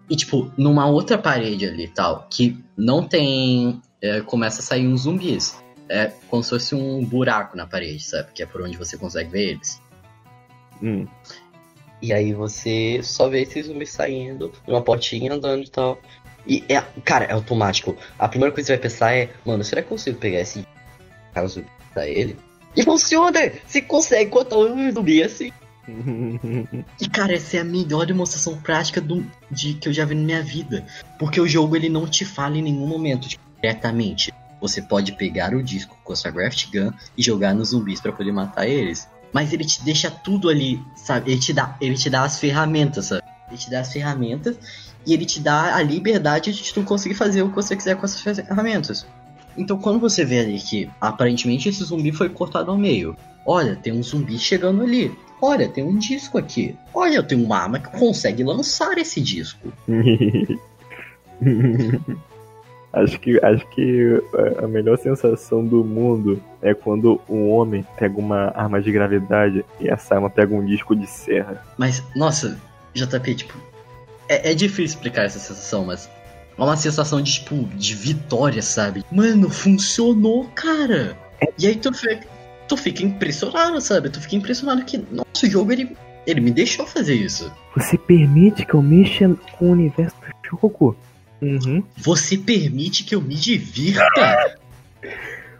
E 0.09 0.15
tipo, 0.15 0.51
numa 0.57 0.87
outra 0.87 1.17
parede 1.17 1.65
ali 1.65 1.85
e 1.85 1.87
tal, 1.87 2.27
que 2.29 2.63
não 2.77 3.07
tem. 3.07 3.81
é, 4.01 4.21
começa 4.21 4.61
a 4.61 4.63
sair 4.63 4.87
uns 4.87 5.01
zumbis. 5.01 5.57
É 5.87 6.11
como 6.29 6.43
se 6.43 6.49
fosse 6.49 6.73
um 6.73 7.03
buraco 7.05 7.55
na 7.55 7.67
parede, 7.67 8.03
sabe? 8.03 8.29
Que 8.33 8.43
é 8.43 8.45
por 8.45 8.61
onde 8.61 8.77
você 8.77 8.97
consegue 8.97 9.29
ver 9.29 9.49
eles. 9.51 9.81
Hum. 10.81 11.07
E 12.01 12.11
aí 12.11 12.33
você 12.33 12.99
só 13.03 13.29
vê 13.29 13.41
esses 13.41 13.67
zumbis 13.67 13.91
saindo, 13.91 14.51
uma 14.67 14.81
portinha 14.81 15.33
andando 15.33 15.63
e 15.63 15.69
tal. 15.69 15.99
E 16.47 16.63
é, 16.69 16.81
cara, 17.03 17.25
é 17.25 17.33
automático. 17.33 17.95
A 18.19 18.27
primeira 18.27 18.53
coisa 18.53 18.65
que 18.65 18.67
você 18.67 18.73
vai 18.73 18.81
pensar 18.81 19.15
é, 19.15 19.29
mano, 19.45 19.63
será 19.63 19.81
que 19.81 19.87
eu 19.87 19.91
consigo 19.91 20.19
pegar 20.19 20.39
esse 20.41 20.65
cara 21.33 21.47
zumbi 21.47 21.67
pra 21.93 22.07
ele? 22.07 22.37
E 22.75 22.83
funciona! 22.83 23.39
Você 23.65 23.81
consegue 23.81 24.29
cortar 24.29 24.57
um 24.57 24.91
zumbi 24.91 25.23
assim. 25.23 25.51
E 26.99 27.07
cara, 27.07 27.33
essa 27.33 27.57
é 27.57 27.59
a 27.59 27.63
melhor 27.63 28.05
demonstração 28.05 28.57
prática 28.59 28.99
do, 28.99 29.25
de, 29.51 29.73
que 29.75 29.87
eu 29.87 29.93
já 29.93 30.05
vi 30.05 30.15
na 30.15 30.23
minha 30.23 30.43
vida. 30.43 30.85
Porque 31.19 31.39
o 31.39 31.47
jogo 31.47 31.75
ele 31.75 31.89
não 31.89 32.07
te 32.07 32.25
fala 32.25 32.57
em 32.57 32.61
nenhum 32.61 32.87
momento 32.87 33.27
tipo, 33.27 33.43
diretamente. 33.61 34.33
Você 34.61 34.81
pode 34.81 35.11
pegar 35.13 35.53
o 35.53 35.61
disco 35.61 35.97
com 36.03 36.13
a 36.13 36.15
sua 36.15 36.31
Graft 36.31 36.67
Gun 36.71 36.91
e 37.17 37.21
jogar 37.21 37.53
nos 37.53 37.69
zumbis 37.69 38.01
pra 38.01 38.11
poder 38.11 38.31
matar 38.31 38.67
eles. 38.67 39.07
Mas 39.33 39.51
ele 39.51 39.65
te 39.65 39.83
deixa 39.83 40.09
tudo 40.09 40.49
ali, 40.49 40.81
sabe? 40.95 41.31
Ele 41.31 41.39
te 41.39 41.53
dá, 41.53 41.75
ele 41.81 41.95
te 41.95 42.09
dá 42.09 42.23
as 42.23 42.39
ferramentas, 42.39 43.07
sabe? 43.07 43.23
Ele 43.49 43.57
te 43.57 43.69
dá 43.69 43.81
as 43.81 43.91
ferramentas 43.91 44.57
e 45.05 45.13
ele 45.13 45.25
te 45.25 45.39
dá 45.39 45.75
a 45.75 45.83
liberdade 45.83 46.51
de 46.51 46.73
tu 46.73 46.83
conseguir 46.83 47.15
fazer 47.15 47.43
o 47.43 47.49
que 47.49 47.55
você 47.55 47.75
quiser 47.75 47.95
com 47.95 48.05
essas 48.05 48.21
ferramentas. 48.21 49.05
Então 49.57 49.77
quando 49.77 49.99
você 49.99 50.25
vê 50.25 50.39
ali 50.39 50.59
que 50.59 50.89
aparentemente 50.99 51.69
esse 51.69 51.83
zumbi 51.83 52.11
foi 52.11 52.29
cortado 52.29 52.71
ao 52.71 52.77
meio. 52.77 53.15
Olha, 53.45 53.75
tem 53.75 53.93
um 53.93 54.01
zumbi 54.01 54.39
chegando 54.39 54.81
ali. 54.81 55.15
Olha, 55.41 55.67
tem 55.67 55.83
um 55.83 55.97
disco 55.97 56.37
aqui. 56.37 56.75
Olha, 56.93 57.15
eu 57.15 57.23
tenho 57.23 57.43
uma 57.43 57.57
arma 57.57 57.79
que 57.79 57.89
consegue 57.97 58.43
lançar 58.43 58.97
esse 58.97 59.21
disco. 59.21 59.71
acho 62.93 63.19
que 63.19 63.37
acho 63.43 63.67
que 63.69 64.23
a 64.63 64.67
melhor 64.67 64.97
sensação 64.97 65.65
do 65.65 65.83
mundo 65.83 66.41
é 66.61 66.73
quando 66.73 67.19
um 67.29 67.49
homem 67.49 67.85
pega 67.97 68.17
uma 68.17 68.51
arma 68.55 68.81
de 68.81 68.91
gravidade 68.91 69.65
e 69.79 69.89
essa 69.89 70.15
arma 70.15 70.29
pega 70.29 70.55
um 70.55 70.65
disco 70.65 70.95
de 70.95 71.05
serra. 71.05 71.61
Mas, 71.77 72.01
nossa, 72.15 72.57
JP, 72.93 73.35
tipo, 73.35 73.57
é, 74.29 74.51
é 74.51 74.53
difícil 74.53 74.85
explicar 74.85 75.23
essa 75.23 75.39
sensação, 75.39 75.85
mas 75.85 76.09
é 76.57 76.63
uma 76.63 76.77
sensação 76.77 77.21
de, 77.21 77.33
tipo, 77.33 77.55
de 77.75 77.93
vitória, 77.93 78.61
sabe? 78.61 79.03
Mano, 79.11 79.49
funcionou, 79.49 80.45
cara! 80.55 81.17
E 81.59 81.67
aí 81.67 81.75
tu 81.75 81.93
fica, 81.93 82.25
tu 82.67 82.75
fica 82.77 83.03
impressionado, 83.03 83.79
sabe? 83.81 84.09
Tu 84.09 84.19
fica 84.21 84.35
impressionado 84.35 84.83
que, 84.85 84.97
nossa, 84.97 85.45
o 85.45 85.49
jogo, 85.49 85.71
ele, 85.71 85.95
ele 86.25 86.41
me 86.41 86.51
deixou 86.51 86.85
fazer 86.85 87.15
isso. 87.15 87.51
Você 87.75 87.97
permite 87.97 88.65
que 88.65 88.73
eu 88.73 88.81
mexa 88.81 89.29
com 89.57 89.69
o 89.69 89.71
universo 89.71 90.15
do 90.19 90.49
jogo? 90.59 90.95
Uhum. 91.41 91.83
Você 91.97 92.37
permite 92.37 93.03
que 93.03 93.13
eu 93.15 93.21
me 93.21 93.35
divirta? 93.35 94.57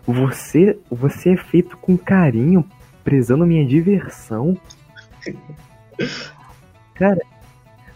Você, 0.07 0.77
você 0.91 1.32
é 1.34 1.38
feito 1.38 1.76
com 1.77 1.98
carinho, 1.98 2.64
prezando 3.03 3.44
minha 3.44 3.65
diversão. 3.65 4.56
Cara, 6.94 7.19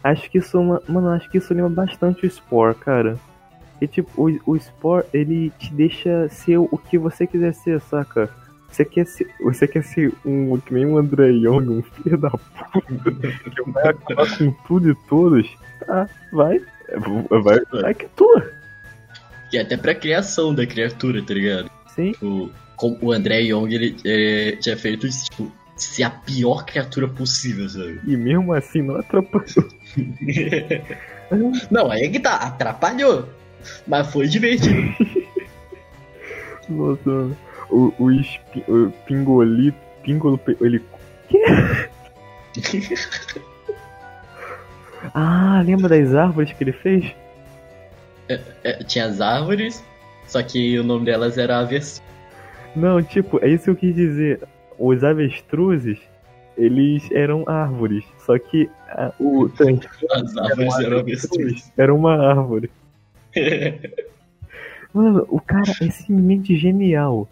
acho 0.03 0.29
que 0.29 0.39
isso, 0.39 0.59
uma- 0.59 0.81
mano, 0.87 1.09
acho 1.09 1.29
que 1.29 1.37
isso 1.37 1.53
lembra 1.53 1.69
bastante 1.85 2.25
o 2.25 2.29
Spore, 2.29 2.73
cara. 2.75 3.17
E 3.79 3.87
tipo, 3.87 4.09
o, 4.17 4.53
o 4.53 4.59
Spore, 4.59 5.05
ele 5.13 5.51
te 5.59 5.71
deixa 5.73 6.27
ser 6.29 6.57
o 6.57 6.77
que 6.77 6.97
você 6.97 7.27
quiser 7.27 7.53
ser, 7.53 7.79
saca? 7.81 8.29
Você 8.71 8.85
quer 8.85 9.05
ser, 9.05 9.27
você 9.41 9.67
quer 9.67 9.83
ser 9.83 10.13
um 10.25 10.57
que 10.59 10.73
nem 10.73 10.85
um 10.85 10.97
André 10.97 11.31
Young, 11.31 11.69
um 11.69 11.81
filho 11.81 12.17
da 12.17 12.29
puta, 12.29 13.11
que 13.51 13.71
vai 13.71 13.89
acabar 13.89 14.37
com 14.37 14.51
tudo 14.67 14.91
e 14.91 14.95
todos? 15.07 15.49
Tá, 15.85 16.07
vai. 16.31 16.61
Vai, 17.43 17.59
vai 17.71 17.93
que 17.93 18.07
tua. 18.15 18.51
E 19.51 19.57
até 19.57 19.75
pra 19.77 19.95
criação 19.95 20.53
da 20.53 20.65
criatura, 20.65 21.21
tá 21.23 21.33
ligado? 21.33 21.69
Sim. 21.95 22.13
O, 22.21 22.49
o 23.01 23.11
André 23.11 23.41
Young, 23.41 23.73
ele, 23.73 23.95
ele 24.03 24.57
tinha 24.57 24.77
feito 24.77 25.07
isso, 25.07 25.25
tipo, 25.25 25.51
ser 25.75 26.03
a 26.03 26.09
pior 26.09 26.65
criatura 26.65 27.07
possível, 27.07 27.67
sabe? 27.67 27.99
E 28.05 28.15
mesmo 28.15 28.53
assim 28.53 28.81
não 28.81 28.95
atrapalhou. 28.97 29.67
Não, 31.69 31.91
aí 31.91 32.05
é 32.05 32.09
que 32.09 32.19
tá, 32.19 32.37
atrapalhou. 32.37 33.29
Mas 33.87 34.11
foi 34.11 34.27
divertido. 34.27 34.79
Nossa, 36.67 37.09
mano. 37.09 37.37
O, 37.69 37.93
o, 37.99 38.11
espi, 38.11 38.63
o 38.67 38.91
pingoli, 39.05 39.73
pingolo, 40.03 40.39
ele... 40.61 40.81
Ah, 45.13 45.61
lembra 45.65 45.89
das 45.89 46.13
árvores 46.13 46.51
que 46.53 46.63
ele 46.63 46.73
fez? 46.73 47.15
É, 48.63 48.83
tinha 48.83 49.05
as 49.05 49.21
árvores, 49.21 49.83
só 50.27 50.43
que 50.43 50.77
o 50.77 50.83
nome 50.83 51.05
delas 51.05 51.37
era 51.37 51.59
avesso. 51.59 52.01
Não, 52.75 53.01
tipo, 53.01 53.43
é 53.43 53.49
isso 53.49 53.63
que 53.65 53.69
eu 53.69 53.75
quis 53.75 53.95
dizer. 53.95 54.41
os 54.77 55.03
avestruzes, 55.03 55.99
eles 56.57 57.09
eram 57.11 57.43
árvores. 57.47 58.03
Só 58.25 58.37
que 58.37 58.69
a, 58.89 59.11
o 59.19 59.49
As 60.11 60.37
árvores 60.37 60.79
eram 60.79 60.99
avestruzes. 60.99 61.71
era 61.77 61.93
uma 61.93 62.15
árvore. 62.15 62.69
Mano, 64.93 65.25
o 65.29 65.39
cara 65.39 65.71
é 65.81 65.89
simplesmente 65.89 66.55
genial. 66.57 67.27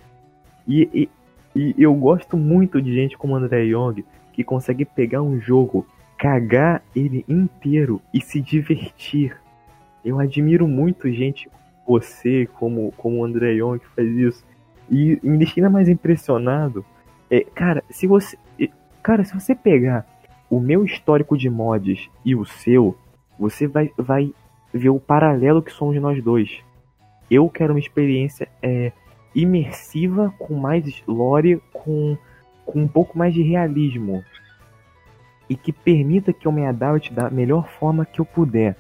E, 0.68 0.89
e, 0.94 1.10
e 1.56 1.76
eu 1.77 1.94
gosto 1.94 2.35
muito 2.35 2.81
de 2.81 2.94
gente 2.94 3.18
como 3.18 3.35
André 3.35 3.64
Young 3.65 4.03
que 4.34 4.44
consegue 4.44 4.85
pegar 4.85 5.22
um 5.22 5.39
jogo, 5.39 5.85
cagar 6.18 6.84
ele 6.95 7.26
inteiro 7.27 8.02
e 8.14 8.22
se 8.22 8.39
divertir. 8.41 9.35
Eu 10.03 10.19
admiro 10.19 10.68
muito 10.68 11.11
gente 11.11 11.49
como 11.49 11.99
você, 11.99 12.48
como, 12.53 12.91
como 12.98 13.18
o 13.18 13.23
André 13.23 13.53
Young 13.53 13.80
que 13.80 13.88
faz 13.88 14.07
isso. 14.10 14.45
E 14.89 15.19
me 15.23 15.38
deixa 15.38 15.53
ainda 15.57 15.69
mais 15.69 15.89
impressionado. 15.89 16.85
É, 17.30 17.41
cara, 17.41 17.84
se 17.89 18.07
você. 18.07 18.38
Cara, 19.02 19.23
se 19.23 19.34
você 19.34 19.56
pegar 19.56 20.06
o 20.49 20.60
meu 20.60 20.84
histórico 20.84 21.38
de 21.38 21.49
mods 21.49 22.10
e 22.23 22.35
o 22.35 22.45
seu, 22.45 22.98
você 23.39 23.68
vai, 23.68 23.91
vai 23.98 24.34
ver 24.73 24.89
o 24.89 24.99
paralelo 24.99 25.61
que 25.61 25.72
somos 25.72 25.99
nós 26.02 26.22
dois. 26.23 26.60
Eu 27.30 27.49
quero 27.49 27.73
uma 27.73 27.80
experiência 27.80 28.48
é, 28.61 28.91
imersiva, 29.38 30.34
com 30.39 30.55
mais 30.55 30.84
lore, 31.07 31.61
com, 31.72 32.18
com 32.65 32.81
um 32.81 32.88
pouco 32.88 33.18
mais 33.18 33.34
de 33.34 33.43
realismo. 33.43 34.26
E 35.47 35.55
que 35.55 35.72
permita 35.72 36.34
que 36.34 36.47
eu 36.47 36.51
me 36.51 36.65
adapte 36.65 37.14
da 37.14 37.30
melhor 37.30 37.69
forma 37.80 38.05
que 38.05 38.19
eu 38.19 38.26
puder. 38.26 38.76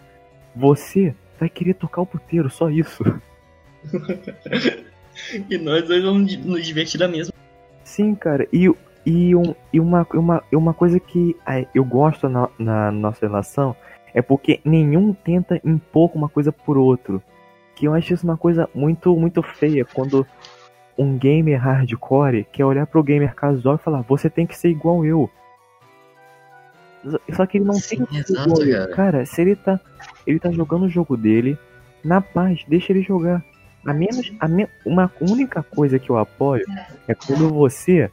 Você 0.55 1.15
vai 1.39 1.47
querer 1.47 1.75
tocar 1.75 2.01
o 2.01 2.05
puteiro, 2.05 2.49
só 2.49 2.69
isso. 2.69 3.03
e 5.49 5.57
nós 5.59 5.87
dois 5.87 6.03
vamos 6.03 6.35
nos 6.37 6.65
divertir 6.65 6.99
da 6.99 7.07
mesma. 7.07 7.33
Sim, 7.83 8.15
cara. 8.15 8.47
E, 8.51 8.69
e, 9.05 9.35
um, 9.35 9.55
e 9.71 9.79
uma, 9.79 10.05
uma, 10.13 10.43
uma 10.51 10.73
coisa 10.73 10.99
que 10.99 11.35
ah, 11.45 11.63
eu 11.73 11.85
gosto 11.85 12.27
na, 12.27 12.49
na 12.57 12.91
nossa 12.91 13.25
relação 13.25 13.75
é 14.13 14.21
porque 14.21 14.59
nenhum 14.65 15.13
tenta 15.13 15.61
impor 15.63 16.11
uma 16.15 16.27
coisa 16.27 16.51
por 16.51 16.77
outro. 16.77 17.21
Que 17.75 17.87
eu 17.87 17.93
acho 17.93 18.13
isso 18.15 18.25
uma 18.25 18.35
coisa 18.35 18.67
muito, 18.73 19.15
muito 19.15 19.43
feia 19.43 19.85
quando 19.85 20.25
um 20.97 21.17
gamer 21.17 21.59
hardcore 21.59 22.45
quer 22.51 22.65
olhar 22.65 22.87
pro 22.87 23.03
gamer 23.03 23.35
casual 23.35 23.75
e 23.75 23.77
falar, 23.77 24.01
você 24.01 24.29
tem 24.29 24.47
que 24.47 24.57
ser 24.57 24.69
igual 24.69 25.05
eu. 25.05 25.29
Só 27.33 27.45
que 27.45 27.57
ele 27.57 27.65
não 27.65 27.75
Sim, 27.75 28.05
tem 28.05 28.19
exato, 28.19 28.49
igual 28.49 28.63
eu. 28.63 28.79
cara. 28.79 28.95
Cara, 28.95 29.25
se 29.25 29.41
ele 29.41 29.55
tá. 29.55 29.79
Ele 30.25 30.39
tá 30.39 30.51
jogando 30.51 30.85
o 30.85 30.89
jogo 30.89 31.15
dele, 31.15 31.57
na 32.03 32.19
paz, 32.19 32.65
deixa 32.67 32.91
ele 32.91 33.01
jogar. 33.01 33.43
A 33.85 33.93
menos. 33.93 34.33
A 34.39 34.47
me, 34.47 34.67
uma 34.85 35.11
única 35.21 35.63
coisa 35.63 35.99
que 35.99 36.09
eu 36.09 36.17
apoio 36.17 36.65
é 37.07 37.13
quando 37.13 37.49
você 37.53 38.11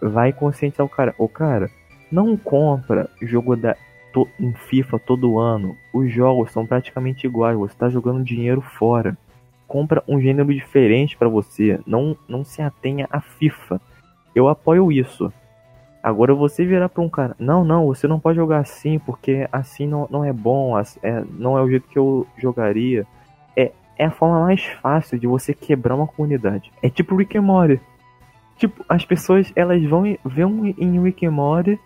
vai 0.00 0.32
conscientizar 0.32 0.86
o 0.86 0.88
cara. 0.88 1.14
O 1.18 1.28
cara, 1.28 1.70
não 2.10 2.36
compra 2.36 3.10
jogo 3.22 3.56
da. 3.56 3.76
To, 4.12 4.26
um 4.40 4.52
FIFA 4.52 4.98
todo 4.98 5.38
ano. 5.38 5.76
Os 5.92 6.12
jogos 6.12 6.50
são 6.50 6.66
praticamente 6.66 7.26
iguais. 7.26 7.56
Você 7.56 7.74
tá 7.74 7.88
jogando 7.88 8.24
dinheiro 8.24 8.60
fora. 8.60 9.16
Compra 9.70 10.02
um 10.08 10.20
gênero 10.20 10.52
diferente 10.52 11.16
pra 11.16 11.28
você. 11.28 11.78
Não, 11.86 12.16
não 12.28 12.42
se 12.42 12.60
atenha 12.60 13.06
a 13.08 13.20
FIFA. 13.20 13.80
Eu 14.34 14.48
apoio 14.48 14.90
isso. 14.90 15.32
Agora 16.02 16.34
você 16.34 16.66
virar 16.66 16.88
pra 16.88 17.00
um 17.00 17.08
cara, 17.08 17.36
não, 17.38 17.64
não, 17.64 17.86
você 17.86 18.08
não 18.08 18.18
pode 18.18 18.34
jogar 18.34 18.58
assim, 18.58 18.98
porque 18.98 19.46
assim 19.52 19.86
não, 19.86 20.08
não 20.10 20.24
é 20.24 20.32
bom, 20.32 20.76
é, 20.76 21.22
não 21.38 21.56
é 21.56 21.62
o 21.62 21.70
jeito 21.70 21.86
que 21.86 21.96
eu 21.96 22.26
jogaria. 22.36 23.06
É, 23.56 23.70
é 23.96 24.06
a 24.06 24.10
forma 24.10 24.40
mais 24.40 24.64
fácil 24.64 25.20
de 25.20 25.28
você 25.28 25.54
quebrar 25.54 25.94
uma 25.94 26.08
comunidade. 26.08 26.72
É 26.82 26.90
tipo 26.90 27.14
Rick 27.14 27.38
and 27.38 27.42
Morty. 27.42 27.80
Tipo, 28.56 28.84
as 28.88 29.04
pessoas, 29.04 29.52
elas 29.54 29.80
vão 29.84 30.02
ver 30.24 30.46
um 30.46 30.66
em 30.66 31.00
Rick 31.00 31.24
and 31.24 31.30
Morty 31.30 31.78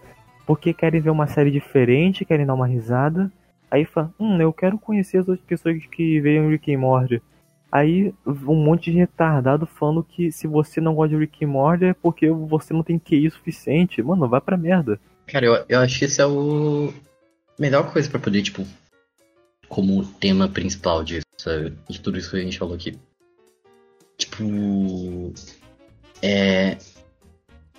porque 0.47 0.73
querem 0.73 1.03
ver 1.03 1.11
uma 1.11 1.27
série 1.27 1.51
diferente, 1.51 2.25
querem 2.25 2.47
dar 2.47 2.55
uma 2.55 2.67
risada. 2.67 3.31
Aí 3.71 3.85
fala, 3.85 4.11
hum, 4.19 4.41
eu 4.41 4.55
quero 4.55 4.79
conhecer 4.79 5.19
as 5.19 5.29
outras 5.29 5.47
pessoas 5.47 5.85
que 5.85 6.19
veem 6.21 6.49
Rick 6.49 6.75
and 6.75 6.79
Morty. 6.79 7.21
Aí 7.75 8.15
um 8.25 8.55
monte 8.55 8.93
de 8.93 8.99
retardado 8.99 9.67
falando 9.67 10.05
que 10.05 10.31
se 10.31 10.47
você 10.47 10.81
não 10.81 10.95
gosta 10.95 11.09
de 11.09 11.17
Rick 11.17 11.45
and 11.45 11.49
Morty 11.49 11.87
é 11.87 11.93
porque 11.93 12.31
você 12.31 12.73
não 12.73 12.85
tem 12.85 13.01
QI 13.01 13.29
suficiente. 13.29 14.01
Mano, 14.01 14.29
vai 14.29 14.41
pra 14.41 14.57
merda. 14.57 15.01
Cara, 15.27 15.45
eu, 15.45 15.65
eu 15.69 15.81
acho 15.81 15.99
que 15.99 16.05
esse 16.05 16.21
é 16.21 16.27
o 16.27 16.95
melhor 17.59 17.93
coisa 17.93 18.09
pra 18.09 18.21
poder, 18.21 18.43
tipo, 18.43 18.65
como 19.69 20.07
tema 20.07 20.49
principal 20.49 21.03
disso, 21.03 21.27
sabe? 21.37 21.77
De 21.91 22.01
tudo 22.01 22.17
isso 22.17 22.31
que 22.31 22.37
a 22.37 22.43
gente 22.43 22.61
falou 22.61 22.77
aqui. 22.77 22.97
Tipo. 24.17 25.33
É. 26.23 26.79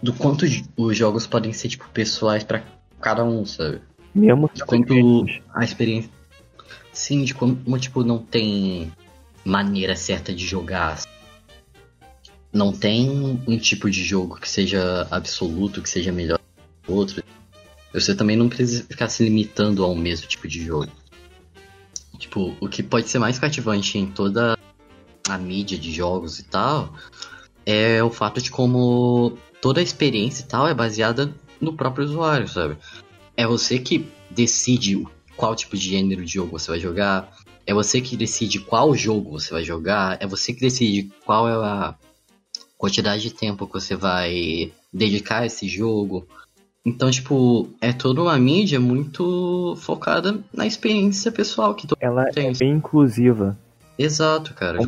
Do 0.04 0.12
quanto 0.12 0.46
os 0.76 0.98
jogos 0.98 1.26
podem 1.26 1.54
ser, 1.54 1.70
tipo, 1.70 1.88
pessoais 1.92 2.44
pra 2.44 2.64
cada 3.00 3.24
um, 3.24 3.46
sabe? 3.46 3.80
Mesmo 4.14 4.52
De 4.54 4.66
quanto 4.66 4.94
a 5.54 5.64
experiência. 5.64 6.12
Sim, 6.92 7.24
de 7.24 7.34
como, 7.34 7.80
tipo, 7.80 8.04
não 8.04 8.20
tem 8.20 8.92
maneira 9.46 9.96
certa 9.96 10.34
de 10.34 10.46
jogar. 10.46 11.02
Não 12.52 12.74
tem 12.74 13.10
um 13.48 13.58
tipo 13.58 13.90
de 13.90 14.04
jogo 14.04 14.40
que 14.40 14.50
seja 14.50 15.08
absoluto, 15.12 15.82
que 15.82 15.90
seja 15.90 16.12
melhor 16.12 16.40
que 16.84 16.92
o 16.92 16.96
outro. 16.96 17.24
Você 17.94 18.16
também 18.16 18.36
não 18.36 18.50
precisa 18.50 18.84
ficar 18.84 19.08
se 19.08 19.24
limitando 19.24 19.84
a 19.84 19.88
um 19.88 19.96
mesmo 19.96 20.28
tipo 20.28 20.48
de 20.48 20.66
jogo. 20.66 20.92
Tipo, 22.18 22.56
o 22.60 22.68
que 22.68 22.82
pode 22.82 23.08
ser 23.10 23.20
mais 23.20 23.38
cativante 23.38 23.98
em 23.98 24.08
toda 24.08 24.58
a 25.30 25.38
mídia 25.38 25.78
de 25.78 25.92
jogos 25.92 26.40
e 26.40 26.44
tal 26.44 26.94
é 27.66 28.04
o 28.04 28.10
fato 28.10 28.42
de 28.42 28.52
como 28.52 29.38
toda 29.62 29.80
a 29.80 29.84
experiência 29.84 30.44
e 30.44 30.48
tal 30.48 30.68
é 30.68 30.74
baseada 30.74 31.34
no 31.60 31.74
próprio 31.74 32.06
usuário, 32.06 32.48
sabe? 32.48 32.78
É 33.36 33.46
você 33.46 33.80
que 33.80 34.08
decide 34.30 35.06
qual 35.36 35.56
tipo 35.56 35.76
de 35.76 35.90
gênero 35.90 36.24
de 36.24 36.34
jogo 36.34 36.58
você 36.58 36.72
vai 36.72 36.80
jogar, 36.80 37.32
é 37.66 37.74
você 37.74 38.02
que 38.02 38.16
decide 38.16 38.60
qual 38.60 38.96
jogo 38.96 39.32
você 39.32 39.52
vai 39.52 39.64
jogar, 39.64 40.18
é 40.22 40.28
você 40.28 40.54
que 40.54 40.62
decide 40.62 41.12
qual 41.26 41.48
é 41.48 41.54
a 41.54 41.96
quantidade 42.78 43.24
de 43.24 43.32
tempo 43.32 43.66
que 43.66 43.74
você 43.74 43.96
vai 43.96 44.72
dedicar 44.94 45.40
a 45.40 45.46
esse 45.46 45.68
jogo. 45.68 46.28
Então, 46.86 47.10
tipo, 47.10 47.68
é 47.82 47.92
toda 47.92 48.22
uma 48.22 48.38
mídia 48.38 48.80
muito 48.80 49.76
focada 49.78 50.40
na 50.54 50.68
experiência 50.68 51.32
pessoal 51.32 51.74
que 51.74 51.88
todo 51.88 51.98
ela 52.00 52.26
tem. 52.26 52.50
é 52.50 52.54
bem 52.54 52.74
inclusiva. 52.74 53.58
Exato, 53.98 54.54
cara. 54.54 54.80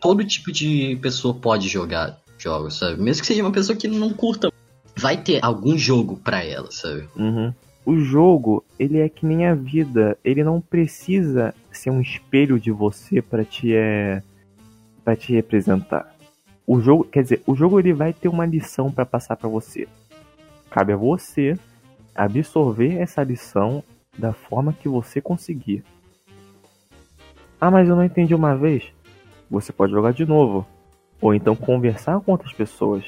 Todo 0.00 0.24
tipo 0.24 0.52
de 0.52 0.98
pessoa 1.00 1.32
pode 1.32 1.68
jogar 1.68 2.20
jogos, 2.38 2.74
sabe? 2.74 3.00
Mesmo 3.00 3.22
que 3.22 3.26
seja 3.26 3.42
uma 3.42 3.52
pessoa 3.52 3.76
que 3.76 3.88
não 3.88 4.12
curta, 4.12 4.52
vai 4.96 5.16
ter 5.16 5.42
algum 5.42 5.78
jogo 5.78 6.20
pra 6.22 6.44
ela, 6.44 6.70
sabe? 6.70 7.08
Uhum. 7.16 7.54
O 7.86 7.96
jogo, 8.00 8.64
ele 8.80 8.98
é 8.98 9.08
que 9.08 9.24
nem 9.24 9.46
a 9.46 9.54
vida. 9.54 10.18
Ele 10.24 10.42
não 10.42 10.60
precisa 10.60 11.54
ser 11.70 11.90
um 11.90 12.00
espelho 12.00 12.58
de 12.58 12.72
você 12.72 13.22
pra 13.22 13.44
te 13.44 13.72
é, 13.72 14.20
para 15.04 15.14
te 15.14 15.32
representar. 15.32 16.12
O 16.66 16.80
jogo, 16.80 17.04
quer 17.04 17.22
dizer, 17.22 17.42
o 17.46 17.54
jogo 17.54 17.78
ele 17.78 17.92
vai 17.92 18.12
ter 18.12 18.26
uma 18.26 18.44
lição 18.44 18.90
pra 18.90 19.06
passar 19.06 19.36
pra 19.36 19.48
você. 19.48 19.86
Cabe 20.68 20.92
a 20.92 20.96
você 20.96 21.56
absorver 22.12 22.96
essa 22.96 23.22
lição 23.22 23.84
da 24.18 24.32
forma 24.32 24.72
que 24.72 24.88
você 24.88 25.20
conseguir. 25.20 25.84
Ah, 27.60 27.70
mas 27.70 27.88
eu 27.88 27.94
não 27.94 28.04
entendi 28.04 28.34
uma 28.34 28.56
vez. 28.56 28.82
Você 29.48 29.72
pode 29.72 29.92
jogar 29.92 30.12
de 30.12 30.26
novo. 30.26 30.66
Ou 31.20 31.32
então 31.32 31.54
conversar 31.54 32.20
com 32.20 32.32
outras 32.32 32.52
pessoas. 32.52 33.04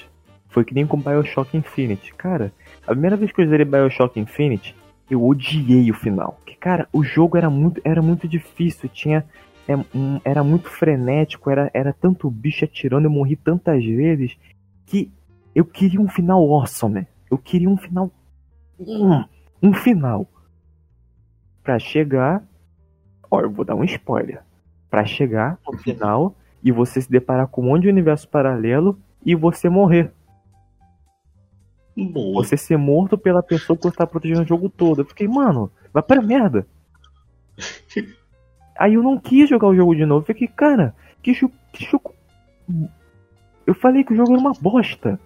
Foi 0.50 0.64
que 0.64 0.72
nem 0.72 0.86
com 0.86 1.00
Bioshock 1.00 1.56
Infinite. 1.56 2.14
Cara, 2.14 2.52
a 2.89 2.93
primeira 2.93 3.16
vez 3.16 3.31
que 3.32 3.40
eu 3.40 3.48
zerei 3.48 3.65
Bioshock 3.66 4.19
Infinite, 4.19 4.74
eu 5.10 5.24
odiei 5.24 5.90
o 5.90 5.94
final. 5.94 6.40
Que, 6.47 6.56
cara, 6.56 6.89
o 6.93 7.02
jogo 7.05 7.36
era 7.36 7.48
muito, 7.51 7.81
era 7.85 8.02
muito 8.02 8.27
difícil, 8.28 8.89
tinha. 8.89 9.24
é, 9.70 9.77
um- 9.94 10.19
era 10.24 10.43
muito 10.43 10.70
frenético, 10.70 11.51
era, 11.51 11.70
era 11.74 11.93
tanto 11.93 12.31
bicho 12.31 12.65
atirando, 12.65 13.06
eu 13.06 13.10
morri 13.10 13.36
tantas 13.36 13.85
vezes 13.85 14.35
que 14.86 15.12
eu 15.55 15.62
queria 15.62 16.01
um 16.01 16.09
final 16.09 16.40
awesome. 16.51 17.06
Eu 17.31 17.36
queria 17.36 17.69
um 17.69 17.77
final. 17.77 18.10
Um, 18.81 19.24
um 19.62 19.74
final. 19.74 20.27
Pra 21.62 21.78
chegar. 21.78 22.43
Ó, 23.31 23.40
eu 23.43 23.51
vou 23.51 23.65
dar 23.65 23.74
um 23.74 23.85
spoiler. 23.85 24.40
Pra 24.90 25.05
chegar 25.05 25.59
no 25.70 25.77
final 25.78 26.35
e 26.65 26.73
você 26.73 27.02
se 27.02 27.10
deparar 27.10 27.47
com 27.48 27.60
um 27.60 27.66
monte 27.66 27.82
de 27.82 27.89
universo 27.90 28.27
paralelo 28.28 28.98
e 29.24 29.35
você 29.35 29.69
morrer. 29.69 30.12
Boa. 32.07 32.45
Você 32.45 32.57
ser 32.57 32.77
morto 32.77 33.19
pela 33.19 33.43
pessoa 33.43 33.77
que 33.77 33.83
você 33.83 33.97
tá 33.97 34.07
protegendo 34.07 34.43
o 34.43 34.47
jogo 34.47 34.69
todo. 34.69 35.01
Eu 35.01 35.05
fiquei, 35.05 35.27
mano, 35.27 35.70
vai 35.93 36.03
pra 36.03 36.23
merda. 36.23 36.66
Aí 38.79 38.95
eu 38.95 39.03
não 39.03 39.19
quis 39.19 39.49
jogar 39.49 39.66
o 39.66 39.75
jogo 39.75 39.97
de 39.97 40.07
novo. 40.07 40.23
Eu 40.23 40.27
fiquei, 40.27 40.47
cara, 40.47 40.95
que 41.20 41.35
jogo. 41.35 41.53
Que 41.73 41.85
jogo... 41.85 42.15
Eu 43.66 43.75
falei 43.75 44.05
que 44.05 44.12
o 44.12 44.16
jogo 44.16 44.33
era 44.33 44.41
uma 44.41 44.53
bosta. 44.53 45.19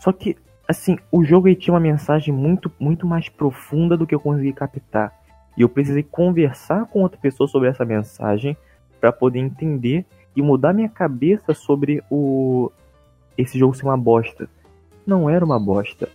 Só 0.00 0.12
que, 0.12 0.36
assim, 0.66 0.98
o 1.12 1.22
jogo 1.24 1.46
aí 1.46 1.54
tinha 1.54 1.72
uma 1.72 1.80
mensagem 1.80 2.34
muito, 2.34 2.70
muito 2.80 3.06
mais 3.06 3.28
profunda 3.28 3.96
do 3.96 4.06
que 4.06 4.14
eu 4.14 4.20
consegui 4.20 4.52
captar. 4.52 5.14
E 5.56 5.62
eu 5.62 5.68
precisei 5.68 6.02
conversar 6.02 6.86
com 6.86 7.02
outra 7.02 7.18
pessoa 7.18 7.46
sobre 7.46 7.68
essa 7.68 7.84
mensagem 7.84 8.56
pra 9.00 9.12
poder 9.12 9.38
entender 9.38 10.04
e 10.34 10.42
mudar 10.42 10.72
minha 10.72 10.88
cabeça 10.88 11.54
sobre 11.54 12.02
o 12.10 12.70
esse 13.38 13.58
jogo 13.58 13.74
ser 13.74 13.84
uma 13.84 13.96
bosta. 13.96 14.48
Não 15.10 15.28
era 15.28 15.44
uma 15.44 15.58
bosta. 15.58 16.08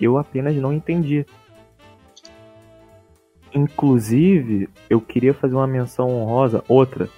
Eu 0.00 0.18
apenas 0.18 0.54
não 0.56 0.72
entendi. 0.72 1.26
Inclusive, 3.54 4.68
eu 4.88 5.00
queria 5.00 5.34
fazer 5.34 5.54
uma 5.54 5.66
menção 5.66 6.08
honrosa, 6.08 6.62
outra, 6.68 7.08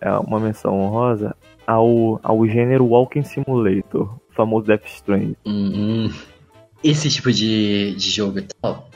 é, 0.00 0.10
uma 0.12 0.38
menção 0.38 0.78
honrosa 0.78 1.34
ao, 1.66 2.20
ao 2.22 2.46
gênero 2.46 2.84
Walking 2.86 3.22
Simulator, 3.22 4.02
o 4.02 4.34
famoso 4.34 4.66
Death 4.66 4.86
Stranding. 4.86 5.36
Hum, 5.46 5.72
hum. 5.74 6.12
Esse 6.82 7.08
tipo 7.08 7.32
de, 7.32 7.94
de 7.94 8.10
jogo 8.10 8.38
e 8.38 8.42
tal. 8.42 8.88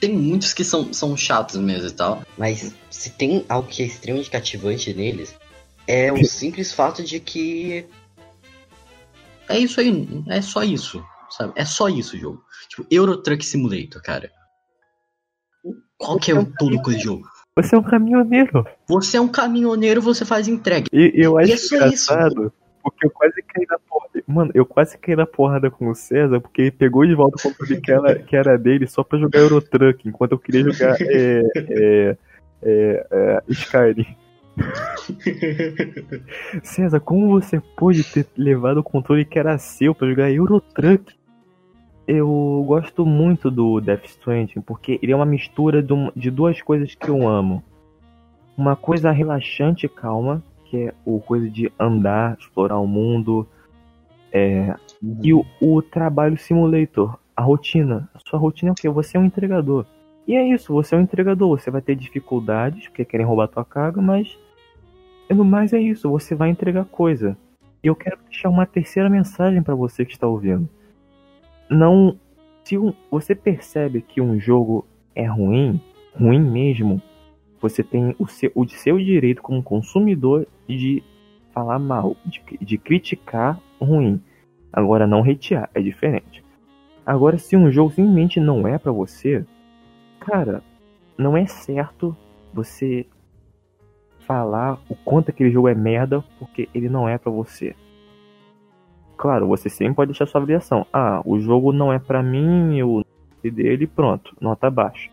Tem 0.00 0.12
muitos 0.12 0.52
que 0.52 0.64
são, 0.64 0.92
são 0.92 1.16
chatos 1.16 1.56
mesmo 1.56 1.88
e 1.88 1.92
tal. 1.92 2.22
Mas 2.36 2.74
se 2.90 3.10
tem 3.10 3.44
algo 3.48 3.68
que 3.68 3.82
é 3.82 3.86
extremamente 3.86 4.30
cativante 4.30 4.92
neles, 4.92 5.34
é 5.86 6.12
o 6.12 6.22
simples 6.24 6.72
fato 6.72 7.02
de 7.02 7.18
que. 7.20 7.86
É 9.48 9.58
isso 9.58 9.80
aí, 9.80 10.08
é 10.28 10.40
só 10.40 10.62
isso, 10.62 11.04
sabe? 11.30 11.52
É 11.56 11.64
só 11.64 11.88
isso 11.88 12.16
o 12.16 12.18
jogo. 12.18 12.42
Tipo, 12.68 12.86
Euro 12.90 13.16
Truck 13.18 13.44
Simulator, 13.44 14.02
cara. 14.02 14.30
Qual 15.98 16.18
que 16.18 16.30
é 16.30 16.34
o 16.34 16.44
todo 16.44 16.80
com 16.82 16.90
esse 16.90 17.00
jogo? 17.00 17.26
Você 17.56 17.76
é 17.76 17.78
um 17.78 17.82
caminhoneiro. 17.82 18.66
Você 18.88 19.16
é 19.16 19.20
um 19.20 19.28
caminhoneiro, 19.28 20.02
você 20.02 20.24
faz 20.24 20.48
entrega. 20.48 20.86
E 20.92 21.12
eu 21.14 21.38
acho 21.38 21.50
E 21.50 21.52
é 21.52 21.56
só 21.56 21.76
engraçado, 21.76 22.52
porque 22.82 23.06
eu 23.06 23.10
quase 23.10 23.42
caí 23.42 23.64
na 23.68 23.78
porrada. 23.78 24.24
Mano, 24.26 24.50
eu 24.54 24.66
quase 24.66 24.98
caí 24.98 25.14
na 25.14 25.26
porrada 25.26 25.70
com 25.70 25.88
o 25.88 25.94
César, 25.94 26.40
porque 26.40 26.62
ele 26.62 26.70
pegou 26.72 27.06
de 27.06 27.14
volta 27.14 27.36
o 27.36 27.42
controle 27.42 27.80
que 27.80 27.92
era, 27.92 28.18
que 28.18 28.36
era 28.36 28.58
dele 28.58 28.86
só 28.86 29.04
pra 29.04 29.18
jogar 29.18 29.38
Eurotruck, 29.38 30.08
enquanto 30.08 30.32
eu 30.32 30.38
queria 30.38 30.62
jogar 30.62 30.96
é, 31.00 31.42
é, 31.54 32.16
é, 32.62 33.06
é, 33.10 33.42
Skyrim. 33.48 34.16
César, 36.62 37.00
como 37.00 37.28
você 37.28 37.60
pôde 37.76 38.04
ter 38.04 38.26
levado 38.36 38.78
o 38.78 38.84
controle 38.84 39.24
que 39.24 39.38
era 39.38 39.58
seu 39.58 39.94
pra 39.94 40.08
jogar 40.08 40.30
Eurotruck? 40.30 41.14
Eu 42.06 42.62
gosto 42.66 43.06
muito 43.06 43.50
do 43.50 43.80
Death 43.80 44.04
Stranding 44.04 44.60
porque 44.60 44.98
ele 45.02 45.12
é 45.12 45.16
uma 45.16 45.24
mistura 45.24 45.84
de, 46.14 46.30
duas 46.30 46.60
coisas 46.60 46.94
que 46.94 47.08
eu 47.08 47.26
amo. 47.26 47.62
Uma 48.56 48.76
coisa 48.76 49.10
relaxante 49.10 49.86
e 49.86 49.88
calma, 49.88 50.42
que 50.66 50.76
é 50.76 50.94
o 51.04 51.18
coisa 51.18 51.48
de 51.48 51.72
andar, 51.78 52.36
explorar 52.38 52.78
o 52.78 52.86
mundo, 52.86 53.48
é, 54.30 54.74
e 55.22 55.32
o, 55.32 55.44
o 55.60 55.80
trabalho 55.80 56.36
simulator, 56.36 57.18
a 57.36 57.42
rotina. 57.42 58.08
A 58.14 58.18
sua 58.18 58.38
rotina 58.38 58.70
é 58.70 58.72
o 58.72 58.74
quê? 58.74 58.88
Você 58.88 59.16
é 59.16 59.20
um 59.20 59.24
entregador. 59.24 59.86
E 60.26 60.34
é 60.34 60.46
isso, 60.46 60.72
você 60.72 60.94
é 60.94 60.98
um 60.98 61.02
entregador. 61.02 61.58
Você 61.58 61.70
vai 61.70 61.80
ter 61.80 61.94
dificuldades, 61.94 62.88
porque 62.88 63.04
querem 63.04 63.26
roubar 63.26 63.48
tua 63.48 63.64
carga, 63.64 64.00
mas 64.00 64.38
no 65.32 65.44
mais 65.44 65.72
é 65.72 65.80
isso, 65.80 66.10
você 66.10 66.34
vai 66.34 66.50
entregar 66.50 66.84
coisa. 66.84 67.36
E 67.82 67.86
eu 67.86 67.94
quero 67.94 68.18
deixar 68.28 68.48
uma 68.48 68.66
terceira 68.66 69.08
mensagem 69.08 69.62
pra 69.62 69.74
você 69.74 70.04
que 70.04 70.12
está 70.12 70.26
ouvindo. 70.26 70.68
Não. 71.68 72.18
Se 72.64 72.78
um- 72.78 72.94
você 73.10 73.34
percebe 73.34 74.00
que 74.00 74.20
um 74.20 74.40
jogo 74.40 74.86
é 75.14 75.26
ruim, 75.26 75.80
ruim 76.18 76.40
mesmo, 76.40 77.00
você 77.60 77.82
tem 77.82 78.14
o 78.18 78.26
seu, 78.26 78.50
o 78.54 78.66
seu 78.66 78.98
direito 78.98 79.42
como 79.42 79.62
consumidor 79.62 80.46
de 80.66 81.02
falar 81.52 81.78
mal, 81.78 82.16
de, 82.24 82.42
de 82.60 82.78
criticar 82.78 83.60
ruim. 83.80 84.20
Agora 84.72 85.06
não 85.06 85.22
hatear, 85.22 85.68
é 85.74 85.80
diferente. 85.80 86.42
Agora 87.04 87.36
se 87.36 87.54
um 87.54 87.70
jogo 87.70 87.90
simplesmente 87.92 88.40
não 88.40 88.66
é 88.66 88.78
pra 88.78 88.90
você, 88.92 89.44
cara, 90.20 90.62
não 91.18 91.36
é 91.36 91.46
certo 91.46 92.16
você 92.52 93.06
falar 94.26 94.78
o 94.88 94.94
quanto 94.94 95.30
aquele 95.30 95.50
jogo 95.50 95.68
é 95.68 95.74
merda 95.74 96.22
porque 96.38 96.68
ele 96.74 96.88
não 96.88 97.08
é 97.08 97.18
pra 97.18 97.30
você. 97.30 97.74
Claro, 99.16 99.46
você 99.46 99.68
sempre 99.68 99.94
pode 99.94 100.10
deixar 100.10 100.26
sua 100.26 100.40
avaliação. 100.40 100.86
Ah, 100.92 101.22
o 101.24 101.38
jogo 101.38 101.72
não 101.72 101.92
é 101.92 101.98
pra 101.98 102.22
mim, 102.22 102.76
eu 102.76 103.04
gostei 103.34 103.50
dele, 103.50 103.86
pronto, 103.86 104.34
nota 104.40 104.70
baixa. 104.70 105.10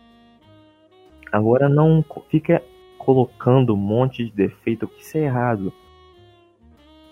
Agora 1.30 1.68
não 1.68 2.04
fica 2.28 2.62
colocando 2.98 3.74
um 3.74 3.76
monte 3.76 4.24
de 4.24 4.32
defeito, 4.32 4.86
que 4.86 5.02
isso 5.02 5.16
é 5.16 5.22
errado. 5.22 5.72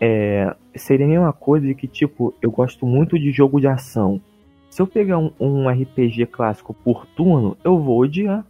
É, 0.00 0.54
seria 0.74 1.06
a 1.06 1.08
mesma 1.08 1.32
coisa 1.32 1.66
de 1.66 1.74
que, 1.74 1.86
tipo, 1.86 2.34
eu 2.40 2.50
gosto 2.50 2.86
muito 2.86 3.18
de 3.18 3.30
jogo 3.30 3.60
de 3.60 3.66
ação. 3.66 4.20
Se 4.68 4.80
eu 4.80 4.86
pegar 4.86 5.18
um, 5.18 5.32
um 5.38 5.68
RPG 5.68 6.26
clássico 6.26 6.72
por 6.72 7.06
turno, 7.06 7.56
eu 7.64 7.78
vou 7.78 7.98
odiar. 8.00 8.46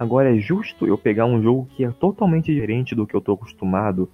Agora 0.00 0.34
é 0.34 0.40
justo 0.40 0.86
eu 0.86 0.96
pegar 0.96 1.26
um 1.26 1.42
jogo 1.42 1.68
que 1.76 1.84
é 1.84 1.90
totalmente 1.90 2.50
diferente 2.54 2.94
do 2.94 3.06
que 3.06 3.14
eu 3.14 3.20
tô 3.20 3.34
acostumado 3.34 4.08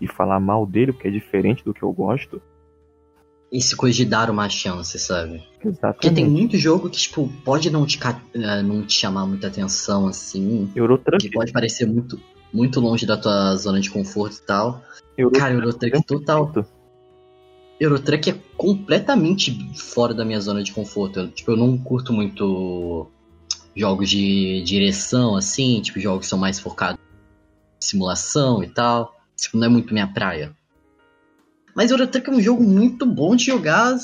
e 0.00 0.06
falar 0.06 0.38
mal 0.38 0.64
dele, 0.64 0.92
porque 0.92 1.08
é 1.08 1.10
diferente 1.10 1.64
do 1.64 1.74
que 1.74 1.82
eu 1.82 1.92
gosto? 1.92 2.40
Esse 3.50 3.74
coisa 3.74 3.96
de 3.96 4.04
dar 4.04 4.30
uma 4.30 4.48
chance, 4.48 4.96
sabe? 5.00 5.42
Exatamente. 5.58 5.94
Porque 5.94 6.10
tem 6.12 6.30
muito 6.30 6.56
jogo 6.56 6.88
que, 6.88 6.96
tipo, 6.96 7.28
pode 7.44 7.70
não 7.70 7.84
te, 7.84 7.98
eh, 8.34 8.62
não 8.62 8.86
te 8.86 8.92
chamar 8.92 9.26
muita 9.26 9.48
atenção, 9.48 10.06
assim. 10.06 10.70
Eurotruck, 10.76 11.18
Que 11.18 11.34
pode 11.34 11.50
parecer 11.50 11.86
muito, 11.86 12.20
muito 12.54 12.78
longe 12.78 13.04
da 13.04 13.16
tua 13.16 13.56
zona 13.56 13.80
de 13.80 13.90
conforto 13.90 14.36
e 14.36 14.46
tal. 14.46 14.80
Eurotruck 15.18 15.40
Cara, 15.40 15.54
Eurotruck 15.54 16.06
total. 16.06 16.52
Eurotruck 17.80 18.30
é 18.30 18.34
completamente 18.56 19.74
fora 19.74 20.14
da 20.14 20.24
minha 20.24 20.40
zona 20.40 20.62
de 20.62 20.72
conforto. 20.72 21.18
Eu, 21.18 21.28
tipo, 21.32 21.50
eu 21.50 21.56
não 21.56 21.76
curto 21.76 22.12
muito 22.12 23.10
jogos 23.76 24.10
de 24.10 24.62
direção, 24.62 25.36
assim, 25.36 25.80
tipo, 25.80 26.00
jogos 26.00 26.26
que 26.26 26.30
são 26.30 26.38
mais 26.38 26.60
focados 26.60 27.00
em 27.00 27.84
simulação 27.84 28.62
e 28.62 28.68
tal. 28.68 29.16
Tipo, 29.36 29.56
não 29.56 29.66
é 29.66 29.70
muito 29.70 29.92
minha 29.92 30.06
praia. 30.06 30.54
Mas 31.74 31.90
Eurotruck 31.90 32.28
é 32.28 32.32
um 32.32 32.40
jogo 32.40 32.62
muito 32.62 33.06
bom 33.06 33.34
de 33.34 33.46
jogar? 33.46 33.96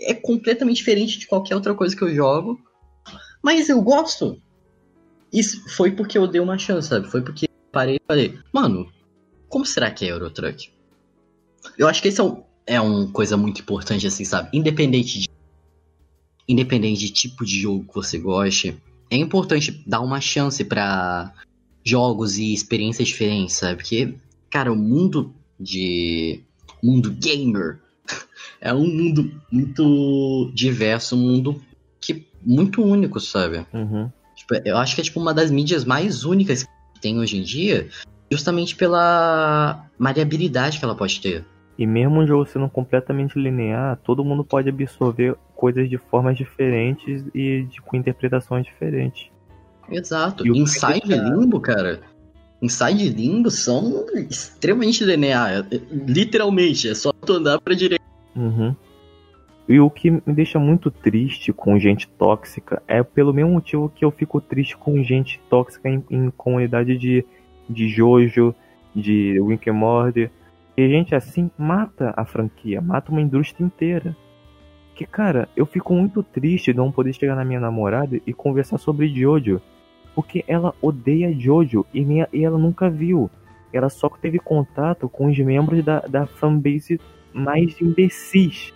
É 0.00 0.14
completamente 0.14 0.78
diferente 0.78 1.18
de 1.18 1.26
qualquer 1.26 1.54
outra 1.54 1.74
coisa 1.74 1.94
que 1.94 2.02
eu 2.02 2.14
jogo. 2.14 2.60
Mas 3.42 3.68
eu 3.68 3.80
gosto. 3.82 4.40
Isso 5.32 5.68
foi 5.68 5.90
porque 5.90 6.16
eu 6.16 6.26
dei 6.26 6.40
uma 6.40 6.58
chance, 6.58 6.88
sabe? 6.88 7.08
Foi 7.08 7.20
porque 7.20 7.46
parei 7.70 7.96
e 7.96 8.00
falei, 8.06 8.38
mano, 8.52 8.90
como 9.48 9.66
será 9.66 9.90
que 9.90 10.04
é 10.04 10.10
Eurotruck? 10.10 10.72
Eu 11.76 11.86
acho 11.88 12.00
que 12.00 12.08
esse 12.08 12.20
é 12.20 12.24
um, 12.24 12.42
é 12.66 12.80
uma 12.80 13.10
coisa 13.12 13.36
muito 13.36 13.60
importante, 13.60 14.06
assim, 14.06 14.24
sabe? 14.24 14.48
Independente 14.52 15.20
de. 15.20 15.28
Independente 16.48 17.00
de 17.00 17.10
tipo 17.10 17.44
de 17.44 17.60
jogo 17.60 17.84
que 17.84 17.94
você 17.94 18.18
goste, 18.18 18.76
é 19.10 19.16
importante 19.16 19.82
dar 19.86 20.00
uma 20.00 20.20
chance 20.20 20.64
pra 20.64 21.32
jogos 21.84 22.38
e 22.38 22.52
experiências 22.52 23.08
diferentes, 23.08 23.56
sabe? 23.56 23.76
Porque, 23.76 24.14
cara, 24.50 24.72
o 24.72 24.76
mundo 24.76 25.32
de. 25.58 26.40
mundo 26.82 27.10
gamer 27.10 27.78
é 28.60 28.74
um 28.74 28.86
mundo 28.86 29.32
muito 29.50 30.50
diverso, 30.54 31.16
um 31.16 31.20
mundo 31.20 31.62
que 32.00 32.26
muito 32.44 32.82
único, 32.82 33.20
sabe? 33.20 33.66
Uhum. 33.72 34.10
Tipo, 34.34 34.54
eu 34.64 34.76
acho 34.76 34.94
que 34.94 35.00
é 35.00 35.04
tipo 35.04 35.20
uma 35.20 35.32
das 35.32 35.50
mídias 35.50 35.84
mais 35.84 36.24
únicas 36.24 36.64
que 36.64 37.00
tem 37.00 37.18
hoje 37.18 37.38
em 37.38 37.42
dia, 37.42 37.88
justamente 38.30 38.74
pela 38.76 39.86
variabilidade 39.98 40.78
que 40.78 40.84
ela 40.84 40.94
pode 40.94 41.20
ter. 41.20 41.44
E 41.78 41.86
mesmo 41.86 42.20
um 42.20 42.26
jogo 42.26 42.46
sendo 42.46 42.68
completamente 42.68 43.38
linear, 43.38 43.98
todo 44.02 44.24
mundo 44.24 44.42
pode 44.44 44.68
absorver 44.68 45.36
coisas 45.56 45.88
de 45.88 45.96
formas 45.96 46.36
diferentes 46.36 47.24
e 47.34 47.62
de, 47.62 47.80
com 47.80 47.96
interpretações 47.96 48.64
diferentes. 48.64 49.30
Exato. 49.90 50.46
E 50.46 50.50
Inside 50.50 51.00
que 51.00 51.16
tá- 51.16 51.22
Limbo, 51.22 51.60
cara. 51.60 52.00
Inside 52.60 53.08
Limbo 53.08 53.50
são 53.50 54.04
extremamente 54.14 55.04
linear. 55.04 55.66
Literalmente, 55.90 56.88
é 56.88 56.94
só 56.94 57.12
tu 57.12 57.34
andar 57.34 57.60
pra 57.60 57.74
direita. 57.74 58.04
Uhum. 58.34 58.74
E 59.68 59.80
o 59.80 59.90
que 59.90 60.10
me 60.10 60.22
deixa 60.28 60.58
muito 60.58 60.90
triste 60.90 61.52
com 61.52 61.78
gente 61.78 62.06
tóxica 62.08 62.82
é 62.86 63.02
pelo 63.02 63.34
mesmo 63.34 63.52
motivo 63.52 63.90
que 63.94 64.04
eu 64.04 64.10
fico 64.10 64.40
triste 64.40 64.76
com 64.76 65.02
gente 65.02 65.40
tóxica 65.50 65.88
em, 65.88 66.04
em 66.08 66.30
comunidade 66.30 66.96
de, 66.96 67.24
de 67.68 67.88
Jojo, 67.88 68.54
de 68.94 69.36
and 69.40 69.72
Morty. 69.72 70.30
E 70.76 70.88
gente 70.88 71.14
assim 71.14 71.50
mata 71.58 72.12
a 72.16 72.24
franquia, 72.24 72.80
mata 72.80 73.10
uma 73.10 73.20
indústria 73.20 73.64
inteira. 73.64 74.16
Que, 74.96 75.04
cara, 75.04 75.46
eu 75.54 75.66
fico 75.66 75.94
muito 75.94 76.22
triste 76.22 76.72
de 76.72 76.78
não 76.78 76.90
poder 76.90 77.12
chegar 77.12 77.36
na 77.36 77.44
minha 77.44 77.60
namorada 77.60 78.18
e 78.26 78.32
conversar 78.32 78.78
sobre 78.78 79.08
Jojo. 79.08 79.60
Porque 80.14 80.42
ela 80.48 80.74
odeia 80.80 81.38
Jojo 81.38 81.84
e, 81.92 82.02
nem, 82.02 82.26
e 82.32 82.42
ela 82.42 82.56
nunca 82.56 82.88
viu. 82.88 83.30
Ela 83.70 83.90
só 83.90 84.08
teve 84.08 84.38
contato 84.38 85.06
com 85.06 85.26
os 85.26 85.38
membros 85.38 85.84
da, 85.84 86.00
da 86.00 86.24
fanbase 86.24 86.98
mais 87.30 87.78
imbecis. 87.78 88.72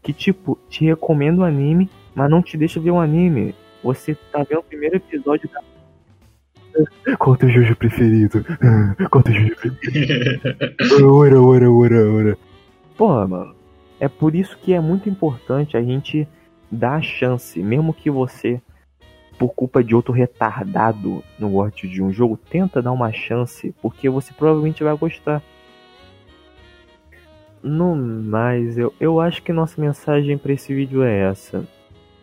Que 0.00 0.12
tipo, 0.12 0.56
te 0.68 0.84
recomenda 0.84 1.40
o 1.40 1.44
anime, 1.44 1.90
mas 2.14 2.30
não 2.30 2.40
te 2.40 2.56
deixa 2.56 2.78
ver 2.78 2.92
o 2.92 3.00
anime. 3.00 3.52
Você 3.82 4.14
tá 4.30 4.44
vendo 4.44 4.60
o 4.60 4.62
primeiro 4.62 4.94
episódio 4.94 5.50
da. 5.52 5.60
Qual 7.18 7.34
é 7.34 7.36
o 7.36 7.40
teu 7.40 7.48
Jojo 7.48 7.74
preferido? 7.74 8.44
Qual 9.10 9.18
é 9.18 9.18
o 9.18 9.22
teu 9.24 9.34
Jojo 9.34 9.56
preferido? 9.56 10.40
Ora, 11.04 11.42
ora, 11.42 11.68
ora, 11.68 12.12
ora. 12.12 12.38
Porra, 12.96 13.26
mano. 13.26 13.55
É 13.98 14.08
por 14.08 14.34
isso 14.34 14.58
que 14.58 14.74
é 14.74 14.80
muito 14.80 15.08
importante 15.08 15.76
a 15.76 15.82
gente 15.82 16.28
dar 16.70 16.96
a 16.96 17.02
chance, 17.02 17.62
mesmo 17.62 17.94
que 17.94 18.10
você, 18.10 18.60
por 19.38 19.54
culpa 19.54 19.82
de 19.82 19.94
outro 19.94 20.12
retardado, 20.12 21.22
não 21.38 21.52
goste 21.52 21.88
de 21.88 22.02
um 22.02 22.12
jogo, 22.12 22.36
tenta 22.36 22.82
dar 22.82 22.92
uma 22.92 23.12
chance, 23.12 23.74
porque 23.80 24.08
você 24.08 24.32
provavelmente 24.32 24.84
vai 24.84 24.96
gostar. 24.96 25.42
no 27.62 27.96
mais, 27.96 28.78
eu, 28.78 28.94
eu 29.00 29.20
acho 29.20 29.42
que 29.42 29.52
nossa 29.52 29.80
mensagem 29.80 30.38
para 30.38 30.52
esse 30.52 30.74
vídeo 30.74 31.02
é 31.02 31.30
essa. 31.30 31.66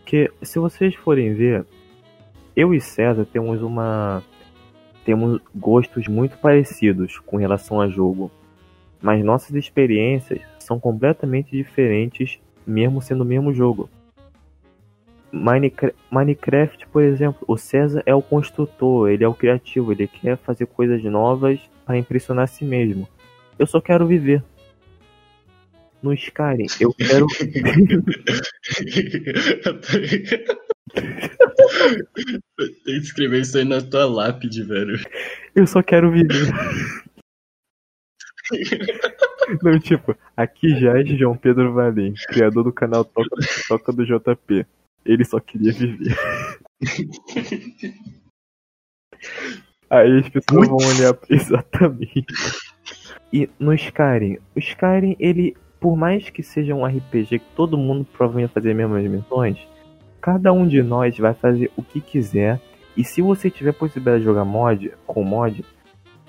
Que 0.06 0.32
se 0.42 0.60
vocês 0.60 0.96
forem 0.96 1.34
ver, 1.34 1.66
eu 2.56 2.74
e 2.74 2.80
César 2.80 3.26
temos 3.26 3.62
uma. 3.62 4.24
temos 5.04 5.42
gostos 5.56 6.08
muito 6.08 6.38
parecidos 6.38 7.20
com 7.20 7.38
relação 7.38 7.82
a 7.82 7.88
jogo. 7.88 8.32
Mas 9.02 9.24
nossas 9.24 9.56
experiências 9.56 10.42
são 10.64 10.80
completamente 10.80 11.52
diferentes, 11.52 12.40
mesmo 12.66 13.02
sendo 13.02 13.22
o 13.22 13.26
mesmo 13.26 13.54
jogo. 13.54 13.90
Minecraft, 16.12 16.88
por 16.88 17.02
exemplo, 17.02 17.44
o 17.48 17.58
César 17.58 18.04
é 18.06 18.14
o 18.14 18.22
construtor, 18.22 19.10
ele 19.10 19.24
é 19.24 19.28
o 19.28 19.34
criativo, 19.34 19.92
ele 19.92 20.08
quer 20.08 20.38
fazer 20.38 20.68
coisas 20.68 21.04
novas 21.04 21.60
para 21.86 21.98
impressionar 21.98 22.44
a 22.44 22.48
si 22.48 22.64
mesmo. 22.64 23.08
Eu 23.58 23.66
só 23.66 23.82
quero 23.82 24.06
viver. 24.06 24.44
No 26.04 26.14
Skyrim, 26.14 26.68
eu 26.80 26.94
quero. 26.94 27.26
Tem 32.84 32.84
que 32.84 32.92
escrever 32.92 33.42
isso 33.42 33.58
aí 33.58 33.64
na 33.64 33.82
tua 33.82 34.06
lápide, 34.06 34.64
velho. 34.64 35.00
Eu 35.56 35.66
só 35.66 35.82
quero 35.82 36.12
viver. 36.12 36.52
Não, 39.62 39.80
tipo, 39.80 40.16
aqui 40.36 40.80
já 40.80 41.00
é 41.00 41.06
João 41.06 41.36
Pedro 41.36 41.74
Valim, 41.74 42.14
criador 42.28 42.64
do 42.64 42.72
canal 42.72 43.04
Toca, 43.04 43.36
Toca 43.68 43.94
do 43.94 44.06
JP. 44.06 44.66
Ele 45.06 45.26
só 45.26 45.40
queria 45.40 45.72
viver. 45.74 46.16
Aí 49.90 50.20
as 50.20 50.30
pessoas 50.30 50.68
vão 50.68 50.78
olhar 50.78 51.18
exatamente. 51.30 52.26
E 53.32 53.50
no 53.60 53.74
Skyrim, 53.74 54.38
o 54.56 54.60
Skyrim, 54.60 55.16
ele, 55.20 55.56
por 55.80 55.96
mais 55.96 56.30
que 56.30 56.42
seja 56.42 56.74
um 56.74 56.86
RPG 56.86 57.40
que 57.40 57.56
todo 57.56 57.78
mundo 57.78 58.06
provavelmente 58.06 58.48
vai 58.50 58.56
fazer 58.56 58.72
as 58.72 58.78
mesmas 58.78 59.04
missões, 59.06 59.68
cada 60.22 60.54
um 60.54 60.68
de 60.68 60.82
nós 60.82 61.18
vai 61.18 61.34
fazer 61.34 61.72
o 61.76 61.84
que 61.84 62.00
quiser. 62.00 62.62
E 62.96 63.04
se 63.04 63.22
você 63.22 63.50
tiver 63.50 63.74
possibilidade 63.74 64.20
de 64.20 64.26
jogar 64.26 64.46
mod, 64.46 64.92
com 65.06 65.24
mod, 65.24 65.66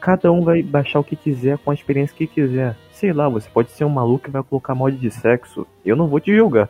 cada 0.05 0.31
um 0.31 0.45
vai 0.45 0.63
baixar 0.63 1.01
o 1.01 1.05
que 1.05 1.17
quiser 1.17 1.57
com 1.57 1.71
a 1.71 1.75
experiência 1.75 2.15
que 2.15 2.27
quiser. 2.27 2.77
Sei 2.93 3.11
lá, 3.11 3.27
você 3.27 3.49
pode 3.49 3.71
ser 3.71 3.87
um 3.87 3.89
maluco 3.89 4.27
que 4.27 4.31
vai 4.31 4.43
colocar 4.43 4.75
mod 4.75 4.95
de 4.95 5.11
sexo. 5.11 5.67
Eu 5.83 5.97
não 5.97 6.09
vou 6.09 6.21
te 6.21 6.37
julgar. 6.37 6.69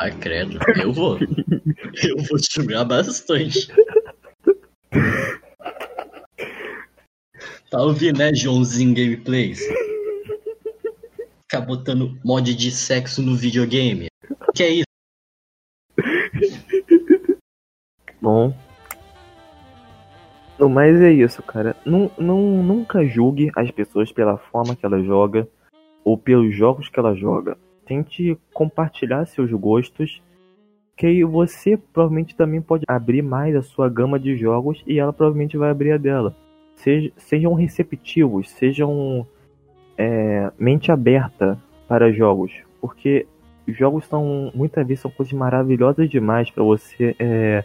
Ai, 0.00 0.10
credo, 0.12 0.58
eu 0.80 0.90
vou. 0.90 1.18
eu 2.02 2.16
vou 2.24 2.38
te 2.38 2.54
julgar 2.54 2.86
bastante. 2.86 3.68
Tá 7.70 7.82
ouvindo, 7.82 8.18
né, 8.18 8.34
Joãozinho 8.34 8.94
Gameplays? 8.94 9.60
Ficar 11.42 11.66
botando 11.66 12.18
mod 12.24 12.54
de 12.54 12.70
sexo 12.70 13.20
no 13.20 13.36
videogame. 13.36 14.06
Que 14.54 14.62
é 14.62 14.70
isso? 14.70 14.86
Bom. 18.22 18.56
No 20.64 20.70
mais 20.70 20.98
é 20.98 21.12
isso, 21.12 21.42
cara. 21.42 21.76
Não, 21.84 22.10
não, 22.16 22.40
nunca 22.62 23.04
julgue 23.04 23.52
as 23.54 23.70
pessoas 23.70 24.10
pela 24.10 24.38
forma 24.38 24.74
que 24.74 24.86
ela 24.86 24.98
joga 25.02 25.46
ou 26.02 26.16
pelos 26.16 26.56
jogos 26.56 26.88
que 26.88 26.98
ela 26.98 27.14
joga. 27.14 27.58
Tente 27.84 28.38
compartilhar 28.50 29.26
seus 29.26 29.50
gostos, 29.52 30.22
que 30.96 31.04
aí 31.04 31.22
você 31.22 31.76
provavelmente 31.76 32.34
também 32.34 32.62
pode 32.62 32.86
abrir 32.88 33.20
mais 33.20 33.54
a 33.54 33.60
sua 33.60 33.90
gama 33.90 34.18
de 34.18 34.38
jogos 34.38 34.82
e 34.86 34.98
ela 34.98 35.12
provavelmente 35.12 35.58
vai 35.58 35.68
abrir 35.68 35.92
a 35.92 35.98
dela. 35.98 36.34
Seja, 36.76 37.12
sejam 37.18 37.52
receptivos, 37.52 38.48
sejam 38.48 39.26
é, 39.98 40.50
mente 40.58 40.90
aberta 40.90 41.60
para 41.86 42.10
jogos, 42.10 42.52
porque 42.80 43.26
jogos 43.68 44.06
são 44.06 44.50
muitas 44.54 44.86
vezes 44.86 45.02
são 45.02 45.10
coisas 45.10 45.34
maravilhosas 45.34 46.08
demais 46.08 46.50
para 46.50 46.64
você 46.64 47.14
é, 47.18 47.64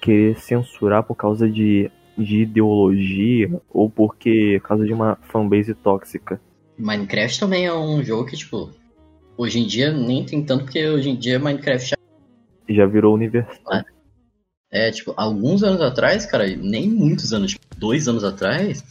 querer 0.00 0.38
censurar 0.38 1.02
por 1.02 1.16
causa 1.16 1.46
de, 1.46 1.90
de 2.16 2.42
ideologia 2.42 3.60
ou 3.70 3.90
porque 3.90 4.58
por 4.60 4.68
causa 4.68 4.84
de 4.84 4.92
uma 4.92 5.16
fanbase 5.30 5.74
tóxica. 5.74 6.40
Minecraft 6.78 7.40
também 7.40 7.66
é 7.66 7.72
um 7.72 8.02
jogo 8.02 8.26
que, 8.26 8.36
tipo, 8.36 8.70
hoje 9.36 9.60
em 9.60 9.66
dia 9.66 9.92
nem 9.92 10.24
tem 10.24 10.42
tanto, 10.44 10.64
porque 10.64 10.86
hoje 10.86 11.10
em 11.10 11.16
dia 11.16 11.38
Minecraft 11.38 11.90
já, 11.90 11.96
Já 12.68 12.86
virou 12.86 13.14
universal. 13.14 13.84
é, 14.70 14.90
tipo, 14.90 15.14
alguns 15.16 15.62
anos 15.62 15.80
atrás, 15.80 16.26
cara, 16.26 16.46
nem 16.56 16.88
muitos 16.88 17.32
anos, 17.32 17.52
tipo, 17.52 17.64
dois 17.76 18.08
anos 18.08 18.24
atrás. 18.24 18.84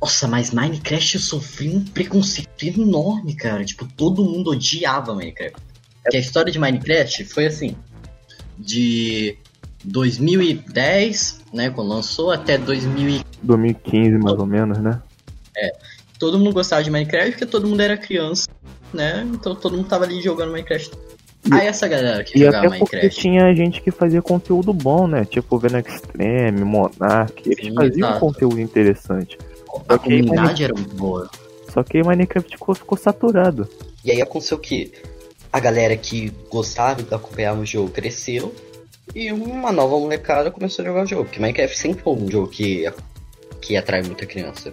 Nossa, 0.00 0.28
mas 0.28 0.50
Minecraft 0.50 1.14
eu 1.14 1.20
sofri 1.20 1.68
um 1.70 1.84
preconceito 1.84 2.62
enorme, 2.62 3.34
cara. 3.34 3.64
Tipo, 3.64 3.86
todo 3.96 4.24
mundo 4.24 4.50
odiava 4.50 5.14
Minecraft. 5.14 5.58
Porque 6.02 6.16
a 6.18 6.20
história 6.20 6.52
de 6.52 6.58
Minecraft 6.58 7.24
foi 7.24 7.46
assim: 7.46 7.74
de 8.58 9.36
2010, 9.86 11.40
né, 11.52 11.70
quando 11.70 11.88
lançou, 11.88 12.30
até 12.30 12.58
2000 12.58 13.20
2015 13.42 14.18
mais 14.18 14.38
ou 14.38 14.46
menos, 14.46 14.78
né? 14.78 15.00
todo 16.18 16.38
mundo 16.38 16.52
gostava 16.52 16.82
de 16.82 16.90
Minecraft 16.90 17.32
porque 17.32 17.46
todo 17.46 17.66
mundo 17.68 17.80
era 17.80 17.96
criança, 17.96 18.46
né? 18.92 19.26
Então 19.32 19.54
todo 19.54 19.76
mundo 19.76 19.88
tava 19.88 20.04
ali 20.04 20.20
jogando 20.20 20.50
Minecraft. 20.52 20.90
E- 21.46 21.52
Aí 21.54 21.66
essa 21.66 21.86
galera 21.86 22.24
que 22.24 22.38
jogava 22.38 22.66
até 22.66 22.78
porque 22.78 22.96
Minecraft. 22.96 23.20
tinha 23.20 23.54
gente 23.54 23.80
que 23.80 23.90
fazia 23.90 24.20
conteúdo 24.22 24.72
bom, 24.72 25.06
né? 25.06 25.24
Tipo 25.24 25.58
Venom 25.58 25.78
Extreme, 25.78 26.64
Monarch, 26.64 27.42
eles 27.44 27.66
Sim, 27.66 27.74
faziam 27.74 28.08
exato. 28.08 28.20
conteúdo 28.20 28.60
interessante. 28.60 29.38
A 29.88 29.94
Ok, 29.94 30.22
comunidade 30.22 30.64
era 30.64 30.74
muito 30.74 30.94
boa. 30.96 31.30
Só 31.72 31.82
que 31.82 32.02
Minecraft 32.02 32.50
ficou, 32.50 32.74
ficou 32.74 32.98
saturado. 32.98 33.68
E 34.04 34.10
aí 34.10 34.22
aconteceu 34.22 34.58
que 34.58 34.92
a 35.52 35.60
galera 35.60 35.96
que 35.96 36.32
gostava 36.50 37.00
e 37.02 37.14
acompanhava 37.14 37.60
o 37.60 37.66
jogo 37.66 37.90
cresceu 37.90 38.54
e 39.14 39.32
uma 39.32 39.72
nova 39.72 39.98
molecada 39.98 40.50
começou 40.50 40.84
a 40.84 40.88
jogar 40.88 41.02
o 41.04 41.06
jogo. 41.06 41.24
Porque 41.24 41.40
Minecraft 41.40 41.76
sempre 41.76 42.02
foi 42.02 42.12
um 42.14 42.30
jogo 42.30 42.48
que, 42.48 42.84
que 43.60 43.76
atrai 43.76 44.02
muita 44.02 44.26
criança. 44.26 44.72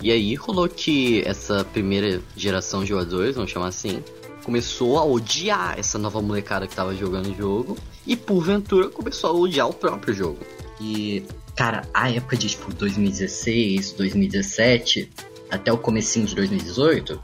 E 0.00 0.10
aí 0.10 0.34
rolou 0.34 0.68
que 0.68 1.22
essa 1.26 1.64
primeira 1.64 2.20
geração 2.36 2.82
de 2.82 2.90
jogadores, 2.90 3.34
vamos 3.34 3.50
chamar 3.50 3.68
assim, 3.68 4.02
começou 4.44 4.98
a 4.98 5.04
odiar 5.04 5.78
essa 5.78 5.98
nova 5.98 6.20
molecada 6.20 6.66
que 6.66 6.76
tava 6.76 6.94
jogando 6.94 7.30
o 7.30 7.34
jogo 7.34 7.76
e 8.06 8.16
porventura 8.16 8.88
começou 8.88 9.30
a 9.30 9.32
odiar 9.32 9.68
o 9.68 9.72
próprio 9.72 10.14
jogo. 10.14 10.38
E, 10.80 11.24
cara, 11.56 11.82
a 11.92 12.10
época 12.10 12.36
de 12.36 12.48
tipo 12.48 12.72
2016, 12.72 13.92
2017, 13.92 15.10
até 15.50 15.72
o 15.72 15.78
comecinho 15.78 16.26
de 16.26 16.34
2018, 16.34 17.20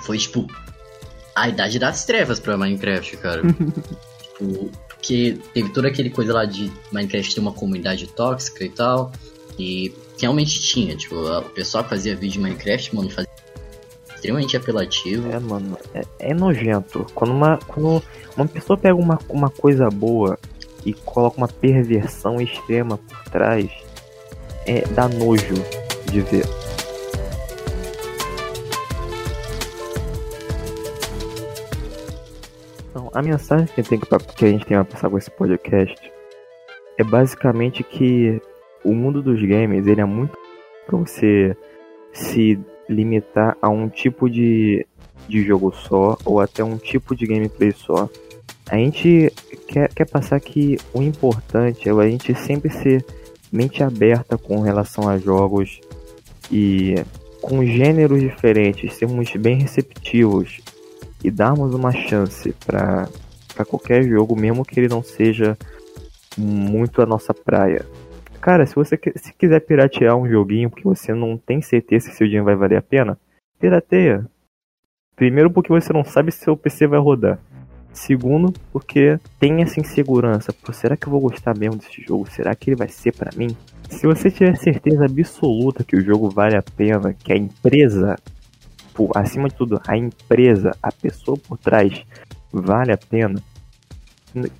foi 0.00 0.18
tipo 0.18 0.46
a 1.34 1.48
idade 1.48 1.78
das 1.78 2.04
trevas 2.04 2.40
pra 2.40 2.56
Minecraft, 2.56 3.16
cara. 3.18 3.42
tipo, 4.22 4.70
porque 5.02 5.36
teve 5.52 5.68
toda 5.70 5.88
aquele 5.88 6.08
coisa 6.10 6.32
lá 6.32 6.44
de 6.44 6.70
Minecraft 6.92 7.34
ter 7.34 7.40
uma 7.40 7.52
comunidade 7.52 8.06
tóxica 8.06 8.64
e 8.64 8.68
tal. 8.68 9.10
E 9.58 9.92
realmente 10.18 10.60
tinha, 10.60 10.96
tipo, 10.96 11.16
o 11.16 11.42
pessoal 11.42 11.82
que 11.82 11.90
fazia 11.90 12.14
vídeo 12.14 12.34
de 12.34 12.38
Minecraft, 12.38 12.94
mano, 12.94 13.10
fazia 13.10 13.28
extremamente 14.14 14.56
apelativo. 14.56 15.28
É, 15.32 15.40
mano, 15.40 15.76
é, 15.92 16.02
é 16.20 16.32
nojento. 16.32 17.04
Quando 17.16 17.32
uma, 17.32 17.58
quando 17.58 18.00
uma 18.36 18.46
pessoa 18.46 18.78
pega 18.78 18.94
uma, 18.94 19.18
uma 19.28 19.50
coisa 19.50 19.88
boa 19.90 20.38
e 20.86 20.92
coloca 20.94 21.36
uma 21.36 21.48
perversão 21.48 22.40
extrema 22.40 22.96
por 22.96 23.24
trás, 23.24 23.68
é 24.66 24.82
dá 24.86 25.08
nojo 25.08 25.54
de 26.08 26.20
ver. 26.20 26.46
Então, 32.92 33.10
a 33.14 33.22
mensagem 33.22 33.66
que, 33.68 33.82
tem 33.82 33.98
que, 33.98 34.06
que 34.06 34.44
a 34.44 34.48
gente 34.48 34.66
tem 34.66 34.76
a 34.76 34.84
passar 34.84 35.08
com 35.08 35.16
esse 35.16 35.30
podcast 35.30 35.96
é 36.98 37.02
basicamente 37.02 37.82
que 37.82 38.38
o 38.84 38.92
mundo 38.92 39.22
dos 39.22 39.40
games 39.40 39.86
ele 39.86 40.02
é 40.02 40.04
muito 40.04 40.36
para 40.84 40.98
você 40.98 41.56
se 42.12 42.60
limitar 42.86 43.56
a 43.62 43.70
um 43.70 43.88
tipo 43.88 44.28
de, 44.28 44.86
de 45.26 45.42
jogo 45.42 45.72
só 45.74 46.18
ou 46.22 46.38
até 46.38 46.62
um 46.62 46.76
tipo 46.76 47.16
de 47.16 47.26
gameplay 47.26 47.72
só. 47.72 48.10
A 48.68 48.76
gente 48.76 49.32
quer, 49.68 49.88
quer 49.94 50.04
passar 50.04 50.38
que 50.38 50.76
o 50.92 51.00
importante 51.00 51.88
é 51.88 51.92
a 51.92 52.08
gente 52.10 52.34
sempre 52.34 52.70
ser 52.70 53.02
mente 53.50 53.82
aberta 53.82 54.36
com 54.36 54.60
relação 54.60 55.08
a 55.08 55.16
jogos 55.16 55.80
e 56.50 56.96
com 57.40 57.64
gêneros 57.64 58.20
diferentes, 58.20 58.92
sermos 58.92 59.32
bem 59.34 59.56
receptivos 59.56 60.60
e 61.24 61.30
darmos 61.30 61.74
uma 61.74 61.92
chance 61.92 62.54
para 62.66 63.08
qualquer 63.68 64.02
jogo, 64.04 64.34
mesmo 64.34 64.64
que 64.64 64.78
ele 64.78 64.88
não 64.88 65.02
seja 65.02 65.56
muito 66.36 67.02
a 67.02 67.06
nossa 67.06 67.32
praia. 67.34 67.84
Cara, 68.40 68.66
se 68.66 68.74
você 68.74 68.96
que- 68.96 69.16
se 69.16 69.32
quiser 69.34 69.60
piratear 69.60 70.16
um 70.16 70.28
joguinho 70.28 70.68
porque 70.68 70.84
você 70.84 71.14
não 71.14 71.36
tem 71.36 71.62
certeza 71.62 72.10
se 72.10 72.16
seu 72.16 72.26
dinheiro 72.26 72.44
vai 72.44 72.56
valer 72.56 72.76
a 72.78 72.82
pena, 72.82 73.16
pirateia. 73.60 74.26
Primeiro 75.14 75.50
porque 75.50 75.68
você 75.68 75.92
não 75.92 76.04
sabe 76.04 76.32
se 76.32 76.40
seu 76.40 76.56
PC 76.56 76.86
vai 76.86 76.98
rodar. 76.98 77.38
Segundo, 77.92 78.52
porque 78.72 79.20
tem 79.38 79.62
essa 79.62 79.78
insegurança. 79.78 80.52
Pô, 80.52 80.72
será 80.72 80.96
que 80.96 81.06
eu 81.06 81.10
vou 81.10 81.20
gostar 81.20 81.56
mesmo 81.56 81.76
desse 81.76 82.02
jogo? 82.02 82.28
Será 82.30 82.54
que 82.54 82.70
ele 82.70 82.76
vai 82.76 82.88
ser 82.88 83.12
pra 83.12 83.30
mim? 83.36 83.54
Se 83.90 84.06
você 84.06 84.30
tiver 84.30 84.56
certeza 84.56 85.04
absoluta 85.04 85.84
que 85.84 85.94
o 85.94 86.00
jogo 86.00 86.30
vale 86.30 86.56
a 86.56 86.62
pena, 86.62 87.12
que 87.12 87.32
a 87.32 87.36
empresa 87.36 88.16
tipo, 88.92 89.10
acima 89.16 89.48
de 89.48 89.54
tudo, 89.54 89.80
a 89.86 89.96
empresa, 89.96 90.76
a 90.82 90.92
pessoa 90.92 91.36
por 91.38 91.56
trás, 91.56 92.04
vale 92.52 92.92
a 92.92 92.98
pena, 92.98 93.42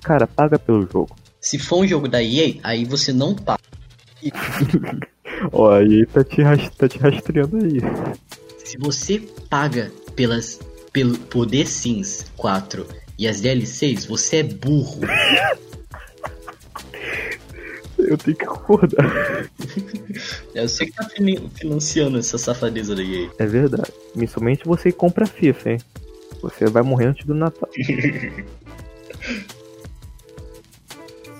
cara, 0.01 0.25
paga 0.25 0.57
pelo 0.57 0.89
jogo. 0.91 1.15
Se 1.39 1.59
for 1.59 1.83
um 1.83 1.87
jogo 1.87 2.07
da 2.07 2.21
EA, 2.23 2.55
aí 2.63 2.83
você 2.83 3.13
não 3.13 3.35
paga. 3.35 3.61
Ó, 5.51 5.71
a 5.71 5.83
EA 5.83 6.07
tá 6.07 6.23
te, 6.23 6.37
tá 6.77 6.87
te 6.87 6.97
rastreando 6.97 7.57
aí. 7.57 7.79
Se 8.65 8.77
você 8.77 9.19
paga 9.49 9.91
pelas 10.15 10.59
pelo, 10.91 11.17
por 11.17 11.45
The 11.47 11.65
Sims 11.65 12.31
4 12.37 12.87
e 13.19 13.27
as 13.27 13.41
DLCs, 13.41 14.05
você 14.05 14.37
é 14.37 14.43
burro. 14.43 15.01
Eu 17.97 18.17
tenho 18.17 18.35
que 18.35 18.45
concordar. 18.45 19.49
É 20.55 20.67
você 20.67 20.85
que 20.85 20.91
tá 20.91 21.03
finan- 21.09 21.49
financiando 21.49 22.19
essa 22.19 22.37
safadeza 22.37 22.95
da 22.95 23.01
EA. 23.01 23.27
É 23.39 23.45
verdade. 23.45 23.91
Principalmente 24.13 24.65
você 24.65 24.91
compra 24.91 25.25
FIFA, 25.25 25.71
hein? 25.71 25.77
Você 26.41 26.65
vai 26.65 26.83
morrer 26.83 27.07
antes 27.07 27.25
do 27.25 27.33
Natal. 27.33 27.69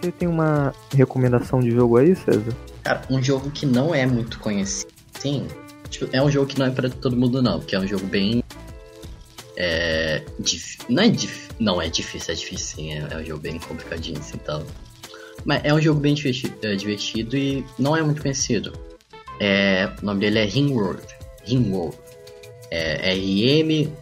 Você 0.01 0.11
tem 0.11 0.27
uma 0.27 0.73
recomendação 0.93 1.61
de 1.61 1.71
jogo 1.71 1.97
aí, 1.97 2.13
César? 2.15 2.53
Cara, 2.83 3.01
um 3.09 3.23
jogo 3.23 3.49
que 3.51 3.65
não 3.65 3.95
é 3.95 4.05
muito 4.05 4.37
conhecido, 4.39 4.91
sim. 5.17 5.47
Tipo, 5.89 6.09
é 6.11 6.21
um 6.21 6.29
jogo 6.29 6.47
que 6.47 6.59
não 6.59 6.65
é 6.65 6.71
pra 6.71 6.89
todo 6.89 7.15
mundo 7.15 7.41
não, 7.41 7.59
porque 7.59 7.73
é 7.75 7.79
um 7.79 7.87
jogo 7.87 8.05
bem 8.07 8.43
é, 9.55 10.23
dif- 10.39 10.79
não 10.89 11.03
é 11.03 11.07
dif- 11.09 11.49
não 11.59 11.81
é 11.81 11.87
difícil, 11.87 12.33
é 12.33 12.35
difícil 12.35 12.75
sim, 12.75 12.91
é, 12.93 13.07
é 13.11 13.17
um 13.17 13.23
jogo 13.25 13.41
bem 13.41 13.57
complicadinho 13.59 14.19
assim, 14.19 14.33
então. 14.35 14.65
Mas 15.45 15.61
é 15.63 15.73
um 15.73 15.79
jogo 15.79 15.99
bem 16.01 16.13
divertido, 16.13 16.53
é, 16.63 16.75
divertido 16.75 17.37
e 17.37 17.65
não 17.79 17.95
é 17.95 18.01
muito 18.01 18.21
conhecido. 18.21 18.73
É, 19.39 19.89
o 20.01 20.05
nome 20.05 20.19
dele 20.19 20.39
é 20.39 20.45
Ringworld. 20.45 21.01
Ringworld. 21.45 21.97
É 22.73 23.13
R-M-W-O-R-L-D. 23.13 23.95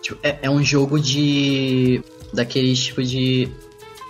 Tipo, 0.00 0.20
é, 0.22 0.38
é 0.42 0.50
um 0.50 0.62
jogo 0.62 1.00
de. 1.00 2.00
daqueles 2.32 2.78
tipo 2.84 3.02
de. 3.02 3.48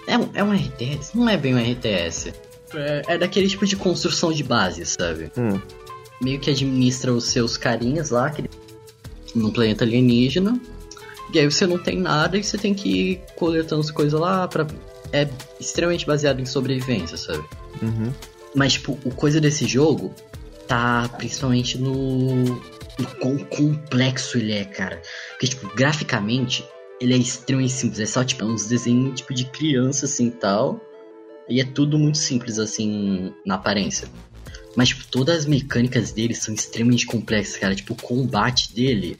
É 0.07 0.19
um, 0.19 0.29
é 0.35 0.45
um 0.45 0.53
RTS? 0.53 1.17
Não 1.17 1.27
é 1.31 1.39
bem 1.39 1.55
um 1.55 1.73
RTS. 1.73 2.35
É, 2.75 3.03
é 3.07 3.19
daquele 3.19 3.49
tipo 3.49 3.65
de 3.65 3.75
construção 3.75 4.31
de 4.33 4.45
base, 4.45 4.85
sabe? 4.85 5.33
Hum. 5.39 5.59
Meio 6.21 6.39
que 6.39 6.51
administra 6.51 7.11
os 7.11 7.25
seus 7.25 7.57
carinhas 7.57 8.11
lá, 8.11 8.27
aquele, 8.27 8.51
num 9.35 9.51
planeta 9.51 9.85
alienígena. 9.85 10.61
E 11.33 11.39
aí 11.39 11.51
você 11.51 11.67
não 11.67 11.79
tem 11.79 11.97
nada 11.99 12.37
e 12.37 12.45
você 12.45 12.59
tem 12.59 12.75
que 12.75 12.89
ir 12.89 13.23
coletando 13.35 13.81
as 13.81 13.91
coisas 13.91 14.21
lá 14.21 14.47
pra. 14.47 14.67
É 15.11 15.27
extremamente 15.59 16.05
baseado 16.05 16.41
em 16.41 16.45
sobrevivência, 16.45 17.17
sabe? 17.17 17.43
Uhum. 17.81 18.13
Mas, 18.55 18.75
tipo, 18.75 18.99
o 19.05 19.11
coisa 19.11 19.41
desse 19.41 19.67
jogo 19.67 20.13
tá 20.67 21.09
principalmente 21.17 21.79
no. 21.79 22.45
no 22.45 23.07
quão 23.21 23.39
complexo 23.39 24.39
ele 24.39 24.53
é, 24.53 24.65
cara. 24.65 25.01
Porque, 25.31 25.49
tipo, 25.49 25.75
graficamente, 25.75 26.65
ele 27.01 27.15
é 27.15 27.17
extremamente 27.17 27.73
simples. 27.73 28.01
É 28.01 28.07
só, 28.07 28.25
tipo, 28.25 28.45
uns 28.45 28.67
desenhos, 28.67 29.21
tipo, 29.21 29.35
de 29.35 29.45
criança, 29.47 30.07
assim, 30.07 30.31
tal. 30.31 30.81
E 31.49 31.61
é 31.61 31.65
tudo 31.65 31.99
muito 31.99 32.19
simples, 32.19 32.59
assim, 32.59 33.33
na 33.45 33.57
aparência. 33.57 34.09
Mas, 34.77 34.89
tipo, 34.89 35.05
todas 35.07 35.41
as 35.41 35.47
mecânicas 35.47 36.11
dele 36.11 36.35
são 36.35 36.55
extremamente 36.55 37.07
complexas, 37.07 37.57
cara. 37.57 37.75
Tipo, 37.75 37.93
o 37.93 37.97
combate 37.97 38.73
dele... 38.75 39.19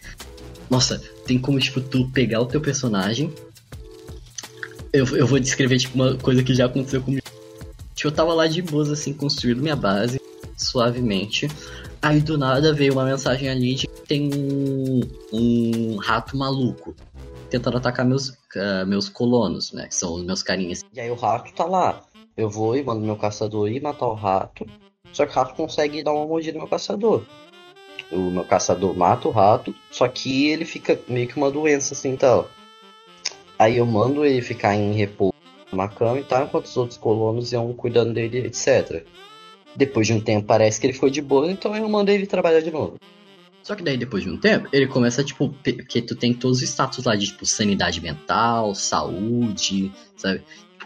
Nossa, 0.71 1.01
tem 1.27 1.39
como, 1.39 1.61
tipo, 1.61 1.81
tu 1.81 2.11
pegar 2.11 2.41
o 2.41 2.47
teu 2.47 2.61
personagem... 2.61 3.33
Eu, 4.93 5.05
eu 5.17 5.27
vou 5.27 5.41
descrever, 5.41 5.77
tipo, 5.79 5.97
uma 5.97 6.17
coisa 6.17 6.43
que 6.43 6.55
já 6.55 6.67
aconteceu 6.67 7.03
comigo. 7.03 7.27
Tipo, 7.97 8.09
eu 8.09 8.13
tava 8.13 8.33
lá 8.33 8.47
de 8.47 8.63
boas, 8.63 8.89
assim, 8.89 9.13
construindo 9.13 9.61
minha 9.61 9.75
base, 9.75 10.21
suavemente. 10.65 11.49
Aí, 12.03 12.21
do 12.21 12.37
nada, 12.37 12.73
veio 12.73 12.93
uma 12.93 13.05
mensagem 13.05 13.49
ali 13.49 13.75
de 13.75 13.87
que 13.87 14.03
tem 14.03 14.31
um, 15.33 15.97
rato 15.97 16.37
maluco 16.37 16.95
tentando 17.49 17.77
atacar 17.77 18.05
meus, 18.05 18.37
ah, 18.57 18.85
meus 18.85 19.09
colonos, 19.09 19.73
né? 19.73 19.87
Que 19.87 19.95
são 19.95 20.15
os 20.15 20.25
meus 20.25 20.43
carinhas. 20.43 20.85
E 20.93 21.01
aí 21.01 21.11
o 21.11 21.15
rato 21.15 21.53
tá 21.55 21.65
lá. 21.65 22.03
Eu 22.37 22.51
vou 22.51 22.77
e 22.77 22.83
mando 22.83 23.01
meu 23.01 23.17
caçador 23.17 23.71
ir 23.71 23.81
matar 23.81 24.07
o 24.07 24.15
rato. 24.15 24.67
Só 25.13 25.25
que 25.25 25.33
o 25.33 25.35
rato 25.35 25.55
consegue 25.55 26.03
dar 26.03 26.13
uma 26.13 26.27
mordida 26.27 26.55
no 26.55 26.65
meu 26.65 26.69
caçador. 26.69 27.23
O 28.11 28.31
meu 28.31 28.45
caçador 28.45 28.97
mata 28.97 29.29
o 29.29 29.31
rato, 29.31 29.75
só 29.91 30.07
que 30.09 30.49
ele 30.49 30.65
fica 30.65 30.99
meio 31.09 31.29
que 31.29 31.37
uma 31.37 31.51
doença 31.51 31.95
assim 31.95 32.17
tal. 32.17 32.49
Aí 33.59 33.79
eu 33.79 33.87
mando 33.87 34.25
ele 34.25 34.43
ficar 34.43 34.75
em 34.75 34.93
repouso 34.93 35.35
numa 35.71 35.89
cama 35.89 36.19
e 36.19 36.25
tal, 36.25 36.45
enquanto 36.45 36.67
os 36.67 36.77
outros 36.77 36.99
colonos 36.99 37.53
iam 37.53 37.73
cuidando 37.73 38.13
dele, 38.13 38.47
etc. 38.47 39.05
Depois 39.77 40.07
de 40.07 40.13
um 40.13 40.21
tempo 40.21 40.47
parece 40.47 40.81
que 40.81 40.87
ele 40.87 40.93
ficou 40.93 41.11
de 41.11 41.21
boa, 41.21 41.51
então 41.51 41.75
eu 41.75 41.89
mandei 41.89 42.15
ele 42.15 42.27
trabalhar 42.27 42.61
de 42.61 42.71
novo. 42.71 42.97
Só 43.65 43.75
que 43.75 43.83
daí, 43.83 43.97
depois 43.97 44.23
de 44.23 44.29
um 44.29 44.37
tempo, 44.37 44.69
ele 44.73 44.87
começa, 44.87 45.25
tipo, 45.25 45.49
porque 45.49 46.03
tu 46.03 46.15
tem 46.15 46.35
todos 46.35 46.59
os 46.59 46.69
status 46.69 47.05
lá 47.05 47.17
de, 47.17 47.29
tipo, 47.29 47.47
sanidade 47.47 47.99
mental, 48.01 48.75
saúde, 48.75 49.91
sabe? 50.17 50.43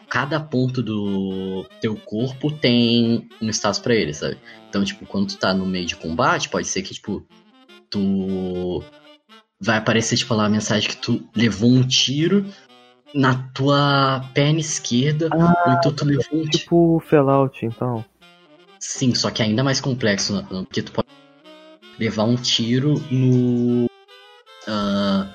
Cada 0.09 0.39
ponto 0.39 0.81
do 0.81 1.67
teu 1.81 1.97
corpo 1.97 2.53
tem 2.53 3.29
um 3.43 3.49
status 3.51 3.81
pra 3.81 3.95
ele, 3.95 4.15
sabe? 4.15 4.39
Então, 4.69 4.85
tipo, 4.85 5.05
quando 5.07 5.27
tu 5.27 5.39
tá 5.39 5.53
no 5.53 5.67
meio 5.67 5.87
de 5.87 5.97
combate, 5.97 6.49
pode 6.49 6.69
ser 6.69 6.83
que, 6.83 6.95
tipo, 6.95 7.27
tu. 7.91 8.83
Vai 9.61 9.79
aparecer, 9.79 10.17
tipo, 10.17 10.33
lá 10.35 10.47
a 10.47 10.49
mensagem 10.49 10.89
que 10.89 10.97
tu 10.97 11.21
levou 11.35 11.69
um 11.69 11.83
tiro 11.83 12.47
na 13.13 13.35
tua 13.53 14.25
perna 14.33 14.61
esquerda, 14.61 15.29
ou 15.35 15.73
então 15.73 15.93
tu 15.93 16.05
levou 16.05 16.27
um 16.33 16.45
tiro. 16.45 16.51
Tipo 16.51 17.03
Fallout, 17.05 17.67
então. 17.67 18.05
Sim, 18.81 19.15
só 19.15 19.31
que 19.31 19.43
ainda 19.43 19.65
mais 19.65 19.81
complexo, 19.81 20.35
né? 20.35 20.47
porque 20.49 20.83
tu 20.83 20.93
pode 20.93 21.09
levar 21.99 22.25
um 22.25 22.37
tiro 22.37 22.95
no. 23.11 23.89
ah, 24.67 25.29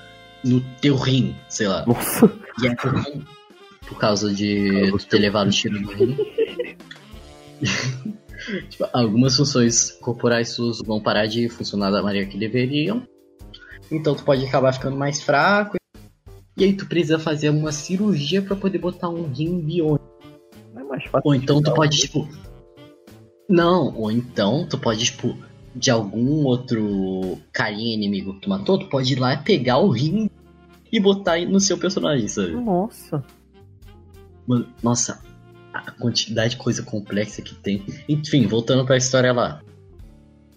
no 0.43 0.61
teu 0.81 0.95
rim, 0.95 1.35
sei 1.49 1.67
lá. 1.67 1.85
Nossa. 1.85 2.31
E 2.61 2.67
é 2.67 2.75
por, 2.75 2.93
por 3.87 3.97
causa 3.97 4.33
de 4.33 4.91
tu 4.91 5.07
ter 5.07 5.19
levado 5.19 5.47
o 5.47 5.51
tiro 5.51 5.79
no 5.79 5.91
rim. 5.91 6.17
Tipo, 8.69 8.89
algumas 8.91 9.37
funções 9.37 9.91
corporais 9.91 10.49
suas 10.49 10.79
vão 10.79 10.99
parar 10.99 11.27
de 11.27 11.47
funcionar 11.47 11.91
da 11.91 12.03
maneira 12.03 12.27
que 12.27 12.37
deveriam. 12.37 13.07
Então 13.89 14.15
tu 14.15 14.23
pode 14.23 14.45
acabar 14.45 14.73
ficando 14.73 14.97
mais 14.97 15.21
fraco. 15.21 15.77
E 16.57 16.63
aí 16.63 16.73
tu 16.73 16.85
precisa 16.85 17.17
fazer 17.17 17.49
uma 17.49 17.71
cirurgia 17.71 18.41
pra 18.41 18.55
poder 18.55 18.79
botar 18.79 19.09
um 19.09 19.31
rim 19.31 19.59
biônico. 19.59 20.05
É 20.75 20.83
mais 20.83 21.03
fácil. 21.05 21.21
Ou 21.23 21.33
então 21.33 21.61
tu 21.61 21.73
pode, 21.73 21.97
tipo. 21.97 22.27
Não, 23.49 23.95
ou 23.95 24.11
então 24.11 24.65
tu 24.67 24.77
pode, 24.77 25.03
tipo, 25.05 25.37
de 25.75 25.91
algum 25.91 26.45
outro 26.45 27.37
carinha 27.51 27.93
inimigo 27.93 28.35
que 28.35 28.41
tu 28.41 28.49
matou, 28.49 28.79
tu 28.79 28.87
pode 28.87 29.13
ir 29.13 29.19
lá 29.19 29.33
e 29.33 29.43
pegar 29.43 29.77
o 29.79 29.89
rim 29.89 30.29
e 30.91 30.99
botar 30.99 31.33
aí 31.33 31.45
no 31.45 31.59
seu 31.59 31.77
personagem, 31.77 32.27
sabe? 32.27 32.51
Nossa. 32.51 33.23
Mano, 34.45 34.67
nossa, 34.81 35.23
a 35.73 35.91
quantidade 35.91 36.51
de 36.51 36.57
coisa 36.57 36.83
complexa 36.83 37.41
que 37.41 37.55
tem. 37.55 37.83
Enfim, 38.07 38.45
voltando 38.45 38.85
pra 38.85 38.97
história 38.97 39.33
lá. 39.33 39.61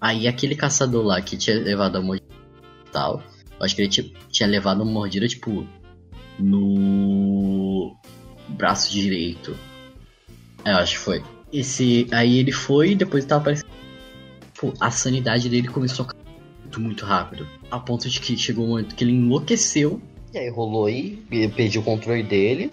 Aí 0.00 0.28
aquele 0.28 0.54
caçador 0.54 1.04
lá 1.04 1.20
que 1.22 1.36
tinha 1.36 1.56
levado 1.56 1.96
a 1.96 2.02
mordida 2.02 2.28
e 2.86 2.90
tal, 2.90 3.22
eu 3.58 3.64
acho 3.64 3.74
que 3.74 3.82
ele 3.82 3.88
tinha, 3.88 4.10
tinha 4.30 4.48
levado 4.48 4.82
uma 4.82 4.92
mordida, 4.92 5.26
tipo, 5.26 5.66
no 6.38 7.96
braço 8.48 8.92
direito. 8.92 9.56
É, 10.64 10.72
eu 10.72 10.76
acho 10.76 10.92
que 10.92 10.98
foi. 10.98 11.24
Esse. 11.52 12.06
Aí 12.12 12.38
ele 12.38 12.52
foi 12.52 12.90
e 12.90 12.94
depois 12.94 13.24
tava 13.24 13.42
aparecendo. 13.42 13.70
Pô, 14.58 14.72
a 14.80 14.90
sanidade 14.90 15.48
dele 15.48 15.68
começou 15.68 16.04
a 16.04 16.08
cair 16.08 16.24
muito, 16.62 16.80
muito 16.80 17.04
rápido. 17.04 17.46
A 17.70 17.78
ponto 17.78 18.08
de 18.08 18.20
que 18.20 18.36
chegou 18.36 18.64
um 18.64 18.68
momento 18.68 18.94
que 18.94 19.04
ele 19.04 19.12
enlouqueceu. 19.12 20.00
E 20.32 20.38
aí 20.38 20.50
rolou 20.50 20.86
aí, 20.86 21.22
perdeu 21.54 21.80
o 21.80 21.84
controle 21.84 22.22
dele. 22.22 22.70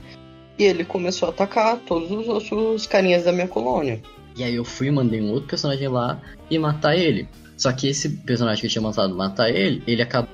E 0.57 0.63
ele 0.63 0.83
começou 0.85 1.27
a 1.27 1.31
atacar 1.31 1.77
todos 1.79 2.11
os 2.11 2.27
outros 2.27 2.85
carinhas 2.85 3.23
da 3.23 3.31
minha 3.31 3.47
colônia. 3.47 4.01
E 4.35 4.43
aí 4.43 4.55
eu 4.55 4.65
fui 4.65 4.87
e 4.87 4.91
mandei 4.91 5.21
um 5.21 5.31
outro 5.31 5.49
personagem 5.49 5.87
lá 5.87 6.21
e 6.49 6.57
matar 6.57 6.95
ele. 6.95 7.27
Só 7.57 7.71
que 7.71 7.87
esse 7.87 8.09
personagem 8.09 8.61
que 8.61 8.67
eu 8.67 8.71
tinha 8.71 8.81
mandado 8.81 9.15
matar 9.15 9.49
ele, 9.49 9.83
ele 9.85 10.01
acabou 10.01 10.29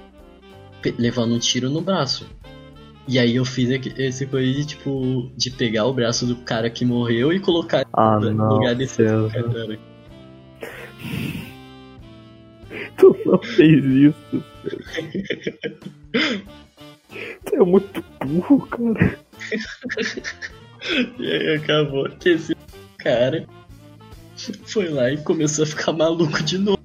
levando 0.98 1.34
um 1.34 1.40
tiro 1.40 1.70
no 1.70 1.82
braço. 1.82 2.26
E 3.12 3.18
aí 3.18 3.38
eu 3.38 3.44
fiz 3.44 3.70
esse 3.98 4.28
coisa 4.28 4.54
de 4.54 4.66
tipo 4.68 5.32
de 5.36 5.50
pegar 5.50 5.86
o 5.88 5.94
braço 5.94 6.28
do 6.28 6.36
cara 6.36 6.70
que 6.70 6.86
morreu 6.86 7.34
e 7.34 7.40
colocar 7.40 7.84
Ah, 7.92 8.20
no 8.20 8.32
não. 8.32 8.50
lugar 8.50 8.76
desse 8.76 9.04
cara. 9.04 9.80
Tu 12.98 13.18
não 13.26 13.40
fez 13.40 13.84
isso. 13.84 14.44
Tu 17.46 17.56
é 17.56 17.60
muito 17.66 18.04
burro, 18.26 18.68
cara. 18.68 19.20
E 21.20 21.30
aí 21.30 21.56
acabou 21.58 22.08
que 22.10 22.30
esse 22.30 22.56
cara 23.00 23.46
foi 24.64 24.88
lá 24.88 25.12
e 25.12 25.18
começou 25.18 25.64
a 25.64 25.68
ficar 25.68 25.92
maluco 25.92 26.42
de 26.42 26.58
novo. 26.58 26.80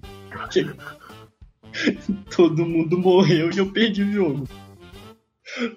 Todo 2.34 2.66
mundo 2.66 2.98
morreu 2.98 3.51
e 3.52 3.59
eu 3.59 3.70
perdi 3.70 4.02
o 4.02 4.12
jogo. 4.12 4.48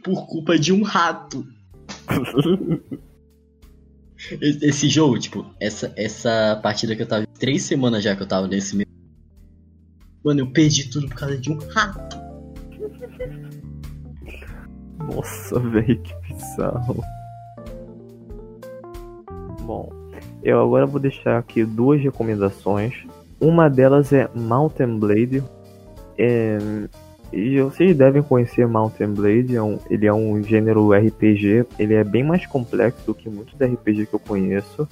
Por 0.03 0.25
culpa 0.27 0.57
de 0.57 0.71
um 0.73 0.81
rato. 0.83 1.45
Esse 4.41 4.89
jogo, 4.89 5.19
tipo, 5.19 5.45
essa, 5.59 5.93
essa 5.95 6.59
partida 6.63 6.95
que 6.95 7.03
eu 7.03 7.07
tava. 7.07 7.25
Três 7.39 7.63
semanas 7.63 8.03
já 8.03 8.15
que 8.15 8.23
eu 8.23 8.27
tava 8.27 8.47
nesse. 8.47 8.75
me- 8.75 8.85
Mano, 10.23 10.41
eu 10.41 10.51
perdi 10.51 10.89
tudo 10.89 11.07
por 11.07 11.15
causa 11.15 11.37
de 11.37 11.51
um 11.51 11.57
rato. 11.69 12.17
Nossa, 14.99 15.59
velho, 15.59 16.01
que 16.01 16.13
bizarro. 16.33 17.03
Bom, 19.61 19.89
eu 20.43 20.61
agora 20.61 20.85
vou 20.85 20.99
deixar 20.99 21.37
aqui 21.37 21.63
duas 21.63 22.01
recomendações. 22.01 22.93
Uma 23.39 23.69
delas 23.69 24.11
é 24.11 24.27
Mountain 24.33 24.97
Blade. 24.97 25.43
É, 26.17 26.57
e 27.31 27.61
vocês 27.61 27.95
devem 27.95 28.21
conhecer 28.21 28.67
Mountain 28.67 29.13
Blade, 29.13 29.55
é 29.55 29.61
um, 29.61 29.79
ele 29.89 30.05
é 30.05 30.13
um 30.13 30.41
gênero 30.41 30.91
RPG, 30.91 31.65
ele 31.77 31.93
é 31.93 32.03
bem 32.03 32.23
mais 32.23 32.45
complexo 32.45 33.05
do 33.05 33.13
que 33.13 33.29
muitos 33.29 33.55
RPG 33.59 34.05
que 34.05 34.13
eu 34.13 34.19
conheço. 34.19 34.87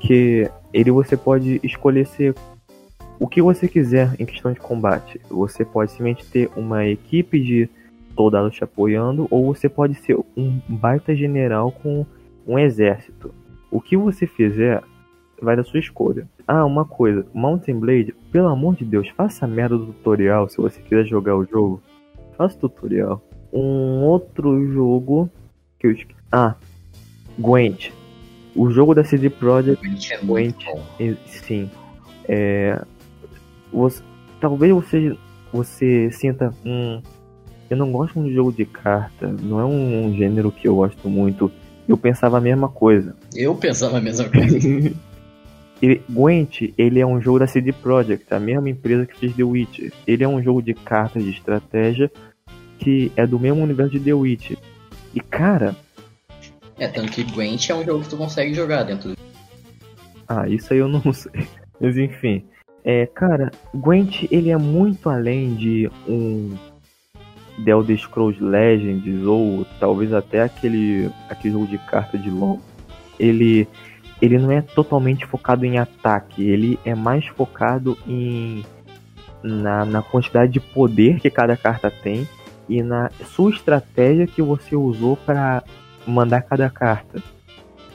Que 0.00 0.50
ele 0.72 0.90
você 0.90 1.16
pode 1.16 1.60
escolher 1.62 2.06
ser 2.06 2.34
o 3.18 3.28
que 3.28 3.40
você 3.40 3.68
quiser 3.68 4.14
em 4.18 4.26
questão 4.26 4.52
de 4.52 4.60
combate. 4.60 5.20
Você 5.30 5.64
pode 5.64 5.92
simplesmente 5.92 6.26
ter 6.26 6.50
uma 6.56 6.84
equipe 6.86 7.40
de 7.40 7.68
soldados 8.14 8.54
te 8.54 8.64
apoiando, 8.64 9.26
ou 9.30 9.54
você 9.54 9.68
pode 9.68 9.94
ser 9.94 10.16
um 10.36 10.60
baita 10.68 11.14
general 11.14 11.72
com 11.72 12.04
um 12.46 12.58
exército. 12.58 13.32
O 13.70 13.80
que 13.80 13.96
você 13.96 14.26
fizer 14.26 14.82
vai 15.44 15.56
da 15.56 15.62
sua 15.62 15.78
escolha. 15.78 16.26
Ah, 16.46 16.64
uma 16.64 16.84
coisa, 16.84 17.26
Mountain 17.32 17.78
Blade, 17.78 18.14
pelo 18.32 18.48
amor 18.48 18.74
de 18.76 18.84
Deus, 18.84 19.08
faça 19.10 19.44
a 19.44 19.48
merda 19.48 19.78
do 19.78 19.86
tutorial 19.86 20.48
se 20.48 20.56
você 20.56 20.80
quiser 20.80 21.04
jogar 21.04 21.36
o 21.36 21.44
jogo. 21.44 21.82
Faça 22.36 22.56
o 22.56 22.68
tutorial. 22.68 23.22
Um 23.52 24.02
outro 24.02 24.66
jogo 24.72 25.30
que 25.78 25.86
eu 25.86 25.96
Ah, 26.32 26.56
Gwent. 27.38 27.90
O 28.56 28.70
jogo 28.70 28.94
da 28.94 29.04
CD 29.04 29.30
Projekt. 29.30 29.80
Gwent 29.86 30.10
é 30.10 30.24
Gwent, 30.24 30.64
sim. 31.26 31.70
É, 32.28 32.82
você, 33.72 34.02
talvez 34.40 34.72
você 34.72 35.16
você 35.52 36.10
sinta 36.10 36.52
um 36.64 37.00
eu 37.70 37.76
não 37.76 37.90
gosto 37.90 38.18
muito 38.18 38.30
de 38.30 38.34
jogo 38.36 38.52
de 38.52 38.64
carta, 38.64 39.26
não 39.26 39.58
é 39.58 39.64
um, 39.64 40.06
um 40.06 40.14
gênero 40.14 40.52
que 40.52 40.68
eu 40.68 40.76
gosto 40.76 41.08
muito. 41.08 41.50
Eu 41.88 41.96
pensava 41.96 42.38
a 42.38 42.40
mesma 42.40 42.68
coisa. 42.68 43.16
Eu 43.34 43.54
pensava 43.54 43.98
a 43.98 44.00
mesma 44.00 44.28
coisa. 44.28 44.58
Ele, 45.84 46.00
Gwent, 46.08 46.72
ele 46.78 46.98
é 46.98 47.06
um 47.06 47.20
jogo 47.20 47.40
da 47.40 47.46
CD 47.46 47.70
Projekt, 47.70 48.32
a 48.32 48.40
mesma 48.40 48.70
empresa 48.70 49.04
que 49.04 49.18
fez 49.18 49.36
The 49.36 49.44
Witcher. 49.44 49.92
Ele 50.06 50.24
é 50.24 50.28
um 50.28 50.42
jogo 50.42 50.62
de 50.62 50.72
cartas 50.72 51.22
de 51.22 51.28
estratégia 51.28 52.10
que 52.78 53.12
é 53.14 53.26
do 53.26 53.38
mesmo 53.38 53.62
universo 53.62 53.92
de 53.92 54.00
The 54.00 54.14
Witcher. 54.14 54.56
E 55.14 55.20
cara, 55.20 55.76
é, 56.78 56.88
tanto 56.88 57.12
que 57.12 57.22
Gwent 57.22 57.68
é 57.68 57.74
um 57.74 57.84
jogo 57.84 58.02
que 58.02 58.08
tu 58.08 58.16
consegue 58.16 58.54
jogar 58.54 58.84
dentro 58.84 59.10
do 59.10 59.16
ah, 60.26 60.48
isso 60.48 60.72
aí 60.72 60.78
eu 60.78 60.88
não 60.88 61.02
sei. 61.12 61.46
Mas 61.78 61.98
enfim, 61.98 62.42
é, 62.82 63.04
cara, 63.04 63.52
Gwent 63.74 64.26
ele 64.30 64.48
é 64.48 64.56
muito 64.56 65.10
além 65.10 65.54
de 65.54 65.90
um 66.08 66.56
The 67.62 67.72
Elder 67.72 67.98
Scrolls 67.98 68.42
Legends 68.42 69.22
ou 69.26 69.66
talvez 69.78 70.14
até 70.14 70.44
aquele 70.44 71.10
aquele 71.28 71.52
jogo 71.52 71.66
de 71.66 71.76
carta 71.76 72.16
de 72.16 72.30
LoL. 72.30 72.58
Ele 73.20 73.68
ele 74.20 74.38
não 74.38 74.50
é 74.50 74.60
totalmente 74.60 75.26
focado 75.26 75.64
em 75.64 75.78
ataque, 75.78 76.42
ele 76.42 76.78
é 76.84 76.94
mais 76.94 77.26
focado 77.26 77.98
em 78.06 78.64
na, 79.42 79.84
na 79.84 80.02
quantidade 80.02 80.52
de 80.52 80.60
poder 80.60 81.20
que 81.20 81.28
cada 81.28 81.54
carta 81.54 81.90
tem 81.90 82.26
e 82.68 82.82
na 82.82 83.10
sua 83.26 83.50
estratégia 83.50 84.26
que 84.26 84.40
você 84.40 84.74
usou 84.74 85.16
para 85.16 85.62
mandar 86.06 86.42
cada 86.42 86.70
carta. 86.70 87.22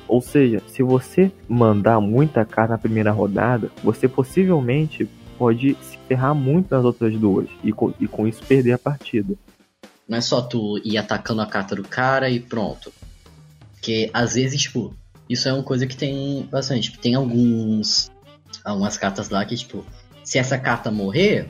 Ou 0.08 0.22
seja, 0.22 0.62
se 0.68 0.84
você 0.84 1.32
mandar 1.48 2.00
muita 2.00 2.46
carta 2.46 2.74
na 2.74 2.78
primeira 2.78 3.12
rodada, 3.12 3.72
você 3.84 4.08
possivelmente 4.08 5.10
pode 5.38 5.76
se 5.82 5.98
ferrar 6.08 6.36
muito 6.36 6.74
nas 6.74 6.84
outras 6.84 7.16
duas 7.16 7.48
e 7.64 7.72
com, 7.72 7.94
e 8.00 8.08
com 8.08 8.28
isso 8.28 8.44
perder 8.44 8.74
a 8.74 8.78
partida. 8.78 9.36
Não 10.08 10.18
é 10.18 10.22
só 10.22 10.42
tu 10.42 10.80
ir 10.84 10.98
atacando 10.98 11.42
a 11.42 11.46
carta 11.46 11.76
do 11.76 11.84
cara 11.84 12.30
e 12.30 12.40
pronto. 12.40 12.92
Porque 13.74 14.10
às 14.12 14.34
vezes, 14.34 14.64
tipo, 14.64 14.94
isso 15.30 15.48
é 15.48 15.54
uma 15.54 15.64
coisa 15.64 15.86
que 15.86 15.96
tem 15.96 16.48
bastante. 16.52 16.98
Tem 16.98 17.14
alguns. 17.16 18.10
Algumas 18.66 18.98
cartas 18.98 19.30
lá 19.30 19.46
que, 19.46 19.56
tipo, 19.56 19.86
se 20.24 20.40
essa 20.40 20.58
carta 20.58 20.92
morrer, 20.92 21.48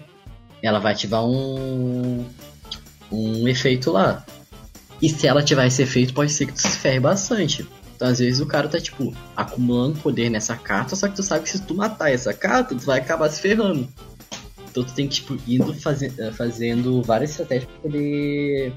ela 0.61 0.79
vai 0.79 0.91
ativar 0.91 1.25
um. 1.25 2.25
um 3.11 3.47
efeito 3.47 3.91
lá. 3.91 4.25
E 5.01 5.07
se 5.07 5.25
ela 5.25 5.41
tiver 5.41 5.65
esse 5.65 5.81
efeito, 5.81 6.13
pode 6.13 6.31
ser 6.31 6.45
que 6.45 6.53
tu 6.53 6.61
se 6.61 6.77
ferre 6.77 6.99
bastante. 6.99 7.65
Então, 7.95 8.07
às 8.07 8.19
vezes, 8.19 8.39
o 8.41 8.45
cara 8.45 8.67
tá, 8.67 8.79
tipo, 8.79 9.13
acumulando 9.35 9.99
poder 9.99 10.29
nessa 10.29 10.55
carta, 10.55 10.95
só 10.95 11.07
que 11.07 11.15
tu 11.15 11.23
sabe 11.23 11.43
que 11.43 11.49
se 11.49 11.61
tu 11.61 11.73
matar 11.73 12.11
essa 12.11 12.33
carta, 12.33 12.75
tu 12.75 12.85
vai 12.85 12.99
acabar 12.99 13.29
se 13.29 13.41
ferrando. 13.41 13.87
Então 14.69 14.83
tu 14.83 14.93
tem 14.93 15.07
que, 15.07 15.15
tipo, 15.15 15.37
indo 15.47 15.73
faze 15.73 16.13
eh, 16.17 16.31
fazendo 16.31 17.01
várias 17.01 17.31
estratégias 17.31 17.69
pra 17.69 17.81
poder 17.81 18.73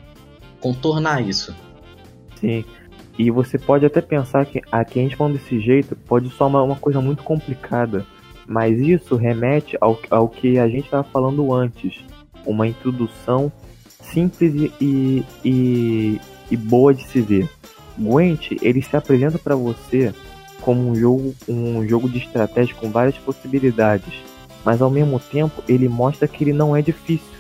contornar 0.60 1.20
isso. 1.22 1.54
Sim. 2.40 2.64
E 3.18 3.30
você 3.30 3.58
pode 3.58 3.84
até 3.84 4.00
pensar 4.00 4.46
que 4.46 4.62
a 4.70 4.82
gente 4.84 5.16
falando 5.16 5.34
desse 5.34 5.60
jeito 5.60 5.94
pode 5.94 6.30
soar 6.30 6.48
uma, 6.48 6.62
uma 6.62 6.76
coisa 6.76 7.00
muito 7.00 7.22
complicada. 7.22 8.06
Mas 8.46 8.78
isso 8.78 9.16
remete 9.16 9.76
ao, 9.80 9.98
ao 10.10 10.28
que 10.28 10.58
a 10.58 10.68
gente 10.68 10.84
estava 10.84 11.04
falando 11.04 11.52
antes. 11.52 12.00
Uma 12.44 12.66
introdução 12.66 13.52
simples 14.00 14.70
e, 14.80 15.24
e, 15.44 16.20
e 16.50 16.56
boa 16.56 16.92
de 16.92 17.04
se 17.04 17.20
ver. 17.20 17.48
Gwent, 17.98 18.52
ele 18.62 18.82
se 18.82 18.96
apresenta 18.96 19.38
para 19.38 19.54
você 19.54 20.12
como 20.60 20.88
um 20.88 20.94
jogo, 20.94 21.34
um 21.48 21.86
jogo 21.86 22.08
de 22.08 22.18
estratégia 22.18 22.74
com 22.74 22.90
várias 22.90 23.18
possibilidades, 23.18 24.14
mas 24.64 24.80
ao 24.80 24.90
mesmo 24.90 25.18
tempo 25.18 25.62
ele 25.68 25.88
mostra 25.88 26.28
que 26.28 26.44
ele 26.44 26.52
não 26.52 26.74
é 26.74 26.80
difícil. 26.80 27.32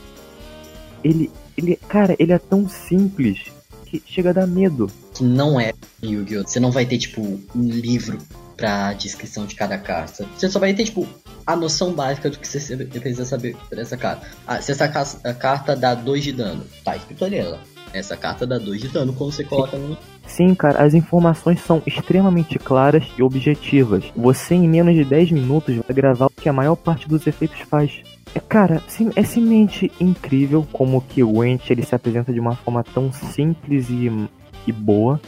Ele, 1.02 1.30
ele, 1.56 1.76
cara, 1.76 2.14
ele 2.18 2.32
é 2.32 2.38
tão 2.38 2.68
simples 2.68 3.52
que 3.86 4.02
chega 4.04 4.30
a 4.30 4.34
dar 4.34 4.46
medo. 4.46 4.90
Que 5.14 5.24
não 5.24 5.60
é 5.60 5.72
Yu-Gi-Oh! 6.02 6.42
Você 6.46 6.58
não 6.58 6.70
vai 6.70 6.86
ter, 6.86 6.98
tipo, 6.98 7.20
um 7.54 7.68
livro 7.68 8.18
pra 8.56 8.92
descrição 8.92 9.46
de 9.46 9.54
cada 9.54 9.76
carta. 9.78 10.26
Você 10.36 10.48
só 10.48 10.58
vai 10.58 10.72
ter, 10.72 10.84
tipo, 10.84 11.06
a 11.46 11.56
noção 11.56 11.92
básica 11.92 12.30
do 12.30 12.38
que 12.38 12.46
você 12.46 12.76
precisa 12.76 13.24
saber 13.24 13.56
dessa 13.70 13.96
carta. 13.96 14.26
Ah, 14.46 14.60
se 14.60 14.72
essa 14.72 14.88
ca 14.88 15.04
carta 15.34 15.74
dá 15.74 15.94
2 15.94 16.22
de 16.22 16.32
dano, 16.32 16.64
tá 16.84 16.96
escrito 16.96 17.24
ali 17.24 17.36
ela. 17.36 17.60
Essa 17.92 18.16
carta 18.16 18.46
dá 18.46 18.58
2 18.58 18.80
de 18.80 18.88
dano 18.88 19.12
quando 19.12 19.32
você 19.32 19.44
coloca 19.44 19.76
no. 19.76 19.98
Sim, 20.26 20.54
cara, 20.54 20.82
as 20.82 20.94
informações 20.94 21.60
são 21.60 21.82
extremamente 21.86 22.58
claras 22.58 23.04
e 23.18 23.22
objetivas. 23.22 24.04
Você, 24.16 24.54
em 24.54 24.68
menos 24.68 24.94
de 24.94 25.04
10 25.04 25.32
minutos, 25.32 25.76
vai 25.76 25.94
gravar 25.94 26.26
o 26.26 26.30
que 26.30 26.48
a 26.48 26.52
maior 26.52 26.76
parte 26.76 27.06
dos 27.06 27.26
efeitos 27.26 27.60
faz. 27.68 28.00
É, 28.34 28.40
cara, 28.40 28.82
é 29.14 29.22
simplesmente 29.22 29.92
incrível 30.00 30.66
como 30.72 31.02
que 31.02 31.22
o 31.22 31.32
Gwent 31.32 31.68
ele 31.68 31.84
se 31.84 31.94
apresenta 31.94 32.32
de 32.32 32.40
uma 32.40 32.56
forma 32.56 32.82
tão 32.82 33.12
simples 33.12 33.90
e, 33.90 34.10
e 34.66 34.72
boa. 34.72 35.20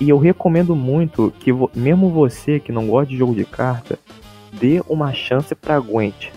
E 0.00 0.08
eu 0.08 0.18
recomendo 0.18 0.74
muito 0.74 1.32
que, 1.38 1.50
mesmo 1.74 2.10
você 2.10 2.58
que 2.58 2.72
não 2.72 2.88
gosta 2.88 3.10
de 3.10 3.16
jogo 3.16 3.34
de 3.34 3.44
carta, 3.44 3.98
dê 4.52 4.82
uma 4.88 5.12
chance 5.12 5.54
pra 5.54 5.78
Gwent. 5.78 6.30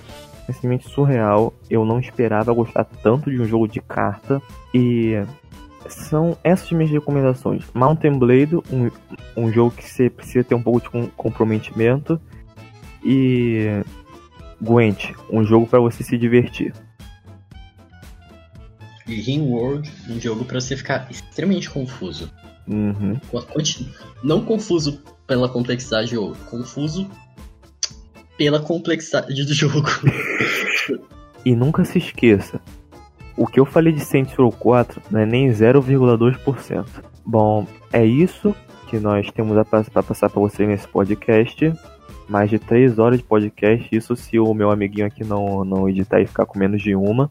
É 0.48 0.54
simplesmente 0.54 0.88
surreal. 0.90 1.54
Eu 1.70 1.84
não 1.84 2.00
esperava 2.00 2.54
gostar 2.54 2.86
tanto 2.86 3.30
de 3.30 3.42
um 3.42 3.46
jogo 3.46 3.68
de 3.68 3.82
carta. 3.82 4.42
E 4.74 5.24
são 5.90 6.38
essas 6.44 6.72
minhas 6.72 6.92
recomendações. 6.92 7.64
Mountain 7.74 8.18
Blade, 8.20 8.56
um, 8.72 8.90
um 9.36 9.52
jogo 9.52 9.72
que 9.72 9.84
você 9.84 10.10
precisa 10.10 10.44
ter 10.44 10.56
um 10.56 10.62
pouco 10.62 10.82
de 10.82 10.90
com- 10.90 11.08
comprometimento. 11.18 12.20
E 13.04 13.84
Gwent, 14.62 15.12
um 15.32 15.44
jogo 15.44 15.66
para 15.66 15.80
você 15.80 16.04
se 16.04 16.18
divertir. 16.18 16.74
E 19.08 19.16
Ringworld, 19.22 19.90
um 20.10 20.20
jogo 20.20 20.44
pra 20.46 20.60
você 20.60 20.76
ficar 20.76 21.08
extremamente 21.10 21.70
confuso. 21.70 22.30
Uhum. 22.68 23.18
Não 24.24 24.44
confuso 24.44 25.02
pela 25.26 25.48
complexidade 25.48 26.08
do 26.08 26.16
jogo, 26.16 26.36
confuso 26.50 27.10
pela 28.38 28.60
complexidade 28.60 29.44
do 29.44 29.54
jogo. 29.54 29.88
E 31.46 31.56
nunca 31.56 31.86
se 31.86 31.98
esqueça, 31.98 32.60
o 33.38 33.48
que 33.48 33.58
eu 33.58 33.66
falei 33.66 33.94
de 33.94 34.04
Saints 34.04 34.34
Row 34.36 34.52
4 34.52 35.02
não 35.10 35.20
é 35.20 35.26
nem 35.26 35.48
0,2%. 35.50 36.86
Bom, 37.26 37.66
é 37.94 38.04
isso 38.04 38.54
que 38.90 39.00
nós 39.00 39.30
temos 39.32 39.56
para 39.68 40.04
passar 40.04 40.30
para 40.30 40.42
vocês 40.42 40.68
nesse 40.68 40.88
podcast. 40.88 41.72
Mais 42.28 42.50
de 42.50 42.60
3 42.60 43.00
horas 43.00 43.20
de 43.20 43.24
podcast, 43.24 43.88
isso 43.96 44.16
se 44.16 44.38
o 44.38 44.54
meu 44.54 44.72
amiguinho 44.72 45.06
aqui 45.06 45.24
não, 45.24 45.64
não 45.64 45.88
editar 45.88 46.20
e 46.20 46.28
ficar 46.28 46.46
com 46.46 46.60
menos 46.60 46.82
de 46.82 46.96
uma. 46.96 47.30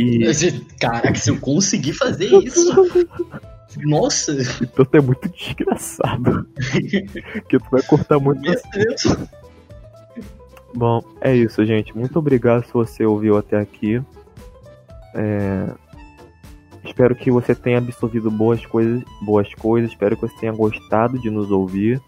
E 0.00 0.24
Caraca, 0.80 1.14
se 1.14 1.30
eu 1.30 1.38
conseguir 1.38 1.92
fazer 1.92 2.32
isso. 2.42 2.74
Nossa! 3.84 4.32
então 4.62 4.84
tu 4.84 4.96
é 4.96 5.00
muito 5.00 5.28
desgraçado. 5.28 6.46
que 7.48 7.58
tu 7.58 7.66
vai 7.70 7.82
cortar 7.82 8.18
muito 8.18 8.40
Meu 8.40 8.60
Deus! 8.72 9.16
Bom, 10.74 11.02
é 11.20 11.34
isso, 11.34 11.64
gente. 11.66 11.96
Muito 11.96 12.18
obrigado 12.18 12.64
se 12.64 12.72
você 12.72 13.04
ouviu 13.04 13.36
até 13.36 13.58
aqui. 13.58 14.02
É, 15.14 15.68
Espero 16.84 17.14
que 17.14 17.30
você 17.30 17.54
tenha 17.54 17.78
absorvido 17.78 18.30
boas 18.30 18.64
coisas, 18.64 19.02
boas 19.20 19.52
coisas. 19.54 19.90
Espero 19.90 20.16
que 20.16 20.22
você 20.22 20.34
tenha 20.40 20.52
gostado 20.52 21.18
de 21.18 21.30
nos 21.30 21.50
ouvir. 21.50 22.00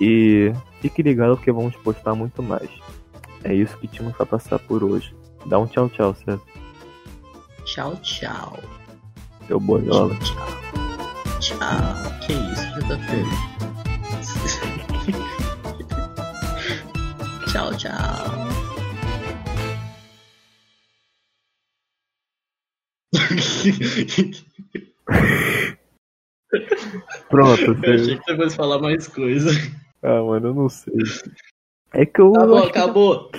E 0.00 0.52
fique 0.80 1.02
ligado 1.02 1.36
porque 1.36 1.52
vamos 1.52 1.76
postar 1.76 2.14
muito 2.14 2.42
mais. 2.42 2.68
É 3.42 3.54
isso 3.54 3.76
que 3.78 3.86
tínhamos 3.86 4.16
pra 4.16 4.24
passar 4.24 4.58
por 4.58 4.82
hoje. 4.82 5.14
Dá 5.46 5.58
um 5.58 5.66
tchau, 5.66 5.88
tchau, 5.90 6.14
César. 6.14 6.53
Tchau, 7.64 7.96
tchau. 8.02 8.58
Seu 9.46 9.58
boiola. 9.60 10.14
Tchau. 10.20 10.36
Tchau. 11.40 11.58
Que 12.20 12.32
isso, 12.32 12.68
JP? 12.86 13.24
tchau, 17.52 17.70
tchau. 17.76 18.44
Pronto, 27.28 27.62
Eu 27.84 27.94
achei 27.94 28.18
que 28.18 28.24
você 28.24 28.36
fosse 28.36 28.56
falar 28.56 28.78
mais 28.78 29.08
coisa. 29.08 29.50
Ah, 30.02 30.22
mano, 30.22 30.48
eu 30.48 30.54
não 30.54 30.68
sei. 30.68 30.94
É 31.92 32.04
que 32.06 32.20
eu. 32.20 32.32
Tá 32.32 32.46
bom, 32.46 32.58
acho 32.58 32.72
que- 32.72 32.78
acabou. 32.78 33.30